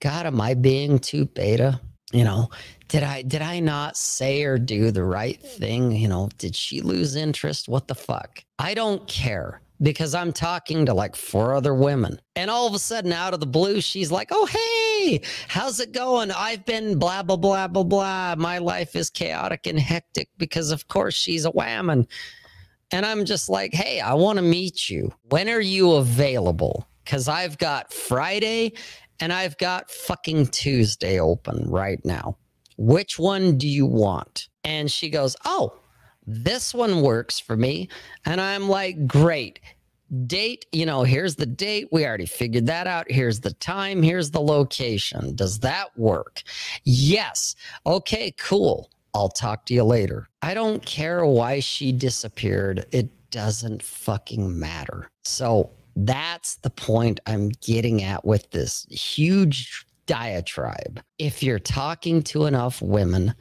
"God, 0.00 0.26
am 0.26 0.40
I 0.40 0.54
being 0.54 0.98
too 0.98 1.24
beta?" 1.24 1.80
You 2.12 2.24
know, 2.24 2.50
did 2.88 3.02
I 3.02 3.22
did 3.22 3.40
I 3.40 3.60
not 3.60 3.96
say 3.96 4.42
or 4.42 4.58
do 4.58 4.90
the 4.90 5.04
right 5.04 5.40
thing? 5.40 5.92
You 5.92 6.08
know, 6.08 6.28
did 6.36 6.54
she 6.54 6.82
lose 6.82 7.16
interest? 7.16 7.68
What 7.68 7.88
the 7.88 7.94
fuck? 7.94 8.44
I 8.58 8.74
don't 8.74 9.06
care 9.08 9.61
because 9.82 10.14
I'm 10.14 10.32
talking 10.32 10.86
to 10.86 10.94
like 10.94 11.16
four 11.16 11.54
other 11.54 11.74
women. 11.74 12.20
And 12.36 12.50
all 12.50 12.66
of 12.66 12.74
a 12.74 12.78
sudden, 12.78 13.12
out 13.12 13.34
of 13.34 13.40
the 13.40 13.46
blue, 13.46 13.80
she's 13.80 14.12
like, 14.12 14.28
Oh, 14.30 14.46
hey, 14.46 15.20
how's 15.48 15.80
it 15.80 15.92
going? 15.92 16.30
I've 16.30 16.64
been 16.64 16.98
blah, 16.98 17.22
blah, 17.22 17.36
blah, 17.36 17.66
blah, 17.68 17.82
blah. 17.82 18.34
My 18.38 18.58
life 18.58 18.94
is 18.94 19.10
chaotic 19.10 19.66
and 19.66 19.78
hectic 19.78 20.28
because, 20.38 20.70
of 20.70 20.88
course, 20.88 21.14
she's 21.14 21.44
a 21.44 21.50
whammon. 21.50 22.06
And 22.92 23.04
I'm 23.04 23.24
just 23.24 23.48
like, 23.48 23.74
Hey, 23.74 24.00
I 24.00 24.14
want 24.14 24.36
to 24.38 24.42
meet 24.42 24.88
you. 24.88 25.12
When 25.28 25.48
are 25.48 25.60
you 25.60 25.92
available? 25.92 26.86
Because 27.04 27.28
I've 27.28 27.58
got 27.58 27.92
Friday 27.92 28.74
and 29.18 29.32
I've 29.32 29.58
got 29.58 29.90
fucking 29.90 30.46
Tuesday 30.48 31.18
open 31.18 31.68
right 31.68 32.02
now. 32.04 32.36
Which 32.78 33.18
one 33.18 33.58
do 33.58 33.68
you 33.68 33.86
want? 33.86 34.48
And 34.64 34.90
she 34.90 35.10
goes, 35.10 35.36
Oh, 35.44 35.76
this 36.26 36.72
one 36.72 37.02
works 37.02 37.40
for 37.40 37.56
me. 37.56 37.88
And 38.24 38.40
I'm 38.40 38.68
like, 38.68 39.06
great. 39.06 39.60
Date, 40.26 40.66
you 40.72 40.84
know, 40.84 41.04
here's 41.04 41.36
the 41.36 41.46
date. 41.46 41.88
We 41.90 42.06
already 42.06 42.26
figured 42.26 42.66
that 42.66 42.86
out. 42.86 43.10
Here's 43.10 43.40
the 43.40 43.52
time. 43.54 44.02
Here's 44.02 44.30
the 44.30 44.40
location. 44.40 45.34
Does 45.34 45.58
that 45.60 45.96
work? 45.98 46.42
Yes. 46.84 47.56
Okay, 47.86 48.34
cool. 48.38 48.90
I'll 49.14 49.30
talk 49.30 49.66
to 49.66 49.74
you 49.74 49.84
later. 49.84 50.28
I 50.42 50.54
don't 50.54 50.84
care 50.84 51.24
why 51.24 51.60
she 51.60 51.92
disappeared. 51.92 52.86
It 52.92 53.08
doesn't 53.30 53.82
fucking 53.82 54.58
matter. 54.58 55.08
So 55.24 55.70
that's 55.96 56.56
the 56.56 56.70
point 56.70 57.20
I'm 57.26 57.50
getting 57.60 58.02
at 58.02 58.24
with 58.24 58.50
this 58.50 58.86
huge 58.90 59.86
diatribe. 60.06 61.00
If 61.18 61.42
you're 61.42 61.58
talking 61.58 62.22
to 62.24 62.46
enough 62.46 62.82
women, 62.82 63.34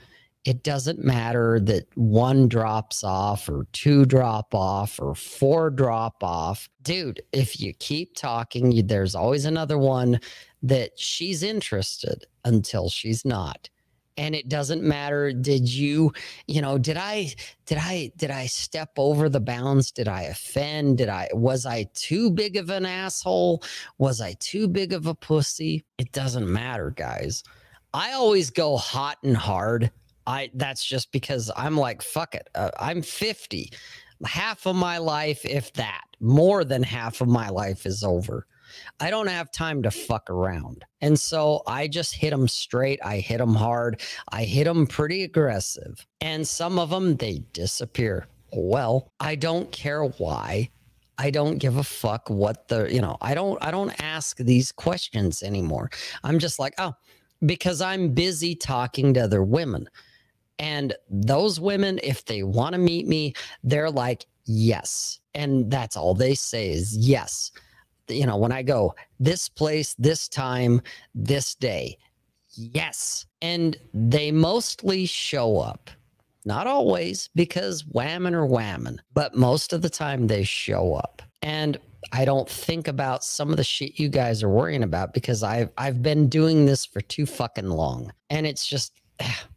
it 0.45 0.63
doesn't 0.63 1.03
matter 1.03 1.59
that 1.61 1.85
one 1.95 2.47
drops 2.47 3.03
off 3.03 3.47
or 3.47 3.67
two 3.73 4.05
drop 4.05 4.55
off 4.55 4.99
or 4.99 5.13
four 5.15 5.69
drop 5.69 6.23
off. 6.23 6.67
Dude, 6.81 7.21
if 7.31 7.59
you 7.59 7.73
keep 7.73 8.15
talking, 8.15 8.71
you, 8.71 8.81
there's 8.83 9.15
always 9.15 9.45
another 9.45 9.77
one 9.77 10.19
that 10.63 10.97
she's 10.99 11.43
interested 11.43 12.25
until 12.45 12.89
she's 12.89 13.23
not. 13.25 13.69
and 14.17 14.35
it 14.35 14.49
doesn't 14.49 14.83
matter 14.83 15.31
did 15.31 15.67
you 15.69 16.11
you 16.47 16.61
know 16.61 16.77
did 16.77 16.97
i 16.97 17.33
did 17.65 17.77
i 17.79 18.11
did 18.17 18.29
i 18.31 18.45
step 18.45 18.91
over 18.97 19.29
the 19.29 19.39
bounds? 19.39 19.91
Did 19.91 20.07
i 20.07 20.23
offend? 20.23 20.97
Did 20.97 21.09
i 21.09 21.29
was 21.33 21.65
i 21.65 21.85
too 21.93 22.29
big 22.31 22.57
of 22.57 22.69
an 22.69 22.85
asshole? 22.85 23.63
Was 23.97 24.21
i 24.21 24.33
too 24.39 24.67
big 24.67 24.93
of 24.93 25.07
a 25.07 25.15
pussy? 25.15 25.85
It 25.97 26.11
doesn't 26.11 26.51
matter 26.51 26.91
guys. 26.91 27.43
I 27.93 28.13
always 28.13 28.49
go 28.49 28.77
hot 28.77 29.17
and 29.23 29.35
hard 29.37 29.91
i 30.27 30.49
that's 30.55 30.85
just 30.85 31.11
because 31.11 31.51
i'm 31.55 31.77
like 31.77 32.01
fuck 32.01 32.35
it 32.35 32.49
uh, 32.55 32.69
i'm 32.79 33.01
50 33.01 33.71
half 34.25 34.65
of 34.65 34.75
my 34.75 34.97
life 34.97 35.43
if 35.45 35.73
that 35.73 36.03
more 36.19 36.63
than 36.63 36.83
half 36.83 37.21
of 37.21 37.27
my 37.27 37.49
life 37.49 37.85
is 37.85 38.03
over 38.03 38.45
I 38.99 39.09
don't 39.09 39.27
have 39.27 39.51
time 39.51 39.83
to 39.83 39.91
fuck 39.91 40.29
around. 40.29 40.85
And 41.01 41.19
so 41.19 41.63
I 41.67 41.87
just 41.87 42.15
hit 42.15 42.31
them 42.31 42.47
straight. 42.47 42.99
I 43.03 43.17
hit 43.17 43.39
them 43.39 43.55
hard. 43.55 44.01
I 44.29 44.43
hit 44.43 44.65
them 44.65 44.87
pretty 44.87 45.23
aggressive. 45.23 46.05
And 46.21 46.47
some 46.47 46.79
of 46.79 46.89
them, 46.89 47.15
they 47.15 47.43
disappear. 47.53 48.27
Well, 48.53 49.11
I 49.19 49.35
don't 49.35 49.71
care 49.71 50.03
why. 50.03 50.69
I 51.17 51.29
don't 51.29 51.57
give 51.57 51.77
a 51.77 51.83
fuck 51.83 52.29
what 52.29 52.67
the, 52.67 52.91
you 52.91 53.01
know, 53.01 53.17
I 53.21 53.33
don't, 53.33 53.63
I 53.63 53.71
don't 53.71 53.93
ask 54.01 54.37
these 54.37 54.71
questions 54.71 55.43
anymore. 55.43 55.89
I'm 56.23 56.39
just 56.39 56.57
like, 56.57 56.73
oh, 56.77 56.93
because 57.45 57.81
I'm 57.81 58.09
busy 58.09 58.55
talking 58.55 59.13
to 59.13 59.21
other 59.21 59.43
women. 59.43 59.87
And 60.61 60.95
those 61.09 61.59
women, 61.59 61.99
if 62.01 62.23
they 62.23 62.43
want 62.43 62.73
to 62.73 62.79
meet 62.79 63.05
me, 63.05 63.33
they're 63.63 63.91
like, 63.91 64.25
yes. 64.45 65.19
And 65.33 65.69
that's 65.69 65.97
all 65.97 66.13
they 66.13 66.35
say 66.35 66.71
is 66.71 66.95
yes 66.95 67.51
you 68.11 68.25
know, 68.25 68.37
when 68.37 68.51
I 68.51 68.61
go 68.61 68.95
this 69.19 69.49
place, 69.49 69.95
this 69.97 70.27
time, 70.27 70.81
this 71.15 71.55
day, 71.55 71.97
yes. 72.55 73.25
And 73.41 73.77
they 73.93 74.31
mostly 74.31 75.05
show 75.05 75.57
up. 75.57 75.89
Not 76.43 76.65
always, 76.65 77.29
because 77.35 77.83
whammon 77.83 78.33
or 78.33 78.47
whammon, 78.47 78.97
but 79.13 79.35
most 79.35 79.73
of 79.73 79.83
the 79.83 79.91
time 79.91 80.25
they 80.25 80.43
show 80.43 80.95
up. 80.95 81.21
And 81.43 81.77
I 82.11 82.25
don't 82.25 82.49
think 82.49 82.87
about 82.87 83.23
some 83.23 83.51
of 83.51 83.57
the 83.57 83.63
shit 83.63 83.99
you 83.99 84.09
guys 84.09 84.41
are 84.41 84.49
worrying 84.49 84.81
about 84.81 85.13
because 85.13 85.43
I've 85.43 85.69
I've 85.77 86.01
been 86.01 86.29
doing 86.29 86.65
this 86.65 86.83
for 86.83 86.99
too 86.99 87.27
fucking 87.27 87.69
long. 87.69 88.11
And 88.31 88.47
it's 88.47 88.65
just 88.65 88.93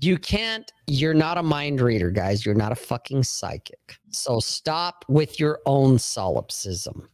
you 0.00 0.18
can't 0.18 0.72
you're 0.86 1.14
not 1.14 1.38
a 1.38 1.42
mind 1.42 1.80
reader, 1.80 2.10
guys. 2.10 2.46
You're 2.46 2.54
not 2.54 2.72
a 2.72 2.76
fucking 2.76 3.22
psychic. 3.24 3.96
So 4.10 4.40
stop 4.40 5.04
with 5.08 5.40
your 5.40 5.60
own 5.66 5.98
solipsism 5.98 7.08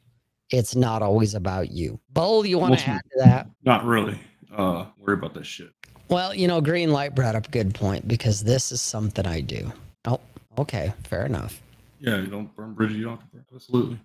it's 0.52 0.76
not 0.76 1.02
always 1.02 1.34
about 1.34 1.70
you. 1.70 1.98
Bull, 2.10 2.44
you 2.46 2.58
want 2.58 2.78
to 2.78 2.88
add 2.88 3.02
to 3.12 3.18
that? 3.24 3.48
Not 3.64 3.84
really. 3.84 4.20
Uh, 4.54 4.86
worry 4.98 5.14
about 5.14 5.34
this 5.34 5.46
shit. 5.46 5.70
Well, 6.08 6.34
you 6.34 6.46
know, 6.46 6.60
Green 6.60 6.92
Light 6.92 7.14
brought 7.14 7.34
up 7.34 7.48
a 7.48 7.50
good 7.50 7.74
point 7.74 8.06
because 8.06 8.44
this 8.44 8.70
is 8.70 8.82
something 8.82 9.26
I 9.26 9.40
do. 9.40 9.72
Oh, 10.04 10.20
okay, 10.58 10.92
fair 11.04 11.24
enough. 11.24 11.60
Yeah, 12.00 12.16
you 12.16 12.26
don't 12.26 12.54
burn 12.54 12.74
bridges. 12.74 12.98
You 12.98 13.04
don't 13.04 13.18
have 13.18 13.30
to 13.30 13.36
burn. 13.36 13.44
Absolutely. 13.54 13.98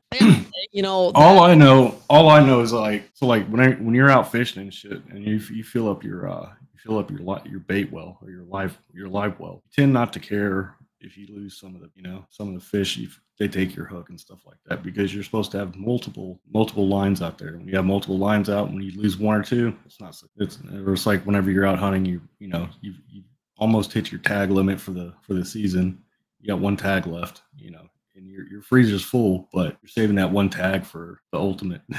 you 0.72 0.82
know, 0.82 1.12
all 1.16 1.44
I 1.44 1.54
know, 1.54 2.00
all 2.10 2.30
I 2.30 2.46
know 2.46 2.62
is 2.62 2.72
like, 2.72 3.10
so 3.14 3.26
like 3.26 3.46
when 3.48 3.60
I, 3.60 3.72
when 3.74 3.94
you're 3.94 4.10
out 4.10 4.32
fishing 4.32 4.62
and 4.62 4.74
shit, 4.74 5.04
and 5.10 5.26
you 5.26 5.42
you 5.54 5.64
fill 5.66 5.90
up 5.90 6.04
your 6.04 6.30
uh 6.30 6.50
you 6.78 6.90
fill 6.92 7.00
up 7.00 7.12
your 7.12 7.42
your 7.46 7.60
bait 7.62 7.92
well 7.92 8.18
or 8.22 8.30
your 8.30 8.44
live 8.44 8.78
your 8.94 9.10
live 9.10 9.40
well, 9.40 9.62
you 9.66 9.84
tend 9.84 9.94
not 9.94 10.14
to 10.14 10.20
care 10.20 10.76
if 11.00 11.18
you 11.18 11.28
lose 11.30 11.60
some 11.60 11.76
of 11.76 11.82
the 11.82 11.90
you 11.96 12.02
know 12.02 12.26
some 12.30 12.48
of 12.50 12.54
the 12.54 12.60
fish 12.60 12.98
you 12.98 13.08
they 13.40 13.48
take 13.48 13.76
your 13.76 13.86
hook 13.86 14.10
and 14.10 14.20
stuff 14.20 14.40
like 14.46 14.58
that 14.66 14.82
because 14.82 15.14
you're 15.14 15.24
supposed 15.24 15.52
to 15.52 15.60
have 15.60 15.76
multiple 15.76 16.40
multiple 16.52 16.88
lines 16.88 17.22
out 17.22 17.38
there. 17.38 17.54
When 17.54 17.68
you 17.68 17.76
have 17.76 17.86
multiple 17.86 18.18
lines 18.18 18.50
out, 18.50 18.70
when 18.70 18.82
you 18.82 19.00
lose 19.00 19.18
one 19.18 19.36
or 19.40 19.44
two, 19.44 19.76
it's 19.86 20.02
not. 20.02 20.20
It's 20.38 20.60
it's 20.68 21.06
like 21.06 21.24
whenever 21.24 21.52
you're 21.52 21.66
out 21.66 21.78
hunting, 21.78 22.06
you 22.06 22.22
you 22.40 22.48
know 22.48 22.68
you 22.82 22.94
you 23.08 23.24
almost 23.58 23.94
hit 23.94 24.12
your 24.12 24.22
tag 24.22 24.50
limit 24.50 24.80
for 24.80 24.92
the 24.92 25.14
for 25.22 25.34
the 25.34 25.46
season. 25.46 26.02
You 26.40 26.48
got 26.48 26.60
one 26.60 26.78
tag 26.78 27.06
left, 27.06 27.44
you 27.56 27.72
know, 27.72 27.88
and 28.16 28.28
your 28.28 28.48
your 28.48 28.62
freezer's 28.62 29.04
full, 29.04 29.50
but 29.54 29.78
you're 29.82 29.90
saving 29.90 30.16
that 30.16 30.32
one 30.32 30.50
tag 30.50 30.84
for 30.84 31.22
the 31.32 31.40
ultimate. 31.40 31.82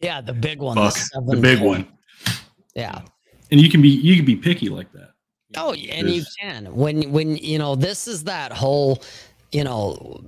Yeah, 0.00 0.20
the 0.20 0.32
big 0.32 0.60
one, 0.60 0.76
Buck, 0.76 0.94
the, 0.94 1.34
the 1.34 1.40
big 1.40 1.60
one. 1.60 1.88
Yeah, 2.76 3.00
and 3.50 3.60
you 3.60 3.70
can 3.70 3.82
be 3.82 3.88
you 3.88 4.16
can 4.16 4.24
be 4.24 4.36
picky 4.36 4.68
like 4.68 4.92
that. 4.92 5.10
Oh, 5.56 5.72
and 5.72 6.10
you 6.10 6.24
can 6.40 6.66
when 6.74 7.10
when 7.10 7.36
you 7.36 7.58
know 7.58 7.74
this 7.74 8.06
is 8.06 8.24
that 8.24 8.52
whole, 8.52 9.02
you 9.50 9.64
know, 9.64 10.22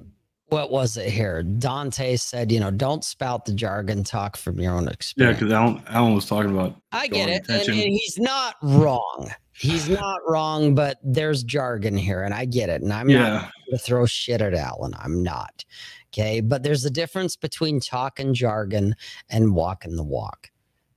what 0.50 0.70
was 0.70 0.96
it 0.96 1.10
here? 1.10 1.42
Dante 1.42 2.16
said, 2.16 2.50
you 2.50 2.58
know, 2.58 2.70
don't 2.70 3.04
spout 3.04 3.44
the 3.44 3.52
jargon, 3.52 4.02
talk 4.02 4.36
from 4.36 4.58
your 4.58 4.74
own 4.74 4.88
experience. 4.88 5.36
Yeah, 5.36 5.40
because 5.40 5.52
Alan, 5.52 5.82
Alan 5.88 6.14
was 6.14 6.26
talking 6.26 6.50
about. 6.50 6.76
I 6.92 7.06
get 7.06 7.28
it, 7.28 7.44
and, 7.48 7.68
and, 7.68 7.76
he's 7.76 8.18
not 8.18 8.56
wrong. 8.62 9.30
He's 9.52 9.88
not 9.90 10.20
wrong, 10.26 10.74
but 10.74 10.98
there's 11.02 11.42
jargon 11.42 11.96
here, 11.96 12.22
and 12.22 12.32
I 12.32 12.46
get 12.46 12.70
it. 12.70 12.80
And 12.82 12.92
I'm 12.92 13.10
yeah. 13.10 13.18
not 13.18 13.52
to 13.70 13.78
throw 13.78 14.06
shit 14.06 14.40
at 14.40 14.54
Alan. 14.54 14.94
I'm 14.98 15.22
not. 15.22 15.64
Okay, 16.08 16.40
but 16.40 16.62
there's 16.62 16.84
a 16.84 16.90
difference 16.90 17.36
between 17.36 17.78
talking 17.78 18.34
jargon 18.34 18.96
and 19.28 19.54
walking 19.54 19.96
the 19.96 20.02
walk. 20.02 20.49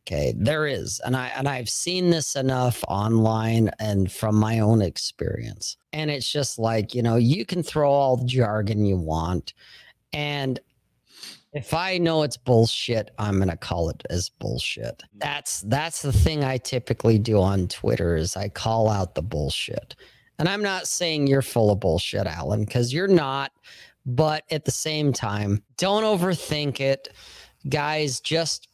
Okay, 0.06 0.34
there 0.36 0.68
is, 0.68 1.00
and 1.06 1.16
I 1.16 1.28
and 1.30 1.48
I've 1.48 1.70
seen 1.70 2.10
this 2.10 2.36
enough 2.36 2.84
online 2.90 3.72
and 3.80 4.12
from 4.12 4.36
my 4.36 4.60
own 4.60 4.82
experience. 4.82 5.78
And 5.94 6.12
it's 6.12 6.30
just 6.30 6.60
like, 6.60 6.94
you 6.94 7.02
know, 7.02 7.16
you 7.16 7.46
can 7.46 7.64
throw 7.64 7.90
all 7.90 8.18
the 8.18 8.26
jargon 8.26 8.86
you 8.86 8.98
want. 8.98 9.54
And 10.12 10.60
if 11.54 11.74
I 11.74 12.00
know 12.00 12.24
it's 12.24 12.36
bullshit, 12.36 13.12
I'm 13.18 13.40
gonna 13.40 13.56
call 13.56 13.90
it 13.90 14.04
as 14.10 14.28
bullshit. 14.28 14.98
Mm-hmm. 14.98 15.20
That's 15.20 15.62
that's 15.62 16.02
the 16.02 16.12
thing 16.12 16.44
I 16.44 16.58
typically 16.58 17.18
do 17.18 17.40
on 17.42 17.70
Twitter 17.70 18.18
is 18.18 18.36
I 18.36 18.50
call 18.50 18.90
out 18.90 19.16
the 19.16 19.22
bullshit. 19.22 19.96
And 20.38 20.50
I'm 20.50 20.64
not 20.64 20.88
saying 20.88 21.28
you're 21.28 21.42
full 21.42 21.72
of 21.72 21.80
bullshit, 21.80 22.28
Alan, 22.28 22.66
because 22.66 22.92
you're 22.92 23.08
not. 23.08 23.54
But 24.06 24.44
at 24.52 24.66
the 24.66 24.72
same 24.72 25.14
time, 25.14 25.64
don't 25.78 26.04
overthink 26.04 26.82
it. 26.82 27.08
Guys, 27.70 28.20
just 28.20 28.68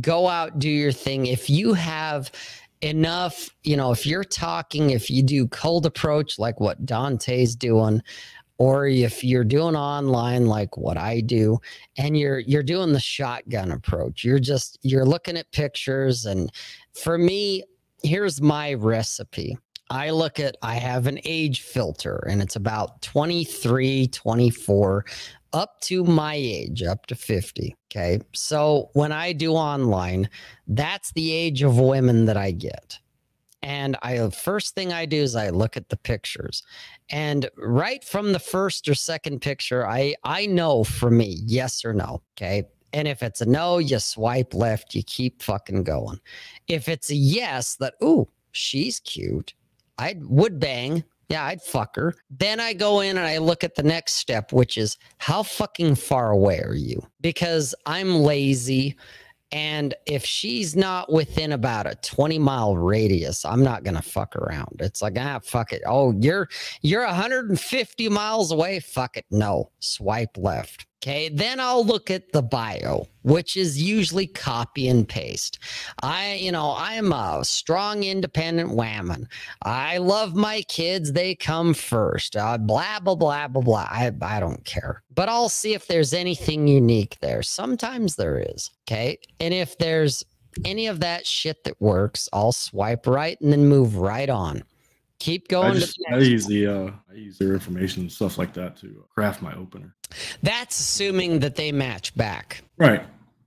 go 0.00 0.28
out, 0.28 0.58
do 0.58 0.68
your 0.68 0.92
thing. 0.92 1.26
If 1.26 1.48
you 1.48 1.74
have 1.74 2.30
enough, 2.80 3.50
you 3.64 3.76
know, 3.76 3.92
if 3.92 4.06
you're 4.06 4.24
talking, 4.24 4.90
if 4.90 5.10
you 5.10 5.22
do 5.22 5.48
cold 5.48 5.86
approach 5.86 6.38
like 6.38 6.60
what 6.60 6.84
Dante's 6.86 7.56
doing, 7.56 8.02
or 8.58 8.88
if 8.88 9.22
you're 9.22 9.44
doing 9.44 9.76
online 9.76 10.46
like 10.46 10.76
what 10.76 10.96
I 10.96 11.20
do, 11.20 11.58
and 11.96 12.18
you're 12.18 12.40
you're 12.40 12.62
doing 12.62 12.92
the 12.92 13.00
shotgun 13.00 13.70
approach, 13.72 14.24
you're 14.24 14.40
just 14.40 14.78
you're 14.82 15.06
looking 15.06 15.36
at 15.36 15.50
pictures. 15.52 16.26
And 16.26 16.52
for 16.92 17.18
me, 17.18 17.64
here's 18.02 18.40
my 18.40 18.74
recipe. 18.74 19.56
I 19.90 20.10
look 20.10 20.38
at 20.38 20.56
I 20.62 20.74
have 20.74 21.06
an 21.06 21.18
age 21.24 21.62
filter 21.62 22.26
and 22.28 22.42
it's 22.42 22.56
about 22.56 23.00
23, 23.02 24.08
24 24.08 25.04
up 25.58 25.80
to 25.80 26.04
my 26.04 26.34
age, 26.36 26.84
up 26.84 27.06
to 27.06 27.16
50. 27.16 27.74
Okay. 27.90 28.20
So 28.32 28.90
when 28.92 29.10
I 29.10 29.32
do 29.32 29.54
online, 29.54 30.30
that's 30.68 31.10
the 31.12 31.32
age 31.32 31.62
of 31.62 31.80
women 31.80 32.26
that 32.26 32.36
I 32.36 32.52
get. 32.52 32.98
And 33.60 33.96
I 34.02 34.30
first 34.30 34.76
thing 34.76 34.92
I 34.92 35.04
do 35.04 35.16
is 35.16 35.34
I 35.34 35.50
look 35.50 35.76
at 35.76 35.88
the 35.88 35.96
pictures. 35.96 36.62
And 37.10 37.50
right 37.56 38.04
from 38.04 38.32
the 38.32 38.38
first 38.38 38.88
or 38.88 38.94
second 38.94 39.40
picture, 39.40 39.84
I 39.84 40.14
I 40.22 40.46
know 40.46 40.84
for 40.84 41.10
me, 41.10 41.40
yes 41.44 41.84
or 41.84 41.92
no. 41.92 42.22
Okay. 42.36 42.62
And 42.92 43.08
if 43.08 43.22
it's 43.22 43.40
a 43.40 43.46
no, 43.46 43.78
you 43.78 43.98
swipe 43.98 44.54
left, 44.54 44.94
you 44.94 45.02
keep 45.02 45.42
fucking 45.42 45.82
going. 45.82 46.20
If 46.68 46.88
it's 46.88 47.10
a 47.10 47.16
yes, 47.16 47.74
that 47.76 47.94
ooh, 48.02 48.28
she's 48.52 49.00
cute, 49.00 49.54
I 49.98 50.14
would 50.20 50.60
bang, 50.60 51.02
yeah, 51.28 51.44
I'd 51.44 51.62
fuck 51.62 51.96
her. 51.96 52.14
Then 52.30 52.58
I 52.58 52.72
go 52.72 53.00
in 53.00 53.18
and 53.18 53.26
I 53.26 53.38
look 53.38 53.62
at 53.62 53.74
the 53.74 53.82
next 53.82 54.14
step, 54.14 54.52
which 54.52 54.78
is 54.78 54.96
how 55.18 55.42
fucking 55.42 55.96
far 55.96 56.30
away 56.30 56.60
are 56.60 56.74
you? 56.74 57.02
Because 57.20 57.74
I'm 57.84 58.16
lazy. 58.16 58.96
And 59.50 59.94
if 60.06 60.24
she's 60.24 60.76
not 60.76 61.10
within 61.10 61.52
about 61.52 61.86
a 61.86 61.94
20 61.96 62.38
mile 62.38 62.76
radius, 62.76 63.44
I'm 63.44 63.62
not 63.62 63.82
gonna 63.82 64.02
fuck 64.02 64.36
around. 64.36 64.76
It's 64.80 65.00
like, 65.00 65.14
ah, 65.18 65.38
fuck 65.42 65.72
it. 65.72 65.82
Oh, 65.86 66.12
you're 66.18 66.48
you're 66.82 67.06
150 67.06 68.08
miles 68.08 68.52
away. 68.52 68.80
Fuck 68.80 69.16
it. 69.16 69.24
No. 69.30 69.70
Swipe 69.80 70.36
left. 70.36 70.86
Okay, 71.00 71.28
then 71.28 71.60
I'll 71.60 71.84
look 71.84 72.10
at 72.10 72.32
the 72.32 72.42
bio, 72.42 73.06
which 73.22 73.56
is 73.56 73.80
usually 73.80 74.26
copy 74.26 74.88
and 74.88 75.08
paste. 75.08 75.60
I, 76.02 76.34
you 76.34 76.50
know, 76.50 76.74
I'm 76.76 77.12
a 77.12 77.44
strong, 77.44 78.02
independent 78.02 78.70
whammon. 78.70 79.26
I 79.62 79.98
love 79.98 80.34
my 80.34 80.62
kids; 80.62 81.12
they 81.12 81.36
come 81.36 81.72
first. 81.72 82.34
Uh, 82.34 82.58
blah 82.58 82.98
blah 82.98 83.14
blah 83.14 83.46
blah 83.46 83.62
blah. 83.62 83.86
I, 83.88 84.10
I 84.20 84.40
don't 84.40 84.64
care, 84.64 85.04
but 85.14 85.28
I'll 85.28 85.48
see 85.48 85.72
if 85.72 85.86
there's 85.86 86.12
anything 86.12 86.66
unique 86.66 87.16
there. 87.20 87.44
Sometimes 87.44 88.16
there 88.16 88.38
is. 88.40 88.72
Okay, 88.88 89.18
and 89.38 89.54
if 89.54 89.78
there's 89.78 90.24
any 90.64 90.88
of 90.88 90.98
that 90.98 91.28
shit 91.28 91.62
that 91.62 91.80
works, 91.80 92.28
I'll 92.32 92.50
swipe 92.50 93.06
right 93.06 93.40
and 93.40 93.52
then 93.52 93.66
move 93.66 93.96
right 93.96 94.28
on. 94.28 94.64
Keep 95.20 95.48
going. 95.48 95.72
I, 95.72 95.74
just, 95.74 95.98
I 96.12 96.18
use 96.18 96.46
the 96.46 96.66
uh, 96.66 96.90
I 97.10 97.14
use 97.14 97.38
their 97.38 97.52
information 97.52 98.02
and 98.02 98.12
stuff 98.12 98.38
like 98.38 98.52
that 98.54 98.76
to 98.78 99.04
craft 99.12 99.42
my 99.42 99.54
opener. 99.54 99.94
That's 100.42 100.78
assuming 100.78 101.40
that 101.40 101.56
they 101.56 101.72
match 101.72 102.14
back. 102.14 102.62
Right. 102.76 103.04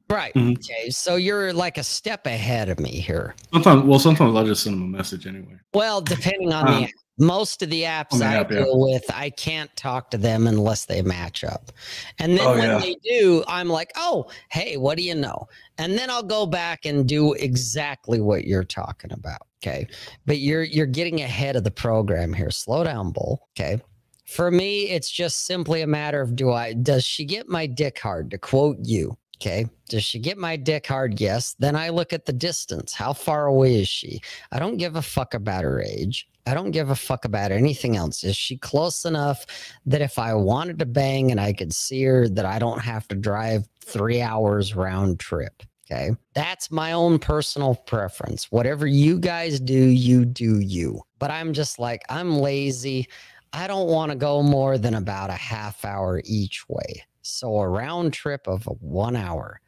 Right. 0.10 0.34
Mhm. 0.34 0.58
Okay. 0.58 0.90
So 0.90 1.16
you're 1.16 1.54
like 1.54 1.78
a 1.78 1.84
step 1.84 2.28
ahead 2.28 2.68
of 2.68 2.80
me 2.82 2.90
here. 2.92 3.34
Sometimes, 3.54 3.84
well, 3.84 4.00
sometimes 4.00 4.36
I'll 4.36 4.46
just 4.46 4.64
send 4.64 4.76
them 4.76 4.94
a 4.94 4.98
message 4.98 5.26
anyway. 5.26 5.56
Well, 5.74 6.02
depending 6.02 6.52
on 6.52 6.68
Um, 6.68 6.74
the 6.82 6.84
app. 6.88 6.92
Most 7.18 7.62
of 7.62 7.70
the 7.70 7.84
apps 7.84 8.20
the 8.20 8.26
I 8.26 8.36
app, 8.36 8.52
yeah. 8.52 8.60
deal 8.60 8.80
with, 8.80 9.04
I 9.14 9.30
can't 9.30 9.74
talk 9.76 10.10
to 10.12 10.18
them 10.18 10.48
unless 10.48 10.86
they 10.86 11.02
match 11.02 11.44
up. 11.44 11.72
And 12.20 12.38
then 12.38 12.48
Oh, 12.48 12.54
when 12.54 12.64
yeah. 12.70 12.80
they 12.80 12.96
do, 13.04 13.44
I'm 13.48 13.70
like, 13.70 13.92
oh, 13.96 14.28
hey, 14.50 14.78
what 14.78 14.98
do 14.98 15.04
you 15.04 15.16
know? 15.16 15.48
And 15.78 15.98
then 15.98 16.10
I'll 16.10 16.24
go 16.24 16.46
back 16.46 16.86
and 16.86 17.08
do 17.08 17.34
exactly 17.34 18.22
what 18.22 18.46
you're 18.46 18.64
talking 18.64 19.12
about. 19.12 19.42
Okay. 19.64 19.88
But 20.26 20.40
you're 20.40 20.64
you're 20.64 20.88
getting 20.88 21.22
ahead 21.22 21.56
of 21.56 21.64
the 21.64 21.72
program 21.72 22.34
here. 22.34 22.50
Slow 22.50 22.84
down, 22.84 23.12
Bull. 23.12 23.48
Okay. 23.56 23.80
For 24.26 24.50
me, 24.50 24.90
it's 24.90 25.12
just 25.12 25.46
simply 25.46 25.82
a 25.82 25.88
matter 25.88 26.22
of 26.22 26.36
do 26.36 26.52
I 26.52 26.74
does 26.74 27.04
she 27.04 27.26
get 27.26 27.48
my 27.48 27.68
dick 27.68 28.00
hard 28.00 28.32
to 28.32 28.38
quote 28.40 28.78
you? 28.82 29.18
Okay. 29.42 29.66
Does 29.90 30.04
she 30.04 30.20
get 30.20 30.38
my 30.38 30.56
dick 30.56 30.86
hard? 30.86 31.20
Yes. 31.20 31.56
Then 31.58 31.76
I 31.76 31.90
look 31.90 32.14
at 32.14 32.26
the 32.26 32.34
distance. 32.34 32.94
How 32.94 33.12
far 33.12 33.48
away 33.48 33.82
is 33.82 33.88
she? 33.88 34.22
I 34.52 34.60
don't 34.60 34.78
give 34.78 34.96
a 34.96 35.02
fuck 35.02 35.34
about 35.34 35.64
her 35.64 35.82
age. 35.82 36.28
I 36.46 36.54
don't 36.54 36.70
give 36.70 36.92
a 36.92 36.96
fuck 36.96 37.26
about 37.26 37.52
anything 37.52 37.98
else. 37.98 38.24
Is 38.24 38.36
she 38.36 38.56
close 38.56 39.04
enough 39.04 39.48
that 39.88 40.02
if 40.02 40.20
I 40.20 40.36
wanted 40.36 40.78
to 40.78 40.86
bang 40.86 41.32
and 41.32 41.42
I 41.42 41.54
could 41.54 41.74
see 41.74 42.04
her, 42.04 42.30
that 42.30 42.46
I 42.46 42.60
don't 42.60 42.82
have 42.82 43.08
to 43.08 43.16
drive 43.16 43.68
three 43.84 44.22
hours 44.22 44.76
round 44.76 45.20
trip? 45.20 45.64
Okay. 45.90 46.12
That's 46.36 46.70
my 46.70 46.92
own 46.92 47.18
personal 47.18 47.74
preference. 47.74 48.52
Whatever 48.52 48.86
you 48.86 49.18
guys 49.18 49.60
do, 49.60 49.74
you 49.74 50.24
do 50.24 50.60
you. 50.60 51.02
But 51.18 51.32
I'm 51.32 51.52
just 51.52 51.80
like, 51.80 52.04
I'm 52.10 52.38
lazy. 52.38 53.10
I 53.54 53.66
don't 53.66 53.90
want 53.90 54.12
to 54.12 54.16
go 54.16 54.44
more 54.44 54.78
than 54.78 54.94
about 54.94 55.32
a 55.32 55.34
half 55.34 55.84
hour 55.84 56.22
each 56.26 56.70
way. 56.70 57.04
So 57.32 57.56
a 57.58 57.68
round 57.68 58.14
trip 58.14 58.48
of 58.48 58.64
one 58.80 59.16
hour. 59.16 59.62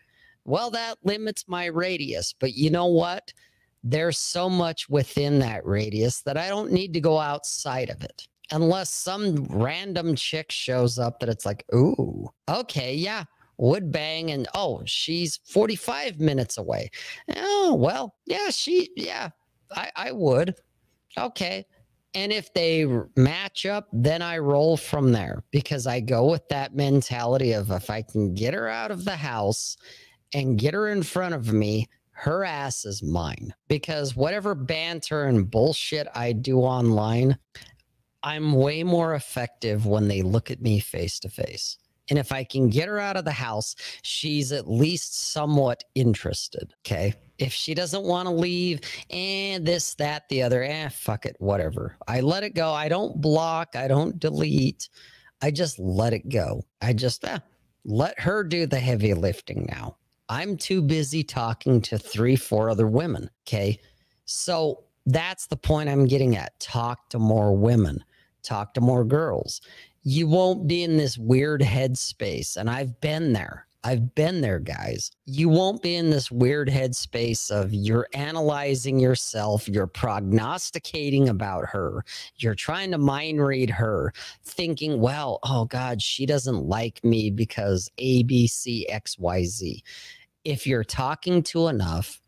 Well, 0.45 0.72
that 0.72 0.98
limits 1.03 1.45
my 1.48 1.65
radius. 1.65 2.34
But 2.38 2.53
you 2.53 2.69
know 2.69 2.88
what? 2.88 3.34
There's 3.84 4.18
so 4.18 4.49
much 4.49 4.90
within 4.90 5.40
that 5.40 5.65
radius 5.65 6.22
that 6.22 6.38
I 6.38 6.49
don't 6.49 6.72
need 6.72 6.94
to 6.94 7.02
go 7.02 7.19
outside 7.19 7.90
of 7.90 8.03
it. 8.03 8.27
Unless 8.52 8.94
some 8.94 9.45
random 9.49 10.15
chick 10.15 10.52
shows 10.52 10.99
up 10.99 11.19
that 11.19 11.30
it's 11.30 11.45
like, 11.45 11.65
ooh, 11.73 12.30
okay, 12.48 12.94
yeah, 12.94 13.23
would 13.57 13.91
bang. 13.91 14.31
And 14.31 14.48
oh, 14.53 14.84
she's 14.85 15.40
45 15.45 16.19
minutes 16.19 16.57
away. 16.57 16.91
Oh, 17.35 17.73
well, 17.73 18.15
yeah, 18.26 18.49
she, 18.49 18.90
yeah, 18.95 19.30
I, 19.76 19.91
I 19.95 20.11
would. 20.11 20.56
Okay. 21.18 21.65
And 22.15 22.31
if 22.31 22.53
they 22.53 22.85
match 23.15 23.65
up, 23.65 23.88
then 23.91 24.22
I 24.22 24.38
roll 24.38 24.77
from 24.77 25.11
there 25.11 25.44
because 25.52 25.88
I 25.88 25.99
go 25.99 26.30
with 26.30 26.48
that 26.49 26.76
mentality 26.76 27.53
of 27.53 27.72
if 27.72 27.90
I 27.90 28.03
can 28.03 28.34
get 28.35 28.53
her 28.53 28.68
out 28.68 28.91
of 28.91 29.03
the 29.03 29.15
house 29.15 29.76
and 30.34 30.57
get 30.60 30.73
her 30.76 30.90
in 30.90 31.02
front 31.02 31.34
of 31.34 31.52
me, 31.52 31.88
her 32.11 32.45
ass 32.45 32.85
is 32.85 33.02
mine. 33.02 33.53
Because 33.68 34.15
whatever 34.15 34.53
banter 34.53 35.26
and 35.26 35.49
bullshit 35.49 36.07
I 36.14 36.34
do 36.34 36.60
online, 36.60 37.38
I'm 38.22 38.53
way 38.53 38.84
more 38.84 39.15
effective 39.15 39.85
when 39.85 40.07
they 40.07 40.22
look 40.22 40.52
at 40.52 40.61
me 40.61 40.80
face 40.80 41.19
to 41.22 41.30
face. 41.30 41.77
And 42.10 42.20
if 42.20 42.32
I 42.32 42.44
can 42.44 42.70
get 42.70 42.90
her 42.90 43.00
out 43.00 43.18
of 43.18 43.26
the 43.26 43.32
house, 43.32 43.76
she's 44.02 44.52
at 44.52 44.70
least 44.70 45.32
somewhat 45.32 45.84
interested. 45.96 46.74
Okay. 46.86 47.14
If 47.40 47.54
she 47.54 47.74
doesn't 47.74 48.04
want 48.04 48.28
to 48.28 48.34
leave 48.34 48.82
and 49.10 49.66
this, 49.66 49.96
that, 49.96 50.28
the 50.30 50.44
other, 50.44 50.64
eh, 50.64 50.90
fuck 50.90 51.26
it, 51.26 51.36
whatever. 51.40 51.98
I 52.08 52.22
let 52.22 52.44
it 52.44 52.56
go. 52.56 52.72
I 52.72 52.90
don't 52.90 53.20
block, 53.20 53.76
I 53.76 53.88
don't 53.88 54.20
delete. 54.20 54.90
I 55.42 55.52
just 55.52 55.80
let 55.80 56.14
it 56.14 56.30
go. 56.30 56.64
I 56.82 56.94
just 56.94 57.26
eh, 57.26 57.40
let 57.86 58.20
her 58.20 58.44
do 58.44 58.66
the 58.66 58.80
heavy 58.80 59.14
lifting 59.14 59.66
now. 59.70 59.98
I'm 60.30 60.58
too 60.58 60.82
busy 60.82 61.24
talking 61.24 61.82
to 61.82 61.98
three, 61.98 62.36
four 62.36 62.70
other 62.70 62.88
women. 62.88 63.30
Okay. 63.48 63.80
So 64.26 64.86
that's 65.06 65.48
the 65.48 65.58
point 65.58 65.90
I'm 65.90 66.06
getting 66.06 66.36
at. 66.38 66.60
Talk 66.60 67.10
to 67.10 67.20
more 67.20 67.56
women, 67.56 68.04
talk 68.42 68.74
to 68.76 68.82
more 68.82 69.04
girls. 69.04 69.62
You 70.04 70.28
won't 70.28 70.68
be 70.68 70.84
in 70.84 70.98
this 70.98 71.18
weird 71.18 71.62
headspace. 71.62 72.58
And 72.58 72.70
I've 72.70 73.00
been 73.00 73.34
there. 73.34 73.68
I've 73.86 74.16
been 74.16 74.40
there, 74.40 74.60
guys. 74.60 75.12
You 75.26 75.50
won't 75.50 75.82
be 75.82 75.96
in 75.96 76.10
this 76.10 76.32
weird 76.32 76.70
headspace 76.70 77.52
of 77.52 77.74
you're 77.74 78.08
analyzing 78.14 78.98
yourself, 78.98 79.68
you're 79.68 79.88
prognosticating 79.88 81.28
about 81.28 81.66
her, 81.68 82.06
you're 82.38 82.56
trying 82.56 82.92
to 82.92 82.98
mind 82.98 83.46
read 83.46 83.70
her, 83.70 84.14
thinking, 84.46 85.02
well, 85.02 85.40
oh 85.44 85.66
God, 85.66 86.02
she 86.02 86.26
doesn't 86.26 86.66
like 86.66 87.04
me 87.04 87.30
because 87.30 87.92
A, 87.98 88.24
B, 88.24 88.48
C, 88.48 88.88
X, 88.88 89.20
Y, 89.20 89.44
Z. 89.44 89.84
If 90.46 90.66
you're 90.66 90.86
talking 90.86 91.44
to 91.44 91.68
enough, 91.68 92.22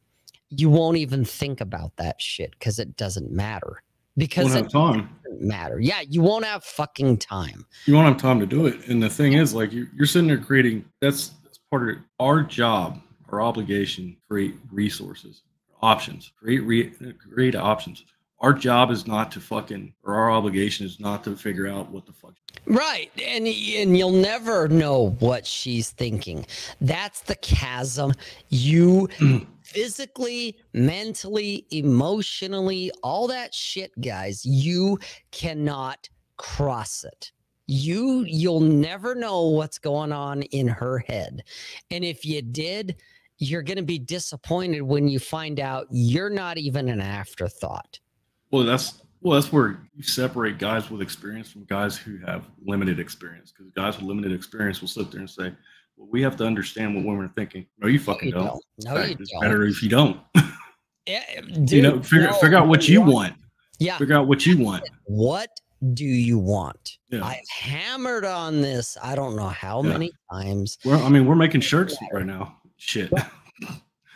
you 0.50 0.70
won't 0.70 0.98
even 0.98 1.24
think 1.24 1.62
about 1.62 1.96
that 1.96 2.22
shit 2.22 2.52
because 2.52 2.80
it 2.80 2.98
doesn't 2.98 3.32
matter. 3.32 3.82
Because 4.18 4.56
it 4.56 4.70
doesn't 4.70 5.08
matter. 5.42 5.80
Yeah, 5.80 6.02
you 6.08 6.22
won't 6.22 6.46
have 6.46 6.64
fucking 6.64 7.18
time. 7.18 7.66
You 7.86 7.96
won't 7.96 8.08
have 8.08 8.18
time 8.18 8.40
to 8.40 8.46
do 8.46 8.66
it. 8.66 8.88
And 8.88 9.02
the 9.02 9.10
thing 9.10 9.34
is, 9.34 9.54
like, 9.54 9.74
you're, 9.74 9.88
you're 9.96 10.08
sitting 10.08 10.28
there 10.28 10.38
creating. 10.38 10.86
That's 11.02 11.32
that's 11.44 11.60
part 11.70 11.84
of 11.84 11.90
it. 11.90 11.98
Our 12.20 12.42
job, 12.44 13.02
our 13.30 13.42
obligation, 13.42 14.18
create 14.28 14.56
resources, 14.72 15.44
options, 15.82 16.32
create 16.40 16.60
re, 16.60 16.94
create 17.32 17.56
options. 17.56 18.06
Our 18.40 18.54
job 18.54 18.92
is 18.92 19.08
not 19.08 19.32
to 19.32 19.40
fucking, 19.40 19.94
or 20.04 20.14
our 20.14 20.30
obligation 20.30 20.86
is 20.86 21.00
not 21.00 21.24
to 21.24 21.36
figure 21.36 21.68
out 21.68 21.90
what 21.90 22.06
the 22.06 22.14
fuck. 22.14 22.34
Right. 22.66 23.12
And 23.22 23.48
and 23.48 23.98
you'll 23.98 24.12
never 24.12 24.68
know 24.68 25.12
what 25.20 25.46
she's 25.46 25.92
thinking. 25.92 26.46
That's 26.82 27.22
the 27.22 27.36
chasm. 27.36 28.14
You 28.50 29.10
physically, 29.76 30.58
mentally, 30.74 31.68
emotionally, 31.72 32.90
all 33.04 33.28
that 33.28 33.54
shit, 33.54 33.92
guys, 34.02 34.46
you 34.46 34.98
cannot 35.32 36.08
cross 36.38 37.04
it. 37.04 37.32
You 37.68 38.24
you'll 38.28 38.62
never 38.62 39.16
know 39.16 39.48
what's 39.48 39.78
going 39.78 40.14
on 40.14 40.44
in 40.44 40.68
her 40.68 41.00
head. 41.00 41.44
And 41.92 42.06
if 42.06 42.24
you 42.24 42.42
did, 42.42 42.96
you're 43.38 43.64
going 43.64 43.78
to 43.78 43.84
be 43.84 44.00
disappointed 44.00 44.82
when 44.82 45.10
you 45.10 45.20
find 45.20 45.60
out 45.60 45.88
you're 45.90 46.30
not 46.30 46.58
even 46.58 46.88
an 46.88 47.02
afterthought. 47.02 48.00
Well, 48.52 48.64
that's 48.64 49.02
well, 49.22 49.34
that's 49.40 49.52
where 49.52 49.80
you 49.96 50.04
separate 50.04 50.60
guys 50.60 50.90
with 50.92 51.02
experience 51.02 51.52
from 51.52 51.66
guys 51.66 51.98
who 51.98 52.20
have 52.26 52.46
limited 52.64 53.00
experience. 53.00 53.52
Because 53.52 53.72
guys 53.72 53.98
with 53.98 54.06
limited 54.06 54.32
experience 54.32 54.80
will 54.80 54.88
sit 54.88 55.12
there 55.12 55.22
and 55.22 55.30
say, 55.30 55.52
"Well, 55.98 56.08
we 56.12 56.22
have 56.22 56.36
to 56.38 56.46
understand 56.46 56.96
what 56.96 57.06
women 57.06 57.26
are 57.26 57.34
thinking." 57.36 57.66
No, 57.80 57.88
you 57.88 58.00
fucking 58.00 58.28
You 58.30 58.34
don't. 58.34 58.46
don't. 58.48 58.64
No, 58.86 58.96
fact, 58.96 59.10
you 59.10 59.16
it's 59.20 59.32
don't. 59.32 59.42
better 59.42 59.64
if 59.64 59.82
you 59.84 59.90
don't. 59.90 60.20
Yeah, 61.06 61.24
you 61.68 61.82
know, 61.82 62.02
figure 62.02 62.28
no, 62.28 62.34
figure 62.34 62.58
out 62.58 62.68
what 62.68 62.88
you 62.90 63.02
want. 63.02 63.34
Yeah. 63.80 63.98
Figure 63.98 64.16
out 64.16 64.28
what 64.28 64.46
you 64.46 64.58
want. 64.58 64.84
What 65.06 65.50
do 65.94 66.06
you 66.06 66.40
want? 66.40 66.98
Yeah. 67.10 67.24
I've 67.26 67.48
hammered 67.50 68.24
on 68.26 68.62
this. 68.62 68.98
I 69.04 69.16
don't 69.16 69.36
know 69.36 69.50
how 69.50 69.84
Yeah. 69.84 69.90
many 69.90 70.12
times. 70.32 70.78
We're, 70.86 70.96
I 70.96 71.10
mean, 71.10 71.26
we're 71.26 71.36
making 71.36 71.62
shirts 71.62 71.96
right 72.14 72.26
now. 72.26 72.58
Shit. 72.78 73.12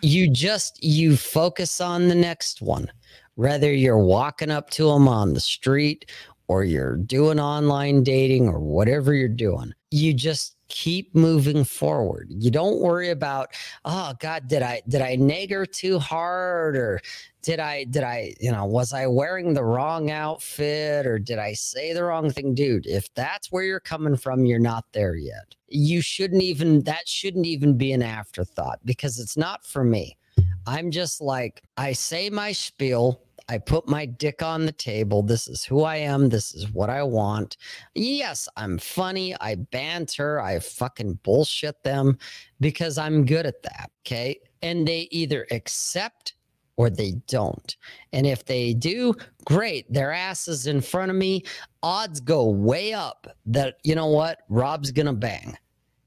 You 0.01 0.29
just 0.31 0.81
you 0.83 1.17
focus 1.17 1.81
on 1.81 2.07
the 2.07 2.15
next 2.15 2.61
one. 2.61 2.89
Whether 3.35 3.73
you're 3.73 3.99
walking 3.99 4.49
up 4.49 4.69
to 4.71 4.85
them 4.91 5.07
on 5.07 5.33
the 5.33 5.39
street 5.41 6.09
or 6.47 6.63
you're 6.63 6.95
doing 6.97 7.39
online 7.39 8.03
dating 8.03 8.47
or 8.47 8.59
whatever 8.59 9.13
you're 9.13 9.27
doing, 9.27 9.73
you 9.91 10.13
just 10.13 10.55
keep 10.69 11.13
moving 11.13 11.63
forward. 11.63 12.27
You 12.29 12.51
don't 12.51 12.79
worry 12.79 13.09
about, 13.09 13.49
oh 13.85 14.13
God, 14.19 14.47
did 14.47 14.61
I 14.61 14.81
did 14.87 15.01
I 15.01 15.15
nag 15.15 15.51
her 15.51 15.65
too 15.65 15.99
hard 15.99 16.75
or 16.77 17.01
did 17.41 17.59
I 17.59 17.83
did 17.85 18.03
I, 18.03 18.33
you 18.39 18.51
know, 18.51 18.65
was 18.65 18.93
I 18.93 19.07
wearing 19.07 19.53
the 19.53 19.63
wrong 19.63 20.11
outfit 20.11 21.05
or 21.05 21.19
did 21.19 21.39
I 21.39 21.53
say 21.53 21.93
the 21.93 22.03
wrong 22.03 22.29
thing? 22.29 22.53
Dude, 22.53 22.85
if 22.85 23.13
that's 23.13 23.51
where 23.51 23.63
you're 23.63 23.79
coming 23.79 24.15
from, 24.15 24.45
you're 24.45 24.59
not 24.59 24.85
there 24.93 25.15
yet. 25.15 25.55
You 25.67 26.01
shouldn't 26.01 26.43
even 26.43 26.83
that 26.83 27.07
shouldn't 27.07 27.45
even 27.45 27.77
be 27.77 27.91
an 27.91 28.03
afterthought 28.03 28.79
because 28.85 29.19
it's 29.19 29.37
not 29.37 29.65
for 29.65 29.83
me. 29.83 30.17
I'm 30.65 30.91
just 30.91 31.21
like, 31.21 31.63
I 31.77 31.93
say 31.93 32.29
my 32.29 32.51
spiel. 32.51 33.21
I 33.49 33.57
put 33.57 33.87
my 33.87 34.05
dick 34.05 34.43
on 34.43 34.67
the 34.67 34.71
table. 34.71 35.23
This 35.23 35.47
is 35.47 35.63
who 35.63 35.81
I 35.81 35.95
am. 35.95 36.29
This 36.29 36.53
is 36.53 36.71
what 36.71 36.91
I 36.91 37.01
want. 37.01 37.57
Yes, 37.95 38.47
I'm 38.55 38.77
funny. 38.77 39.35
I 39.41 39.55
banter. 39.55 40.39
I 40.39 40.59
fucking 40.59 41.19
bullshit 41.23 41.83
them 41.83 42.19
because 42.59 42.99
I'm 42.99 43.25
good 43.25 43.47
at 43.47 43.63
that. 43.63 43.89
Okay. 44.05 44.39
And 44.61 44.87
they 44.87 45.07
either 45.09 45.47
accept 45.49 46.35
or 46.77 46.91
they 46.91 47.13
don't. 47.27 47.75
And 48.13 48.27
if 48.27 48.45
they 48.45 48.73
do, 48.75 49.15
great. 49.45 49.91
Their 49.91 50.11
ass 50.11 50.47
is 50.47 50.67
in 50.67 50.79
front 50.79 51.09
of 51.09 51.17
me. 51.17 51.43
Odds 51.81 52.19
go 52.19 52.49
way 52.49 52.93
up 52.93 53.35
that, 53.47 53.79
you 53.83 53.95
know 53.95 54.07
what? 54.07 54.41
Rob's 54.47 54.91
going 54.91 55.07
to 55.07 55.13
bang. 55.13 55.57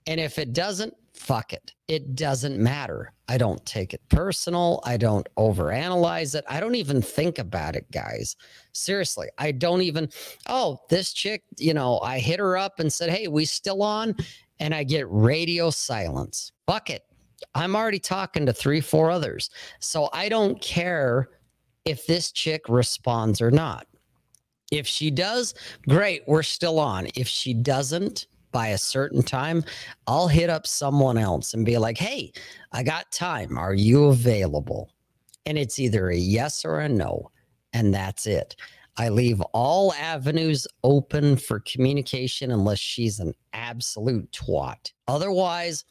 And 0.07 0.21
if 0.21 0.39
it 0.39 0.53
doesn't, 0.53 0.95
fuck 1.23 1.53
it. 1.53 1.73
It 1.87 2.17
doesn't 2.17 2.59
matter. 2.59 3.13
I 3.29 3.39
don't 3.39 3.65
take 3.65 3.95
it 3.95 4.01
personal. 4.09 4.81
I 4.85 4.97
don't 4.97 5.29
overanalyze 5.39 6.35
it. 6.35 6.45
I 6.49 6.59
don't 6.59 6.75
even 6.75 7.01
think 7.01 7.39
about 7.39 7.77
it, 7.77 7.89
guys. 7.93 8.35
Seriously, 8.73 9.29
I 9.39 9.53
don't 9.53 9.83
even, 9.83 10.09
oh, 10.49 10.79
this 10.91 11.13
chick, 11.13 11.45
you 11.59 11.75
know, 11.75 12.01
I 12.01 12.19
hit 12.19 12.41
her 12.41 12.57
up 12.57 12.81
and 12.81 12.93
said, 12.93 13.11
hey, 13.11 13.29
we 13.29 13.45
still 13.45 13.83
on? 13.83 14.17
And 14.59 14.75
I 14.75 14.83
get 14.83 15.07
radio 15.09 15.71
silence. 15.71 16.51
Fuck 16.67 16.91
it. 16.91 17.03
I'm 17.55 17.77
already 17.77 18.01
talking 18.01 18.45
to 18.47 18.53
three, 18.53 18.81
four 18.81 19.11
others. 19.11 19.51
So 19.79 20.09
I 20.13 20.29
don't 20.29 20.61
care 20.61 21.29
if 21.85 22.07
this 22.07 22.33
chick 22.33 22.63
responds 22.69 23.41
or 23.41 23.51
not. 23.51 23.87
If 24.73 24.87
she 24.87 25.11
does, 25.11 25.55
great, 25.89 26.23
we're 26.27 26.43
still 26.43 26.81
on. 26.81 27.09
If 27.15 27.29
she 27.29 27.55
doesn't 27.55 28.27
by 28.53 28.69
a 28.69 28.79
certain 28.79 29.23
time, 29.23 29.65
I'll 30.07 30.29
hit 30.29 30.51
up 30.51 30.67
someone 30.67 31.19
else 31.19 31.55
and 31.55 31.65
be 31.65 31.79
like, 31.79 31.99
hey, 31.99 32.33
I 32.73 32.83
got 32.83 33.11
time. 33.11 33.59
Are 33.59 33.75
you 33.75 34.05
available? 34.05 34.91
And 35.47 35.59
it's 35.59 35.79
either 35.79 36.11
a 36.11 36.17
yes 36.17 36.65
or 36.65 36.81
a 36.81 36.89
no. 36.89 37.31
And 37.73 37.93
that's 37.93 38.27
it. 38.27 38.55
I 38.99 39.09
leave 39.09 39.41
all 39.53 39.95
avenues 39.95 40.67
open 40.85 41.37
for 41.37 41.61
communication 41.61 42.51
unless 42.51 42.79
she's 42.79 43.21
an 43.21 43.33
absolute 43.55 44.31
twat. 44.33 44.93
Otherwise, 45.09 45.85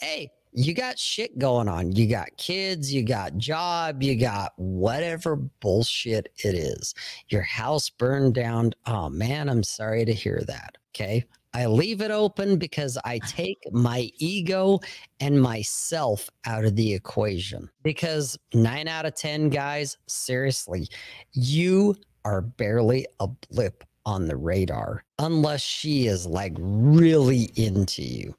hey, 0.00 0.30
you 0.52 0.72
got 0.72 0.98
shit 0.98 1.36
going 1.38 1.68
on. 1.68 1.92
You 1.92 2.06
got 2.06 2.36
kids, 2.36 2.92
you 2.92 3.02
got 3.02 3.36
job, 3.38 4.02
you 4.02 4.14
got 4.14 4.52
whatever 4.56 5.36
bullshit 5.36 6.28
it 6.44 6.54
is. 6.54 6.94
Your 7.28 7.42
house 7.42 7.90
burned 7.90 8.34
down. 8.34 8.72
Oh 8.86 9.08
man, 9.08 9.48
I'm 9.48 9.64
sorry 9.64 10.04
to 10.04 10.12
hear 10.12 10.42
that. 10.46 10.76
Okay. 10.94 11.24
I 11.54 11.66
leave 11.66 12.00
it 12.00 12.10
open 12.10 12.58
because 12.58 12.98
I 13.04 13.20
take 13.20 13.58
my 13.70 14.10
ego 14.18 14.80
and 15.20 15.40
myself 15.40 16.28
out 16.46 16.64
of 16.64 16.74
the 16.74 16.92
equation. 16.92 17.70
Because 17.84 18.36
nine 18.52 18.88
out 18.88 19.06
of 19.06 19.14
10 19.14 19.50
guys, 19.50 19.96
seriously, 20.08 20.88
you 21.32 21.94
are 22.24 22.40
barely 22.40 23.06
a 23.20 23.28
blip 23.28 23.84
on 24.04 24.26
the 24.26 24.36
radar 24.36 25.04
unless 25.20 25.62
she 25.62 26.06
is 26.06 26.26
like 26.26 26.54
really 26.58 27.50
into 27.54 28.02
you. 28.02 28.34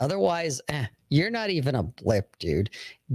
Otherwise, 0.00 0.60
eh, 0.68 0.86
you're 1.10 1.30
not 1.30 1.50
even 1.50 1.76
a 1.76 1.82
blip, 1.82 2.36
dude. 2.38 2.70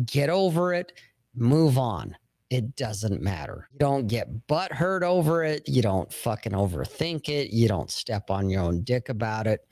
Get 0.05 0.29
over 0.29 0.73
it, 0.73 0.93
move 1.35 1.77
on. 1.77 2.15
It 2.53 2.75
doesn't 2.75 3.19
matter. 3.19 3.67
You 3.73 3.79
don't 3.79 4.05
get 4.05 4.45
butt 4.45 4.71
hurt 4.71 5.01
over 5.01 5.43
it. 5.43 5.67
You 5.67 5.81
don't 5.81 6.13
fucking 6.13 6.51
overthink 6.51 7.27
it. 7.27 7.49
You 7.49 7.67
don't 7.67 7.89
step 7.89 8.29
on 8.29 8.47
your 8.47 8.61
own 8.61 8.83
dick 8.83 9.09
about 9.09 9.47
it. 9.47 9.67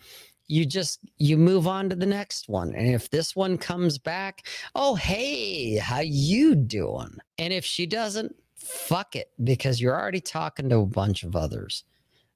You 0.47 0.65
just 0.65 0.99
you 1.19 1.37
move 1.37 1.67
on 1.67 1.89
to 1.89 1.95
the 1.95 2.07
next 2.07 2.49
one. 2.49 2.73
And 2.73 2.87
if 2.87 3.11
this 3.11 3.35
one 3.35 3.59
comes 3.59 3.99
back, 3.99 4.47
oh 4.73 4.95
hey, 4.95 5.77
how 5.77 5.99
you 5.99 6.55
doing? 6.55 7.17
And 7.37 7.53
if 7.53 7.63
she 7.63 7.85
doesn't, 7.85 8.35
fuck 8.55 9.15
it 9.15 9.29
because 9.43 9.79
you're 9.79 9.99
already 9.99 10.19
talking 10.19 10.67
to 10.69 10.79
a 10.79 10.85
bunch 10.87 11.21
of 11.21 11.35
others 11.35 11.83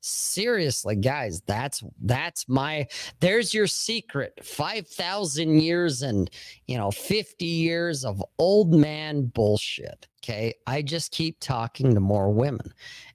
seriously 0.06 0.96
guys 0.96 1.42
that's 1.48 1.84
that's 2.02 2.48
my 2.48 2.88
there's 3.20 3.54
your 3.54 3.68
secret. 3.68 4.34
5000 4.44 5.60
years 5.60 6.02
and 6.02 6.30
you 6.68 6.78
know 6.78 6.92
50 6.92 7.46
years 7.46 8.06
of 8.06 8.24
old 8.38 8.74
man 8.74 9.26
bullshit 9.26 10.08
okay? 10.26 10.56
I 10.66 10.82
just 10.82 11.12
keep 11.12 11.40
talking 11.40 11.94
to 11.94 12.00
more 12.00 12.32
women. 12.32 12.74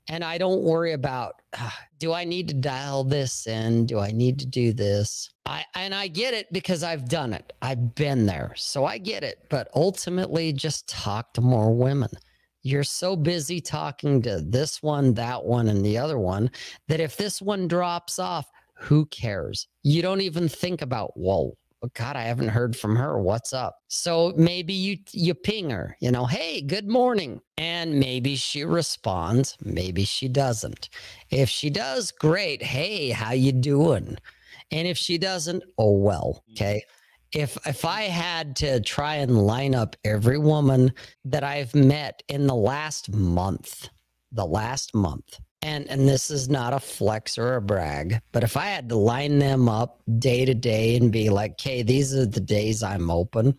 And 0.09 0.25
i 0.25 0.39
don't 0.39 0.63
worry 0.63 0.93
about 0.93 1.43
uh, 1.59 1.71
do 1.99 2.13
i 2.13 2.25
need 2.25 2.49
to 2.49 2.55
dial 2.55 3.05
this 3.05 3.47
in? 3.47 3.87
Do 3.87 3.99
i 3.99 4.11
need 4.11 4.39
to 4.41 4.47
do 4.47 4.73
this? 4.73 5.31
I 5.47 5.65
and 5.75 5.95
i 5.95 6.09
get 6.09 6.35
it 6.35 6.53
because 6.53 6.83
i've 6.83 7.09
done 7.09 7.33
it. 7.33 7.53
I've 7.63 7.95
been 7.95 8.27
there. 8.27 8.53
So 8.57 8.85
i 8.85 8.99
get 8.99 9.23
it. 9.23 9.47
But 9.49 9.69
ultimately 9.75 10.53
just 10.53 10.89
talk 10.89 11.35
to 11.35 11.41
more 11.41 11.73
women 11.73 12.11
you're 12.63 12.85
so 12.85 13.17
busy 13.17 13.61
talking 13.61 14.23
to 14.23 14.41
this 14.41 14.83
one, 14.83 15.15
that 15.15 15.45
one, 15.45 15.69
and 15.69 15.85
the 15.85 15.99
other 15.99 16.19
one 16.19 16.51
that 16.89 17.01
if 17.01 17.17
this 17.17 17.41
one 17.41 17.69
drops 17.69 18.19
off, 18.19 18.51
who 18.75 19.07
cares? 19.07 19.69
You 19.83 20.03
don't 20.03 20.21
even 20.21 20.49
think 20.49 20.83
about, 20.83 21.17
whoa, 21.17 21.57
God, 21.95 22.17
I 22.17 22.23
haven't 22.23 22.49
heard 22.49 22.77
from 22.77 22.95
her. 22.97 23.19
What's 23.19 23.53
up? 23.53 23.77
So 23.89 24.35
maybe 24.37 24.75
you 24.75 24.99
you 25.13 25.35
ping 25.35 25.71
her, 25.71 25.97
you 26.01 26.11
know, 26.11 26.27
hey, 26.27 26.61
good 26.61 26.89
morning. 26.89 27.41
And 27.57 27.99
maybe 27.99 28.37
she 28.37 28.65
responds, 28.65 29.57
maybe 29.65 30.05
she 30.05 30.29
doesn't. 30.29 30.91
If 31.31 31.49
she 31.49 31.71
does, 31.71 32.13
great. 32.13 32.63
Hey, 32.63 33.11
how 33.11 33.33
you 33.33 33.53
doing? 33.53 34.19
And 34.71 34.87
if 34.87 34.99
she 34.99 35.17
doesn't, 35.17 35.63
oh 35.79 35.93
well. 35.93 36.45
Mm. 36.51 36.53
Okay 36.53 36.85
if 37.33 37.57
if 37.67 37.85
I 37.85 38.03
had 38.03 38.57
to 38.57 38.81
try 38.81 39.17
and 39.17 39.47
line 39.47 39.75
up 39.75 39.97
every 40.05 40.39
woman 40.39 40.93
that 41.25 41.45
I've 41.45 41.75
met 41.75 42.23
in 42.29 42.47
the 42.47 42.55
last 42.55 43.13
month, 43.13 43.89
the 44.33 44.47
last 44.47 44.95
month, 44.95 45.39
and 45.63 45.87
and 45.89 46.09
this 46.09 46.31
is 46.31 46.49
not 46.49 46.73
a 46.73 46.81
flex 46.81 47.39
or 47.39 47.57
a 47.57 47.63
brag, 47.63 48.21
but 48.33 48.43
if 48.43 48.57
I 48.57 48.67
had 48.67 48.89
to 48.89 48.97
line 48.97 49.39
them 49.39 49.69
up 49.69 50.03
day 50.19 50.45
to 50.45 50.55
day 50.55 50.97
and 50.97 51.13
be 51.13 51.31
like, 51.31 51.53
"Okay, 51.53 51.83
these 51.83 52.15
are 52.15 52.27
the 52.27 52.41
days 52.41 52.83
I'm 52.83 53.11
open," 53.11 53.57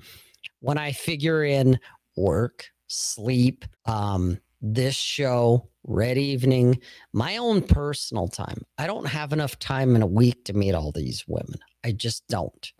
when 0.59 0.77
I 0.77 0.91
figure 0.91 1.43
in 1.43 1.79
work, 2.17 2.65
sleep, 2.87 3.65
um, 3.85 4.37
this 4.61 4.95
show, 4.95 5.69
red 5.83 6.17
evening, 6.17 6.79
my 7.13 7.37
own 7.37 7.61
personal 7.61 8.27
time, 8.27 8.61
I 8.77 8.85
don't 8.85 9.07
have 9.07 9.33
enough 9.33 9.57
time 9.59 9.95
in 9.95 10.01
a 10.01 10.07
week 10.07 10.45
to 10.45 10.53
meet 10.53 10.73
all 10.73 10.91
these 10.91 11.23
women. 11.27 11.59
I 11.83 11.93
just 11.93 12.27
don't. 12.27 12.71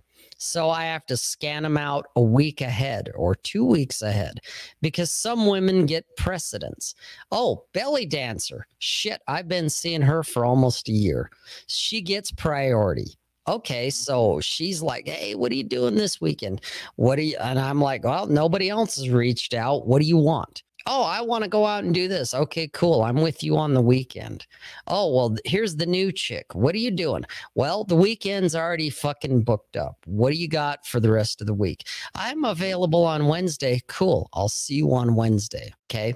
So 0.44 0.72
I 0.72 0.86
have 0.86 1.06
to 1.06 1.16
scan 1.16 1.62
them 1.62 1.78
out 1.78 2.08
a 2.16 2.22
week 2.22 2.62
ahead 2.62 3.12
or 3.16 3.36
two 3.36 3.64
weeks 3.64 4.02
ahead 4.02 4.40
because 4.82 5.12
some 5.12 5.46
women 5.46 5.86
get 5.86 6.18
precedence. 6.18 6.96
Oh, 7.32 7.66
belly 7.74 8.08
dancer. 8.08 8.66
Shit, 8.80 9.22
I've 9.28 9.48
been 9.48 9.70
seeing 9.70 10.02
her 10.02 10.24
for 10.24 10.44
almost 10.44 10.90
a 10.90 10.94
year. 10.94 11.30
She 11.68 12.02
gets 12.02 12.32
priority 12.32 13.20
okay 13.48 13.88
mm-hmm. 13.88 13.92
so 13.92 14.40
she's 14.40 14.84
like 14.84 15.08
hey 15.08 15.34
what 15.34 15.52
are 15.52 15.56
you 15.56 15.64
doing 15.64 15.96
this 15.96 16.22
weekend 16.22 16.62
what 16.96 17.16
do 17.16 17.24
you 17.24 17.36
and 17.40 17.58
i'm 17.58 17.82
like 17.82 18.04
well 18.04 18.28
nobody 18.28 18.70
else 18.70 18.98
has 18.98 19.10
reached 19.10 19.56
out 19.56 19.88
what 19.88 20.00
do 20.00 20.08
you 20.08 20.16
want 20.16 20.62
Oh, 20.86 21.04
I 21.04 21.22
want 21.22 21.44
to 21.44 21.50
go 21.50 21.66
out 21.66 21.84
and 21.84 21.94
do 21.94 22.08
this. 22.08 22.34
Okay, 22.34 22.68
cool. 22.70 23.04
I'm 23.04 23.22
with 23.22 23.44
you 23.44 23.58
on 23.58 23.74
the 23.74 23.82
weekend. 23.82 24.46
Oh, 24.88 25.14
well, 25.14 25.36
here's 25.46 25.76
the 25.76 25.86
new 25.86 26.12
chick. 26.12 26.54
What 26.56 26.76
are 26.76 26.80
you 26.80 26.92
doing? 26.92 27.26
Well, 27.56 27.84
the 27.84 27.96
weekend's 27.96 28.56
already 28.56 28.90
fucking 28.90 29.44
booked 29.44 29.78
up. 29.78 29.98
What 30.06 30.32
do 30.32 30.38
you 30.38 30.48
got 30.48 30.86
for 30.86 31.00
the 31.00 31.12
rest 31.12 31.42
of 31.42 31.48
the 31.48 31.54
week? 31.54 31.88
I'm 32.16 32.46
available 32.46 33.06
on 33.06 33.28
Wednesday. 33.28 33.82
Cool. 33.88 34.30
I'll 34.34 34.50
see 34.50 34.76
you 34.76 34.94
on 34.94 35.16
Wednesday. 35.16 35.74
Okay. 35.90 36.16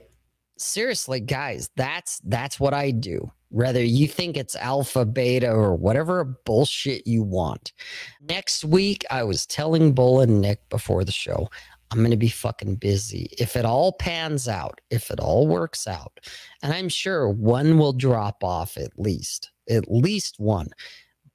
Seriously, 0.58 1.20
guys, 1.20 1.70
that's 1.76 2.22
that's 2.24 2.62
what 2.62 2.74
I 2.74 2.92
do. 2.92 3.30
Whether 3.50 3.84
you 3.84 4.08
think 4.08 4.38
it's 4.38 4.56
alpha, 4.56 5.06
beta, 5.06 5.52
or 5.52 5.76
whatever 5.76 6.24
bullshit 6.24 7.06
you 7.06 7.24
want. 7.24 7.74
Next 8.22 8.64
week, 8.66 9.06
I 9.12 9.24
was 9.24 9.46
telling 9.46 9.94
Bull 9.94 10.22
and 10.22 10.42
Nick 10.42 10.68
before 10.70 11.04
the 11.04 11.12
show, 11.12 11.50
I'm 11.92 12.00
going 12.00 12.12
to 12.12 12.18
be 12.18 12.30
fucking 12.30 12.76
busy. 12.76 13.30
If 13.38 13.56
it 13.56 13.66
all 13.66 13.94
pans 13.94 14.48
out, 14.48 14.82
if 14.90 15.12
it 15.12 15.20
all 15.20 15.48
works 15.48 15.88
out, 15.88 16.20
and 16.62 16.74
I'm 16.74 16.90
sure 16.90 17.30
one 17.30 17.78
will 17.78 17.94
drop 17.94 18.44
off 18.44 18.78
at 18.78 18.92
least, 18.98 19.52
at 19.70 19.90
least 19.90 20.36
one. 20.40 20.68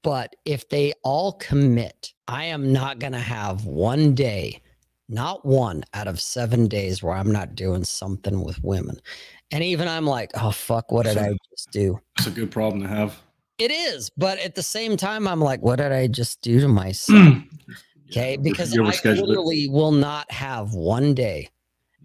But 0.02 0.34
if 0.44 0.68
they 0.68 0.92
all 1.04 1.32
commit, 1.34 2.12
I 2.26 2.44
am 2.44 2.72
not 2.72 2.98
going 2.98 3.12
to 3.12 3.18
have 3.18 3.66
one 3.66 4.14
day, 4.14 4.62
not 5.08 5.44
one 5.44 5.84
out 5.94 6.08
of 6.08 6.20
seven 6.20 6.68
days 6.68 7.02
where 7.02 7.14
I'm 7.14 7.30
not 7.30 7.54
doing 7.54 7.84
something 7.84 8.42
with 8.42 8.62
women. 8.62 9.00
And 9.50 9.62
even 9.62 9.88
I'm 9.88 10.06
like, 10.06 10.30
oh, 10.34 10.52
fuck, 10.52 10.90
what 10.90 11.06
did 11.06 11.18
I 11.18 11.34
just 11.50 11.70
do? 11.70 12.00
It's 12.18 12.28
a 12.28 12.30
good 12.30 12.50
problem 12.50 12.82
to 12.82 12.88
have. 12.88 13.20
It 13.58 13.70
is. 13.70 14.10
But 14.16 14.38
at 14.38 14.54
the 14.54 14.62
same 14.62 14.96
time, 14.96 15.28
I'm 15.28 15.40
like, 15.40 15.60
what 15.60 15.76
did 15.76 15.92
I 15.92 16.06
just 16.06 16.40
do 16.40 16.60
to 16.60 16.68
myself? 16.68 17.38
Okay. 18.10 18.36
Because 18.36 18.76
I 18.76 18.82
literally 19.12 19.64
it. 19.64 19.70
will 19.70 19.92
not 19.92 20.30
have 20.30 20.74
one 20.74 21.14
day. 21.14 21.48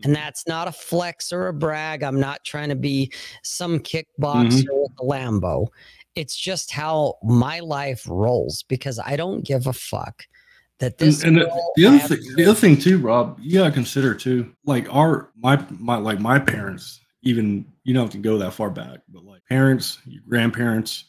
And 0.03 0.13
mm-hmm. 0.13 0.13
that's 0.13 0.47
not 0.47 0.67
a 0.67 0.71
flex 0.71 1.31
or 1.31 1.47
a 1.47 1.53
brag. 1.53 2.03
I'm 2.03 2.19
not 2.19 2.43
trying 2.43 2.69
to 2.69 2.75
be 2.75 3.11
some 3.43 3.79
kickboxer 3.79 4.63
mm-hmm. 4.63 4.77
with 4.77 4.91
a 4.99 5.03
Lambo. 5.03 5.67
It's 6.15 6.37
just 6.37 6.71
how 6.71 7.15
my 7.23 7.59
life 7.59 8.05
rolls 8.07 8.63
because 8.63 8.99
I 8.99 9.15
don't 9.15 9.43
give 9.43 9.67
a 9.67 9.73
fuck 9.73 10.23
that 10.79 10.97
this. 10.97 11.23
And, 11.23 11.39
and 11.39 11.51
the 11.75 11.85
other 11.85 11.99
thing, 11.99 12.35
the 12.35 12.45
other 12.45 12.59
thing 12.59 12.77
too, 12.77 12.99
Rob, 12.99 13.37
you 13.41 13.59
gotta 13.59 13.71
consider 13.71 14.13
too, 14.13 14.53
like 14.65 14.93
our 14.93 15.31
my 15.37 15.63
my 15.69 15.97
like 15.97 16.19
my 16.19 16.39
parents. 16.39 17.01
Even 17.23 17.65
you 17.83 17.93
don't 17.93 18.03
have 18.03 18.11
to 18.11 18.19
go 18.19 18.37
that 18.37 18.53
far 18.53 18.69
back, 18.69 18.99
but 19.09 19.25
like 19.25 19.41
parents, 19.49 19.97
your 20.05 20.21
grandparents, 20.29 21.05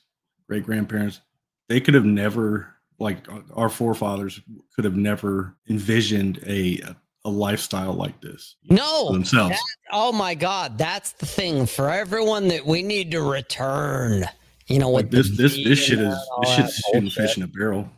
great 0.49 0.65
grandparents, 0.65 1.21
they 1.69 1.79
could 1.79 1.93
have 1.93 2.07
never 2.07 2.76
like 2.99 3.29
uh, 3.31 3.41
our 3.55 3.69
forefathers 3.69 4.41
could 4.75 4.85
have 4.85 4.97
never 4.97 5.57
envisioned 5.69 6.41
a 6.47 6.81
a 7.25 7.31
lifestyle 7.31 7.93
like 7.93 8.21
this. 8.21 8.55
No, 8.71 9.13
themselves. 9.13 9.51
That, 9.51 9.61
oh 9.93 10.13
my 10.13 10.35
God, 10.35 10.79
that's 10.79 11.13
the 11.13 11.27
thing 11.27 11.67
for 11.67 11.91
everyone 11.91 12.49
that 12.49 12.65
we 12.65 12.83
need 12.83 13.11
to 13.11 13.21
return. 13.21 14.25
You 14.69 14.79
know 14.79 14.89
what? 14.89 15.07
Like 15.07 15.11
this 15.11 15.37
this 15.37 15.55
this 15.63 15.79
shit 15.79 15.99
is 15.99 16.15
this 16.41 16.51
shit's 16.55 16.77
shooting 16.77 17.11
fish 17.11 17.37
in 17.37 17.43
a 17.43 17.49
barrel. 17.49 17.89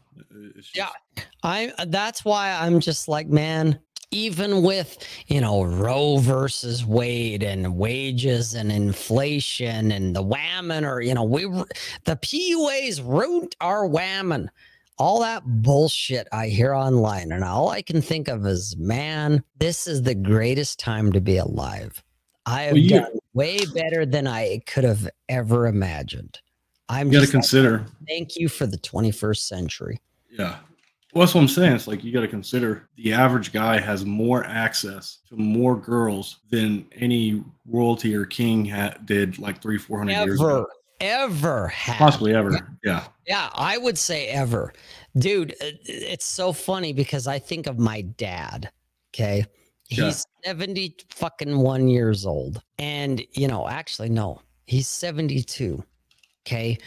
Just, 0.56 0.76
yeah, 0.76 0.88
I. 1.42 1.72
That's 1.88 2.24
why 2.24 2.50
I'm 2.52 2.80
just 2.80 3.06
like, 3.06 3.28
man. 3.28 3.78
Even 4.10 4.62
with 4.62 5.06
you 5.26 5.42
know 5.42 5.62
Roe 5.64 6.16
versus 6.16 6.82
Wade 6.82 7.42
and 7.42 7.76
wages 7.76 8.54
and 8.54 8.72
inflation 8.72 9.92
and 9.92 10.16
the 10.16 10.22
whammon, 10.22 10.90
or 10.90 11.02
you 11.02 11.12
know 11.12 11.24
we 11.24 11.42
the 12.04 12.16
PUAs 12.16 13.02
root 13.04 13.54
our 13.60 13.86
whammon 13.86 14.48
all 14.98 15.20
that 15.20 15.42
bullshit 15.44 16.26
I 16.32 16.48
hear 16.48 16.74
online, 16.74 17.32
and 17.32 17.44
all 17.44 17.68
I 17.70 17.82
can 17.82 18.00
think 18.02 18.28
of 18.28 18.46
is, 18.46 18.76
man, 18.78 19.42
this 19.58 19.86
is 19.86 20.02
the 20.02 20.14
greatest 20.14 20.78
time 20.78 21.12
to 21.12 21.20
be 21.20 21.36
alive. 21.36 22.02
I 22.46 22.62
have 22.62 22.72
Well, 22.72 22.82
you- 22.82 22.90
done 22.90 23.18
way 23.34 23.58
better 23.74 24.04
than 24.06 24.26
I 24.26 24.60
could 24.66 24.84
have 24.84 25.08
ever 25.28 25.66
imagined. 25.66 26.40
I'm 26.88 27.10
got 27.10 27.20
to 27.20 27.20
just 27.20 27.34
like, 27.34 27.42
consider. 27.42 27.84
thank 28.08 28.36
you 28.36 28.48
for 28.48 28.66
the 28.66 28.78
21st 28.78 29.46
century. 29.46 30.00
Yeah. 30.30 30.56
Well, 31.14 31.24
that's 31.24 31.34
what 31.34 31.42
I'm 31.42 31.48
saying. 31.48 31.72
It's 31.74 31.86
like 31.88 32.02
you 32.04 32.12
got 32.12 32.20
to 32.20 32.28
consider 32.28 32.88
the 32.96 33.12
average 33.12 33.52
guy 33.52 33.78
has 33.80 34.04
more 34.04 34.44
access 34.44 35.18
to 35.28 35.36
more 35.36 35.76
girls 35.76 36.38
than 36.50 36.86
any 36.96 37.42
royalty 37.66 38.14
or 38.14 38.24
king 38.24 38.64
had, 38.64 39.04
did 39.06 39.38
like 39.38 39.60
three, 39.62 39.78
four 39.78 39.98
hundred 39.98 40.24
years 40.24 40.40
ago. 40.40 40.66
Ever. 41.00 41.72
Possibly 41.86 42.34
ever. 42.34 42.58
Yeah. 42.84 43.04
Yeah, 43.26 43.50
I 43.54 43.78
would 43.78 43.98
say 43.98 44.28
ever. 44.28 44.72
Dude, 45.16 45.52
uh, 45.60 45.70
it's 45.84 46.24
so 46.24 46.52
funny 46.52 46.92
because 46.92 47.26
I 47.26 47.38
think 47.38 47.66
of 47.66 47.78
my 47.78 48.02
dad. 48.02 48.70
Okay. 49.14 49.44
Yeah. 49.88 50.06
He's 50.06 50.26
70 50.44 50.96
fucking 51.10 51.58
one 51.58 51.88
years 51.88 52.26
old. 52.26 52.62
And, 52.78 53.24
you 53.32 53.48
know, 53.48 53.68
actually, 53.68 54.10
no, 54.10 54.40
he's 54.66 54.88
72. 54.88 55.82
Okay. 56.46 56.78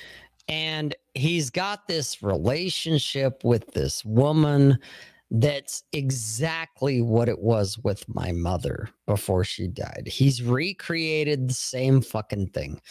And 0.47 0.95
he's 1.13 1.49
got 1.49 1.87
this 1.87 2.21
relationship 2.21 3.43
with 3.43 3.71
this 3.73 4.03
woman 4.05 4.77
that's 5.31 5.83
exactly 5.93 7.01
what 7.01 7.29
it 7.29 7.39
was 7.39 7.77
with 7.79 8.03
my 8.13 8.33
mother 8.33 8.89
before 9.07 9.45
she 9.45 9.67
died. 9.67 10.03
He's 10.05 10.43
recreated 10.43 11.47
the 11.47 11.53
same 11.53 12.01
fucking 12.01 12.47
thing. 12.47 12.81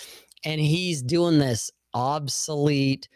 And 0.45 0.61
he's 0.61 1.03
doing 1.03 1.39
this 1.39 1.71
obsolete 1.95 3.09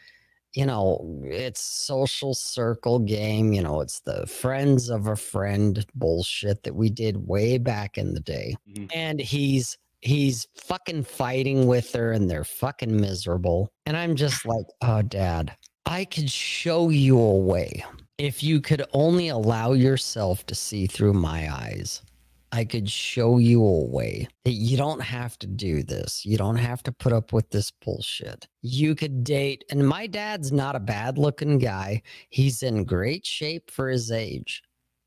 you 0.55 0.65
know, 0.65 1.21
it's 1.25 1.61
social 1.61 2.33
circle 2.33 3.01
game. 3.01 3.53
You 3.53 3.63
know, 3.63 3.81
it's 3.81 4.01
the 4.01 4.27
friends 4.27 4.89
of 4.89 5.09
a 5.09 5.17
friend 5.17 5.85
bullshit 5.95 6.63
that 6.63 6.77
we 6.77 6.91
did 6.91 7.27
way 7.27 7.59
back 7.59 7.99
in 7.99 8.15
the 8.15 8.21
day. 8.21 8.55
Mhm. 8.69 8.91
And 8.95 9.21
he's 9.21 9.77
he's 10.01 10.47
fucking 10.55 11.03
fighting 11.05 11.67
with 11.67 11.93
her 11.93 12.13
and 12.13 12.31
they're 12.31 12.45
fucking 12.45 13.01
miserable. 13.01 13.73
And 13.87 13.97
I'm 13.97 14.15
just 14.15 14.45
like, 14.47 14.67
oh 14.83 15.03
dad, 15.03 15.57
I 15.87 16.05
could 16.05 16.31
show 16.31 16.89
you 16.91 17.19
a 17.19 17.37
way. 17.37 17.85
If 18.19 18.43
you 18.43 18.61
could 18.61 18.85
only 18.93 19.29
allow 19.29 19.73
yourself 19.73 20.47
to 20.47 20.55
see 20.55 20.87
through 20.87 21.15
my 21.15 21.53
eyes. 21.53 22.01
I 22.55 22.65
could 22.65 22.89
show 22.89 23.39
you 23.39 23.65
a 23.65 23.85
way 23.85 24.29
that 24.45 24.53
you 24.53 24.77
don't 24.77 25.03
have 25.03 25.37
to 25.41 25.47
do 25.49 25.83
this. 25.83 26.25
You 26.25 26.39
don't 26.39 26.55
have 26.55 26.85
to 26.85 26.93
put 26.93 27.13
up 27.13 27.33
with 27.33 27.51
this 27.51 27.73
bullshit. 27.73 28.47
You 28.63 28.95
could 28.95 29.25
date, 29.25 29.65
and 29.73 29.85
my 29.85 30.07
dad's 30.07 30.53
not 30.53 30.77
a 30.77 30.81
bad 30.81 31.19
looking 31.19 31.59
guy. 31.59 32.03
He's 32.29 32.63
in 32.63 32.85
great 32.85 33.27
shape 33.27 33.73
for 33.73 33.89
his 33.89 34.13
age. 34.13 34.63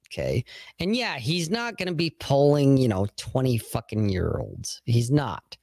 Okay. 0.08 0.44
And 0.80 0.94
yeah, 0.94 1.20
he's 1.20 1.50
not 1.50 1.78
going 1.78 1.88
to 1.88 1.96
be 1.96 2.10
pulling, 2.10 2.76
you 2.76 2.90
know, 2.90 3.08
20 3.16 3.58
fucking 3.60 4.10
year 4.10 4.40
olds. 4.42 4.82
He's 4.84 5.10
not. 5.10 5.56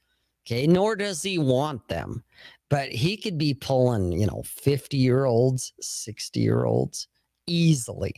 Okay. 0.47 0.65
Nor 0.65 0.95
does 0.95 1.21
he 1.21 1.37
want 1.37 1.87
them. 1.87 2.23
But 2.71 2.89
he 2.89 3.15
could 3.15 3.37
be 3.37 3.53
pulling, 3.53 4.11
you 4.11 4.25
know, 4.25 4.41
50 4.43 4.97
year 4.97 5.25
olds, 5.25 5.71
60 5.81 6.39
year 6.39 6.65
olds 6.65 7.07
easily. 7.45 8.15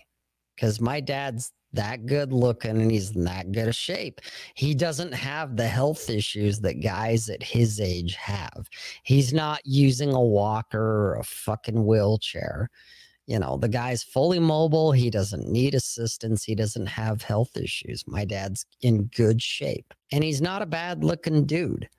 Because 0.56 0.80
my 0.80 1.02
dad's 1.02 1.52
that 1.74 2.06
good 2.06 2.34
looking 2.34 2.82
and 2.82 2.92
he's 2.92 3.16
in 3.16 3.24
that 3.26 3.52
good 3.52 3.68
a 3.68 3.74
shape. 3.74 4.22
He 4.56 4.74
doesn't 4.74 5.14
have 5.14 5.56
the 5.56 5.68
health 5.68 6.10
issues 6.10 6.60
that 6.62 6.82
guys 6.82 7.30
at 7.30 7.44
his 7.44 7.80
age 7.80 8.16
have. 8.16 8.68
He's 9.04 9.34
not 9.34 9.62
using 9.66 10.14
a 10.14 10.22
walker 10.22 10.80
or 10.80 11.16
a 11.16 11.24
fucking 11.24 11.86
wheelchair. 11.86 12.70
You 13.26 13.40
know, 13.40 13.58
the 13.58 13.68
guy's 13.68 14.04
fully 14.04 14.40
mobile. 14.40 14.94
He 14.94 15.10
doesn't 15.10 15.50
need 15.50 15.76
assistance. 15.76 16.44
He 16.44 16.56
doesn't 16.56 16.86
have 16.86 17.22
health 17.22 17.58
issues. 17.58 18.06
My 18.08 18.24
dad's 18.24 18.66
in 18.82 19.06
good 19.16 19.42
shape 19.42 19.94
and 20.12 20.24
he's 20.24 20.42
not 20.42 20.62
a 20.62 20.66
bad 20.68 21.04
looking 21.04 21.46
dude. 21.46 21.90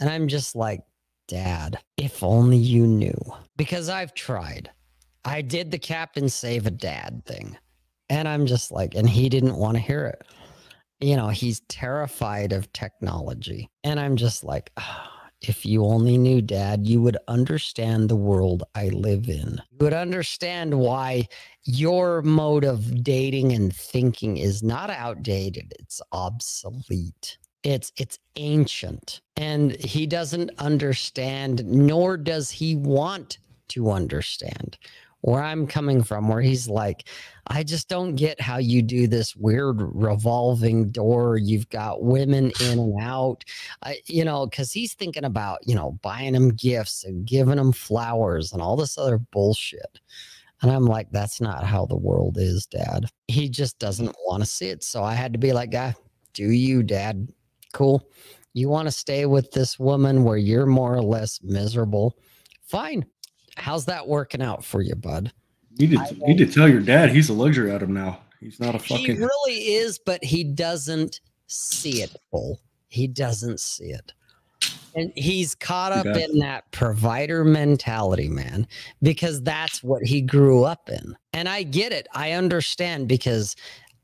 And 0.00 0.08
I'm 0.08 0.28
just 0.28 0.56
like, 0.56 0.80
Dad, 1.28 1.78
if 1.96 2.24
only 2.24 2.56
you 2.56 2.88
knew. 2.88 3.16
Because 3.56 3.88
I've 3.88 4.14
tried. 4.14 4.68
I 5.24 5.42
did 5.42 5.70
the 5.70 5.78
Captain 5.78 6.28
Save 6.28 6.66
a 6.66 6.72
Dad 6.72 7.22
thing. 7.24 7.56
And 8.10 8.28
I'm 8.28 8.44
just 8.44 8.70
like, 8.72 8.94
and 8.94 9.08
he 9.08 9.28
didn't 9.30 9.56
want 9.56 9.76
to 9.76 9.82
hear 9.82 10.06
it. 10.06 10.22
You 11.00 11.16
know, 11.16 11.28
he's 11.28 11.60
terrified 11.68 12.52
of 12.52 12.70
technology. 12.74 13.70
And 13.84 13.98
I'm 13.98 14.16
just 14.16 14.44
like, 14.44 14.70
"Ah, 14.76 15.30
if 15.40 15.64
you 15.64 15.84
only 15.84 16.18
knew, 16.18 16.42
Dad, 16.42 16.86
you 16.86 17.00
would 17.00 17.16
understand 17.28 18.08
the 18.08 18.16
world 18.16 18.64
I 18.74 18.88
live 18.88 19.28
in. 19.28 19.62
You 19.70 19.78
would 19.84 19.94
understand 19.94 20.78
why 20.78 21.28
your 21.64 22.20
mode 22.20 22.64
of 22.64 23.02
dating 23.02 23.52
and 23.52 23.74
thinking 23.74 24.36
is 24.36 24.62
not 24.62 24.90
outdated, 24.90 25.72
it's 25.78 26.02
obsolete. 26.12 27.38
It's 27.62 27.92
it's 27.96 28.18
ancient. 28.36 29.20
And 29.36 29.72
he 29.76 30.06
doesn't 30.06 30.50
understand, 30.58 31.64
nor 31.64 32.16
does 32.16 32.50
he 32.50 32.74
want 32.74 33.38
to 33.68 33.90
understand 33.90 34.76
where 35.22 35.42
I'm 35.42 35.66
coming 35.66 36.02
from, 36.02 36.28
where 36.28 36.40
he's 36.40 36.68
like, 36.68 37.08
I 37.46 37.62
just 37.62 37.88
don't 37.88 38.14
get 38.14 38.40
how 38.40 38.58
you 38.58 38.82
do 38.82 39.06
this 39.06 39.36
weird 39.36 39.76
revolving 39.80 40.90
door. 40.90 41.36
You've 41.36 41.68
got 41.68 42.02
women 42.02 42.52
in 42.60 42.78
and 42.78 43.00
out, 43.00 43.44
I, 43.82 43.98
you 44.06 44.24
know, 44.24 44.46
because 44.46 44.72
he's 44.72 44.94
thinking 44.94 45.24
about, 45.24 45.58
you 45.66 45.74
know, 45.74 45.98
buying 46.02 46.32
them 46.32 46.50
gifts 46.50 47.04
and 47.04 47.26
giving 47.26 47.56
them 47.56 47.72
flowers 47.72 48.52
and 48.52 48.62
all 48.62 48.76
this 48.76 48.96
other 48.96 49.18
bullshit. 49.18 50.00
And 50.62 50.70
I'm 50.70 50.84
like, 50.84 51.10
that's 51.10 51.40
not 51.40 51.64
how 51.64 51.86
the 51.86 51.96
world 51.96 52.36
is, 52.38 52.66
dad. 52.66 53.06
He 53.28 53.48
just 53.48 53.78
doesn't 53.78 54.14
want 54.26 54.42
to 54.42 54.48
see 54.48 54.68
it. 54.68 54.84
So 54.84 55.02
I 55.02 55.14
had 55.14 55.32
to 55.32 55.38
be 55.38 55.52
like, 55.52 55.70
guy, 55.70 55.94
do 56.34 56.50
you, 56.50 56.82
dad? 56.82 57.28
Cool. 57.72 58.06
You 58.52 58.68
want 58.68 58.86
to 58.86 58.92
stay 58.92 59.26
with 59.26 59.52
this 59.52 59.78
woman 59.78 60.24
where 60.24 60.36
you're 60.36 60.66
more 60.66 60.94
or 60.94 61.02
less 61.02 61.40
miserable? 61.42 62.18
Fine. 62.62 63.06
How's 63.56 63.84
that 63.86 64.06
working 64.06 64.42
out 64.42 64.64
for 64.64 64.82
you, 64.82 64.94
bud? 64.94 65.32
You 65.76 65.88
need, 65.88 66.06
to, 66.06 66.14
need 66.26 66.38
to 66.38 66.46
tell 66.46 66.68
your 66.68 66.80
dad 66.80 67.10
he's 67.10 67.28
a 67.28 67.32
luxury 67.32 67.74
item 67.74 67.92
now. 67.94 68.20
He's 68.40 68.58
not 68.60 68.74
a 68.74 68.78
fucking. 68.78 69.04
He 69.04 69.12
really 69.12 69.54
is, 69.74 69.98
but 69.98 70.22
he 70.24 70.44
doesn't 70.44 71.20
see 71.46 72.02
it 72.02 72.14
full. 72.30 72.60
He 72.88 73.06
doesn't 73.06 73.60
see 73.60 73.90
it. 73.90 74.12
And 74.94 75.12
he's 75.14 75.54
caught 75.54 75.92
up 75.92 76.06
in 76.06 76.38
that 76.40 76.70
provider 76.72 77.44
mentality, 77.44 78.28
man, 78.28 78.66
because 79.02 79.42
that's 79.42 79.82
what 79.84 80.02
he 80.02 80.20
grew 80.20 80.64
up 80.64 80.88
in. 80.88 81.16
And 81.32 81.48
I 81.48 81.62
get 81.62 81.92
it. 81.92 82.08
I 82.12 82.32
understand 82.32 83.06
because 83.06 83.54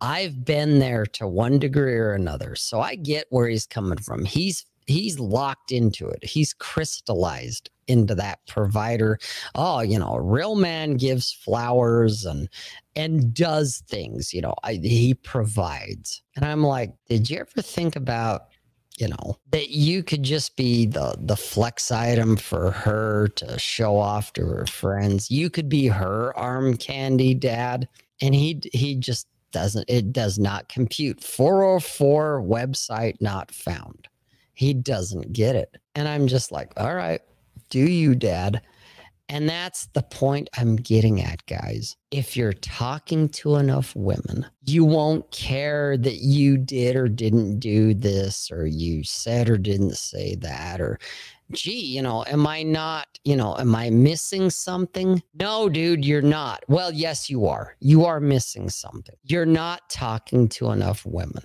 I've 0.01 0.45
been 0.45 0.79
there 0.79 1.05
to 1.07 1.27
one 1.27 1.59
degree 1.59 1.97
or 1.97 2.13
another. 2.13 2.55
So 2.55 2.81
I 2.81 2.95
get 2.95 3.27
where 3.31 3.49
he's 3.49 3.67
coming 3.67 3.99
from. 3.99 4.25
He's 4.25 4.65
he's 4.87 5.19
locked 5.19 5.73
into 5.73 6.09
it. 6.09 6.25
He's 6.25 6.53
crystallized 6.55 7.71
into 7.89 8.15
that 8.17 8.41
provider. 8.47 9.19
Oh, 9.55 9.81
you 9.81 9.99
know, 9.99 10.15
a 10.15 10.21
real 10.21 10.57
man 10.57 10.95
gives 10.95 11.33
flowers 11.33 12.25
and 12.25 12.49
and 12.95 13.35
does 13.35 13.83
things, 13.89 14.33
you 14.33 14.41
know, 14.41 14.55
I, 14.65 14.75
he 14.75 15.15
provides. 15.15 16.23
And 16.35 16.45
I'm 16.45 16.63
like, 16.63 16.95
did 17.09 17.29
you 17.29 17.39
ever 17.39 17.63
think 17.63 17.95
about 17.97 18.49
you 18.99 19.09
know 19.09 19.37
that 19.51 19.69
you 19.69 20.03
could 20.03 20.23
just 20.23 20.57
be 20.57 20.87
the 20.87 21.15
the 21.19 21.37
flex 21.37 21.91
item 21.93 22.37
for 22.37 22.71
her 22.71 23.29
to 23.29 23.59
show 23.59 23.99
off 23.99 24.33
to 24.33 24.47
her 24.47 24.65
friends 24.67 25.31
you 25.31 25.51
could 25.51 25.69
be 25.69 25.87
her 25.87 26.35
arm 26.35 26.75
candy 26.79 27.35
dad 27.35 27.87
and 28.23 28.35
he 28.35 28.59
he 28.73 28.95
just 28.95 29.27
doesn't 29.53 29.85
it 29.89 30.15
does 30.15 30.39
not 30.39 30.71
compute 30.71 31.23
404 31.23 32.43
website 32.43 33.21
not 33.21 33.51
found 33.51 34.09
he 34.57 34.75
doesn't 34.75 35.33
get 35.33 35.55
it 35.55 35.77
and 35.95 36.09
i'm 36.09 36.27
just 36.27 36.51
like 36.51 36.73
all 36.77 36.95
right 36.95 37.21
do 37.71 37.81
you 37.81 38.15
dad 38.15 38.61
and 39.29 39.49
that's 39.49 39.87
the 39.87 40.03
point 40.03 40.49
I'm 40.57 40.77
getting 40.77 41.21
at, 41.21 41.45
guys. 41.47 41.97
If 42.13 42.37
you're 42.37 42.53
talking 42.53 43.29
to 43.31 43.57
enough 43.57 43.95
women, 43.97 44.47
you 44.65 44.85
won't 44.85 45.29
care 45.33 45.97
that 45.97 46.19
you 46.19 46.57
did 46.57 46.95
or 46.95 47.09
didn't 47.09 47.59
do 47.59 47.93
this, 47.93 48.51
or 48.53 48.67
you 48.67 49.03
said 49.03 49.51
or 49.51 49.59
didn't 49.59 49.97
say 49.97 50.37
that, 50.37 50.81
or 50.81 51.01
gee, 51.51 51.85
you 51.85 52.03
know, 52.03 52.25
am 52.29 52.47
I 52.47 52.63
not, 52.63 53.07
you 53.25 53.35
know, 53.35 53.57
am 53.59 53.75
I 53.75 53.91
missing 53.91 54.49
something? 54.49 55.23
No, 55.35 55.69
dude, 55.69 56.05
you're 56.05 56.23
not. 56.23 56.63
Well, 56.69 56.93
yes, 56.93 57.29
you 57.29 57.47
are. 57.47 57.77
You 57.81 58.05
are 58.05 58.21
missing 58.21 58.71
something. 58.71 59.17
You're 59.25 59.47
not 59.47 59.89
talking 59.91 60.49
to 60.51 60.71
enough 60.71 61.05
women. 61.05 61.43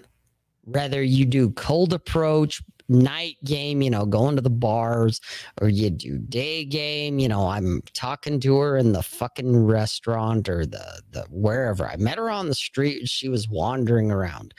Rather, 0.68 1.02
you 1.02 1.26
do 1.26 1.50
cold 1.52 1.94
approach, 1.94 2.62
night 2.92 3.38
game, 3.44 3.82
you 3.82 3.90
know, 3.90 4.06
going 4.06 4.36
to 4.36 4.42
the 4.42 4.50
bars, 4.50 5.22
or 5.62 5.70
you 5.70 5.90
do 5.90 6.18
day 6.18 6.66
game, 6.66 7.20
you 7.20 7.28
know, 7.28 7.48
I'm 7.48 7.82
talking 7.94 8.40
to 8.42 8.58
her 8.58 8.78
in 8.78 8.92
the 8.94 9.04
fucking 9.04 9.66
restaurant 9.66 10.50
or 10.50 10.66
the 10.66 11.02
the 11.12 11.26
wherever. 11.30 11.88
I 11.88 11.96
met 11.98 12.18
her 12.18 12.30
on 12.30 12.48
the 12.48 12.56
street, 12.56 13.08
she 13.08 13.30
was 13.30 13.50
wandering 13.50 14.12
around. 14.12 14.54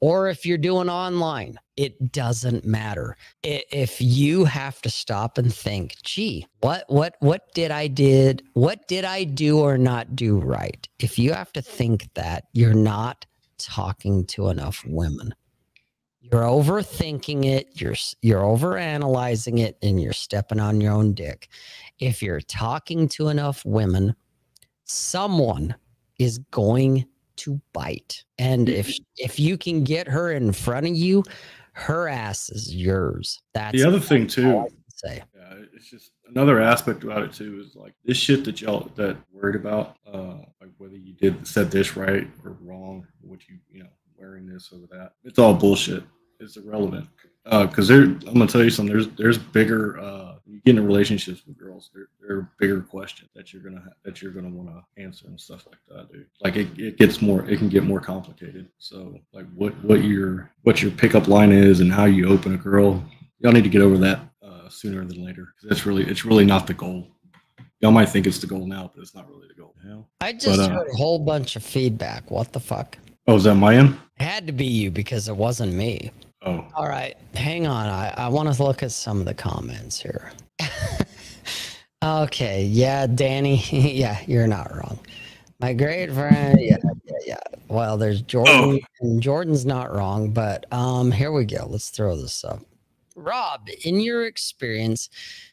Or 0.00 0.28
if 0.28 0.46
you're 0.46 0.58
doing 0.58 0.88
online, 0.88 1.58
it 1.76 2.12
doesn't 2.12 2.64
matter. 2.64 3.16
If 3.42 4.00
you 4.00 4.44
have 4.44 4.80
to 4.82 4.90
stop 4.90 5.38
and 5.38 5.52
think, 5.52 5.96
gee, 6.02 6.46
what 6.60 6.84
what 6.88 7.16
what 7.20 7.52
did 7.54 7.70
I 7.70 7.86
did? 7.88 8.42
What 8.54 8.86
did 8.88 9.04
I 9.04 9.24
do 9.24 9.58
or 9.60 9.78
not 9.78 10.16
do 10.16 10.38
right? 10.38 10.88
If 10.98 11.18
you 11.18 11.32
have 11.32 11.52
to 11.54 11.62
think 11.62 12.08
that, 12.14 12.44
you're 12.52 12.74
not 12.74 13.26
talking 13.58 14.24
to 14.26 14.48
enough 14.48 14.84
women 14.86 15.34
you're 16.30 16.42
overthinking 16.42 17.44
it 17.44 17.68
you're 17.74 17.94
you're 18.22 18.42
overanalyzing 18.42 19.60
it 19.60 19.76
and 19.82 20.00
you're 20.00 20.12
stepping 20.12 20.60
on 20.60 20.80
your 20.80 20.92
own 20.92 21.14
dick. 21.14 21.48
If 21.98 22.22
you're 22.22 22.40
talking 22.40 23.08
to 23.10 23.28
enough 23.28 23.64
women 23.64 24.14
someone 24.84 25.74
is 26.18 26.38
going 26.50 27.06
to 27.36 27.60
bite. 27.72 28.24
And 28.38 28.68
if 28.68 28.96
if 29.16 29.38
you 29.38 29.56
can 29.56 29.84
get 29.84 30.08
her 30.08 30.32
in 30.32 30.52
front 30.52 30.86
of 30.86 30.96
you 30.96 31.24
her 31.72 32.08
ass 32.08 32.50
is 32.50 32.74
yours. 32.74 33.40
That's 33.54 33.72
the 33.72 33.86
other 33.86 34.00
thing 34.00 34.26
too 34.26 34.66
say. 34.98 35.22
yeah 35.34 35.54
it's 35.72 35.90
just 35.90 36.10
another 36.28 36.60
aspect 36.60 37.04
about 37.04 37.22
it 37.22 37.32
too 37.32 37.62
is 37.64 37.76
like 37.76 37.94
this 38.04 38.16
shit 38.16 38.44
that 38.44 38.60
y'all 38.60 38.90
that 38.96 39.16
worried 39.32 39.54
about 39.54 39.96
uh 40.12 40.38
like 40.60 40.70
whether 40.78 40.96
you 40.96 41.12
did 41.14 41.46
said 41.46 41.70
this 41.70 41.96
right 41.96 42.26
or 42.44 42.56
wrong 42.60 43.06
what 43.20 43.48
you 43.48 43.58
you 43.70 43.82
know 43.82 43.88
wearing 44.18 44.46
this 44.46 44.72
or 44.72 44.78
that 44.90 45.12
it's 45.24 45.38
all 45.38 45.54
bullshit 45.54 46.02
it's 46.40 46.56
irrelevant. 46.56 47.08
Because 47.44 47.90
uh, 47.90 47.94
there 47.94 48.02
i'm 48.04 48.34
gonna 48.34 48.46
tell 48.46 48.62
you 48.62 48.70
something 48.70 48.92
there's 48.92 49.08
there's 49.16 49.38
bigger 49.38 49.98
uh 49.98 50.28
you 50.48 50.60
get 50.64 50.70
into 50.70 50.82
relationships 50.82 51.42
with 51.46 51.58
girls 51.58 51.90
there, 51.94 52.08
there 52.20 52.36
are 52.38 52.50
bigger 52.58 52.80
questions 52.80 53.30
that 53.34 53.52
you're 53.52 53.62
gonna 53.62 53.80
ha- 53.80 53.92
that 54.02 54.22
you're 54.22 54.32
gonna 54.32 54.48
want 54.48 54.68
to 54.68 55.02
answer 55.02 55.26
and 55.26 55.38
stuff 55.38 55.66
like 55.66 55.78
that 55.88 56.12
dude. 56.12 56.26
Like 56.40 56.56
it, 56.56 56.68
it 56.78 56.98
gets 56.98 57.20
more 57.20 57.48
it 57.48 57.58
can 57.58 57.68
get 57.68 57.84
more 57.84 58.00
complicated. 58.00 58.68
So 58.78 59.18
like 59.32 59.46
what 59.54 59.72
what 59.84 60.04
your 60.04 60.50
what 60.62 60.82
your 60.82 60.90
pickup 60.90 61.28
line 61.28 61.52
is 61.52 61.80
and 61.80 61.92
how 61.92 62.06
you 62.06 62.28
open 62.28 62.54
a 62.54 62.56
girl 62.56 63.02
y'all 63.40 63.52
need 63.52 63.64
to 63.64 63.70
get 63.70 63.82
over 63.82 63.98
that 63.98 64.20
uh, 64.42 64.68
sooner 64.68 65.04
than 65.04 65.24
later. 65.24 65.54
Because 65.54 65.68
that's 65.68 65.86
really 65.86 66.04
it's 66.04 66.24
really 66.24 66.44
not 66.44 66.66
the 66.66 66.74
goal. 66.74 67.08
Y'all 67.80 67.92
might 67.92 68.08
think 68.08 68.26
it's 68.26 68.38
the 68.38 68.46
goal 68.46 68.66
now 68.66 68.90
but 68.94 69.02
it's 69.02 69.14
not 69.14 69.28
really 69.28 69.48
the 69.48 69.54
goal. 69.54 69.74
Hell. 69.86 70.08
i 70.20 70.32
just 70.32 70.58
but, 70.58 70.60
uh, 70.60 70.68
heard 70.70 70.88
a 70.92 70.96
whole 70.96 71.18
bunch 71.18 71.56
of 71.56 71.62
feedback. 71.62 72.30
What 72.30 72.52
the 72.52 72.60
fuck? 72.60 72.96
Oh 73.26 73.36
is 73.36 73.44
that 73.44 73.56
my 73.56 73.76
end? 73.76 73.98
It 74.18 74.24
had 74.24 74.46
to 74.46 74.52
be 74.52 74.66
you 74.66 74.90
because 74.90 75.28
it 75.28 75.36
wasn't 75.36 75.74
me 75.74 76.10
Oh. 76.42 76.64
All 76.74 76.88
right. 76.88 77.16
Hang 77.34 77.66
on. 77.66 77.86
I, 77.88 78.14
I 78.16 78.28
want 78.28 78.52
to 78.52 78.62
look 78.62 78.82
at 78.82 78.92
some 78.92 79.18
of 79.20 79.26
the 79.26 79.34
comments 79.34 80.00
here. 80.00 80.32
okay. 82.04 82.64
Yeah, 82.64 83.06
Danny. 83.06 83.56
yeah, 83.70 84.20
you're 84.26 84.46
not 84.46 84.74
wrong. 84.74 84.98
My 85.60 85.72
great 85.72 86.12
friend. 86.12 86.58
Yeah, 86.60 86.76
yeah, 87.04 87.16
yeah. 87.26 87.58
Well, 87.66 87.96
there's 87.96 88.22
Jordan. 88.22 88.54
Oh. 88.54 88.78
And 89.00 89.20
Jordan's 89.20 89.66
not 89.66 89.92
wrong, 89.92 90.30
but 90.30 90.72
um, 90.72 91.10
here 91.10 91.32
we 91.32 91.44
go. 91.44 91.66
Let's 91.68 91.90
throw 91.90 92.16
this 92.16 92.44
up. 92.44 92.60
Rob, 93.16 93.68
in 93.84 93.98
your 93.98 94.26
experience, 94.26 95.10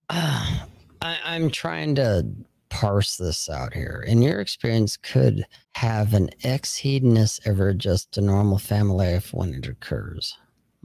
uh, 0.09 0.59
I, 1.01 1.17
I'm 1.25 1.49
trying 1.49 1.95
to 1.95 2.27
parse 2.69 3.17
this 3.17 3.49
out 3.49 3.73
here. 3.73 4.03
In 4.07 4.21
your 4.21 4.39
experience, 4.39 4.97
could 4.97 5.45
have 5.75 6.13
an 6.13 6.29
ex 6.43 6.77
hedonist 6.77 7.41
ever 7.45 7.69
adjust 7.69 8.11
to 8.13 8.21
normal 8.21 8.59
family 8.59 9.13
life 9.13 9.33
when 9.33 9.53
it 9.53 9.67
occurs? 9.67 10.37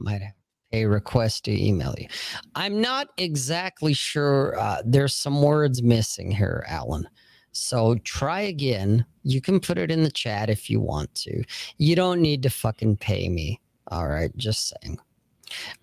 Might 0.03 0.21
have 0.21 0.33
a 0.73 0.85
request 0.85 1.45
to 1.45 1.51
email 1.51 1.93
you. 1.97 2.07
I'm 2.55 2.81
not 2.81 3.09
exactly 3.17 3.93
sure. 3.93 4.57
Uh, 4.57 4.81
there's 4.85 5.13
some 5.13 5.41
words 5.41 5.83
missing 5.83 6.31
here, 6.31 6.65
Alan. 6.67 7.07
So 7.51 7.95
try 8.03 8.41
again. 8.41 9.05
You 9.23 9.41
can 9.41 9.59
put 9.59 9.77
it 9.77 9.91
in 9.91 10.03
the 10.03 10.11
chat 10.11 10.49
if 10.49 10.69
you 10.69 10.79
want 10.79 11.13
to. 11.15 11.43
You 11.77 11.95
don't 11.95 12.21
need 12.21 12.43
to 12.43 12.49
fucking 12.49 12.97
pay 12.97 13.27
me. 13.27 13.59
All 13.87 14.07
right, 14.07 14.35
just 14.37 14.69
saying. 14.69 14.97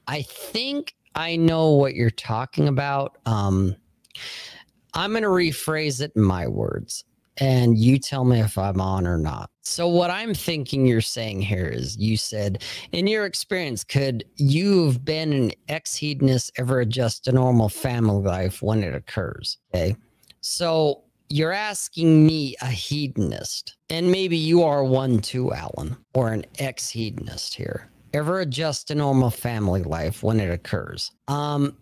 I 0.07 0.23
think 0.23 0.95
I 1.15 1.37
know 1.37 1.73
what 1.73 1.95
you're 1.95 2.11
talking 2.11 2.69
about. 2.69 3.19
Um, 3.27 3.77
I'm 4.95 5.11
going 5.11 5.23
to 5.23 5.29
rephrase 5.29 6.01
it 6.01 6.13
in 6.17 6.23
my 6.23 6.49
words 6.49 7.05
and 7.39 7.79
you 7.79 7.99
tell 7.99 8.25
me 8.25 8.41
if 8.41 8.59
I'm 8.59 8.81
on 8.81 9.07
or 9.07 9.19
not. 9.19 9.51
So, 9.63 9.87
what 9.89 10.11
I'm 10.11 10.35
thinking 10.35 10.87
you're 10.87 11.01
saying 11.01 11.43
here 11.43 11.67
is 11.67 11.97
you 11.97 12.17
said, 12.17 12.63
in 12.93 13.07
your 13.07 13.27
experience, 13.27 13.85
could 13.85 14.25
you 14.37 14.87
have 14.87 15.05
been 15.05 15.33
an 15.33 15.53
ex 15.69 15.95
hedonist 15.95 16.53
ever 16.57 16.81
adjust 16.81 17.25
to 17.25 17.33
normal 17.33 17.69
family 17.69 18.23
life 18.23 18.63
when 18.63 18.83
it 18.83 18.95
occurs? 18.95 19.59
Okay. 19.75 19.97
So, 20.41 21.03
you're 21.31 21.53
asking 21.53 22.27
me, 22.27 22.57
a 22.63 22.67
hedonist, 22.67 23.77
and 23.91 24.11
maybe 24.11 24.37
you 24.37 24.63
are 24.63 24.83
one 24.83 25.19
too, 25.19 25.53
Alan, 25.53 25.97
or 26.15 26.31
an 26.31 26.47
ex 26.59 26.89
hedonist 26.89 27.55
here, 27.55 27.91
ever 28.15 28.41
adjust 28.41 28.89
to 28.89 28.95
normal 28.95 29.31
family 29.31 29.83
life 29.83 30.23
when 30.23 30.41
it 30.41 30.51
occurs? 30.51 31.13
Um, 31.29 31.77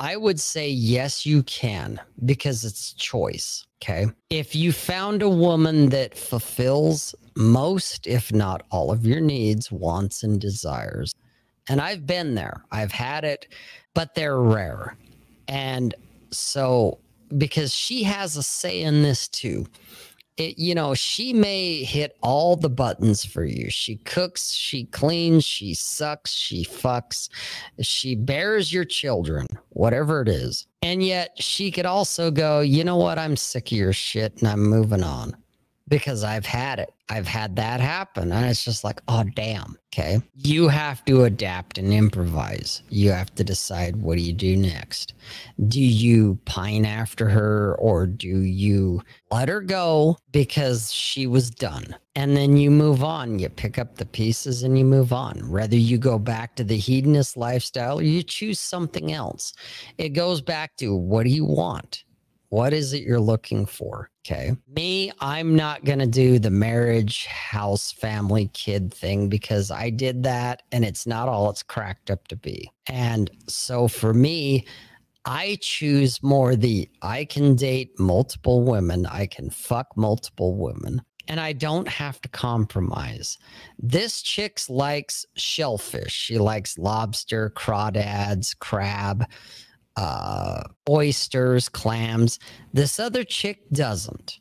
I 0.00 0.16
would 0.16 0.40
say 0.40 0.70
yes, 0.70 1.26
you 1.26 1.42
can 1.42 2.00
because 2.24 2.64
it's 2.64 2.92
choice. 2.94 3.66
Okay. 3.82 4.06
If 4.28 4.56
you 4.56 4.72
found 4.72 5.22
a 5.22 5.28
woman 5.28 5.90
that 5.90 6.16
fulfills 6.16 7.14
most, 7.36 8.06
if 8.06 8.32
not 8.32 8.66
all 8.70 8.90
of 8.90 9.06
your 9.06 9.20
needs, 9.20 9.70
wants, 9.70 10.24
and 10.24 10.40
desires, 10.40 11.14
and 11.68 11.80
I've 11.80 12.06
been 12.06 12.34
there, 12.34 12.64
I've 12.72 12.92
had 12.92 13.24
it, 13.24 13.46
but 13.94 14.14
they're 14.14 14.40
rare. 14.40 14.96
And 15.46 15.94
so, 16.30 16.98
because 17.36 17.72
she 17.72 18.02
has 18.02 18.36
a 18.36 18.42
say 18.42 18.82
in 18.82 19.02
this 19.02 19.28
too, 19.28 19.66
it, 20.38 20.58
you 20.58 20.74
know, 20.74 20.94
she 20.94 21.32
may 21.32 21.82
hit 21.82 22.16
all 22.22 22.56
the 22.56 22.70
buttons 22.70 23.24
for 23.24 23.44
you. 23.44 23.70
She 23.70 23.96
cooks, 23.96 24.52
she 24.52 24.84
cleans, 24.84 25.44
she 25.44 25.74
sucks, 25.74 26.32
she 26.32 26.64
fucks, 26.64 27.28
she 27.80 28.14
bears 28.14 28.72
your 28.72 28.84
children, 28.84 29.46
whatever 29.70 30.22
it 30.22 30.28
is. 30.28 30.66
And 30.82 31.02
yet 31.02 31.30
she 31.42 31.70
could 31.70 31.86
also 31.86 32.30
go, 32.30 32.60
you 32.60 32.84
know 32.84 32.96
what? 32.96 33.18
I'm 33.18 33.36
sick 33.36 33.72
of 33.72 33.78
your 33.78 33.92
shit 33.92 34.38
and 34.38 34.48
I'm 34.48 34.62
moving 34.62 35.02
on 35.02 35.36
because 35.88 36.22
I've 36.22 36.46
had 36.46 36.78
it. 36.78 36.92
I've 37.08 37.26
had 37.26 37.56
that 37.56 37.80
happen. 37.80 38.30
And 38.32 38.46
it's 38.46 38.64
just 38.64 38.84
like, 38.84 39.00
oh, 39.08 39.24
damn. 39.34 39.76
Okay. 39.92 40.20
You 40.36 40.68
have 40.68 41.02
to 41.06 41.24
adapt 41.24 41.78
and 41.78 41.92
improvise. 41.92 42.82
You 42.90 43.10
have 43.10 43.34
to 43.36 43.44
decide 43.44 43.96
what 43.96 44.18
do 44.18 44.22
you 44.22 44.34
do 44.34 44.56
next? 44.56 45.14
Do 45.66 45.80
you 45.80 46.38
pine 46.44 46.84
after 46.84 47.28
her 47.28 47.74
or 47.78 48.06
do 48.06 48.40
you 48.42 49.02
let 49.30 49.48
her 49.48 49.62
go 49.62 50.18
because 50.30 50.92
she 50.92 51.26
was 51.26 51.50
done? 51.50 51.96
And 52.14 52.36
then 52.36 52.56
you 52.56 52.70
move 52.70 53.02
on. 53.02 53.38
You 53.38 53.48
pick 53.48 53.78
up 53.78 53.96
the 53.96 54.06
pieces 54.06 54.62
and 54.62 54.78
you 54.78 54.84
move 54.84 55.12
on. 55.12 55.50
Whether 55.50 55.76
you 55.76 55.96
go 55.96 56.18
back 56.18 56.54
to 56.56 56.64
the 56.64 56.76
hedonist 56.76 57.36
lifestyle 57.36 57.98
or 57.98 58.02
you 58.02 58.22
choose 58.22 58.60
something 58.60 59.12
else, 59.12 59.54
it 59.96 60.10
goes 60.10 60.42
back 60.42 60.76
to 60.76 60.94
what 60.94 61.24
do 61.24 61.30
you 61.30 61.46
want? 61.46 62.04
What 62.50 62.72
is 62.72 62.92
it 62.92 63.02
you're 63.02 63.20
looking 63.20 63.66
for? 63.66 64.10
Okay. 64.30 64.54
Me, 64.68 65.10
I'm 65.20 65.56
not 65.56 65.84
going 65.84 66.00
to 66.00 66.06
do 66.06 66.38
the 66.38 66.50
marriage, 66.50 67.24
house, 67.24 67.92
family, 67.92 68.50
kid 68.52 68.92
thing 68.92 69.30
because 69.30 69.70
I 69.70 69.88
did 69.88 70.24
that 70.24 70.64
and 70.70 70.84
it's 70.84 71.06
not 71.06 71.30
all 71.30 71.48
it's 71.48 71.62
cracked 71.62 72.10
up 72.10 72.28
to 72.28 72.36
be. 72.36 72.70
And 72.86 73.30
so 73.48 73.88
for 73.88 74.12
me, 74.12 74.66
I 75.24 75.56
choose 75.62 76.22
more 76.22 76.56
the 76.56 76.90
I 77.00 77.24
can 77.24 77.56
date 77.56 77.98
multiple 77.98 78.62
women, 78.64 79.06
I 79.06 79.26
can 79.26 79.48
fuck 79.48 79.96
multiple 79.96 80.56
women, 80.56 81.00
and 81.26 81.40
I 81.40 81.54
don't 81.54 81.88
have 81.88 82.20
to 82.20 82.28
compromise. 82.28 83.38
This 83.78 84.20
chick 84.20 84.60
likes 84.68 85.24
shellfish. 85.36 86.12
She 86.12 86.36
likes 86.36 86.76
lobster, 86.76 87.50
crawdads, 87.56 88.58
crab 88.58 89.24
uh, 89.98 90.62
oysters, 90.88 91.68
clams. 91.68 92.38
This 92.72 93.00
other 93.00 93.24
chick 93.24 93.68
doesn't. 93.72 94.38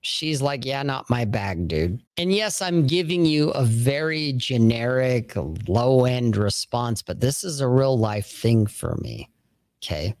She's 0.00 0.40
like, 0.40 0.64
yeah, 0.64 0.82
not 0.82 1.10
my 1.10 1.26
bag, 1.26 1.68
dude. 1.68 2.02
And 2.16 2.32
yes, 2.32 2.62
I'm 2.62 2.86
giving 2.86 3.26
you 3.26 3.50
a 3.50 3.64
very 3.64 4.32
generic, 4.32 5.34
low 5.68 6.06
end 6.06 6.36
response, 6.38 7.02
but 7.02 7.20
this 7.20 7.44
is 7.44 7.60
a 7.60 7.68
real 7.68 7.98
life 7.98 8.26
thing 8.26 8.66
for 8.66 8.96
me. 9.02 9.30
Okay. 9.82 10.14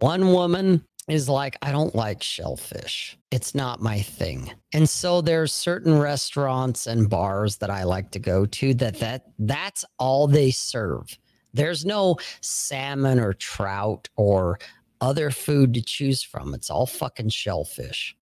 One 0.00 0.32
woman 0.32 0.84
is 1.08 1.28
like, 1.28 1.56
I 1.62 1.70
don't 1.70 1.94
like 1.94 2.24
shellfish. 2.24 3.16
It's 3.30 3.54
not 3.54 3.80
my 3.80 4.00
thing. 4.00 4.52
And 4.72 4.88
so 4.88 5.20
there's 5.20 5.52
certain 5.52 5.98
restaurants 5.98 6.88
and 6.88 7.08
bars 7.08 7.58
that 7.58 7.70
I 7.70 7.84
like 7.84 8.10
to 8.12 8.18
go 8.18 8.46
to 8.46 8.74
that 8.74 8.98
that 8.98 9.26
that's 9.38 9.84
all 9.98 10.26
they 10.26 10.50
serve. 10.50 11.06
There's 11.54 11.84
no 11.84 12.16
salmon 12.40 13.20
or 13.20 13.34
trout 13.34 14.08
or 14.16 14.58
other 15.00 15.30
food 15.30 15.74
to 15.74 15.82
choose 15.82 16.22
from. 16.22 16.54
It's 16.54 16.70
all 16.70 16.86
fucking 16.86 17.28
shellfish. 17.28 18.16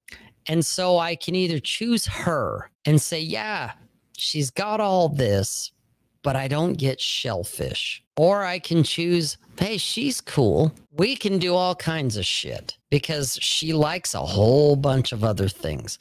And 0.47 0.65
so 0.65 0.99
I 0.99 1.15
can 1.15 1.35
either 1.35 1.61
choose 1.61 2.07
her 2.07 2.71
and 2.87 3.01
say, 3.01 3.21
yeah, 3.21 3.73
she's 4.17 4.51
got 4.51 4.81
all 4.81 5.09
this, 5.09 5.73
but 6.23 6.37
I 6.37 6.49
don't 6.49 6.75
get 6.75 7.01
shellfish. 7.01 8.03
Or 8.17 8.45
I 8.45 8.59
can 8.59 8.83
choose, 8.83 9.37
hey, 9.59 9.79
she's 9.79 10.21
cool. 10.21 10.73
We 10.93 11.17
can 11.17 11.39
do 11.39 11.55
all 11.55 11.75
kinds 11.75 12.17
of 12.17 12.27
shit 12.27 12.77
because 12.91 13.39
she 13.41 13.73
likes 13.73 14.15
a 14.15 14.21
whole 14.21 14.77
bunch 14.77 15.13
of 15.13 15.23
other 15.23 15.49
things. 15.49 15.99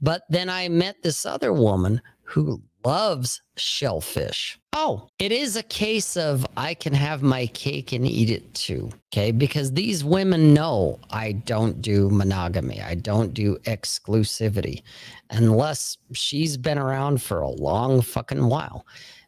But 0.00 0.22
then 0.28 0.48
I 0.48 0.68
met 0.68 1.02
this 1.02 1.26
other 1.26 1.52
woman 1.52 2.00
who 2.22 2.62
loves 2.84 3.42
shellfish. 3.56 4.58
Oh, 4.72 5.08
it 5.18 5.32
is 5.32 5.56
a 5.56 5.62
case 5.62 6.16
of 6.16 6.46
I 6.56 6.74
can 6.74 6.92
have 6.94 7.22
my 7.22 7.46
cake 7.48 7.92
and 7.92 8.06
eat 8.06 8.30
it 8.30 8.54
too. 8.54 8.90
Okay. 9.12 9.32
Because 9.32 9.72
these 9.72 10.04
women 10.04 10.54
know 10.54 10.98
I 11.10 11.32
don't 11.32 11.82
do 11.82 12.08
monogamy, 12.10 12.80
I 12.80 12.94
don't 12.94 13.34
do 13.34 13.56
exclusivity 13.64 14.82
unless 15.30 15.98
she's 16.12 16.56
been 16.56 16.78
around 16.78 17.22
for 17.22 17.40
a 17.40 17.50
long 17.50 18.00
fucking 18.00 18.46
while. 18.46 18.86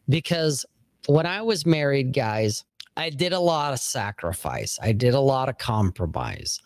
Because 0.08 0.64
when 1.06 1.26
I 1.26 1.42
was 1.42 1.66
married, 1.66 2.12
guys, 2.12 2.64
I 2.96 3.10
did 3.10 3.32
a 3.32 3.40
lot 3.40 3.72
of 3.72 3.80
sacrifice, 3.80 4.78
I 4.80 4.92
did 4.92 5.14
a 5.14 5.20
lot 5.20 5.48
of 5.48 5.58
compromise 5.58 6.60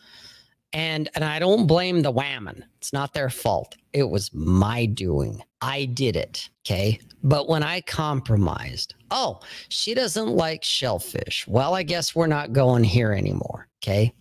and 0.73 1.09
and 1.15 1.23
I 1.23 1.39
don't 1.39 1.67
blame 1.67 2.01
the 2.01 2.11
women. 2.11 2.65
It's 2.77 2.93
not 2.93 3.13
their 3.13 3.29
fault. 3.29 3.75
It 3.93 4.09
was 4.09 4.33
my 4.33 4.85
doing. 4.85 5.43
I 5.61 5.85
did 5.85 6.15
it. 6.15 6.49
Okay. 6.65 6.99
But 7.23 7.49
when 7.49 7.63
I 7.63 7.81
compromised, 7.81 8.95
oh, 9.11 9.39
she 9.67 9.93
doesn't 9.93 10.29
like 10.29 10.63
shellfish. 10.63 11.47
Well, 11.47 11.73
I 11.73 11.83
guess 11.83 12.15
we're 12.15 12.27
not 12.27 12.53
going 12.53 12.83
here 12.83 13.11
anymore. 13.11 13.67
Okay. 13.83 14.13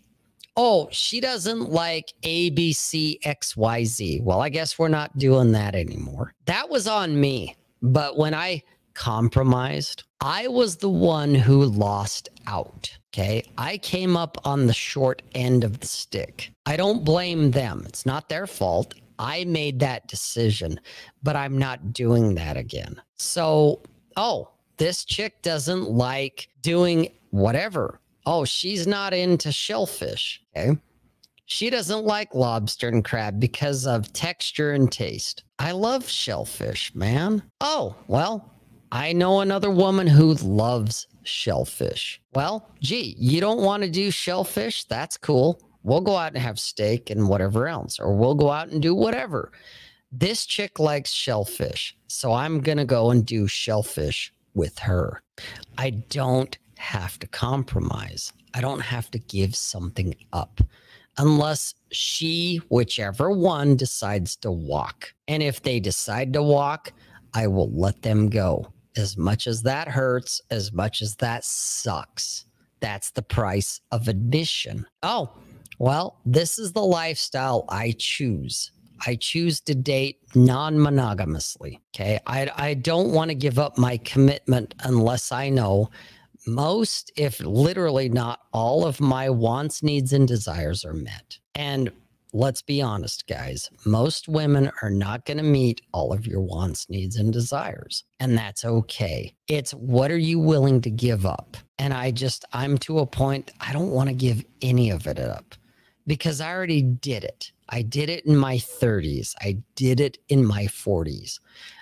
Oh, 0.57 0.89
she 0.91 1.20
doesn't 1.20 1.70
like 1.70 2.12
ABCXYZ. 2.25 4.23
Well, 4.25 4.41
I 4.41 4.49
guess 4.49 4.77
we're 4.77 4.89
not 4.89 5.16
doing 5.16 5.53
that 5.53 5.77
anymore. 5.77 6.35
That 6.47 6.69
was 6.69 6.89
on 6.89 7.20
me. 7.20 7.55
But 7.81 8.19
when 8.19 8.35
I 8.35 8.65
compromised, 8.95 10.03
I 10.20 10.49
was 10.49 10.77
the 10.77 10.89
one 10.89 11.35
who 11.35 11.65
lost 11.65 12.28
out. 12.47 12.97
Okay. 13.15 13.45
I 13.57 13.78
came 13.78 14.16
up 14.16 14.36
on 14.45 14.66
the 14.66 14.73
short 14.73 15.23
end 15.35 15.65
of 15.65 15.81
the 15.81 15.86
stick. 15.86 16.53
I 16.66 16.77
don't 16.77 17.05
blame 17.05 17.51
them. 17.53 17.85
It's 17.86 18.05
not 18.05 18.28
their 18.28 18.47
fault. 18.47 18.95
I 19.19 19.45
made 19.45 19.81
that 19.81 20.07
decision, 20.09 20.81
but 21.23 21.35
I'm 21.36 21.59
not 21.59 21.93
doing 21.93 22.35
that 22.36 22.57
again. 22.57 23.01
So, 23.16 23.82
oh, 24.16 24.51
this 24.77 25.05
chick 25.05 25.43
doesn't 25.43 25.90
like 25.90 26.49
doing 26.62 27.09
whatever. 27.31 28.01
Oh, 28.27 28.45
she's 28.45 28.86
not 28.86 29.12
into 29.12 29.51
shellfish. 29.51 30.43
Okay. 30.57 30.78
She 31.47 31.70
doesn't 31.70 32.05
like 32.05 32.35
lobster 32.35 32.89
and 32.89 33.05
crab 33.05 33.40
because 33.40 33.86
of 33.86 34.12
texture 34.12 34.73
and 34.73 34.93
taste. 34.93 35.45
I 35.59 35.73
love 35.73 36.09
shellfish, 36.09 36.95
man. 36.95 37.43
Oh, 37.61 37.97
well, 38.07 38.53
I 38.90 39.12
know 39.12 39.40
another 39.40 39.70
woman 39.70 40.06
who 40.06 40.35
loves 40.35 41.06
shellfish. 41.23 42.20
Well, 42.35 42.70
gee, 42.81 43.15
you 43.19 43.40
don't 43.40 43.60
want 43.60 43.82
to 43.82 43.90
do 43.90 44.10
shellfish? 44.10 44.85
That's 44.85 45.19
cool. 45.19 45.60
We'll 45.82 46.01
go 46.01 46.16
out 46.16 46.32
and 46.32 46.43
have 46.43 46.59
steak 46.59 47.10
and 47.10 47.28
whatever 47.28 47.69
else, 47.69 48.01
or 48.01 48.15
we'll 48.15 48.35
go 48.35 48.51
out 48.51 48.69
and 48.69 48.81
do 48.81 48.94
whatever. 48.94 49.52
This 50.10 50.47
chick 50.47 50.78
likes 50.78 51.12
shellfish. 51.12 51.97
So 52.06 52.32
I'm 52.32 52.60
going 52.60 52.78
to 52.78 52.85
go 52.85 53.10
and 53.10 53.27
do 53.27 53.47
shellfish 53.47 54.32
with 54.55 54.78
her. 54.78 55.23
I 55.77 55.90
don't 55.90 56.56
have 56.78 57.19
to 57.19 57.27
compromise. 57.27 58.32
I 58.55 58.62
don't 58.62 58.81
have 58.81 59.10
to 59.10 59.19
give 59.19 59.55
something 59.55 60.15
up 60.32 60.60
unless 61.19 61.74
she, 61.90 62.60
whichever 62.69 63.31
one, 63.31 63.77
decides 63.77 64.36
to 64.36 64.51
walk. 64.51 65.12
And 65.27 65.43
if 65.43 65.62
they 65.62 65.78
decide 65.78 66.32
to 66.32 66.43
walk, 66.43 66.93
I 67.35 67.47
will 67.48 67.70
let 67.70 68.02
them 68.02 68.31
go 68.31 68.73
as 68.99 69.16
much 69.16 69.47
as 69.47 69.62
that 69.62 69.89
hurts, 69.89 70.41
as 70.51 70.73
much 70.73 71.03
as 71.03 71.16
that 71.16 71.45
sucks, 71.45 72.45
that's 72.81 73.11
the 73.11 73.23
price 73.23 73.81
of 73.91 74.09
admission. 74.09 74.87
Oh, 75.03 75.31
well, 75.79 76.20
this 76.27 76.59
is 76.59 76.73
the 76.73 76.85
lifestyle 76.85 77.65
I 77.69 77.95
choose. 77.99 78.73
I 79.07 79.15
choose 79.15 79.61
to 79.62 79.75
date 79.75 80.19
non 80.35 80.77
monogamously. 80.77 81.81
Okay. 81.95 82.19
I, 82.27 82.51
I 82.57 82.75
don't 82.75 83.12
want 83.12 83.31
to 83.31 83.35
give 83.35 83.59
up 83.59 83.79
my 83.79 83.97
commitment 83.99 84.75
unless 84.83 85.31
I 85.31 85.49
know 85.49 85.91
most, 86.47 87.12
if 87.16 87.41
literally 87.41 88.09
not 88.09 88.41
all 88.53 88.87
of 88.87 89.01
my 89.01 89.31
wants, 89.31 89.83
needs, 89.83 90.12
and 90.12 90.27
desires 90.27 90.85
are 90.85 90.95
met. 90.95 91.39
And 91.55 91.93
let's 92.33 92.63
be 92.63 92.83
honest, 92.83 93.27
guys, 93.27 93.71
most 93.85 94.29
women 94.29 94.71
are 94.83 94.91
not 94.91 95.25
going 95.25 95.39
to 95.39 95.43
meet 95.43 95.81
all 95.93 96.13
of 96.13 96.27
your 96.27 96.41
wants, 96.41 96.89
needs, 96.89 97.17
and 97.17 97.33
desires. 97.33 98.05
And 98.21 98.37
that's 98.37 98.65
okay. 98.65 99.35
It's 99.49 99.73
what 99.73 100.11
are 100.11 100.19
you 100.19 100.39
willing 100.39 100.81
to 100.83 100.91
give 100.91 101.25
up? 101.27 101.57
And 101.79 101.95
I 101.95 102.11
just, 102.11 102.45
I'm 102.53 102.79
to 102.79 102.99
a 102.99 103.07
point, 103.07 103.53
I 103.61 103.73
don't 103.73 103.91
want 103.91 104.09
to 104.09 104.15
give 104.15 104.45
any 104.63 104.91
of 104.91 105.07
it 105.07 105.19
up 105.19 105.55
because 106.07 106.41
I 106.41 106.53
already 106.53 106.83
did 106.83 107.25
it. 107.25 107.53
I 107.71 107.83
did 107.83 108.09
it 108.09 108.25
in 108.25 108.37
my 108.37 108.57
30s. 108.57 109.35
I 109.41 109.59
did 109.77 110.01
it 110.01 110.19
in 110.29 110.45
my 110.45 110.65
40s. 110.65 111.39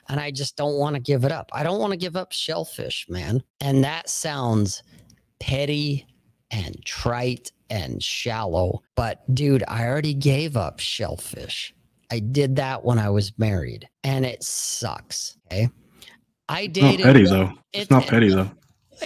And 0.08 0.20
I 0.20 0.30
just 0.30 0.56
don't 0.56 0.78
want 0.78 0.94
to 0.94 1.00
give 1.00 1.24
it 1.24 1.32
up. 1.32 1.50
I 1.52 1.62
don't 1.62 1.78
want 1.80 1.92
to 1.92 1.96
give 1.96 2.16
up 2.16 2.32
shellfish, 2.32 3.06
man. 3.08 3.42
And 3.60 3.84
that 3.84 4.08
sounds 4.08 4.82
petty 5.38 6.06
and 6.50 6.76
trite 6.84 7.52
and 7.70 8.02
shallow. 8.02 8.82
But 8.94 9.22
dude, 9.34 9.64
I 9.68 9.86
already 9.86 10.14
gave 10.14 10.56
up 10.56 10.80
shellfish. 10.80 11.74
I 12.10 12.20
did 12.20 12.56
that 12.56 12.84
when 12.84 12.98
I 12.98 13.10
was 13.10 13.32
married 13.38 13.88
and 14.04 14.24
it 14.24 14.42
sucks. 14.42 15.36
Okay. 15.46 15.68
I 16.48 16.66
dated. 16.66 17.00
Not 17.00 17.12
petty 17.12 17.24
though. 17.24 17.52
It's, 17.72 17.82
it's 17.82 17.90
not 17.90 18.06
petty 18.06 18.28
though. 18.28 18.50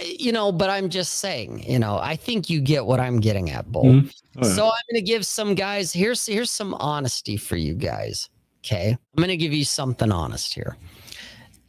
You 0.03 0.31
know, 0.31 0.51
but 0.51 0.69
I'm 0.69 0.89
just 0.89 1.15
saying, 1.15 1.69
you 1.69 1.77
know, 1.77 1.97
I 1.97 2.15
think 2.15 2.49
you 2.49 2.61
get 2.61 2.85
what 2.85 3.01
I'm 3.01 3.19
getting 3.19 3.49
at, 3.49 3.69
Bull. 3.69 3.83
Mm-hmm. 3.83 4.07
Oh, 4.37 4.47
yeah. 4.47 4.53
So 4.53 4.65
I'm 4.65 4.71
going 4.89 4.95
to 4.95 5.01
give 5.01 5.25
some 5.25 5.53
guys 5.53 5.91
here's 5.91 6.25
here's 6.25 6.51
some 6.51 6.73
honesty 6.75 7.35
for 7.35 7.57
you 7.57 7.73
guys. 7.73 8.29
Okay. 8.63 8.91
I'm 8.91 9.17
going 9.17 9.29
to 9.29 9.37
give 9.37 9.53
you 9.53 9.65
something 9.65 10.11
honest 10.11 10.53
here. 10.53 10.77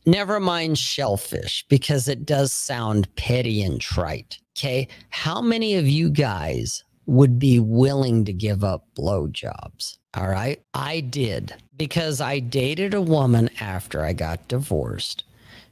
Never 0.05 0.41
mind 0.41 0.79
shellfish 0.79 1.65
because 1.69 2.09
it 2.09 2.27
does 2.27 2.53
sound 2.53 3.15
petty 3.15 3.63
and 3.63 3.81
trite. 3.81 4.39
Okay. 4.57 4.89
How 5.11 5.41
many 5.41 5.77
of 5.77 5.89
you 5.89 6.11
guys 6.11 6.85
would 7.07 7.39
be 7.39 7.61
willing 7.61 8.25
to 8.25 8.33
give 8.33 8.65
up 8.65 8.87
blowjobs? 8.97 9.99
All 10.15 10.29
right. 10.29 10.61
I 10.75 11.01
did 11.01 11.55
because 11.77 12.21
I 12.21 12.41
dated 12.41 12.95
a 12.95 13.01
woman 13.01 13.49
after 13.61 14.05
I 14.05 14.13
got 14.13 14.49
divorced. 14.49 15.25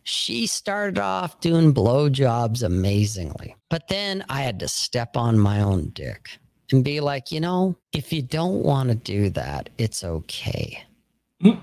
She 0.02 0.46
started 0.46 0.98
off 0.98 1.40
doing 1.40 1.74
blowjobs 1.74 2.62
amazingly, 2.62 3.54
but 3.68 3.88
then 3.88 4.24
I 4.28 4.42
had 4.42 4.58
to 4.60 4.68
step 4.68 5.16
on 5.16 5.38
my 5.38 5.60
own 5.60 5.90
dick 5.90 6.38
and 6.72 6.82
be 6.82 7.00
like, 7.00 7.30
you 7.30 7.40
know, 7.40 7.76
if 7.92 8.12
you 8.12 8.22
don't 8.22 8.62
want 8.62 8.88
to 8.88 8.94
do 8.94 9.28
that, 9.30 9.68
it's 9.76 10.02
okay. 10.02 10.82
Mm. 11.42 11.60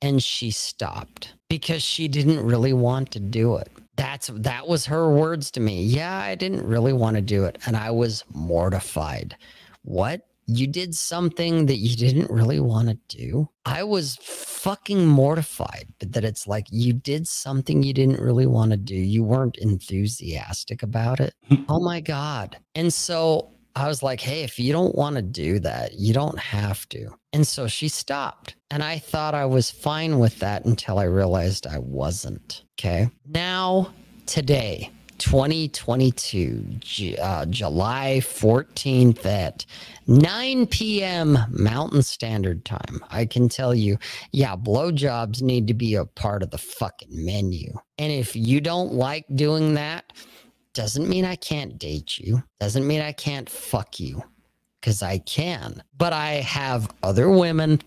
And 0.00 0.22
she 0.22 0.50
stopped 0.50 1.34
because 1.52 1.82
she 1.82 2.08
didn't 2.08 2.40
really 2.44 2.72
want 2.72 3.10
to 3.10 3.20
do 3.20 3.56
it 3.56 3.70
that's 3.96 4.28
that 4.34 4.66
was 4.66 4.86
her 4.86 5.10
words 5.10 5.50
to 5.52 5.60
me. 5.60 5.84
Yeah, 5.84 6.16
I 6.16 6.34
didn't 6.34 6.66
really 6.66 6.92
want 6.92 7.16
to 7.16 7.22
do 7.22 7.44
it 7.44 7.58
and 7.66 7.76
I 7.76 7.90
was 7.90 8.24
mortified. 8.32 9.36
What? 9.82 10.26
You 10.46 10.66
did 10.66 10.94
something 10.94 11.66
that 11.66 11.76
you 11.76 11.96
didn't 11.96 12.30
really 12.30 12.58
want 12.58 12.88
to 12.88 12.98
do? 13.16 13.48
I 13.64 13.84
was 13.84 14.16
fucking 14.20 15.06
mortified 15.06 15.86
that 16.00 16.24
it's 16.24 16.48
like 16.48 16.66
you 16.70 16.92
did 16.92 17.28
something 17.28 17.82
you 17.82 17.94
didn't 17.94 18.20
really 18.20 18.46
want 18.46 18.72
to 18.72 18.76
do. 18.76 18.96
You 18.96 19.22
weren't 19.22 19.56
enthusiastic 19.58 20.82
about 20.82 21.20
it. 21.20 21.34
Hmm. 21.48 21.62
oh 21.68 21.80
my 21.80 22.00
god. 22.00 22.58
And 22.74 22.92
so 22.92 23.52
I 23.76 23.86
was 23.88 24.02
like, 24.02 24.20
hey, 24.20 24.42
if 24.42 24.58
you 24.58 24.72
don't 24.72 24.94
want 24.94 25.16
to 25.16 25.22
do 25.22 25.58
that, 25.60 25.94
you 25.94 26.12
don't 26.12 26.38
have 26.38 26.88
to. 26.90 27.10
And 27.32 27.46
so 27.46 27.66
she 27.66 27.88
stopped. 27.88 28.56
And 28.72 28.82
I 28.82 28.98
thought 28.98 29.34
I 29.34 29.44
was 29.44 29.70
fine 29.70 30.18
with 30.18 30.38
that 30.38 30.64
until 30.64 30.98
I 30.98 31.04
realized 31.04 31.66
I 31.66 31.76
wasn't. 31.76 32.64
Okay. 32.80 33.10
Now, 33.28 33.92
today, 34.24 34.90
2022, 35.18 37.16
uh, 37.20 37.44
July 37.46 38.20
14th 38.22 39.26
at 39.26 39.66
9 40.06 40.66
p.m. 40.68 41.38
Mountain 41.50 42.00
Standard 42.00 42.64
Time. 42.64 43.04
I 43.10 43.26
can 43.26 43.50
tell 43.50 43.74
you, 43.74 43.98
yeah, 44.32 44.56
blowjobs 44.56 45.42
need 45.42 45.66
to 45.66 45.74
be 45.74 45.94
a 45.96 46.06
part 46.06 46.42
of 46.42 46.50
the 46.50 46.56
fucking 46.56 47.10
menu. 47.10 47.74
And 47.98 48.10
if 48.10 48.34
you 48.34 48.62
don't 48.62 48.94
like 48.94 49.26
doing 49.34 49.74
that, 49.74 50.14
doesn't 50.72 51.10
mean 51.10 51.26
I 51.26 51.36
can't 51.36 51.76
date 51.76 52.18
you. 52.18 52.42
Doesn't 52.58 52.86
mean 52.86 53.02
I 53.02 53.12
can't 53.12 53.50
fuck 53.50 54.00
you 54.00 54.22
because 54.80 55.02
I 55.02 55.18
can. 55.18 55.82
But 55.94 56.14
I 56.14 56.36
have 56.36 56.90
other 57.02 57.28
women 57.28 57.82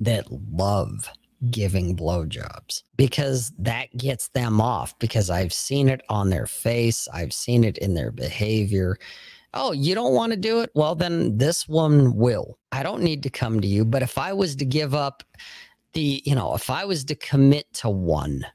that 0.00 0.26
love 0.52 1.10
giving 1.50 1.96
blowjobs 1.96 2.82
because 2.96 3.52
that 3.58 3.96
gets 3.96 4.28
them 4.28 4.60
off 4.60 4.98
because 4.98 5.30
I've 5.30 5.52
seen 5.52 5.88
it 5.88 6.02
on 6.08 6.28
their 6.28 6.46
face, 6.46 7.08
I've 7.12 7.32
seen 7.32 7.64
it 7.64 7.78
in 7.78 7.94
their 7.94 8.10
behavior. 8.10 8.98
Oh, 9.54 9.72
you 9.72 9.94
don't 9.94 10.14
want 10.14 10.32
to 10.32 10.36
do 10.36 10.60
it? 10.60 10.70
Well, 10.74 10.94
then 10.94 11.38
this 11.38 11.68
one 11.68 12.14
will. 12.14 12.58
I 12.72 12.82
don't 12.82 13.02
need 13.02 13.22
to 13.24 13.30
come 13.30 13.60
to 13.60 13.66
you. 13.66 13.84
But 13.84 14.02
if 14.02 14.16
I 14.16 14.32
was 14.32 14.54
to 14.56 14.64
give 14.64 14.94
up 14.94 15.24
the, 15.92 16.22
you 16.24 16.34
know, 16.34 16.54
if 16.54 16.70
I 16.70 16.84
was 16.84 17.04
to 17.06 17.14
commit 17.16 17.72
to 17.74 17.90
one, 17.90 18.46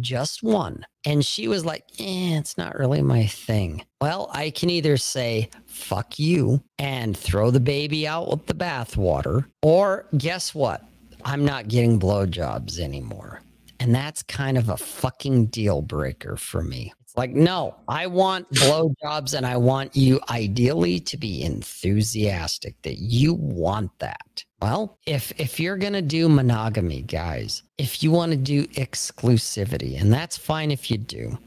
just 0.00 0.42
one. 0.42 0.84
And 1.04 1.24
she 1.24 1.48
was 1.48 1.64
like, 1.64 1.84
eh, 1.98 2.38
it's 2.38 2.58
not 2.58 2.78
really 2.78 3.02
my 3.02 3.26
thing. 3.26 3.84
Well, 4.00 4.30
I 4.32 4.50
can 4.50 4.70
either 4.70 4.96
say, 4.96 5.50
fuck 5.66 6.18
you 6.18 6.62
and 6.78 7.16
throw 7.16 7.50
the 7.50 7.60
baby 7.60 8.06
out 8.06 8.30
with 8.30 8.46
the 8.46 8.54
bathwater, 8.54 9.46
or 9.62 10.06
guess 10.16 10.54
what? 10.54 10.84
I'm 11.24 11.44
not 11.44 11.68
getting 11.68 11.98
blowjobs 11.98 12.78
anymore. 12.78 13.42
And 13.80 13.94
that's 13.94 14.22
kind 14.22 14.58
of 14.58 14.68
a 14.68 14.76
fucking 14.76 15.46
deal 15.46 15.82
breaker 15.82 16.36
for 16.36 16.62
me. 16.62 16.92
It's 17.02 17.16
like, 17.16 17.30
no, 17.30 17.76
I 17.86 18.06
want 18.06 18.50
blowjobs 18.50 19.34
and 19.34 19.46
I 19.46 19.56
want 19.56 19.96
you 19.96 20.20
ideally 20.28 21.00
to 21.00 21.16
be 21.16 21.42
enthusiastic 21.42 22.74
that 22.82 22.98
you 22.98 23.34
want 23.34 23.90
that. 24.00 24.44
Well, 24.60 24.98
if 25.06 25.32
if 25.38 25.60
you're 25.60 25.76
going 25.76 25.92
to 25.92 26.02
do 26.02 26.28
monogamy, 26.28 27.02
guys, 27.02 27.62
if 27.78 28.02
you 28.02 28.10
want 28.10 28.32
to 28.32 28.38
do 28.38 28.66
exclusivity, 28.68 30.00
and 30.00 30.12
that's 30.12 30.36
fine 30.36 30.70
if 30.70 30.90
you 30.90 30.98
do, 30.98 31.38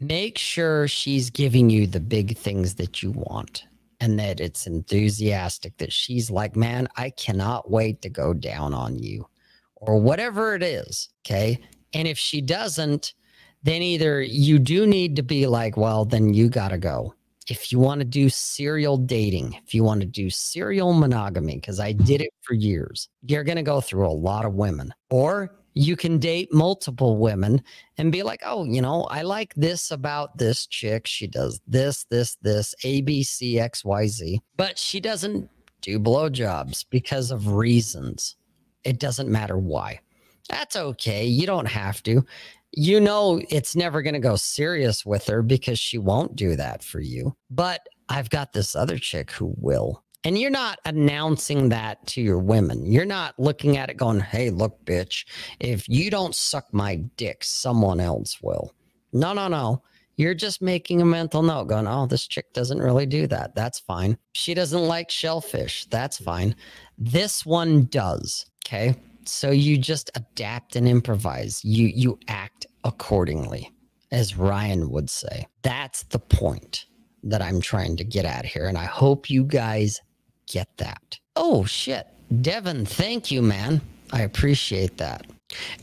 make 0.00 0.38
sure 0.38 0.86
she's 0.86 1.30
giving 1.30 1.70
you 1.70 1.86
the 1.86 2.00
big 2.00 2.36
things 2.36 2.74
that 2.76 3.02
you 3.02 3.10
want 3.12 3.64
and 4.00 4.18
that 4.18 4.40
it's 4.40 4.66
enthusiastic 4.66 5.76
that 5.78 5.92
she's 5.92 6.30
like, 6.30 6.54
"Man, 6.54 6.86
I 6.96 7.10
cannot 7.10 7.70
wait 7.70 8.00
to 8.02 8.08
go 8.08 8.32
down 8.32 8.74
on 8.74 8.96
you." 8.96 9.26
Or 9.74 9.98
whatever 9.98 10.54
it 10.54 10.62
is, 10.62 11.08
okay? 11.26 11.58
And 11.92 12.06
if 12.06 12.16
she 12.16 12.40
doesn't, 12.40 13.14
then 13.62 13.82
either 13.82 14.22
you 14.22 14.58
do 14.58 14.86
need 14.86 15.16
to 15.16 15.22
be 15.22 15.46
like, 15.46 15.76
well, 15.76 16.04
then 16.04 16.34
you 16.34 16.48
got 16.48 16.68
to 16.68 16.78
go. 16.78 17.14
If 17.48 17.72
you 17.72 17.78
want 17.78 18.00
to 18.00 18.04
do 18.04 18.28
serial 18.28 18.96
dating, 18.96 19.58
if 19.64 19.74
you 19.74 19.82
want 19.84 20.00
to 20.00 20.06
do 20.06 20.30
serial 20.30 20.92
monogamy, 20.92 21.56
because 21.56 21.80
I 21.80 21.92
did 21.92 22.20
it 22.20 22.30
for 22.42 22.54
years, 22.54 23.08
you're 23.26 23.44
going 23.44 23.56
to 23.56 23.62
go 23.62 23.80
through 23.80 24.06
a 24.06 24.12
lot 24.12 24.44
of 24.44 24.54
women. 24.54 24.94
Or 25.10 25.54
you 25.74 25.96
can 25.96 26.18
date 26.18 26.52
multiple 26.52 27.16
women 27.16 27.62
and 27.96 28.12
be 28.12 28.22
like, 28.22 28.42
oh, 28.44 28.64
you 28.64 28.82
know, 28.82 29.04
I 29.04 29.22
like 29.22 29.54
this 29.54 29.90
about 29.90 30.38
this 30.38 30.66
chick. 30.66 31.06
She 31.06 31.26
does 31.26 31.60
this, 31.66 32.04
this, 32.10 32.36
this, 32.42 32.74
A, 32.84 33.00
B, 33.00 33.22
C, 33.22 33.58
X, 33.58 33.84
Y, 33.84 34.06
Z, 34.06 34.40
but 34.56 34.78
she 34.78 35.00
doesn't 35.00 35.48
do 35.80 35.98
blowjobs 35.98 36.84
because 36.90 37.30
of 37.30 37.52
reasons. 37.52 38.36
It 38.84 38.98
doesn't 38.98 39.28
matter 39.28 39.58
why. 39.58 40.00
That's 40.48 40.76
okay. 40.76 41.24
You 41.24 41.46
don't 41.46 41.68
have 41.68 42.02
to. 42.04 42.24
You 42.72 43.00
know, 43.00 43.40
it's 43.50 43.76
never 43.76 44.02
going 44.02 44.14
to 44.14 44.20
go 44.20 44.36
serious 44.36 45.04
with 45.04 45.26
her 45.26 45.42
because 45.42 45.78
she 45.78 45.98
won't 45.98 46.36
do 46.36 46.56
that 46.56 46.82
for 46.82 47.00
you. 47.00 47.36
But 47.50 47.86
I've 48.08 48.30
got 48.30 48.52
this 48.52 48.74
other 48.74 48.98
chick 48.98 49.30
who 49.30 49.54
will. 49.58 50.02
And 50.24 50.38
you're 50.38 50.50
not 50.50 50.78
announcing 50.84 51.68
that 51.70 52.06
to 52.08 52.22
your 52.22 52.38
women. 52.38 52.86
You're 52.86 53.04
not 53.04 53.34
looking 53.38 53.76
at 53.76 53.90
it 53.90 53.96
going, 53.96 54.20
hey, 54.20 54.50
look, 54.50 54.84
bitch, 54.84 55.26
if 55.58 55.88
you 55.88 56.10
don't 56.10 56.34
suck 56.34 56.72
my 56.72 56.96
dick, 57.16 57.42
someone 57.42 58.00
else 58.00 58.40
will. 58.40 58.72
No, 59.12 59.32
no, 59.32 59.48
no. 59.48 59.82
You're 60.16 60.34
just 60.34 60.62
making 60.62 61.02
a 61.02 61.06
mental 61.06 61.42
note 61.42 61.64
going, 61.64 61.88
oh, 61.88 62.06
this 62.06 62.26
chick 62.26 62.52
doesn't 62.52 62.78
really 62.78 63.06
do 63.06 63.26
that. 63.26 63.54
That's 63.54 63.80
fine. 63.80 64.16
She 64.32 64.54
doesn't 64.54 64.86
like 64.86 65.10
shellfish. 65.10 65.86
That's 65.86 66.18
fine. 66.18 66.54
This 66.96 67.44
one 67.44 67.86
does. 67.86 68.46
Okay. 68.64 68.94
So 69.28 69.50
you 69.50 69.78
just 69.78 70.10
adapt 70.14 70.76
and 70.76 70.88
improvise. 70.88 71.64
You 71.64 71.86
you 71.86 72.18
act 72.28 72.66
accordingly, 72.84 73.70
as 74.10 74.36
Ryan 74.36 74.90
would 74.90 75.10
say. 75.10 75.46
That's 75.62 76.04
the 76.04 76.18
point 76.18 76.86
that 77.24 77.42
I'm 77.42 77.60
trying 77.60 77.96
to 77.96 78.04
get 78.04 78.24
at 78.24 78.44
here. 78.44 78.66
And 78.66 78.76
I 78.76 78.84
hope 78.84 79.30
you 79.30 79.44
guys 79.44 80.00
get 80.46 80.68
that. 80.78 81.18
Oh 81.36 81.64
shit. 81.64 82.06
Devin, 82.40 82.86
thank 82.86 83.30
you, 83.30 83.42
man. 83.42 83.80
I 84.12 84.22
appreciate 84.22 84.96
that. 84.98 85.26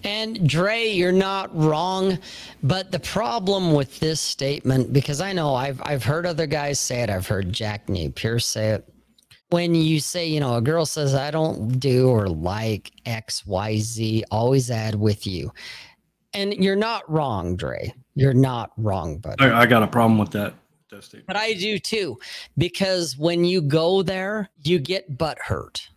And 0.04 0.48
Dre, 0.48 0.88
you're 0.88 1.12
not 1.12 1.56
wrong, 1.56 2.18
but 2.64 2.92
the 2.92 3.00
problem 3.00 3.74
with 3.74 4.00
this 4.00 4.20
statement, 4.20 4.92
because 4.92 5.22
I 5.22 5.32
know 5.32 5.54
I've 5.54 5.82
I've 5.84 6.04
heard 6.04 6.26
other 6.26 6.48
guys 6.48 6.80
say 6.80 7.02
it, 7.02 7.10
I've 7.10 7.28
heard 7.28 7.54
Jack 7.54 7.88
Napier 7.88 8.40
say 8.40 8.70
it 8.70 8.92
when 9.50 9.76
you 9.76 10.00
say, 10.00 10.28
you 10.28 10.40
know, 10.40 10.56
a 10.56 10.62
girl 10.62 10.86
says, 10.86 11.16
I 11.16 11.32
don't 11.32 11.80
do 11.80 12.10
or 12.10 12.28
like 12.28 12.92
X, 13.06 13.46
Y, 13.46 13.78
Z, 13.78 14.24
always 14.32 14.70
add 14.70 14.96
with 14.96 15.26
you. 15.26 15.52
And 16.34 16.54
you're 16.54 16.76
not 16.76 17.10
wrong, 17.10 17.56
Dre. 17.56 17.94
You're 18.16 18.34
not 18.34 18.72
wrong, 18.78 19.18
buddy. 19.18 19.44
I, 19.44 19.62
I 19.62 19.66
got 19.66 19.82
a 19.82 19.88
problem 19.88 20.20
with 20.20 20.32
that. 20.32 20.54
But 21.28 21.36
I 21.36 21.54
do 21.54 21.78
too, 21.78 22.18
because 22.58 23.16
when 23.16 23.46
you 23.46 23.62
go 23.62 24.02
there, 24.02 24.50
you 24.64 24.80
get 24.80 25.18
butt 25.18 25.38
hurt 25.40 25.88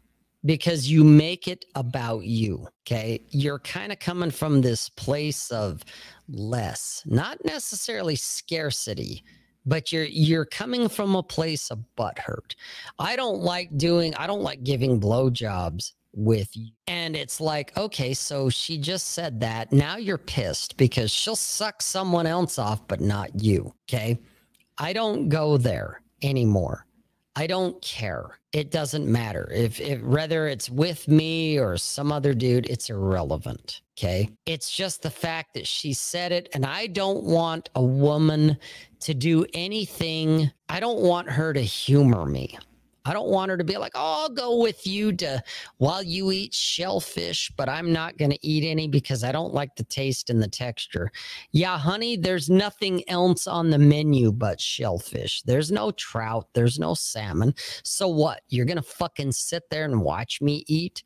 because 0.45 0.91
you 0.91 1.03
make 1.03 1.49
it 1.49 1.65
about 1.75 2.25
you. 2.25 2.67
Okay. 2.87 3.23
You're 3.31 3.61
kind 3.61 3.91
of 3.93 3.99
coming 4.01 4.31
from 4.31 4.61
this 4.61 4.89
place 4.91 5.51
of 5.51 5.83
less, 6.29 7.03
not 7.07 7.43
necessarily 7.45 8.17
scarcity, 8.17 9.25
but 9.67 9.93
you're 9.93 10.05
you're 10.05 10.45
coming 10.45 10.89
from 10.89 11.15
a 11.15 11.23
place 11.23 11.71
of 11.71 11.79
butt 11.97 12.19
hurt. 12.19 12.57
I 12.99 13.17
don't 13.17 13.41
like 13.41 13.77
doing 13.77 14.15
I 14.17 14.27
don't 14.27 14.43
like 14.43 14.63
giving 14.65 15.01
blowjobs 15.01 15.93
with 16.15 16.55
you. 16.57 16.69
And 16.87 17.17
it's 17.17 17.41
like, 17.41 17.77
okay, 17.77 18.15
so 18.15 18.51
she 18.51 18.79
just 18.79 19.13
said 19.13 19.41
that. 19.41 19.73
Now 19.73 19.97
you're 19.97 20.19
pissed 20.19 20.77
because 20.77 21.11
she'll 21.11 21.37
suck 21.37 21.81
someone 21.81 22.27
else 22.27 22.59
off, 22.59 22.87
but 22.87 23.01
not 23.01 23.43
you. 23.43 23.73
Okay. 23.89 24.19
I 24.79 24.93
don't 24.93 25.29
go 25.29 25.57
there 25.57 26.03
anymore. 26.23 26.87
I 27.35 27.47
don't 27.47 27.81
care. 27.81 28.39
It 28.53 28.71
doesn't 28.71 29.11
matter 29.11 29.51
if, 29.53 29.81
if 29.81 30.03
whether 30.03 30.49
it's 30.49 30.69
with 30.69 31.09
me 31.09 31.59
or 31.59 31.79
some 31.79 32.13
other 32.13 32.35
dude, 32.35 32.67
it's 32.67 32.91
irrelevant. 32.91 33.81
Okay. 33.99 34.29
It's 34.45 34.71
just 34.71 35.03
the 35.03 35.11
fact 35.11 35.55
that 35.55 35.67
she 35.67 35.95
said 35.95 36.33
it. 36.33 36.49
And 36.53 36.67
I 36.67 36.89
don't 36.89 37.25
want 37.25 37.71
a 37.75 37.83
woman 37.83 38.59
to 39.01 39.15
do 39.15 39.47
anything. 39.55 40.51
I 40.69 40.81
don't 40.81 41.01
want 41.01 41.31
her 41.31 41.53
to 41.55 41.63
humor 41.63 42.27
me. 42.27 42.59
I 43.05 43.13
don't 43.13 43.29
want 43.29 43.51
her 43.51 43.57
to 43.57 43.65
be 43.65 43.77
like, 43.77 43.93
oh, 43.95 44.23
I'll 44.23 44.29
go 44.29 44.59
with 44.59 44.87
you 44.87 45.13
to 45.15 45.43
while 45.79 46.03
you 46.03 46.31
eat 46.31 46.55
shellfish, 46.55 47.51
but 47.57 47.69
I'm 47.69 47.93
not 47.93 48.17
going 48.17 48.31
to 48.31 48.47
eat 48.47 48.65
any 48.65 48.89
because 48.89 49.25
I 49.25 49.33
don't 49.33 49.55
like 49.55 49.75
the 49.77 49.85
taste 49.85 50.31
and 50.31 50.43
the 50.43 50.49
texture. 50.49 51.11
Yeah, 51.51 51.79
honey, 51.79 52.17
there's 52.17 52.49
nothing 52.49 53.09
else 53.09 53.47
on 53.47 53.71
the 53.71 53.79
menu 53.79 54.33
but 54.33 54.61
shellfish. 54.61 55.43
There's 55.43 55.73
no 55.73 55.91
trout, 55.93 56.49
there's 56.55 56.79
no 56.79 56.95
salmon. 56.95 57.55
So 57.83 58.09
what? 58.09 58.43
You're 58.49 58.67
going 58.67 58.77
to 58.77 58.83
fucking 58.83 59.33
sit 59.33 59.69
there 59.71 59.85
and 59.85 60.03
watch 60.03 60.41
me 60.41 60.65
eat? 60.69 61.03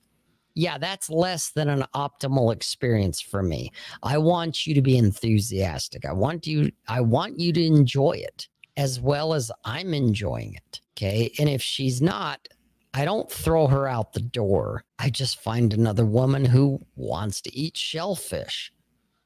Yeah, 0.55 0.78
that's 0.78 1.10
less 1.10 1.51
than 1.51 1.68
an 1.68 1.85
optimal 1.94 2.51
experience 2.52 3.20
for 3.20 3.43
me. 3.43 3.73
I 4.02 4.16
want 4.16 4.66
you 4.66 4.74
to 4.74 4.81
be 4.81 4.97
enthusiastic. 4.97 6.06
I 6.06 6.14
want 6.14 6.47
you 6.47 6.73
I 6.89 7.02
want 7.02 7.39
you 7.39 7.52
to 7.52 7.62
enjoy 7.62 8.12
it 8.12 8.48
as 8.77 9.01
well 9.01 9.35
as 9.35 9.51
I'm 9.65 9.94
enjoying 9.94 10.55
it. 10.55 10.81
Okay. 10.97 11.32
And 11.39 11.48
if 11.48 11.62
she's 11.62 12.01
not, 12.01 12.48
I 12.94 13.05
don't 13.05 13.31
throw 13.31 13.66
her 13.66 13.86
out 13.86 14.12
the 14.12 14.20
door. 14.20 14.85
I 14.98 15.11
just 15.11 15.40
find 15.40 15.73
another 15.73 16.07
woman 16.07 16.44
who 16.44 16.81
wants 16.94 17.40
to 17.43 17.55
eat 17.55 17.77
shellfish. 17.77 18.73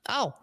Oh, 0.08 0.34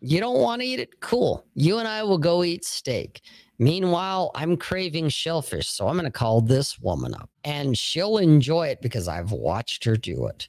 you 0.00 0.20
don't 0.20 0.40
want 0.40 0.62
to 0.62 0.68
eat 0.68 0.78
it? 0.78 1.00
Cool. 1.00 1.44
You 1.54 1.78
and 1.78 1.88
I 1.88 2.04
will 2.04 2.18
go 2.18 2.44
eat 2.44 2.64
steak. 2.64 3.22
Meanwhile, 3.58 4.30
I'm 4.36 4.56
craving 4.56 5.08
shellfish. 5.08 5.68
So 5.68 5.88
I'm 5.88 5.96
going 5.96 6.04
to 6.04 6.10
call 6.12 6.40
this 6.40 6.78
woman 6.78 7.14
up 7.14 7.30
and 7.42 7.76
she'll 7.76 8.18
enjoy 8.18 8.68
it 8.68 8.80
because 8.80 9.08
I've 9.08 9.32
watched 9.32 9.82
her 9.84 9.96
do 9.96 10.26
it. 10.28 10.48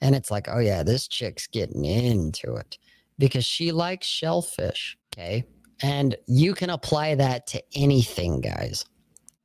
And 0.00 0.14
it's 0.14 0.30
like, 0.30 0.48
oh, 0.48 0.60
yeah, 0.60 0.82
this 0.82 1.08
chick's 1.08 1.46
getting 1.46 1.84
into 1.84 2.54
it 2.56 2.78
because 3.18 3.44
she 3.44 3.72
likes 3.72 4.06
shellfish. 4.06 4.96
Okay. 5.12 5.44
And 5.82 6.16
you 6.26 6.54
can 6.54 6.70
apply 6.70 7.14
that 7.16 7.46
to 7.48 7.62
anything, 7.74 8.40
guys. 8.40 8.84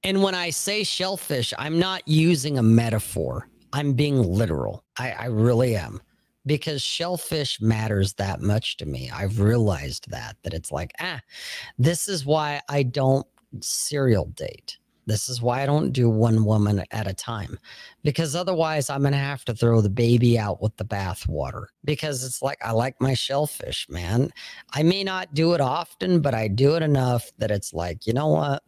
And 0.04 0.24
when 0.24 0.34
I 0.34 0.50
say 0.50 0.84
shellfish, 0.84 1.54
I'm 1.60 1.78
not 1.78 2.08
using 2.08 2.58
a 2.58 2.64
metaphor. 2.64 3.48
I'm 3.74 3.94
being 3.94 4.22
literal. 4.22 4.84
I, 4.98 5.12
I 5.12 5.26
really 5.26 5.76
am. 5.76 6.02
Because 6.46 6.82
shellfish 6.82 7.62
matters 7.62 8.14
that 8.14 8.42
much 8.42 8.78
to 8.78 8.86
me. 8.86 9.12
I've 9.14 9.40
realized 9.40 10.10
that, 10.10 10.38
that 10.44 10.54
it's 10.54 10.72
like, 10.72 10.92
ah, 11.00 11.22
this 11.78 12.08
is 12.08 12.26
why 12.26 12.62
I 12.68 12.84
don't 12.84 13.28
serial 13.60 14.26
date. 14.26 14.78
This 15.12 15.30
is 15.30 15.42
why 15.42 15.62
I 15.62 15.66
don't 15.66 15.92
do 15.92 16.10
one 16.10 16.46
woman 16.46 16.84
at 16.92 17.08
a 17.08 17.14
time 17.14 17.60
because 18.04 18.36
otherwise 18.36 18.90
I'm 18.90 19.02
going 19.02 19.12
to 19.12 19.18
have 19.18 19.46
to 19.46 19.54
throw 19.54 19.82
the 19.82 19.90
baby 19.90 20.40
out 20.40 20.62
with 20.62 20.76
the 20.78 20.86
bathwater 20.86 21.66
because 21.84 22.24
it's 22.24 22.42
like 22.42 22.58
I 22.64 22.72
like 22.72 22.96
my 23.00 23.14
shellfish, 23.14 23.88
man. 23.90 24.32
I 24.74 24.84
may 24.84 25.04
not 25.04 25.34
do 25.34 25.54
it 25.54 25.62
often, 25.62 26.22
but 26.22 26.34
I 26.34 26.48
do 26.48 26.76
it 26.76 26.82
enough 26.82 27.30
that 27.38 27.52
it's 27.52 27.74
like, 27.74 28.08
you 28.08 28.14
know 28.14 28.28
what? 28.28 28.64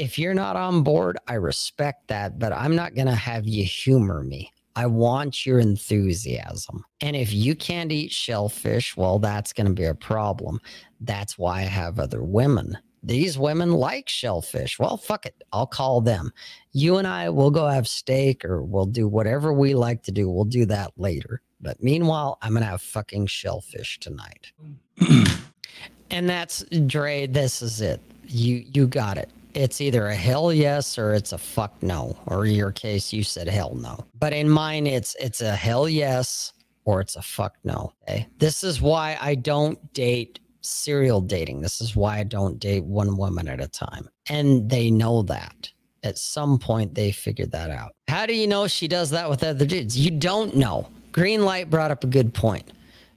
if 0.00 0.18
you're 0.18 0.34
not 0.34 0.56
on 0.56 0.82
board, 0.82 1.18
I 1.28 1.34
respect 1.34 2.08
that, 2.08 2.38
but 2.38 2.54
I'm 2.54 2.74
not 2.74 2.94
going 2.94 3.06
to 3.06 3.14
have 3.14 3.46
you 3.46 3.64
humor 3.64 4.22
me. 4.22 4.50
I 4.74 4.86
want 4.86 5.44
your 5.44 5.58
enthusiasm. 5.58 6.84
And 7.02 7.14
if 7.14 7.34
you 7.34 7.54
can't 7.54 7.92
eat 7.92 8.10
shellfish, 8.10 8.96
well, 8.96 9.18
that's 9.18 9.52
going 9.52 9.66
to 9.66 9.74
be 9.74 9.84
a 9.84 9.94
problem. 9.94 10.58
That's 11.00 11.36
why 11.36 11.58
I 11.58 11.64
have 11.64 11.98
other 11.98 12.22
women. 12.22 12.78
These 13.02 13.38
women 13.38 13.72
like 13.72 14.08
shellfish. 14.08 14.78
Well, 14.78 14.96
fuck 14.96 15.26
it. 15.26 15.42
I'll 15.52 15.66
call 15.66 16.00
them. 16.00 16.32
You 16.72 16.98
and 16.98 17.06
I 17.06 17.30
will 17.30 17.50
go 17.50 17.66
have 17.66 17.88
steak 17.88 18.44
or 18.44 18.62
we'll 18.62 18.86
do 18.86 19.08
whatever 19.08 19.52
we 19.52 19.74
like 19.74 20.02
to 20.04 20.12
do. 20.12 20.30
We'll 20.30 20.44
do 20.44 20.66
that 20.66 20.92
later. 20.96 21.42
But 21.60 21.82
meanwhile, 21.82 22.38
I'm 22.42 22.54
gonna 22.54 22.66
have 22.66 22.82
fucking 22.82 23.26
shellfish 23.26 23.98
tonight. 24.00 24.52
and 26.10 26.28
that's 26.28 26.64
Dre, 26.86 27.26
this 27.26 27.62
is 27.62 27.80
it. 27.80 28.00
You 28.26 28.64
you 28.72 28.86
got 28.86 29.18
it. 29.18 29.30
It's 29.54 29.80
either 29.80 30.06
a 30.06 30.14
hell 30.14 30.52
yes 30.52 30.96
or 30.96 31.12
it's 31.12 31.32
a 31.32 31.38
fuck 31.38 31.82
no. 31.82 32.16
Or 32.26 32.46
in 32.46 32.52
your 32.54 32.70
case, 32.70 33.12
you 33.12 33.24
said 33.24 33.48
hell 33.48 33.74
no. 33.74 34.04
But 34.18 34.32
in 34.32 34.48
mine, 34.48 34.86
it's 34.86 35.16
it's 35.18 35.40
a 35.40 35.54
hell 35.54 35.88
yes 35.88 36.52
or 36.84 37.00
it's 37.00 37.16
a 37.16 37.22
fuck 37.22 37.56
no. 37.64 37.92
Okay. 38.02 38.26
This 38.38 38.64
is 38.64 38.80
why 38.80 39.18
I 39.20 39.34
don't 39.34 39.92
date 39.92 40.40
serial 40.62 41.20
dating. 41.20 41.60
This 41.60 41.80
is 41.80 41.96
why 41.96 42.18
I 42.18 42.24
don't 42.24 42.58
date 42.58 42.84
one 42.84 43.16
woman 43.16 43.48
at 43.48 43.60
a 43.60 43.68
time. 43.68 44.08
And 44.28 44.68
they 44.68 44.90
know 44.90 45.22
that. 45.22 45.70
At 46.02 46.16
some 46.16 46.58
point, 46.58 46.94
they 46.94 47.12
figured 47.12 47.52
that 47.52 47.70
out. 47.70 47.94
How 48.08 48.24
do 48.24 48.34
you 48.34 48.46
know 48.46 48.66
she 48.66 48.88
does 48.88 49.10
that 49.10 49.28
with 49.28 49.44
other 49.44 49.66
dudes? 49.66 49.98
You 49.98 50.10
don't 50.10 50.56
know. 50.56 50.88
Green 51.12 51.44
light 51.44 51.68
brought 51.68 51.90
up 51.90 52.04
a 52.04 52.06
good 52.06 52.32
point. 52.32 52.72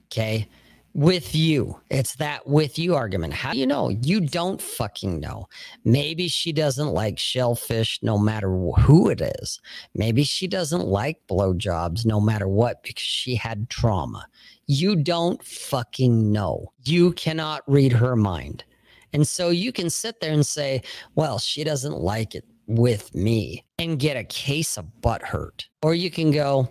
Okay. 0.06 0.48
With 0.92 1.34
you, 1.34 1.80
it's 1.90 2.14
that 2.16 2.46
with 2.46 2.78
you 2.78 2.94
argument. 2.94 3.32
How 3.32 3.52
do 3.52 3.58
you 3.58 3.66
know? 3.66 3.88
You 3.88 4.20
don't 4.20 4.62
fucking 4.62 5.18
know. 5.18 5.48
Maybe 5.84 6.28
she 6.28 6.52
doesn't 6.52 6.86
like 6.86 7.18
shellfish 7.18 7.98
no 8.00 8.16
matter 8.16 8.48
who 8.48 9.08
it 9.08 9.20
is. 9.20 9.60
Maybe 9.96 10.22
she 10.22 10.46
doesn't 10.46 10.86
like 10.86 11.26
blowjobs 11.26 12.06
no 12.06 12.20
matter 12.20 12.46
what 12.46 12.84
because 12.84 13.02
she 13.02 13.34
had 13.34 13.68
trauma. 13.70 14.28
You 14.66 14.96
don't 14.96 15.42
fucking 15.42 16.32
know. 16.32 16.72
You 16.84 17.12
cannot 17.12 17.62
read 17.66 17.92
her 17.92 18.16
mind. 18.16 18.64
And 19.12 19.26
so 19.26 19.50
you 19.50 19.72
can 19.72 19.90
sit 19.90 20.20
there 20.20 20.32
and 20.32 20.44
say, 20.44 20.82
well, 21.14 21.38
she 21.38 21.64
doesn't 21.64 21.98
like 21.98 22.34
it 22.34 22.44
with 22.66 23.14
me 23.14 23.64
and 23.78 23.98
get 23.98 24.16
a 24.16 24.24
case 24.24 24.76
of 24.76 25.00
butt 25.00 25.22
hurt. 25.22 25.68
Or 25.82 25.94
you 25.94 26.10
can 26.10 26.30
go, 26.30 26.68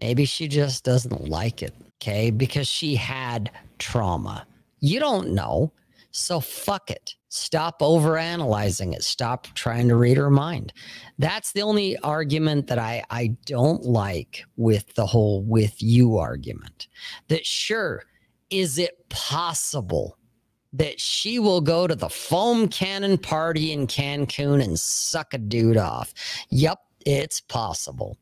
maybe 0.00 0.24
she 0.24 0.48
just 0.48 0.84
doesn't 0.84 1.28
like 1.28 1.62
it. 1.62 1.74
Okay. 2.02 2.30
Because 2.30 2.66
she 2.66 2.96
had 2.96 3.50
trauma. 3.78 4.46
You 4.80 4.98
don't 4.98 5.30
know. 5.30 5.72
So 6.10 6.40
fuck 6.40 6.90
it. 6.90 7.14
Stop 7.36 7.82
over 7.82 8.16
analyzing 8.16 8.92
it. 8.92 9.02
Stop 9.02 9.48
trying 9.54 9.88
to 9.88 9.96
read 9.96 10.16
her 10.16 10.30
mind. 10.30 10.72
That's 11.18 11.50
the 11.50 11.62
only 11.62 11.96
argument 11.98 12.68
that 12.68 12.78
I, 12.78 13.02
I 13.10 13.36
don't 13.44 13.82
like 13.82 14.44
with 14.56 14.94
the 14.94 15.04
whole 15.04 15.42
with 15.42 15.82
you 15.82 16.16
argument. 16.16 16.86
That 17.26 17.44
sure, 17.44 18.04
is 18.50 18.78
it 18.78 19.08
possible 19.08 20.16
that 20.74 21.00
she 21.00 21.40
will 21.40 21.60
go 21.60 21.88
to 21.88 21.96
the 21.96 22.08
foam 22.08 22.68
cannon 22.68 23.18
party 23.18 23.72
in 23.72 23.88
Cancun 23.88 24.62
and 24.62 24.78
suck 24.78 25.34
a 25.34 25.38
dude 25.38 25.76
off? 25.76 26.14
Yep, 26.50 26.78
it's 27.04 27.40
possible. 27.40 28.16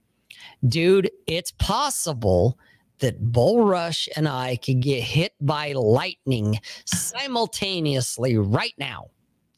Dude, 0.66 1.10
it's 1.26 1.52
possible 1.52 2.58
that 3.02 3.32
Bull 3.32 3.64
Rush 3.64 4.08
and 4.16 4.26
I 4.26 4.56
could 4.56 4.80
get 4.80 5.02
hit 5.02 5.34
by 5.40 5.72
lightning 5.72 6.58
simultaneously 6.86 8.38
right 8.38 8.74
now. 8.78 9.10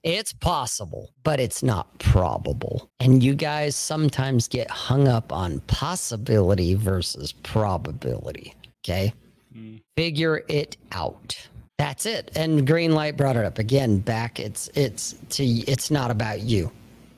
It's 0.03 0.35
possible, 0.35 1.11
but 1.23 1.41
it's 1.41 1.63
not 1.63 1.99
probable. 1.99 2.91
And 3.01 3.23
you 3.23 3.35
guys 3.35 3.75
sometimes 3.75 4.49
get 4.49 4.71
hung 4.71 5.09
up 5.09 5.33
on 5.33 5.61
possibility 5.61 6.75
versus 6.75 7.33
probability. 7.33 8.55
Okay. 8.85 9.15
Mm. 9.57 9.81
Figure 9.97 10.43
it 10.49 10.77
out. 10.93 11.49
That's 11.79 12.05
it. 12.05 12.31
And 12.37 12.67
green 12.67 12.93
light 12.93 13.17
brought 13.17 13.37
it 13.37 13.45
up 13.45 13.59
again. 13.59 13.99
Back, 13.99 14.39
it's 14.39 14.69
it's 14.75 15.15
to 15.31 15.45
it's 15.45 15.91
not 15.91 16.11
about 16.11 16.41
you. 16.41 16.71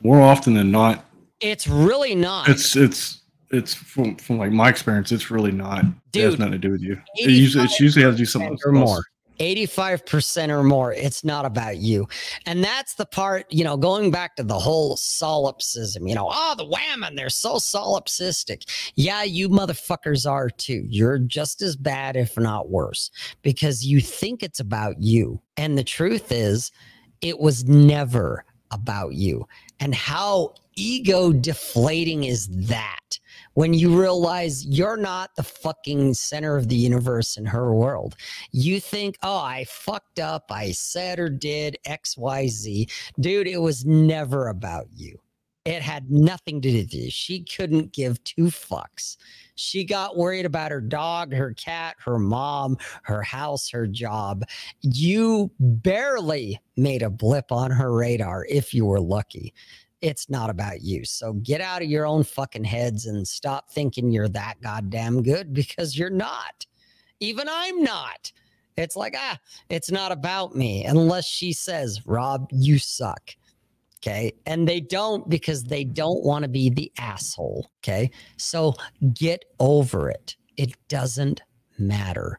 More 0.03 0.21
often 0.21 0.55
than 0.55 0.71
not, 0.71 1.05
it's 1.41 1.67
really 1.67 2.15
not. 2.15 2.49
It's 2.49 2.77
it's 2.77 3.21
it's 3.51 3.75
from, 3.75 4.17
from 4.17 4.39
like 4.39 4.53
my 4.53 4.69
experience, 4.69 5.13
it's 5.13 5.31
really 5.31 5.53
not. 5.53 5.85
Dude, 6.13 6.23
it 6.23 6.25
has 6.25 6.39
nothing 6.39 6.53
to 6.53 6.59
do 6.59 6.71
with 6.71 6.83
you. 6.83 7.01
It 7.17 7.31
usually 7.31 7.65
it's 7.65 7.81
usually 7.81 8.05
has 8.05 8.15
to 8.15 8.19
do 8.19 8.25
something 8.27 8.59
or 8.65 8.73
more. 8.73 9.01
85% 9.39 10.49
or 10.49 10.63
more, 10.63 10.93
it's 10.93 11.25
not 11.25 11.45
about 11.45 11.77
you. 11.77 12.09
And 12.47 12.63
that's 12.65 12.95
the 12.95 13.07
part, 13.07 13.47
you 13.53 13.65
know, 13.65 13.77
going 13.77 14.11
back 14.11 14.37
to 14.37 14.43
the 14.43 14.59
whole 14.59 14.97
solipsism, 14.97 16.07
you 16.07 16.15
know, 16.15 16.31
oh, 16.33 16.55
the 16.57 16.65
women, 16.65 17.17
they're 17.17 17.29
so 17.29 17.57
solipsistic. 17.57 18.65
Yeah, 18.95 19.23
you 19.23 19.49
motherfuckers 19.49 20.31
are 20.31 20.49
too. 20.49 20.85
You're 20.89 21.19
just 21.19 21.63
as 21.63 21.77
bad, 21.77 22.17
if 22.17 22.39
not 22.39 22.71
worse, 22.71 23.11
because 23.43 23.85
you 23.85 24.01
think 24.01 24.43
it's 24.43 24.61
about 24.61 25.03
you. 25.03 25.41
And 25.57 25.77
the 25.77 25.85
truth 25.85 26.33
is, 26.33 26.73
it 27.21 27.39
was 27.39 27.65
never 27.65 28.45
about 28.71 29.15
you. 29.15 29.47
And 29.81 29.95
how 29.95 30.55
ego 30.77 31.33
deflating 31.33 32.25
is 32.25 32.49
that? 32.69 33.19
When 33.57 33.73
you 33.73 33.99
realize 33.99 34.67
you're 34.67 34.99
not 34.99 35.35
the 35.35 35.43
fucking 35.43 36.13
center 36.13 36.59
of 36.59 36.69
the 36.69 36.77
universe 36.77 37.39
in 37.39 37.47
her 37.47 37.75
world. 37.75 38.15
You 38.53 38.81
think, 38.81 39.17
oh, 39.23 39.39
I 39.39 39.65
fucked 39.65 40.19
up. 40.19 40.45
I 40.51 40.73
said 40.73 41.19
or 41.19 41.31
did 41.31 41.79
XYZ. 41.89 42.91
Dude, 43.19 43.47
it 43.47 43.57
was 43.57 43.87
never 43.87 44.49
about 44.49 44.89
you. 44.95 45.19
It 45.65 45.81
had 45.81 46.11
nothing 46.11 46.61
to 46.61 46.71
do 46.71 46.77
with 46.77 46.95
you. 46.95 47.11
She 47.11 47.45
couldn't 47.45 47.93
give 47.93 48.23
two 48.25 48.49
fucks. 48.49 49.17
She 49.55 49.85
got 49.85 50.19
worried 50.19 50.45
about 50.45 50.71
her 50.71 50.83
dog, 50.83 51.33
her 51.33 51.55
cat, 51.55 51.97
her 52.05 52.19
mom, 52.19 52.77
her 53.05 53.23
house, 53.23 53.71
her 53.71 53.87
job. 53.87 54.45
You 54.83 55.51
barely 55.59 56.61
made 56.77 57.03
a 57.03 57.11
blip 57.11 57.51
on 57.51 57.71
her 57.71 57.93
radar 57.93 58.45
if 58.51 58.75
you 58.75 58.85
were 58.85 59.01
lucky 59.01 59.55
it's 60.01 60.29
not 60.29 60.51
about 60.51 60.83
you. 60.83 61.05
So 61.05 61.35
get 61.35 61.61
out 61.61 61.83
of 61.83 61.89
your 61.89 62.07
own 62.07 62.25
fucking 62.25 62.65
heads 62.65 63.07
and 63.07 63.27
stop 63.27 63.71
thinking 63.71 64.11
you're 64.11 64.29
that 64.29 64.61
goddamn 64.61 65.23
good 65.23 65.53
because 65.55 65.99
you're 65.99 66.11
not. 66.11 66.67
Even 67.21 67.49
I'm 67.51 67.83
not. 67.83 68.33
It's 68.77 68.97
like, 68.97 69.15
ah, 69.17 69.39
it's 69.71 69.91
not 69.91 70.13
about 70.13 70.55
me 70.55 70.85
unless 70.85 71.27
she 71.27 71.53
says, 71.53 72.07
Rob, 72.07 72.49
you 72.53 72.79
suck. 72.79 73.35
Okay. 73.99 74.33
And 74.45 74.69
they 74.69 74.81
don't 74.81 75.29
because 75.29 75.65
they 75.65 75.83
don't 75.83 76.23
want 76.23 76.43
to 76.43 76.49
be 76.49 76.69
the 76.69 76.93
asshole. 76.99 77.71
Okay. 77.83 78.11
So 78.37 78.75
get 79.15 79.47
over 79.59 80.11
it. 80.11 80.37
It 80.59 80.75
doesn't 80.89 81.41
matter. 81.79 82.39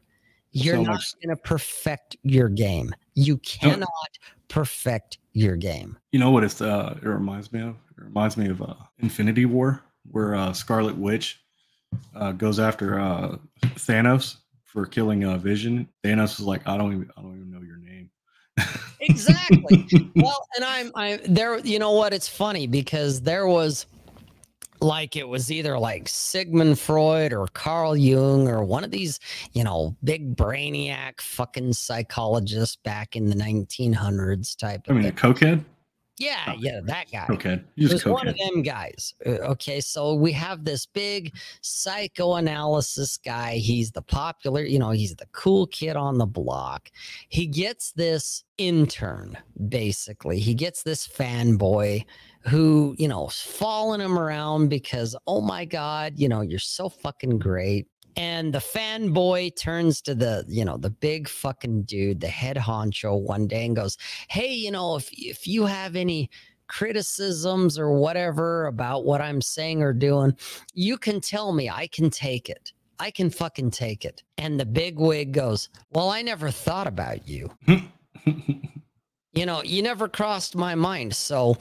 You're 0.52 0.78
so 0.78 0.84
not 0.84 1.02
going 1.24 1.36
to 1.36 1.42
perfect 1.42 2.16
your 2.24 2.50
game. 2.50 2.94
You 3.16 3.38
cannot 3.38 3.90
perfect 4.48 5.18
your 5.34 5.56
game. 5.56 5.98
You 6.12 6.20
know 6.20 6.32
what 6.32 6.44
it's 6.44 6.62
uh 6.62 6.98
it 7.02 7.08
reminds 7.08 7.52
me 7.52 7.62
of? 7.62 7.76
It 7.98 8.04
reminds 8.04 8.38
me 8.38 8.50
of 8.50 8.62
uh 8.62 8.76
Infinity 9.00 9.46
War 9.46 9.84
where 10.10 10.36
uh 10.36 10.54
Scarlet 10.54 10.98
Witch 10.98 11.40
uh 12.16 12.32
goes 12.32 12.60
after 12.60 13.00
uh 13.00 13.38
Thanos 13.62 14.38
for 14.64 14.86
killing 14.86 15.24
uh 15.26 15.38
Vision. 15.38 15.88
Thanos 16.04 16.40
is 16.40 16.42
like, 16.42 16.68
I 16.68 16.78
don't 16.78 16.94
even 16.94 17.10
I 17.18 17.22
don't 17.22 17.36
even 17.36 17.52
know 17.52 17.62
your 17.62 17.78
name. 17.78 18.10
exactly. 19.02 19.88
well, 20.16 20.48
and 20.56 20.66
I'm 20.66 20.92
I 20.96 21.20
there 21.28 21.60
you 21.60 21.80
know 21.80 21.92
what? 21.92 22.14
It's 22.14 22.28
funny 22.28 22.68
because 22.68 23.22
there 23.22 23.48
was 23.48 23.86
like 24.80 25.16
it 25.16 25.28
was 25.28 25.52
either 25.52 25.78
like 25.78 26.08
Sigmund 26.08 26.80
Freud 26.80 27.34
or 27.34 27.48
Carl 27.48 27.96
Jung 27.96 28.48
or 28.48 28.64
one 28.64 28.84
of 28.84 28.92
these, 28.92 29.20
you 29.54 29.64
know, 29.64 29.96
big 30.04 30.36
brainiac 30.36 31.22
fucking 31.22 31.74
psychologists 31.74 32.78
back 32.78 33.16
in 33.16 33.30
the 33.30 33.36
1900s 33.36 34.56
type 34.56 34.82
I 34.90 34.94
mean, 34.94 35.04
thing. 35.04 35.12
a 35.12 35.16
cokehead? 35.16 35.64
Yeah, 36.20 36.46
oh, 36.48 36.56
yeah, 36.58 36.80
that 36.86 37.12
guy. 37.12 37.28
Okay, 37.30 37.62
he's 37.76 38.04
one 38.04 38.28
of 38.28 38.36
them 38.38 38.64
guys. 38.64 39.14
Uh, 39.24 39.52
okay, 39.52 39.80
so 39.80 40.16
we 40.16 40.32
have 40.32 40.66
this 40.66 40.86
big 40.88 41.36
psychoanalysis 41.62 43.18
guy. 43.18 43.58
He's 43.58 43.92
the 43.92 44.02
popular, 44.02 44.64
you 44.64 44.80
know, 44.80 44.90
he's 44.90 45.16
the 45.16 45.28
cool 45.32 45.68
kid 45.68 45.96
on 45.96 46.18
the 46.18 46.26
block. 46.26 46.90
He 47.30 47.46
gets 47.46 47.92
this 47.92 48.44
intern, 48.58 49.38
basically. 49.70 50.40
He 50.40 50.56
gets 50.56 50.82
this 50.82 51.08
fanboy 51.08 52.04
who, 52.42 52.96
you 52.98 53.08
know, 53.08 53.28
following 53.28 54.02
him 54.02 54.18
around 54.18 54.70
because, 54.70 55.16
oh 55.28 55.42
my 55.42 55.66
God, 55.66 56.14
you 56.16 56.30
know, 56.30 56.42
you're 56.42 56.58
so 56.58 56.90
fucking 56.90 57.38
great. 57.38 57.88
And 58.18 58.52
the 58.52 58.60
fanboy 58.60 59.56
turns 59.56 60.02
to 60.02 60.16
the, 60.16 60.44
you 60.48 60.66
know, 60.66 60.78
the 60.78 60.90
big 60.90 61.30
fucking 61.30 61.84
dude, 61.84 62.20
the 62.20 62.28
head 62.28 62.58
honcho 62.58 63.22
one 63.22 63.48
day 63.48 63.66
and 63.66 63.76
goes, 63.76 63.98
Hey, 64.28 64.52
you 64.54 64.72
know, 64.72 64.96
if 64.96 65.10
if 65.12 65.48
you 65.48 65.66
have 65.68 65.96
any 65.96 66.30
criticisms 66.68 67.80
or 67.80 67.92
whatever 67.92 68.66
about 68.66 69.06
what 69.06 69.22
I'm 69.22 69.40
saying 69.40 69.84
or 69.84 69.94
doing, 69.94 70.36
you 70.74 70.98
can 70.98 71.22
tell 71.22 71.54
me. 71.54 71.70
I 71.70 71.88
can 71.88 72.10
take 72.10 72.50
it. 72.50 72.74
I 73.00 73.12
can 73.12 73.30
fucking 73.30 73.72
take 73.72 74.04
it. 74.04 74.24
And 74.40 74.60
the 74.60 74.66
big 74.66 75.00
wig 75.00 75.32
goes, 75.32 75.70
Well, 75.92 76.10
I 76.10 76.24
never 76.24 76.50
thought 76.50 76.88
about 76.88 77.28
you. 77.28 77.52
Hmm. 77.68 77.86
you 79.34 79.46
know, 79.46 79.62
you 79.64 79.84
never 79.84 80.08
crossed 80.08 80.56
my 80.56 80.74
mind. 80.74 81.16
So 81.16 81.58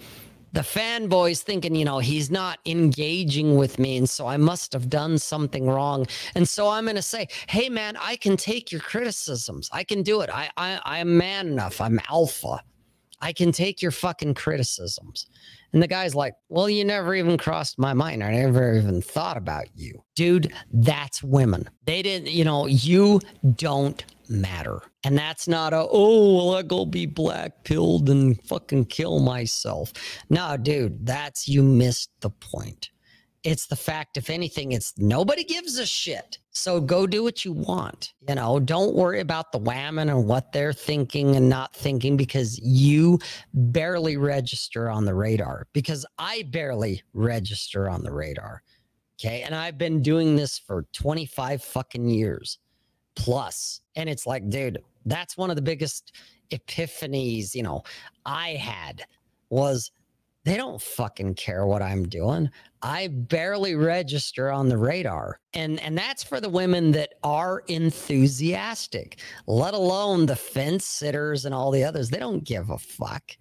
the 0.56 0.62
fanboys 0.62 1.42
thinking, 1.42 1.74
you 1.74 1.84
know, 1.84 1.98
he's 1.98 2.30
not 2.30 2.60
engaging 2.64 3.56
with 3.56 3.78
me. 3.78 3.98
And 3.98 4.08
so 4.08 4.26
I 4.26 4.38
must 4.38 4.72
have 4.72 4.88
done 4.88 5.18
something 5.18 5.66
wrong. 5.66 6.06
And 6.34 6.48
so 6.48 6.70
I'm 6.70 6.84
going 6.84 6.96
to 6.96 7.02
say, 7.02 7.28
hey, 7.46 7.68
man, 7.68 7.98
I 8.00 8.16
can 8.16 8.38
take 8.38 8.72
your 8.72 8.80
criticisms. 8.80 9.68
I 9.70 9.84
can 9.84 10.02
do 10.02 10.22
it. 10.22 10.30
I, 10.32 10.48
I, 10.56 10.80
I'm 10.82 11.18
man 11.18 11.48
enough. 11.48 11.78
I'm 11.78 12.00
alpha. 12.08 12.62
I 13.20 13.34
can 13.34 13.52
take 13.52 13.82
your 13.82 13.90
fucking 13.90 14.32
criticisms. 14.32 15.26
And 15.74 15.82
the 15.82 15.88
guy's 15.88 16.14
like, 16.14 16.32
Well, 16.48 16.70
you 16.70 16.84
never 16.84 17.14
even 17.14 17.36
crossed 17.36 17.78
my 17.78 17.92
mind. 17.92 18.22
I 18.22 18.32
never 18.32 18.76
even 18.76 19.02
thought 19.02 19.36
about 19.36 19.66
you. 19.74 20.02
Dude, 20.14 20.54
that's 20.72 21.22
women. 21.22 21.68
They 21.84 22.02
didn't, 22.02 22.30
you 22.30 22.44
know, 22.44 22.66
you 22.66 23.20
don't 23.56 24.02
matter. 24.28 24.80
And 25.04 25.16
that's 25.16 25.48
not 25.48 25.72
a, 25.72 25.86
oh, 25.90 26.36
well, 26.36 26.54
I 26.56 26.62
go 26.62 26.84
be 26.84 27.06
black 27.06 27.64
pilled 27.64 28.08
and 28.10 28.40
fucking 28.42 28.86
kill 28.86 29.20
myself. 29.20 29.92
No, 30.30 30.56
dude, 30.56 31.06
that's 31.06 31.48
you 31.48 31.62
missed 31.62 32.10
the 32.20 32.30
point. 32.30 32.90
It's 33.44 33.66
the 33.68 33.76
fact, 33.76 34.16
if 34.16 34.28
anything, 34.28 34.72
it's 34.72 34.92
nobody 34.98 35.44
gives 35.44 35.78
a 35.78 35.86
shit. 35.86 36.38
So 36.50 36.80
go 36.80 37.06
do 37.06 37.22
what 37.22 37.44
you 37.44 37.52
want. 37.52 38.12
You 38.28 38.34
know, 38.34 38.58
don't 38.58 38.96
worry 38.96 39.20
about 39.20 39.52
the 39.52 39.60
whammon 39.60 40.10
and 40.10 40.26
what 40.26 40.50
they're 40.50 40.72
thinking 40.72 41.36
and 41.36 41.48
not 41.48 41.72
thinking 41.72 42.16
because 42.16 42.58
you 42.58 43.20
barely 43.54 44.16
register 44.16 44.90
on 44.90 45.04
the 45.04 45.14
radar. 45.14 45.68
Because 45.72 46.04
I 46.18 46.42
barely 46.50 47.02
register 47.12 47.88
on 47.88 48.02
the 48.02 48.12
radar. 48.12 48.62
Okay. 49.20 49.42
And 49.42 49.54
I've 49.54 49.78
been 49.78 50.02
doing 50.02 50.34
this 50.34 50.58
for 50.58 50.86
25 50.92 51.62
fucking 51.62 52.08
years 52.08 52.58
plus. 53.16 53.80
And 53.96 54.08
it's 54.08 54.26
like, 54.26 54.48
dude, 54.48 54.78
that's 55.04 55.36
one 55.36 55.50
of 55.50 55.56
the 55.56 55.62
biggest 55.62 56.12
epiphanies, 56.52 57.54
you 57.54 57.62
know, 57.62 57.82
I 58.24 58.50
had 58.50 59.02
was 59.50 59.90
they 60.44 60.56
don't 60.56 60.80
fucking 60.80 61.34
care 61.34 61.66
what 61.66 61.82
I'm 61.82 62.08
doing. 62.08 62.48
I 62.80 63.08
barely 63.08 63.74
register 63.74 64.52
on 64.52 64.68
the 64.68 64.78
radar. 64.78 65.40
And 65.54 65.80
and 65.80 65.98
that's 65.98 66.22
for 66.22 66.40
the 66.40 66.48
women 66.48 66.92
that 66.92 67.14
are 67.24 67.64
enthusiastic, 67.66 69.20
let 69.48 69.74
alone 69.74 70.26
the 70.26 70.36
fence 70.36 70.86
sitters 70.86 71.46
and 71.46 71.54
all 71.54 71.72
the 71.72 71.82
others. 71.82 72.10
They 72.10 72.20
don't 72.20 72.44
give 72.44 72.70
a 72.70 72.78
fuck. 72.78 73.32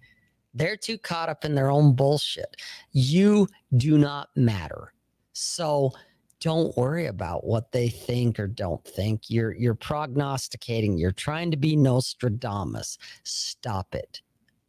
They're 0.52 0.76
too 0.76 0.98
caught 0.98 1.28
up 1.28 1.44
in 1.44 1.54
their 1.54 1.70
own 1.70 1.94
bullshit. 1.94 2.56
You 2.90 3.46
do 3.76 3.98
not 3.98 4.30
matter. 4.34 4.92
So 5.32 5.92
don't 6.40 6.76
worry 6.76 7.06
about 7.06 7.44
what 7.44 7.72
they 7.72 7.88
think 7.88 8.38
or 8.38 8.46
don't 8.46 8.84
think. 8.84 9.28
You're 9.28 9.54
you're 9.54 9.74
prognosticating. 9.74 10.98
You're 10.98 11.12
trying 11.12 11.50
to 11.50 11.56
be 11.56 11.76
Nostradamus. 11.76 12.98
Stop 13.24 13.94
it 13.94 14.20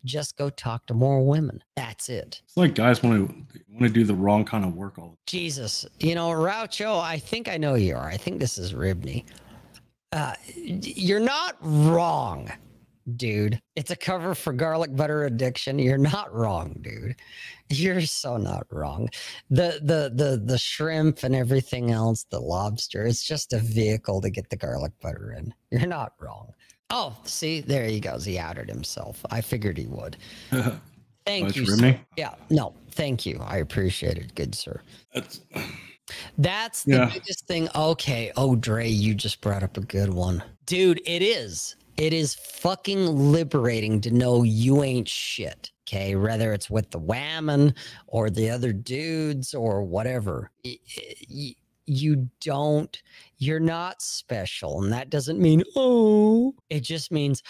just 0.08 0.38
go 0.38 0.50
talk 0.50 0.86
to 0.88 0.94
more 0.94 1.24
women. 1.24 1.64
That's 1.76 2.10
it. 2.10 2.42
It's 2.46 2.58
like 2.58 2.74
guys 2.74 3.04
want 3.04 3.30
to 3.30 3.36
want 3.70 3.84
to 3.84 3.90
do 3.90 4.04
the 4.04 4.16
wrong 4.16 4.46
kind 4.46 4.66
of 4.66 4.74
work 4.74 4.98
all. 4.98 5.18
Jesus, 5.28 5.86
you 6.00 6.16
know, 6.16 6.32
Raucho, 6.32 7.00
I 7.00 7.20
think 7.20 7.48
I 7.48 7.58
know 7.58 7.76
you 7.76 7.96
are. 7.96 8.08
I 8.08 8.18
think 8.18 8.40
this 8.40 8.58
is 8.58 8.74
Ribney. 8.74 9.26
Uh, 10.12 10.34
you're 10.56 11.20
not 11.20 11.58
wrong, 11.62 12.50
dude. 13.16 13.62
It's 13.76 13.92
a 13.92 13.96
cover 13.96 14.36
for 14.36 14.54
garlic 14.54 14.96
butter 14.96 15.26
addiction. 15.26 15.80
You're 15.80 15.98
not 15.98 16.34
wrong, 16.34 16.78
dude. 16.82 17.16
You're 17.70 18.02
so 18.02 18.38
not 18.38 18.68
wrong. 18.72 19.10
The 19.50 19.80
the 19.84 20.12
the 20.14 20.42
the 20.44 20.58
shrimp 20.58 21.24
and 21.24 21.36
everything 21.36 21.92
else, 21.92 22.26
the 22.30 22.40
lobster, 22.40 23.06
it's 23.06 23.24
just 23.26 23.54
a 23.54 23.60
vehicle 23.60 24.22
to 24.22 24.30
get 24.30 24.50
the 24.50 24.58
garlic 24.58 24.94
butter 25.02 25.34
in. 25.38 25.54
You're 25.72 25.88
not 25.88 26.14
wrong. 26.20 26.54
Oh, 26.90 27.18
see, 27.26 27.60
there 27.62 27.86
he 27.86 28.00
goes. 28.00 28.24
He 28.24 28.40
outed 28.40 28.70
himself. 28.70 29.26
I 29.30 29.42
figured 29.42 29.78
he 29.78 29.88
would. 29.88 30.18
Thank 31.26 31.56
you. 31.58 31.66
sir. 31.66 32.00
Yeah, 32.16 32.36
no, 32.50 32.74
thank 32.92 33.26
you. 33.26 33.38
I 33.46 33.58
appreciate 33.58 34.18
it. 34.18 34.34
Good, 34.34 34.56
sir. 34.56 34.82
That's 35.14 35.42
That's 36.38 36.84
the 36.84 36.94
Yeah. 36.96 37.10
biggest 37.14 37.46
thing. 37.48 37.68
Okay. 37.76 38.32
Oh, 38.38 38.56
Dre, 38.56 38.88
you 38.88 39.14
just 39.14 39.42
brought 39.42 39.62
up 39.64 39.76
a 39.76 39.82
good 39.82 40.14
one. 40.14 40.42
Dude, 40.66 41.02
it 41.06 41.22
is. 41.22 41.76
It 41.98 42.14
is 42.14 42.36
fucking 42.36 43.08
liberating 43.32 44.02
to 44.02 44.12
know 44.12 44.44
you 44.44 44.84
ain't 44.84 45.08
shit. 45.08 45.72
Okay. 45.88 46.16
Whether 46.16 46.54
it's 46.54 46.70
with 46.70 46.92
the 46.92 47.00
whammon 47.00 47.74
or 48.06 48.30
the 48.30 48.50
other 48.50 48.72
dudes 48.72 49.54
or 49.56 49.84
whatever. 49.84 50.52
You 51.90 52.30
don't, 52.42 53.02
you're 53.38 53.60
not 53.60 54.02
special. 54.02 54.84
And 54.84 54.92
that 54.92 55.10
doesn't 55.10 55.40
mean, 55.40 55.64
oh, 55.76 56.54
it 56.70 56.82
just 56.82 57.12
means 57.12 57.42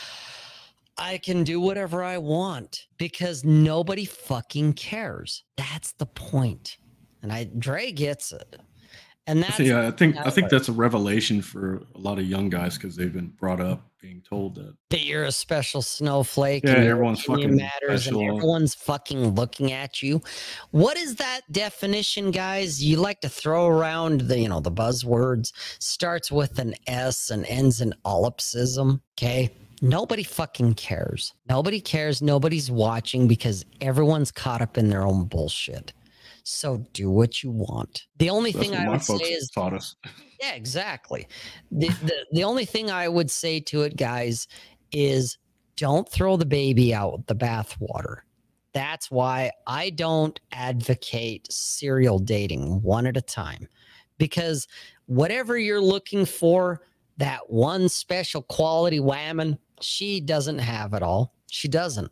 I 0.97 1.17
can 1.17 1.43
do 1.43 1.59
whatever 1.59 2.03
I 2.03 2.17
want 2.19 2.87
because 2.97 3.43
nobody 3.43 4.05
fucking 4.05 4.73
cares. 4.73 5.43
That's 5.57 5.91
the 5.93 6.05
point. 6.05 6.77
And 7.21 7.33
I 7.33 7.45
Dre 7.57 7.91
gets 7.91 8.31
it. 8.31 8.57
And 9.27 9.43
that's 9.43 9.59
yeah, 9.59 9.87
I 9.87 9.91
think 9.91 10.15
I 10.15 10.23
that's 10.23 10.35
think 10.35 10.49
that's 10.49 10.69
a 10.69 10.71
revelation 10.71 11.41
for 11.41 11.83
a 11.93 11.99
lot 11.99 12.17
of 12.17 12.25
young 12.25 12.49
guys 12.49 12.77
because 12.77 12.95
they've 12.95 13.11
been 13.11 13.27
brought 13.27 13.59
up 13.59 13.91
being 14.01 14.21
told 14.21 14.55
that. 14.55 14.73
that 14.89 15.03
you're 15.03 15.25
a 15.25 15.31
special 15.33 15.81
snowflake. 15.81 16.63
Yeah, 16.63 16.75
and 16.75 16.87
everyone's 16.87 17.23
fucking 17.23 17.55
matters 17.55 18.07
and 18.07 18.15
everyone's 18.15 18.73
fucking 18.73 19.35
looking 19.35 19.73
at 19.73 20.01
you. 20.01 20.21
What 20.71 20.95
is 20.97 21.15
that 21.15 21.41
definition, 21.51 22.31
guys? 22.31 22.81
You 22.81 22.97
like 22.97 23.19
to 23.21 23.29
throw 23.29 23.67
around 23.67 24.21
the 24.21 24.39
you 24.39 24.47
know 24.47 24.61
the 24.61 24.71
buzzwords. 24.71 25.51
Starts 25.79 26.31
with 26.31 26.57
an 26.57 26.75
S 26.87 27.29
and 27.29 27.45
ends 27.47 27.81
in 27.81 27.93
ellipsism. 28.05 29.01
Okay. 29.17 29.51
Nobody 29.81 30.23
fucking 30.23 30.73
cares. 30.75 31.33
Nobody 31.49 31.81
cares. 31.81 32.21
Nobody's 32.21 32.71
watching 32.71 33.27
because 33.27 33.63
everyone's 33.81 34.31
caught 34.31 34.61
up 34.61 34.77
in 34.77 34.89
their 34.89 35.03
own 35.03 35.25
bullshit. 35.25 35.93
So 36.49 36.77
do 36.93 37.11
what 37.11 37.43
you 37.43 37.51
want. 37.51 38.05
The 38.19 38.29
only 38.29 38.53
That's 38.53 38.65
thing 38.65 38.77
I 38.77 38.87
would 38.87 39.03
say 39.03 39.15
is 39.15 39.49
taught 39.49 39.73
us. 39.73 39.97
yeah, 40.39 40.53
exactly. 40.53 41.27
The, 41.71 41.89
the 41.89 42.25
the 42.31 42.43
only 42.45 42.63
thing 42.63 42.89
I 42.89 43.09
would 43.09 43.29
say 43.29 43.59
to 43.59 43.81
it, 43.81 43.97
guys, 43.97 44.47
is 44.93 45.37
don't 45.75 46.07
throw 46.09 46.37
the 46.37 46.45
baby 46.45 46.93
out 46.93 47.11
with 47.17 47.25
the 47.27 47.35
bathwater. 47.35 48.19
That's 48.71 49.11
why 49.11 49.51
I 49.67 49.89
don't 49.89 50.39
advocate 50.53 51.51
serial 51.51 52.17
dating 52.17 52.81
one 52.81 53.07
at 53.07 53.17
a 53.17 53.21
time. 53.21 53.67
Because 54.17 54.69
whatever 55.07 55.57
you're 55.57 55.81
looking 55.81 56.25
for, 56.25 56.81
that 57.17 57.49
one 57.49 57.89
special 57.89 58.41
quality 58.41 59.01
whammon, 59.01 59.57
she 59.81 60.21
doesn't 60.21 60.59
have 60.59 60.93
it 60.93 61.03
all. 61.03 61.33
She 61.51 61.67
doesn't. 61.67 62.11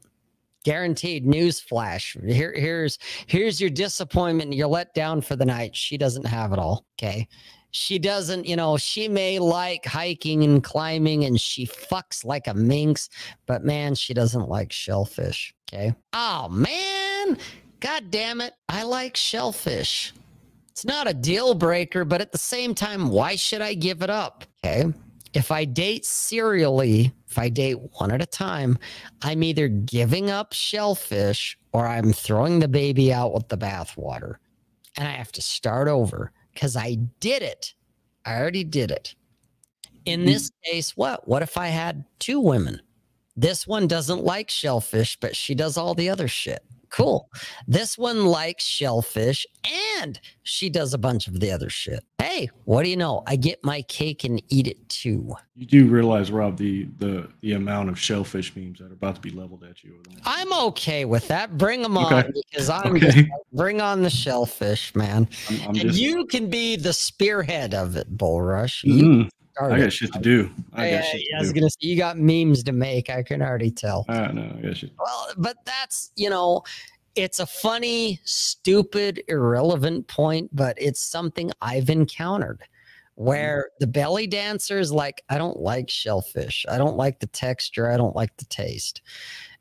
Guaranteed 0.66 1.26
newsflash. 1.26 2.22
Here, 2.30 2.54
here's 2.54 3.00
here's 3.28 3.62
your 3.62 3.70
disappointment. 3.70 4.54
You're 4.54 4.68
let 4.68 4.94
down 4.94 5.22
for 5.22 5.38
the 5.38 5.46
night. 5.46 5.76
She 5.76 5.98
doesn't 5.98 6.26
have 6.26 6.52
it 6.52 6.60
all. 6.60 6.86
Okay 7.00 7.28
she 7.76 8.00
doesn't, 8.00 8.46
you 8.46 8.56
know, 8.56 8.78
she 8.78 9.10
may 9.10 9.38
like 9.38 9.86
hiking 9.86 10.46
and 10.46 10.64
climbing 10.64 11.26
and 11.26 11.40
she 11.40 11.68
fucks 11.68 12.24
like 12.24 12.48
a 12.48 12.54
minx, 12.54 13.10
but 13.48 13.66
man, 13.66 13.96
she 13.96 14.14
doesn't 14.14 14.48
like 14.48 14.72
shellfish. 14.72 15.54
Okay. 15.68 15.94
Oh 16.14 16.48
man, 16.48 17.38
god 17.82 18.12
damn 18.12 18.40
it. 18.40 18.54
I 18.70 18.84
like 18.84 19.18
shellfish. 19.18 20.14
It's 20.70 20.86
not 20.86 21.10
a 21.10 21.14
deal 21.14 21.54
breaker, 21.54 22.06
but 22.06 22.22
at 22.22 22.32
the 22.32 22.38
same 22.38 22.74
time, 22.74 23.10
why 23.10 23.36
should 23.36 23.62
I 23.62 23.74
give 23.74 24.02
it 24.02 24.10
up? 24.10 24.46
Okay. 24.64 24.94
If 25.36 25.52
I 25.52 25.66
date 25.66 26.06
serially, 26.06 27.12
if 27.28 27.38
I 27.38 27.50
date 27.50 27.78
one 28.00 28.10
at 28.10 28.22
a 28.22 28.26
time, 28.26 28.78
I'm 29.22 29.44
either 29.44 29.68
giving 29.68 30.30
up 30.30 30.54
shellfish 30.54 31.58
or 31.74 31.86
I'm 31.86 32.14
throwing 32.14 32.60
the 32.60 32.70
baby 32.70 33.12
out 33.12 33.34
with 33.34 33.50
the 33.50 33.58
bathwater. 33.58 34.36
And 34.98 35.06
I 35.06 35.12
have 35.12 35.34
to 35.34 35.42
start 35.42 35.90
over 35.90 36.32
because 36.54 36.78
I 36.78 36.96
did 37.20 37.42
it. 37.44 37.74
I 38.24 38.40
already 38.40 38.64
did 38.64 38.92
it. 38.92 39.14
In 40.06 40.22
mm. 40.22 40.26
this 40.28 40.52
case, 40.64 40.96
what? 40.96 41.28
What 41.28 41.44
if 41.44 41.58
I 41.58 41.68
had 41.68 42.06
two 42.20 42.40
women? 42.40 42.82
This 43.36 43.68
one 43.68 43.88
doesn't 43.88 44.24
like 44.24 44.50
shellfish, 44.50 45.20
but 45.20 45.36
she 45.36 45.54
does 45.54 45.76
all 45.78 45.94
the 45.96 46.10
other 46.10 46.30
shit. 46.30 46.64
Cool. 46.96 47.30
This 47.68 47.98
one 47.98 48.26
likes 48.26 48.64
shellfish 48.64 49.46
and 50.02 50.18
she 50.44 50.70
does 50.70 50.94
a 50.94 50.98
bunch 50.98 51.28
of 51.28 51.42
the 51.42 51.52
other 51.52 51.70
shit. 51.70 52.00
Hey, 52.20 52.50
what 52.64 52.84
do 52.84 52.90
you 52.90 52.96
know? 52.96 53.22
I 53.28 53.36
get 53.36 53.60
my 53.66 53.82
cake 53.82 54.24
and 54.24 54.42
eat 54.48 54.68
it 54.68 54.88
too. 54.88 55.36
You 55.56 55.66
do 55.66 55.88
realize, 55.88 56.32
Rob, 56.32 56.58
the 56.58 56.86
the 56.98 57.28
the 57.42 57.52
amount 57.54 57.90
of 57.90 58.00
shellfish 58.00 58.56
memes 58.56 58.80
that 58.80 58.92
are 58.92 58.94
about 58.94 59.16
to 59.16 59.22
be 59.22 59.30
leveled 59.30 59.66
at 59.66 59.84
you. 59.84 59.94
Over 59.96 60.04
the 60.04 60.10
next- 60.12 60.22
I'm 60.26 60.54
okay 60.68 61.04
with 61.04 61.28
that. 61.28 61.58
Bring 61.58 61.82
them 61.82 61.98
on 61.98 62.14
Okay. 62.14 62.32
because 62.52 62.70
I'm 62.70 62.96
Okay. 62.96 63.00
just 63.12 63.28
bring 63.52 63.82
on 63.82 64.02
the 64.02 64.10
shellfish, 64.10 64.96
man. 64.96 65.28
I'm, 65.50 65.62
I'm 65.64 65.68
and 65.70 65.76
just. 65.80 66.00
you 66.00 66.26
can 66.28 66.50
be 66.50 66.78
the 66.78 66.94
spearhead 66.94 67.74
of 67.74 67.98
it, 67.98 68.08
Bull 68.10 68.42
Rush. 68.42 68.84
You 68.86 69.06
Mm, 69.06 69.30
start 69.56 69.72
I 69.72 69.78
it. 69.78 69.82
got 69.82 69.94
shit 69.94 70.14
to 70.14 70.20
do. 70.20 70.50
I 70.74 70.90
Yeah, 70.90 71.02
got 71.02 71.06
shit 71.06 71.22
I 71.34 71.38
to 71.38 71.42
was 71.42 71.54
do. 71.54 71.60
gonna 71.60 71.70
say 71.70 71.78
you 71.82 71.98
got 71.98 72.18
memes 72.18 72.64
to 72.64 72.72
make. 72.72 73.10
I 73.10 73.24
can 73.24 73.42
already 73.42 73.72
tell. 73.72 74.06
I 74.10 74.32
know. 74.32 74.54
I 74.58 74.62
got 74.62 74.78
shit. 74.78 74.92
Well, 75.00 75.28
but 75.38 75.58
that's 75.66 76.12
you 76.16 76.30
know, 76.30 76.64
it's 77.16 77.40
a 77.40 77.46
funny, 77.46 78.20
stupid, 78.26 79.24
irrelevant 79.28 80.08
point, 80.08 80.50
but 80.54 80.76
it's 80.80 81.02
something 81.02 81.52
I've 81.62 81.90
encountered 81.90 82.64
where 83.16 83.68
mm. 83.68 83.80
the 83.80 83.88
belly 83.88 84.28
dancer 84.28 84.78
is 84.78 84.92
like, 84.92 85.24
I 85.30 85.38
don't 85.38 85.60
like 85.60 85.90
shellfish. 85.90 86.66
I 86.70 86.78
don't 86.78 86.98
like 86.98 87.20
the 87.20 87.28
texture. 87.28 87.90
I 87.90 87.96
don't 87.96 88.16
like 88.16 88.36
the 88.38 88.46
taste. 88.46 89.02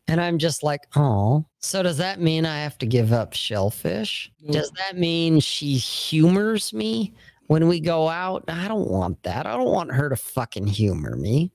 And 0.09 0.21
I'm 0.21 0.39
just 0.39 0.63
like, 0.63 0.83
oh, 0.97 1.47
so 1.61 1.83
does 1.83 1.97
that 1.97 2.21
mean 2.21 2.45
I 2.45 2.59
have 2.59 2.77
to 2.79 2.87
give 2.87 3.13
up 3.13 3.33
shellfish? 3.33 4.31
Mm. 4.45 4.53
Does 4.53 4.71
that 4.73 4.99
mean 4.99 5.41
she 5.41 5.75
humors 5.77 6.73
me 6.73 7.15
when 7.47 7.69
we 7.69 7.81
go 7.81 8.09
out? 8.09 8.45
I 8.49 8.69
don't 8.69 8.89
want 8.89 9.23
that. 9.23 9.47
I 9.47 9.57
don't 9.57 9.73
want 9.73 9.93
her 9.93 10.09
to 10.09 10.17
fucking 10.17 10.67
humor 10.67 11.17
me. 11.17 11.53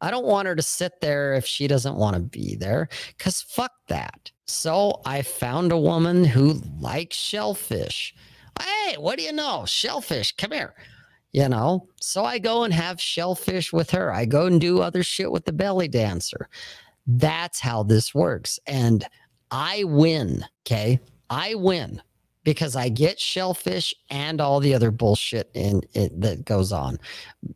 I 0.00 0.10
don't 0.10 0.26
want 0.26 0.46
her 0.48 0.54
to 0.54 0.62
sit 0.62 1.00
there 1.00 1.34
if 1.34 1.46
she 1.46 1.66
doesn't 1.66 1.96
want 1.96 2.14
to 2.14 2.20
be 2.20 2.56
there 2.56 2.88
because 3.08 3.42
fuck 3.42 3.72
that. 3.88 4.30
So 4.46 5.00
I 5.06 5.22
found 5.22 5.72
a 5.72 5.78
woman 5.78 6.24
who 6.24 6.60
likes 6.78 7.16
shellfish. 7.16 8.14
Hey, 8.60 8.96
what 8.98 9.18
do 9.18 9.24
you 9.24 9.32
know? 9.32 9.64
Shellfish, 9.66 10.36
come 10.36 10.52
here. 10.52 10.74
You 11.32 11.48
know, 11.48 11.88
so 12.00 12.24
I 12.24 12.38
go 12.38 12.62
and 12.62 12.72
have 12.72 13.00
shellfish 13.00 13.72
with 13.72 13.90
her. 13.90 14.12
I 14.12 14.24
go 14.24 14.46
and 14.46 14.60
do 14.60 14.80
other 14.82 15.02
shit 15.02 15.32
with 15.32 15.44
the 15.46 15.52
belly 15.52 15.88
dancer. 15.88 16.48
That's 17.06 17.58
how 17.58 17.82
this 17.82 18.14
works. 18.14 18.60
And 18.66 19.04
I 19.50 19.82
win. 19.84 20.44
Okay. 20.62 21.00
I 21.30 21.54
win 21.54 22.00
because 22.44 22.76
I 22.76 22.90
get 22.90 23.18
shellfish 23.18 23.94
and 24.10 24.40
all 24.40 24.60
the 24.60 24.74
other 24.74 24.90
bullshit 24.90 25.50
in 25.54 25.82
it 25.94 26.20
that 26.20 26.44
goes 26.44 26.72
on. 26.72 26.98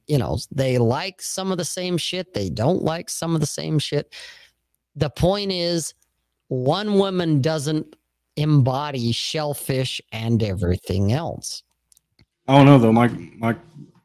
You 0.06 0.19
know, 0.19 0.39
they 0.51 0.78
like 0.78 1.23
some 1.23 1.52
of 1.52 1.59
the 1.59 1.65
same 1.65 1.98
shit, 1.98 2.35
they 2.35 2.48
don't 2.48 2.82
like 2.82 3.10
some 3.10 3.35
of 3.35 3.40
the 3.40 3.47
same 3.47 3.78
shit. 3.78 4.15
The 4.97 5.10
point 5.10 5.52
is, 5.52 5.94
one 6.48 6.94
woman 6.98 7.40
doesn't 7.40 7.94
embody 8.36 9.12
shellfish 9.12 10.01
and 10.12 10.43
everything 10.43 11.12
else. 11.12 11.62
I 12.47 12.56
don't 12.56 12.66
know 12.66 12.78
though. 12.78 12.93
My 12.93 13.09
my 13.36 13.55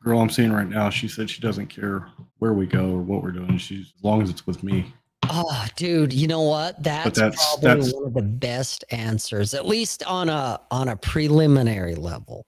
girl 0.03 0.19
I'm 0.19 0.29
seeing 0.29 0.51
right 0.51 0.67
now, 0.67 0.89
she 0.89 1.07
said 1.07 1.29
she 1.29 1.41
doesn't 1.41 1.67
care 1.67 2.07
where 2.39 2.53
we 2.53 2.67
go 2.67 2.91
or 2.91 3.01
what 3.01 3.23
we're 3.23 3.31
doing. 3.31 3.57
She's 3.57 3.93
as 3.97 4.03
long 4.03 4.21
as 4.21 4.29
it's 4.29 4.45
with 4.45 4.63
me. 4.63 4.93
Oh, 5.29 5.65
dude, 5.75 6.11
you 6.13 6.27
know 6.27 6.41
what? 6.41 6.81
That's, 6.83 7.17
that's- 7.19 7.35
probably 7.59 7.67
that's- 7.67 7.93
one 7.93 8.05
of 8.07 8.13
the 8.13 8.21
best 8.21 8.83
answers, 8.91 9.53
at 9.53 9.65
least 9.67 10.03
on 10.03 10.29
a 10.29 10.59
on 10.71 10.89
a 10.89 10.95
preliminary 10.97 11.95
level, 11.95 12.45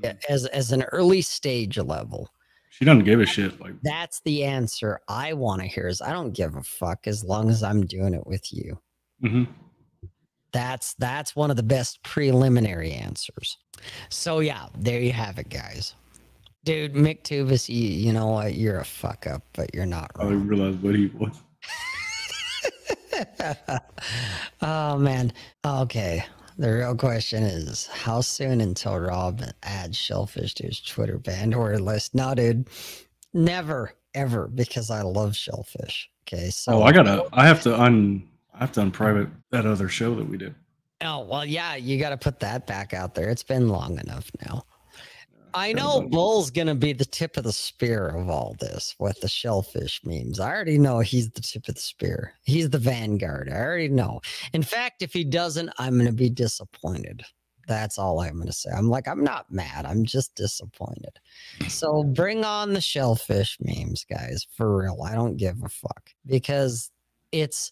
Mm. 0.00 0.18
as 0.28 0.46
as 0.46 0.72
an 0.72 0.82
early 0.92 1.22
stage 1.22 1.78
level. 1.78 2.28
She 2.70 2.84
doesn't 2.84 3.04
give 3.04 3.20
a 3.20 3.26
shit. 3.26 3.60
Like 3.60 3.74
That's 3.82 4.20
the 4.24 4.42
answer 4.44 4.98
I 5.06 5.32
want 5.34 5.62
to 5.62 5.68
hear. 5.68 5.86
Is 5.86 6.00
I 6.02 6.12
don't 6.12 6.32
give 6.32 6.56
a 6.56 6.62
fuck 6.62 7.06
as 7.06 7.22
long 7.22 7.48
as 7.48 7.62
I'm 7.62 7.86
doing 7.86 8.14
it 8.14 8.26
with 8.26 8.52
you. 8.52 8.80
mhm. 9.22 9.46
That's 10.52 10.94
that's 10.94 11.34
one 11.36 11.50
of 11.50 11.56
the 11.56 11.62
best 11.62 12.02
preliminary 12.02 12.92
answers. 12.92 13.56
So 14.08 14.40
yeah, 14.40 14.66
there 14.76 15.00
you 15.00 15.12
have 15.12 15.38
it, 15.38 15.48
guys. 15.48 15.94
Dude, 16.64 16.94
Mick 16.94 17.22
Tubis, 17.22 17.68
you, 17.68 17.76
you 17.88 18.12
know 18.12 18.28
what? 18.28 18.54
You're 18.54 18.78
a 18.80 18.84
fuck 18.84 19.26
up, 19.26 19.42
but 19.52 19.74
you're 19.74 19.84
not 19.84 20.10
I 20.18 20.24
wrong. 20.24 20.46
realized 20.46 20.82
what 20.82 20.94
he 20.94 21.06
was. 21.08 21.36
oh 24.62 24.98
man. 24.98 25.32
Okay. 25.64 26.24
The 26.56 26.72
real 26.72 26.94
question 26.94 27.42
is 27.42 27.88
how 27.88 28.20
soon 28.20 28.60
until 28.60 28.96
Rob 28.98 29.42
adds 29.64 29.96
shellfish 29.96 30.54
to 30.54 30.66
his 30.66 30.80
Twitter 30.80 31.18
Bandor 31.18 31.80
list? 31.80 32.14
No, 32.14 32.32
dude. 32.34 32.68
Never, 33.32 33.92
ever, 34.14 34.46
because 34.46 34.88
I 34.90 35.02
love 35.02 35.34
shellfish. 35.34 36.08
Okay. 36.28 36.50
So 36.50 36.74
Oh, 36.74 36.82
I 36.82 36.92
gotta. 36.92 37.26
I 37.32 37.46
have 37.46 37.62
to 37.62 37.78
un. 37.80 38.28
I 38.54 38.58
have 38.58 38.72
to 38.72 38.82
unprivate 38.82 39.28
that 39.50 39.66
other 39.66 39.88
show 39.88 40.14
that 40.14 40.28
we 40.28 40.36
did. 40.36 40.54
Oh, 41.00 41.20
well, 41.24 41.44
yeah, 41.44 41.74
you 41.74 41.98
got 41.98 42.10
to 42.10 42.16
put 42.16 42.38
that 42.40 42.66
back 42.68 42.94
out 42.94 43.14
there. 43.14 43.28
It's 43.28 43.42
been 43.42 43.68
long 43.68 43.98
enough 43.98 44.30
now. 44.46 44.62
I 45.54 45.72
know 45.72 46.00
Bull's 46.00 46.50
going 46.50 46.66
to 46.66 46.74
be 46.74 46.92
the 46.92 47.04
tip 47.04 47.36
of 47.36 47.44
the 47.44 47.52
spear 47.52 48.08
of 48.08 48.28
all 48.28 48.56
this 48.58 48.96
with 48.98 49.20
the 49.20 49.28
shellfish 49.28 50.00
memes. 50.04 50.40
I 50.40 50.50
already 50.50 50.78
know 50.78 50.98
he's 50.98 51.30
the 51.30 51.40
tip 51.40 51.68
of 51.68 51.76
the 51.76 51.80
spear. 51.80 52.34
He's 52.44 52.70
the 52.70 52.78
vanguard. 52.78 53.48
I 53.52 53.58
already 53.58 53.88
know. 53.88 54.20
In 54.52 54.64
fact, 54.64 55.02
if 55.02 55.12
he 55.12 55.22
doesn't, 55.22 55.70
I'm 55.78 55.94
going 55.94 56.06
to 56.06 56.12
be 56.12 56.28
disappointed. 56.28 57.22
That's 57.68 57.98
all 57.98 58.20
I'm 58.20 58.34
going 58.34 58.46
to 58.46 58.52
say. 58.52 58.70
I'm 58.76 58.88
like, 58.88 59.06
I'm 59.06 59.22
not 59.22 59.50
mad. 59.50 59.86
I'm 59.86 60.04
just 60.04 60.34
disappointed. 60.34 61.18
So 61.68 62.02
bring 62.02 62.44
on 62.44 62.72
the 62.72 62.80
shellfish 62.80 63.56
memes, 63.60 64.04
guys. 64.04 64.46
For 64.56 64.76
real. 64.76 65.02
I 65.02 65.14
don't 65.14 65.36
give 65.36 65.62
a 65.64 65.68
fuck 65.68 66.10
because 66.26 66.90
it's 67.32 67.70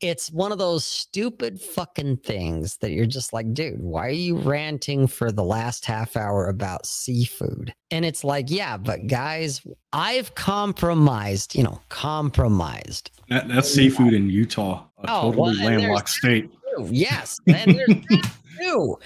it's 0.00 0.30
one 0.30 0.52
of 0.52 0.58
those 0.58 0.84
stupid 0.84 1.60
fucking 1.60 2.18
things 2.18 2.76
that 2.78 2.92
you're 2.92 3.06
just 3.06 3.32
like, 3.32 3.52
dude, 3.52 3.82
why 3.82 4.06
are 4.06 4.10
you 4.10 4.36
ranting 4.36 5.06
for 5.06 5.32
the 5.32 5.44
last 5.44 5.84
half 5.84 6.16
hour 6.16 6.46
about 6.46 6.86
seafood? 6.86 7.74
And 7.90 8.04
it's 8.04 8.24
like, 8.24 8.50
yeah, 8.50 8.76
but 8.76 9.06
guys, 9.06 9.62
I've 9.92 10.34
compromised, 10.34 11.54
you 11.54 11.62
know, 11.62 11.80
compromised. 11.88 13.10
That, 13.28 13.48
that's 13.48 13.72
seafood 13.72 14.14
in 14.14 14.30
Utah, 14.30 14.84
a 14.98 15.10
Oh, 15.10 15.32
totally 15.32 15.58
well, 15.58 15.70
landlocked 15.70 16.08
state. 16.08 16.50
Yes, 16.90 17.38
and 17.46 17.74
there's 17.74 17.88
that 17.88 18.30
too. 18.60 18.96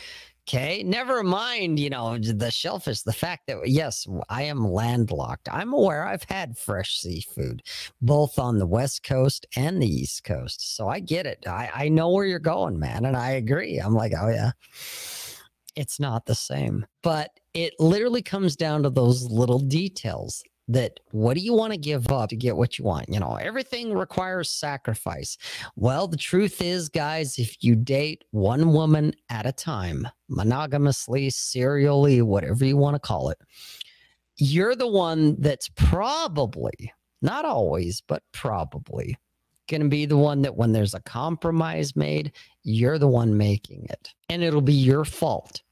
Okay, 0.48 0.82
never 0.82 1.23
mind, 1.23 1.78
you 1.78 1.89
know, 1.89 2.19
the 2.19 2.51
shellfish, 2.51 3.02
the 3.02 3.12
fact 3.12 3.47
that, 3.47 3.59
yes, 3.64 4.09
I 4.28 4.43
am 4.43 4.66
landlocked. 4.66 5.48
I'm 5.48 5.73
aware 5.73 6.05
I've 6.05 6.24
had 6.24 6.59
fresh 6.59 6.98
seafood 6.98 7.62
both 8.01 8.40
on 8.40 8.59
the 8.59 8.66
West 8.66 9.05
Coast 9.05 9.47
and 9.56 9.81
the 9.81 9.86
East 9.86 10.24
Coast. 10.24 10.77
So 10.77 10.89
I 10.89 10.98
get 10.98 11.27
it. 11.27 11.44
I, 11.47 11.70
I 11.73 11.89
know 11.89 12.10
where 12.10 12.27
you're 12.27 12.40
going, 12.40 12.77
man. 12.77 13.05
And 13.05 13.16
I 13.16 13.31
agree. 13.31 13.78
I'm 13.78 13.94
like, 13.94 14.12
oh, 14.20 14.28
yeah, 14.28 14.51
it's 15.77 16.01
not 16.01 16.27
the 16.27 16.35
same. 16.35 16.86
But 17.05 17.31
it 17.55 17.74
literally 17.78 18.23
comes 18.23 18.56
down 18.56 18.82
to 18.82 18.90
those 18.90 19.31
little 19.31 19.60
details 19.60 20.43
that 20.68 21.01
what 21.10 21.34
do 21.34 21.40
you 21.40 21.52
want 21.52 21.72
to 21.72 21.78
give 21.78 22.10
up 22.10 22.30
to 22.30 22.36
get 22.36 22.56
what 22.56 22.78
you 22.78 22.84
want? 22.84 23.09
You 23.09 23.20
know, 23.20 23.34
everything 23.34 23.93
requires 23.93 24.51
sacrifice. 24.51 25.36
Well, 25.76 26.06
the 26.06 26.16
truth 26.16 26.62
is, 26.62 26.89
guys, 26.89 27.39
if 27.39 27.62
you 27.62 27.74
date 27.74 28.24
one 28.30 28.72
woman 28.72 29.12
at 29.28 29.47
a 29.47 29.52
time, 29.52 30.09
monogamously, 30.30 31.30
serially, 31.32 32.22
whatever 32.22 32.64
you 32.64 32.76
want 32.76 32.94
to 32.94 33.01
call 33.01 33.30
it, 33.30 33.39
you're 34.36 34.76
the 34.76 34.89
one 34.89 35.36
that's 35.40 35.68
probably, 35.74 36.93
not 37.20 37.44
always, 37.44 38.01
but 38.01 38.22
probably 38.32 39.16
going 39.68 39.82
to 39.82 39.89
be 39.89 40.06
the 40.06 40.16
one 40.16 40.43
that 40.43 40.56
when 40.56 40.72
there's 40.72 40.94
a 40.94 41.01
compromise 41.01 41.97
made, 41.97 42.32
you're 42.62 42.98
the 42.98 43.09
one 43.09 43.36
making 43.36 43.86
it. 43.90 44.10
And 44.28 44.43
it'll 44.43 44.60
be 44.60 44.72
your 44.72 45.05
fault. 45.05 45.62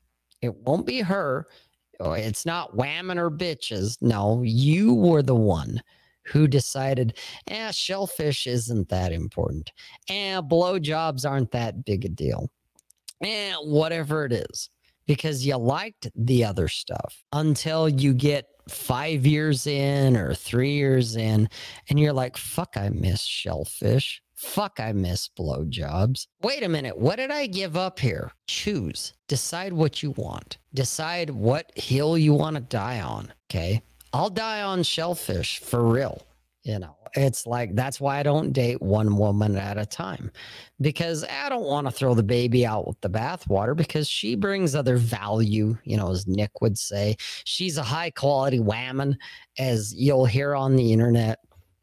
It 0.41 0.55
won't 0.55 0.87
be 0.87 1.01
her. 1.01 1.47
Oh, 2.01 2.13
It's 2.13 2.47
not 2.47 2.77
whamming 2.77 3.19
or 3.19 3.31
bitches. 3.31 3.99
No, 4.01 4.43
you 4.43 4.95
were 4.95 5.23
the 5.23 5.35
one 5.35 5.83
who 6.25 6.49
decided, 6.49 7.19
eh, 7.49 7.71
shellfish 7.73 8.47
isn't 8.47 8.89
that 8.89 9.13
important. 9.13 9.71
Eh, 10.09 10.41
blowjobs 10.41 11.29
aren't 11.29 11.51
that 11.51 11.85
big 11.85 12.05
a 12.05 12.09
deal. 12.09 12.51
Eh, 13.23 13.53
whatever 13.63 14.25
it 14.25 14.33
is. 14.33 14.71
Because 15.07 15.45
you 15.45 15.57
liked 15.57 16.09
the 16.15 16.45
other 16.45 16.69
stuff 16.69 17.25
until 17.33 17.89
you 17.89 18.15
get 18.15 18.47
five 18.69 19.27
years 19.27 19.67
in 19.67 20.17
or 20.17 20.35
three 20.35 20.75
years 20.75 21.17
in, 21.17 21.49
and 21.89 21.99
you're 21.99 22.13
like, 22.13 22.37
fuck, 22.37 22.77
I 22.77 22.91
miss 22.91 23.23
shellfish. 23.23 24.23
Fuck, 24.41 24.81
I 24.81 24.93
miss 24.93 25.29
blowjobs. 25.39 26.27
Wait 26.43 26.63
a 26.63 26.69
minute. 26.69 26.97
What 26.97 27.17
did 27.17 27.31
I 27.31 27.47
give 27.47 27.77
up 27.77 28.01
here? 28.01 28.33
Choose. 28.49 29.13
Decide 29.29 29.75
what 29.75 30.03
you 30.03 30.13
want. 30.13 30.57
Decide 30.73 31.29
what 31.29 31.71
hill 31.77 32.17
you 32.17 32.33
want 32.33 32.57
to 32.57 32.63
die 32.63 33.03
on. 33.03 33.35
Okay. 33.51 33.83
I'll 34.15 34.31
die 34.31 34.63
on 34.63 34.83
shellfish 34.83 35.59
for 35.59 35.87
real. 35.87 36.23
You 36.63 36.79
know, 36.79 36.97
it's 37.15 37.47
like 37.47 37.75
that's 37.75 38.01
why 38.01 38.19
I 38.19 38.23
don't 38.23 38.53
date 38.53 38.81
one 38.81 39.19
woman 39.19 39.57
at 39.57 39.77
a 39.77 39.85
time 39.85 40.31
because 40.81 41.23
I 41.25 41.51
don't 41.51 41.65
want 41.65 41.87
to 41.87 41.91
throw 41.91 42.15
the 42.15 42.23
baby 42.23 42.65
out 42.65 42.87
with 42.87 43.01
the 43.03 43.11
bathwater 43.11 43.77
because 43.77 44.09
she 44.09 44.37
brings 44.37 44.75
other 44.75 44.97
value, 44.97 45.77
you 45.85 45.99
know, 45.99 46.11
as 46.11 46.27
Nick 46.27 46.63
would 46.63 46.79
say. 46.79 47.17
She's 47.45 47.77
a 47.77 47.83
high 47.83 48.11
quality 48.11 48.59
whammon, 48.59 49.17
as 49.59 49.95
you'll 49.95 50.27
hear 50.27 50.55
on 50.55 50.77
the 50.77 50.93
internet, 50.93 51.39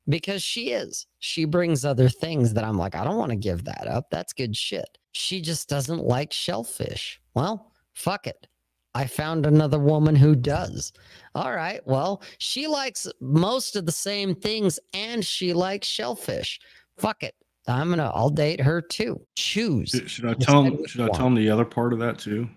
because 0.09 0.43
she 0.43 0.71
is. 0.71 1.07
She 1.19 1.45
brings 1.45 1.85
other 1.85 2.09
things 2.09 2.53
that 2.53 2.63
I'm 2.63 2.77
like, 2.77 2.95
I 2.95 3.03
don't 3.03 3.17
want 3.17 3.31
to 3.31 3.37
give 3.37 3.63
that 3.65 3.87
up. 3.87 4.09
That's 4.09 4.33
good 4.33 4.55
shit. 4.55 4.97
She 5.11 5.41
just 5.41 5.69
doesn't 5.69 6.03
like 6.03 6.31
shellfish. 6.31 7.19
Well, 7.33 7.71
fuck 7.93 8.27
it. 8.27 8.47
I 8.93 9.05
found 9.05 9.45
another 9.45 9.79
woman 9.79 10.15
who 10.15 10.35
does. 10.35 10.91
All 11.35 11.53
right. 11.53 11.81
Well, 11.85 12.23
she 12.39 12.67
likes 12.67 13.07
most 13.21 13.75
of 13.75 13.85
the 13.85 13.91
same 13.91 14.33
things 14.33 14.79
and 14.93 15.23
she 15.23 15.53
likes 15.53 15.87
shellfish. 15.87 16.59
Fuck 16.97 17.21
it. 17.23 17.35
I'm 17.67 17.87
going 17.87 17.99
to, 17.99 18.05
I'll 18.05 18.29
date 18.29 18.61
her 18.61 18.81
too. 18.81 19.21
Choose, 19.35 19.89
Should, 19.89 20.09
should 20.09 20.25
I 20.25 20.33
tell 20.33 20.63
him? 20.63 20.85
Should 20.87 21.01
I 21.01 21.09
tell 21.09 21.27
him 21.27 21.35
the 21.35 21.49
other 21.49 21.65
part 21.65 21.93
of 21.93 21.99
that 21.99 22.17
too? 22.17 22.49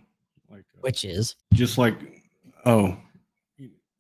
Like 0.51 0.61
uh, 0.61 0.81
which 0.81 1.05
is, 1.05 1.37
just 1.53 1.79
like 1.79 1.95
oh, 2.65 2.97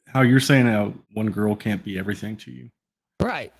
how 0.06 0.22
you're 0.22 0.40
saying 0.40 0.66
how 0.66 0.94
one 1.12 1.30
girl 1.30 1.54
can't 1.56 1.82
be 1.82 1.98
everything 1.98 2.36
to 2.38 2.50
you. 2.50 2.70
Right. 3.20 3.52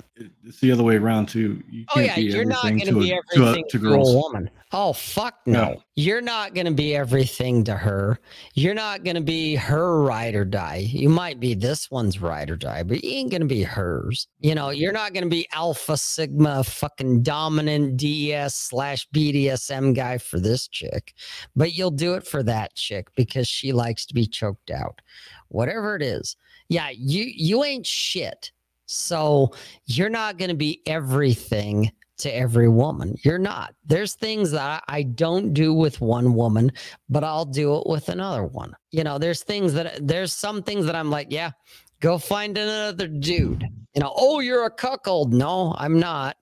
It's 0.45 0.61
the 0.61 0.71
other 0.71 0.83
way 0.83 0.97
around 0.97 1.29
too. 1.31 1.63
You 1.71 1.87
Oh 1.95 2.01
yeah, 2.01 2.17
you're 2.19 2.45
not 2.45 2.65
going 2.65 2.81
to 2.87 2.99
be 2.99 3.13
a- 3.13 3.21
to 3.37 3.43
a- 3.45 3.49
everything 3.49 3.65
to 3.71 3.79
to, 3.79 3.95
a 3.95 3.99
woman. 4.15 4.51
Oh 4.73 4.93
fuck 4.93 5.37
no. 5.47 5.53
No. 5.73 5.83
You're 5.97 6.21
not 6.21 6.55
going 6.55 6.67
to 6.67 6.73
be 6.73 6.95
everything 6.95 7.65
to 7.65 7.75
her. 7.75 8.19
You're 8.55 8.75
not 8.75 9.03
going 9.03 9.17
to 9.17 9.23
be 9.23 9.55
her 9.57 10.03
ride 10.03 10.35
or 10.35 10.45
die. 10.45 10.87
You 10.89 11.09
might 11.09 11.41
be 11.41 11.55
this 11.55 11.91
one's 11.91 12.21
ride 12.21 12.51
or 12.51 12.57
die, 12.57 12.83
but 12.83 13.03
you 13.03 13.11
ain't 13.11 13.31
going 13.31 13.41
to 13.41 13.47
be 13.47 13.63
hers. 13.63 14.29
You 14.41 14.55
know, 14.55 14.71
you're 14.71 14.93
not 14.93 15.13
going 15.15 15.25
to 15.25 15.31
be 15.31 15.49
alpha 15.53 15.97
sigma 15.97 16.63
fucking 16.65 17.23
dominant 17.23 17.97
DS 17.97 18.55
slash 18.55 19.09
BDSM 19.15 19.95
guy 19.95 20.19
for 20.19 20.39
this 20.39 20.69
chick, 20.69 21.15
but 21.57 21.73
you'll 21.73 21.91
do 21.91 22.15
it 22.15 22.27
for 22.27 22.43
that 22.43 22.75
chick 22.75 23.09
because 23.17 23.49
she 23.49 23.73
likes 23.73 24.07
to 24.07 24.15
be 24.15 24.27
choked 24.27 24.71
out. 24.71 25.01
Whatever 25.49 25.97
it 25.97 26.03
is. 26.03 26.37
Yeah, 26.69 26.91
you 26.91 27.25
you 27.35 27.65
ain't 27.65 27.87
shit. 27.87 28.53
So 28.91 29.53
you're 29.87 30.09
not 30.09 30.37
going 30.37 30.49
to 30.49 30.57
be 30.57 30.83
everything 30.87 31.93
to 32.19 32.35
every 32.35 32.69
woman. 32.69 33.17
You're 33.23 33.39
not. 33.39 33.75
There's 33.87 34.15
things 34.15 34.51
that 34.51 34.83
I 34.89 35.05
don't 35.05 35.55
do 35.55 35.73
with 35.73 36.01
one 36.01 36.35
woman, 36.35 36.73
but 37.09 37.23
I'll 37.25 37.45
do 37.45 37.77
it 37.77 37.87
with 37.87 38.09
another 38.09 38.45
one. 38.45 38.75
You 38.91 39.05
know, 39.05 39.17
there's 39.17 39.43
things 39.43 39.75
that 39.75 40.07
there's 40.07 40.33
some 40.33 40.63
things 40.63 40.87
that 40.87 40.97
I'm 40.97 41.09
like, 41.09 41.29
yeah, 41.31 41.53
go 42.01 42.19
find 42.19 42.59
another 42.59 43.07
dude. 43.07 43.65
You 43.95 44.01
know, 44.01 44.13
oh, 44.17 44.41
you're 44.41 44.67
a 44.67 44.71
cuckold. 44.71 45.33
No, 45.33 45.75
I'm 45.79 45.99
not. 45.99 46.37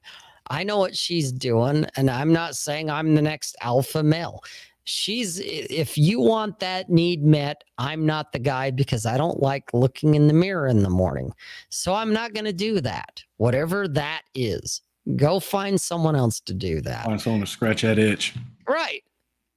I 0.51 0.65
know 0.65 0.79
what 0.79 0.97
she's 0.97 1.31
doing, 1.31 1.87
and 1.97 2.11
I'm 2.11 2.33
not 2.33 2.57
saying 2.57 2.89
I'm 2.89 3.15
the 3.15 3.23
next 3.23 3.55
alpha 3.61 4.03
male. 4.03 4.43
She's, 4.91 5.39
if 5.39 5.99
you 5.99 6.19
want 6.19 6.61
that 6.61 6.89
need 6.89 7.23
met, 7.23 7.63
I'm 7.77 8.07
not 8.07 8.33
the 8.33 8.39
guy 8.39 8.71
because 8.71 9.05
I 9.05 9.19
don't 9.19 9.39
like 9.43 9.75
looking 9.75 10.15
in 10.15 10.29
the 10.29 10.33
mirror 10.33 10.67
in 10.67 10.83
the 10.83 10.89
morning. 10.89 11.35
So 11.69 11.93
I'm 11.93 12.15
not 12.15 12.33
going 12.33 12.47
to 12.47 12.55
do 12.55 12.81
that. 12.81 13.23
Whatever 13.37 13.87
that 13.89 14.23
is, 14.35 14.81
go 15.15 15.41
find 15.41 15.79
someone 15.79 16.17
else 16.17 16.41
to 16.41 16.55
do 16.55 16.81
that. 16.81 17.05
Find 17.05 17.21
someone 17.21 17.43
to 17.43 17.47
scratch 17.47 17.83
that 17.83 17.99
itch. 17.99 18.35
Right. 18.67 19.03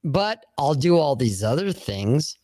But 0.04 0.46
I'll 0.58 0.74
do 0.74 0.98
all 0.98 1.16
these 1.16 1.46
other 1.46 1.72
things 1.72 2.38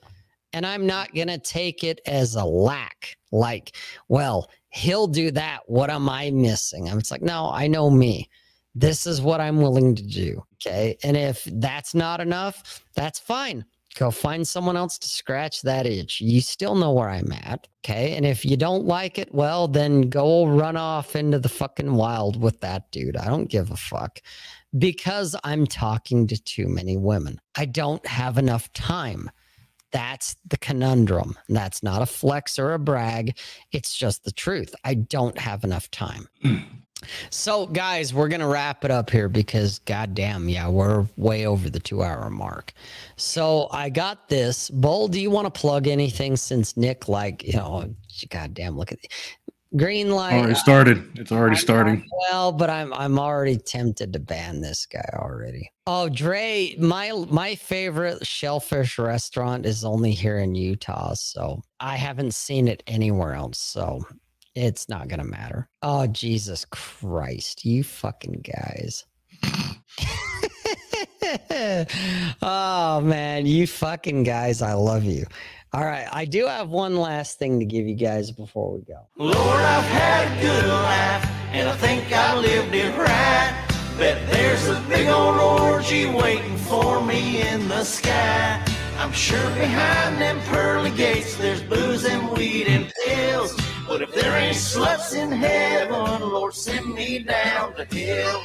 and 0.53 0.65
I'm 0.65 0.85
not 0.85 1.13
going 1.13 1.27
to 1.27 1.39
take 1.39 1.83
it 1.83 1.99
as 2.05 2.35
a 2.35 2.45
lack. 2.45 3.17
Like, 3.33 3.75
well, 4.07 4.49
he'll 4.69 5.07
do 5.07 5.29
that. 5.31 5.63
What 5.65 5.89
am 5.89 6.07
I 6.07 6.31
missing? 6.31 6.87
I'm 6.87 6.99
it's 6.99 7.11
like, 7.11 7.21
no, 7.21 7.49
I 7.51 7.67
know 7.67 7.89
me. 7.89 8.29
This 8.79 9.07
is 9.07 9.21
what 9.21 9.41
I'm 9.41 9.61
willing 9.61 9.95
to 9.95 10.03
do. 10.03 10.43
Okay. 10.55 10.97
And 11.03 11.17
if 11.17 11.43
that's 11.45 11.95
not 11.95 12.19
enough, 12.21 12.83
that's 12.95 13.19
fine. 13.19 13.65
Go 13.95 14.11
find 14.11 14.47
someone 14.47 14.77
else 14.77 14.99
to 14.99 15.07
scratch 15.07 15.63
that 15.63 15.87
itch. 15.87 16.21
You 16.21 16.41
still 16.41 16.75
know 16.75 16.93
where 16.93 17.09
I'm 17.09 17.31
at. 17.31 17.67
Okay. 17.83 18.15
And 18.15 18.23
if 18.23 18.45
you 18.45 18.55
don't 18.55 18.85
like 18.85 19.17
it, 19.17 19.33
well, 19.33 19.67
then 19.67 20.01
go 20.01 20.45
run 20.45 20.77
off 20.77 21.15
into 21.15 21.39
the 21.39 21.49
fucking 21.49 21.95
wild 21.95 22.39
with 22.39 22.59
that 22.61 22.91
dude. 22.91 23.17
I 23.17 23.25
don't 23.25 23.49
give 23.49 23.71
a 23.71 23.77
fuck 23.77 24.19
because 24.77 25.35
I'm 25.43 25.65
talking 25.65 26.27
to 26.27 26.37
too 26.37 26.67
many 26.67 26.97
women. 26.97 27.39
I 27.55 27.65
don't 27.65 28.05
have 28.05 28.37
enough 28.37 28.71
time. 28.73 29.31
That's 29.91 30.35
the 30.45 30.57
conundrum. 30.57 31.35
That's 31.49 31.81
not 31.81 32.03
a 32.03 32.05
flex 32.05 32.59
or 32.59 32.73
a 32.73 32.79
brag. 32.79 33.37
It's 33.71 33.95
just 33.95 34.23
the 34.23 34.31
truth. 34.31 34.75
I 34.83 34.93
don't 34.93 35.39
have 35.39 35.63
enough 35.63 35.89
time. 35.89 36.27
So, 37.29 37.65
guys, 37.65 38.13
we're 38.13 38.27
going 38.27 38.41
to 38.41 38.47
wrap 38.47 38.85
it 38.85 38.91
up 38.91 39.09
here 39.09 39.29
because, 39.29 39.79
goddamn, 39.79 40.49
yeah, 40.49 40.67
we're 40.67 41.05
way 41.17 41.45
over 41.45 41.69
the 41.69 41.79
two 41.79 42.03
hour 42.03 42.29
mark. 42.29 42.73
So, 43.15 43.67
I 43.71 43.89
got 43.89 44.29
this. 44.29 44.69
Bull, 44.69 45.07
do 45.07 45.19
you 45.19 45.31
want 45.31 45.51
to 45.53 45.59
plug 45.59 45.87
anything 45.87 46.35
since 46.35 46.77
Nick, 46.77 47.07
like, 47.07 47.43
you 47.43 47.53
know, 47.53 47.93
goddamn, 48.29 48.77
look 48.77 48.91
at 48.91 49.01
the 49.01 49.09
green 49.75 50.11
light. 50.11 50.33
Already 50.33 50.55
started. 50.55 51.19
It's 51.19 51.31
already 51.31 51.55
starting. 51.55 52.05
Well, 52.29 52.51
but 52.51 52.69
I'm 52.69 52.93
I'm 52.93 53.19
already 53.19 53.57
tempted 53.57 54.13
to 54.13 54.19
ban 54.19 54.61
this 54.61 54.85
guy 54.85 55.09
already. 55.13 55.71
Oh, 55.85 56.09
Dre, 56.09 56.75
my 56.79 57.11
my 57.29 57.55
favorite 57.55 58.25
shellfish 58.25 58.97
restaurant 58.97 59.65
is 59.65 59.83
only 59.83 60.11
here 60.11 60.39
in 60.39 60.55
Utah, 60.55 61.13
so 61.13 61.61
I 61.79 61.97
haven't 61.97 62.33
seen 62.33 62.67
it 62.67 62.83
anywhere 62.87 63.33
else. 63.33 63.59
So 63.59 64.05
it's 64.57 64.89
not 64.89 65.07
gonna 65.07 65.23
matter. 65.23 65.69
Oh 65.83 66.07
Jesus 66.07 66.65
Christ, 66.65 67.63
you 67.63 67.83
fucking 67.83 68.43
guys. 68.43 69.05
oh 72.41 73.01
man, 73.01 73.45
you 73.45 73.67
fucking 73.67 74.23
guys, 74.23 74.63
I 74.63 74.73
love 74.73 75.03
you. 75.03 75.27
All 75.73 75.85
right, 75.85 76.07
I 76.11 76.25
do 76.25 76.47
have 76.47 76.69
one 76.69 76.97
last 76.97 77.37
thing 77.37 77.59
to 77.59 77.65
give 77.65 77.85
you 77.85 77.93
guys 77.93 78.31
before 78.31 78.73
we 78.73 78.81
go. 78.81 79.07
Lord, 79.17 79.37
I've 79.37 79.83
had 79.83 80.37
a 80.37 80.41
good 80.41 80.65
laugh, 80.65 81.29
and 81.51 81.69
I 81.69 81.75
think 81.75 82.11
I 82.11 82.35
lived 82.37 82.73
it 82.73 82.97
right. 82.97 83.53
Bet 83.99 84.27
there's 84.31 84.67
a 84.67 84.83
big 84.89 85.07
old 85.07 85.37
orgy 85.37 86.07
waiting 86.07 86.57
for 86.57 86.99
me 87.03 87.47
in 87.47 87.67
the 87.67 87.83
sky. 87.83 88.59
I'm 88.97 89.11
sure 89.11 89.49
behind 89.51 90.19
them 90.19 90.39
pearly 90.47 90.89
gates 90.91 91.35
there's 91.37 91.61
booze 91.61 92.05
and 92.05 92.31
weed 92.31 92.67
and 92.67 92.91
pills. 93.05 93.55
But 93.87 94.01
if 94.01 94.13
there 94.13 94.37
ain't 94.37 94.57
sluts 94.57 95.15
in 95.15 95.31
heaven, 95.31 96.21
Lord, 96.21 96.53
send 96.53 96.93
me 96.93 97.19
down 97.19 97.73
to 97.75 97.85
hell. 97.85 98.43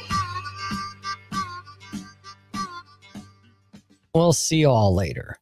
We'll 4.15 4.31
see 4.31 4.57
you 4.57 4.69
all 4.69 4.95
later. 4.95 5.37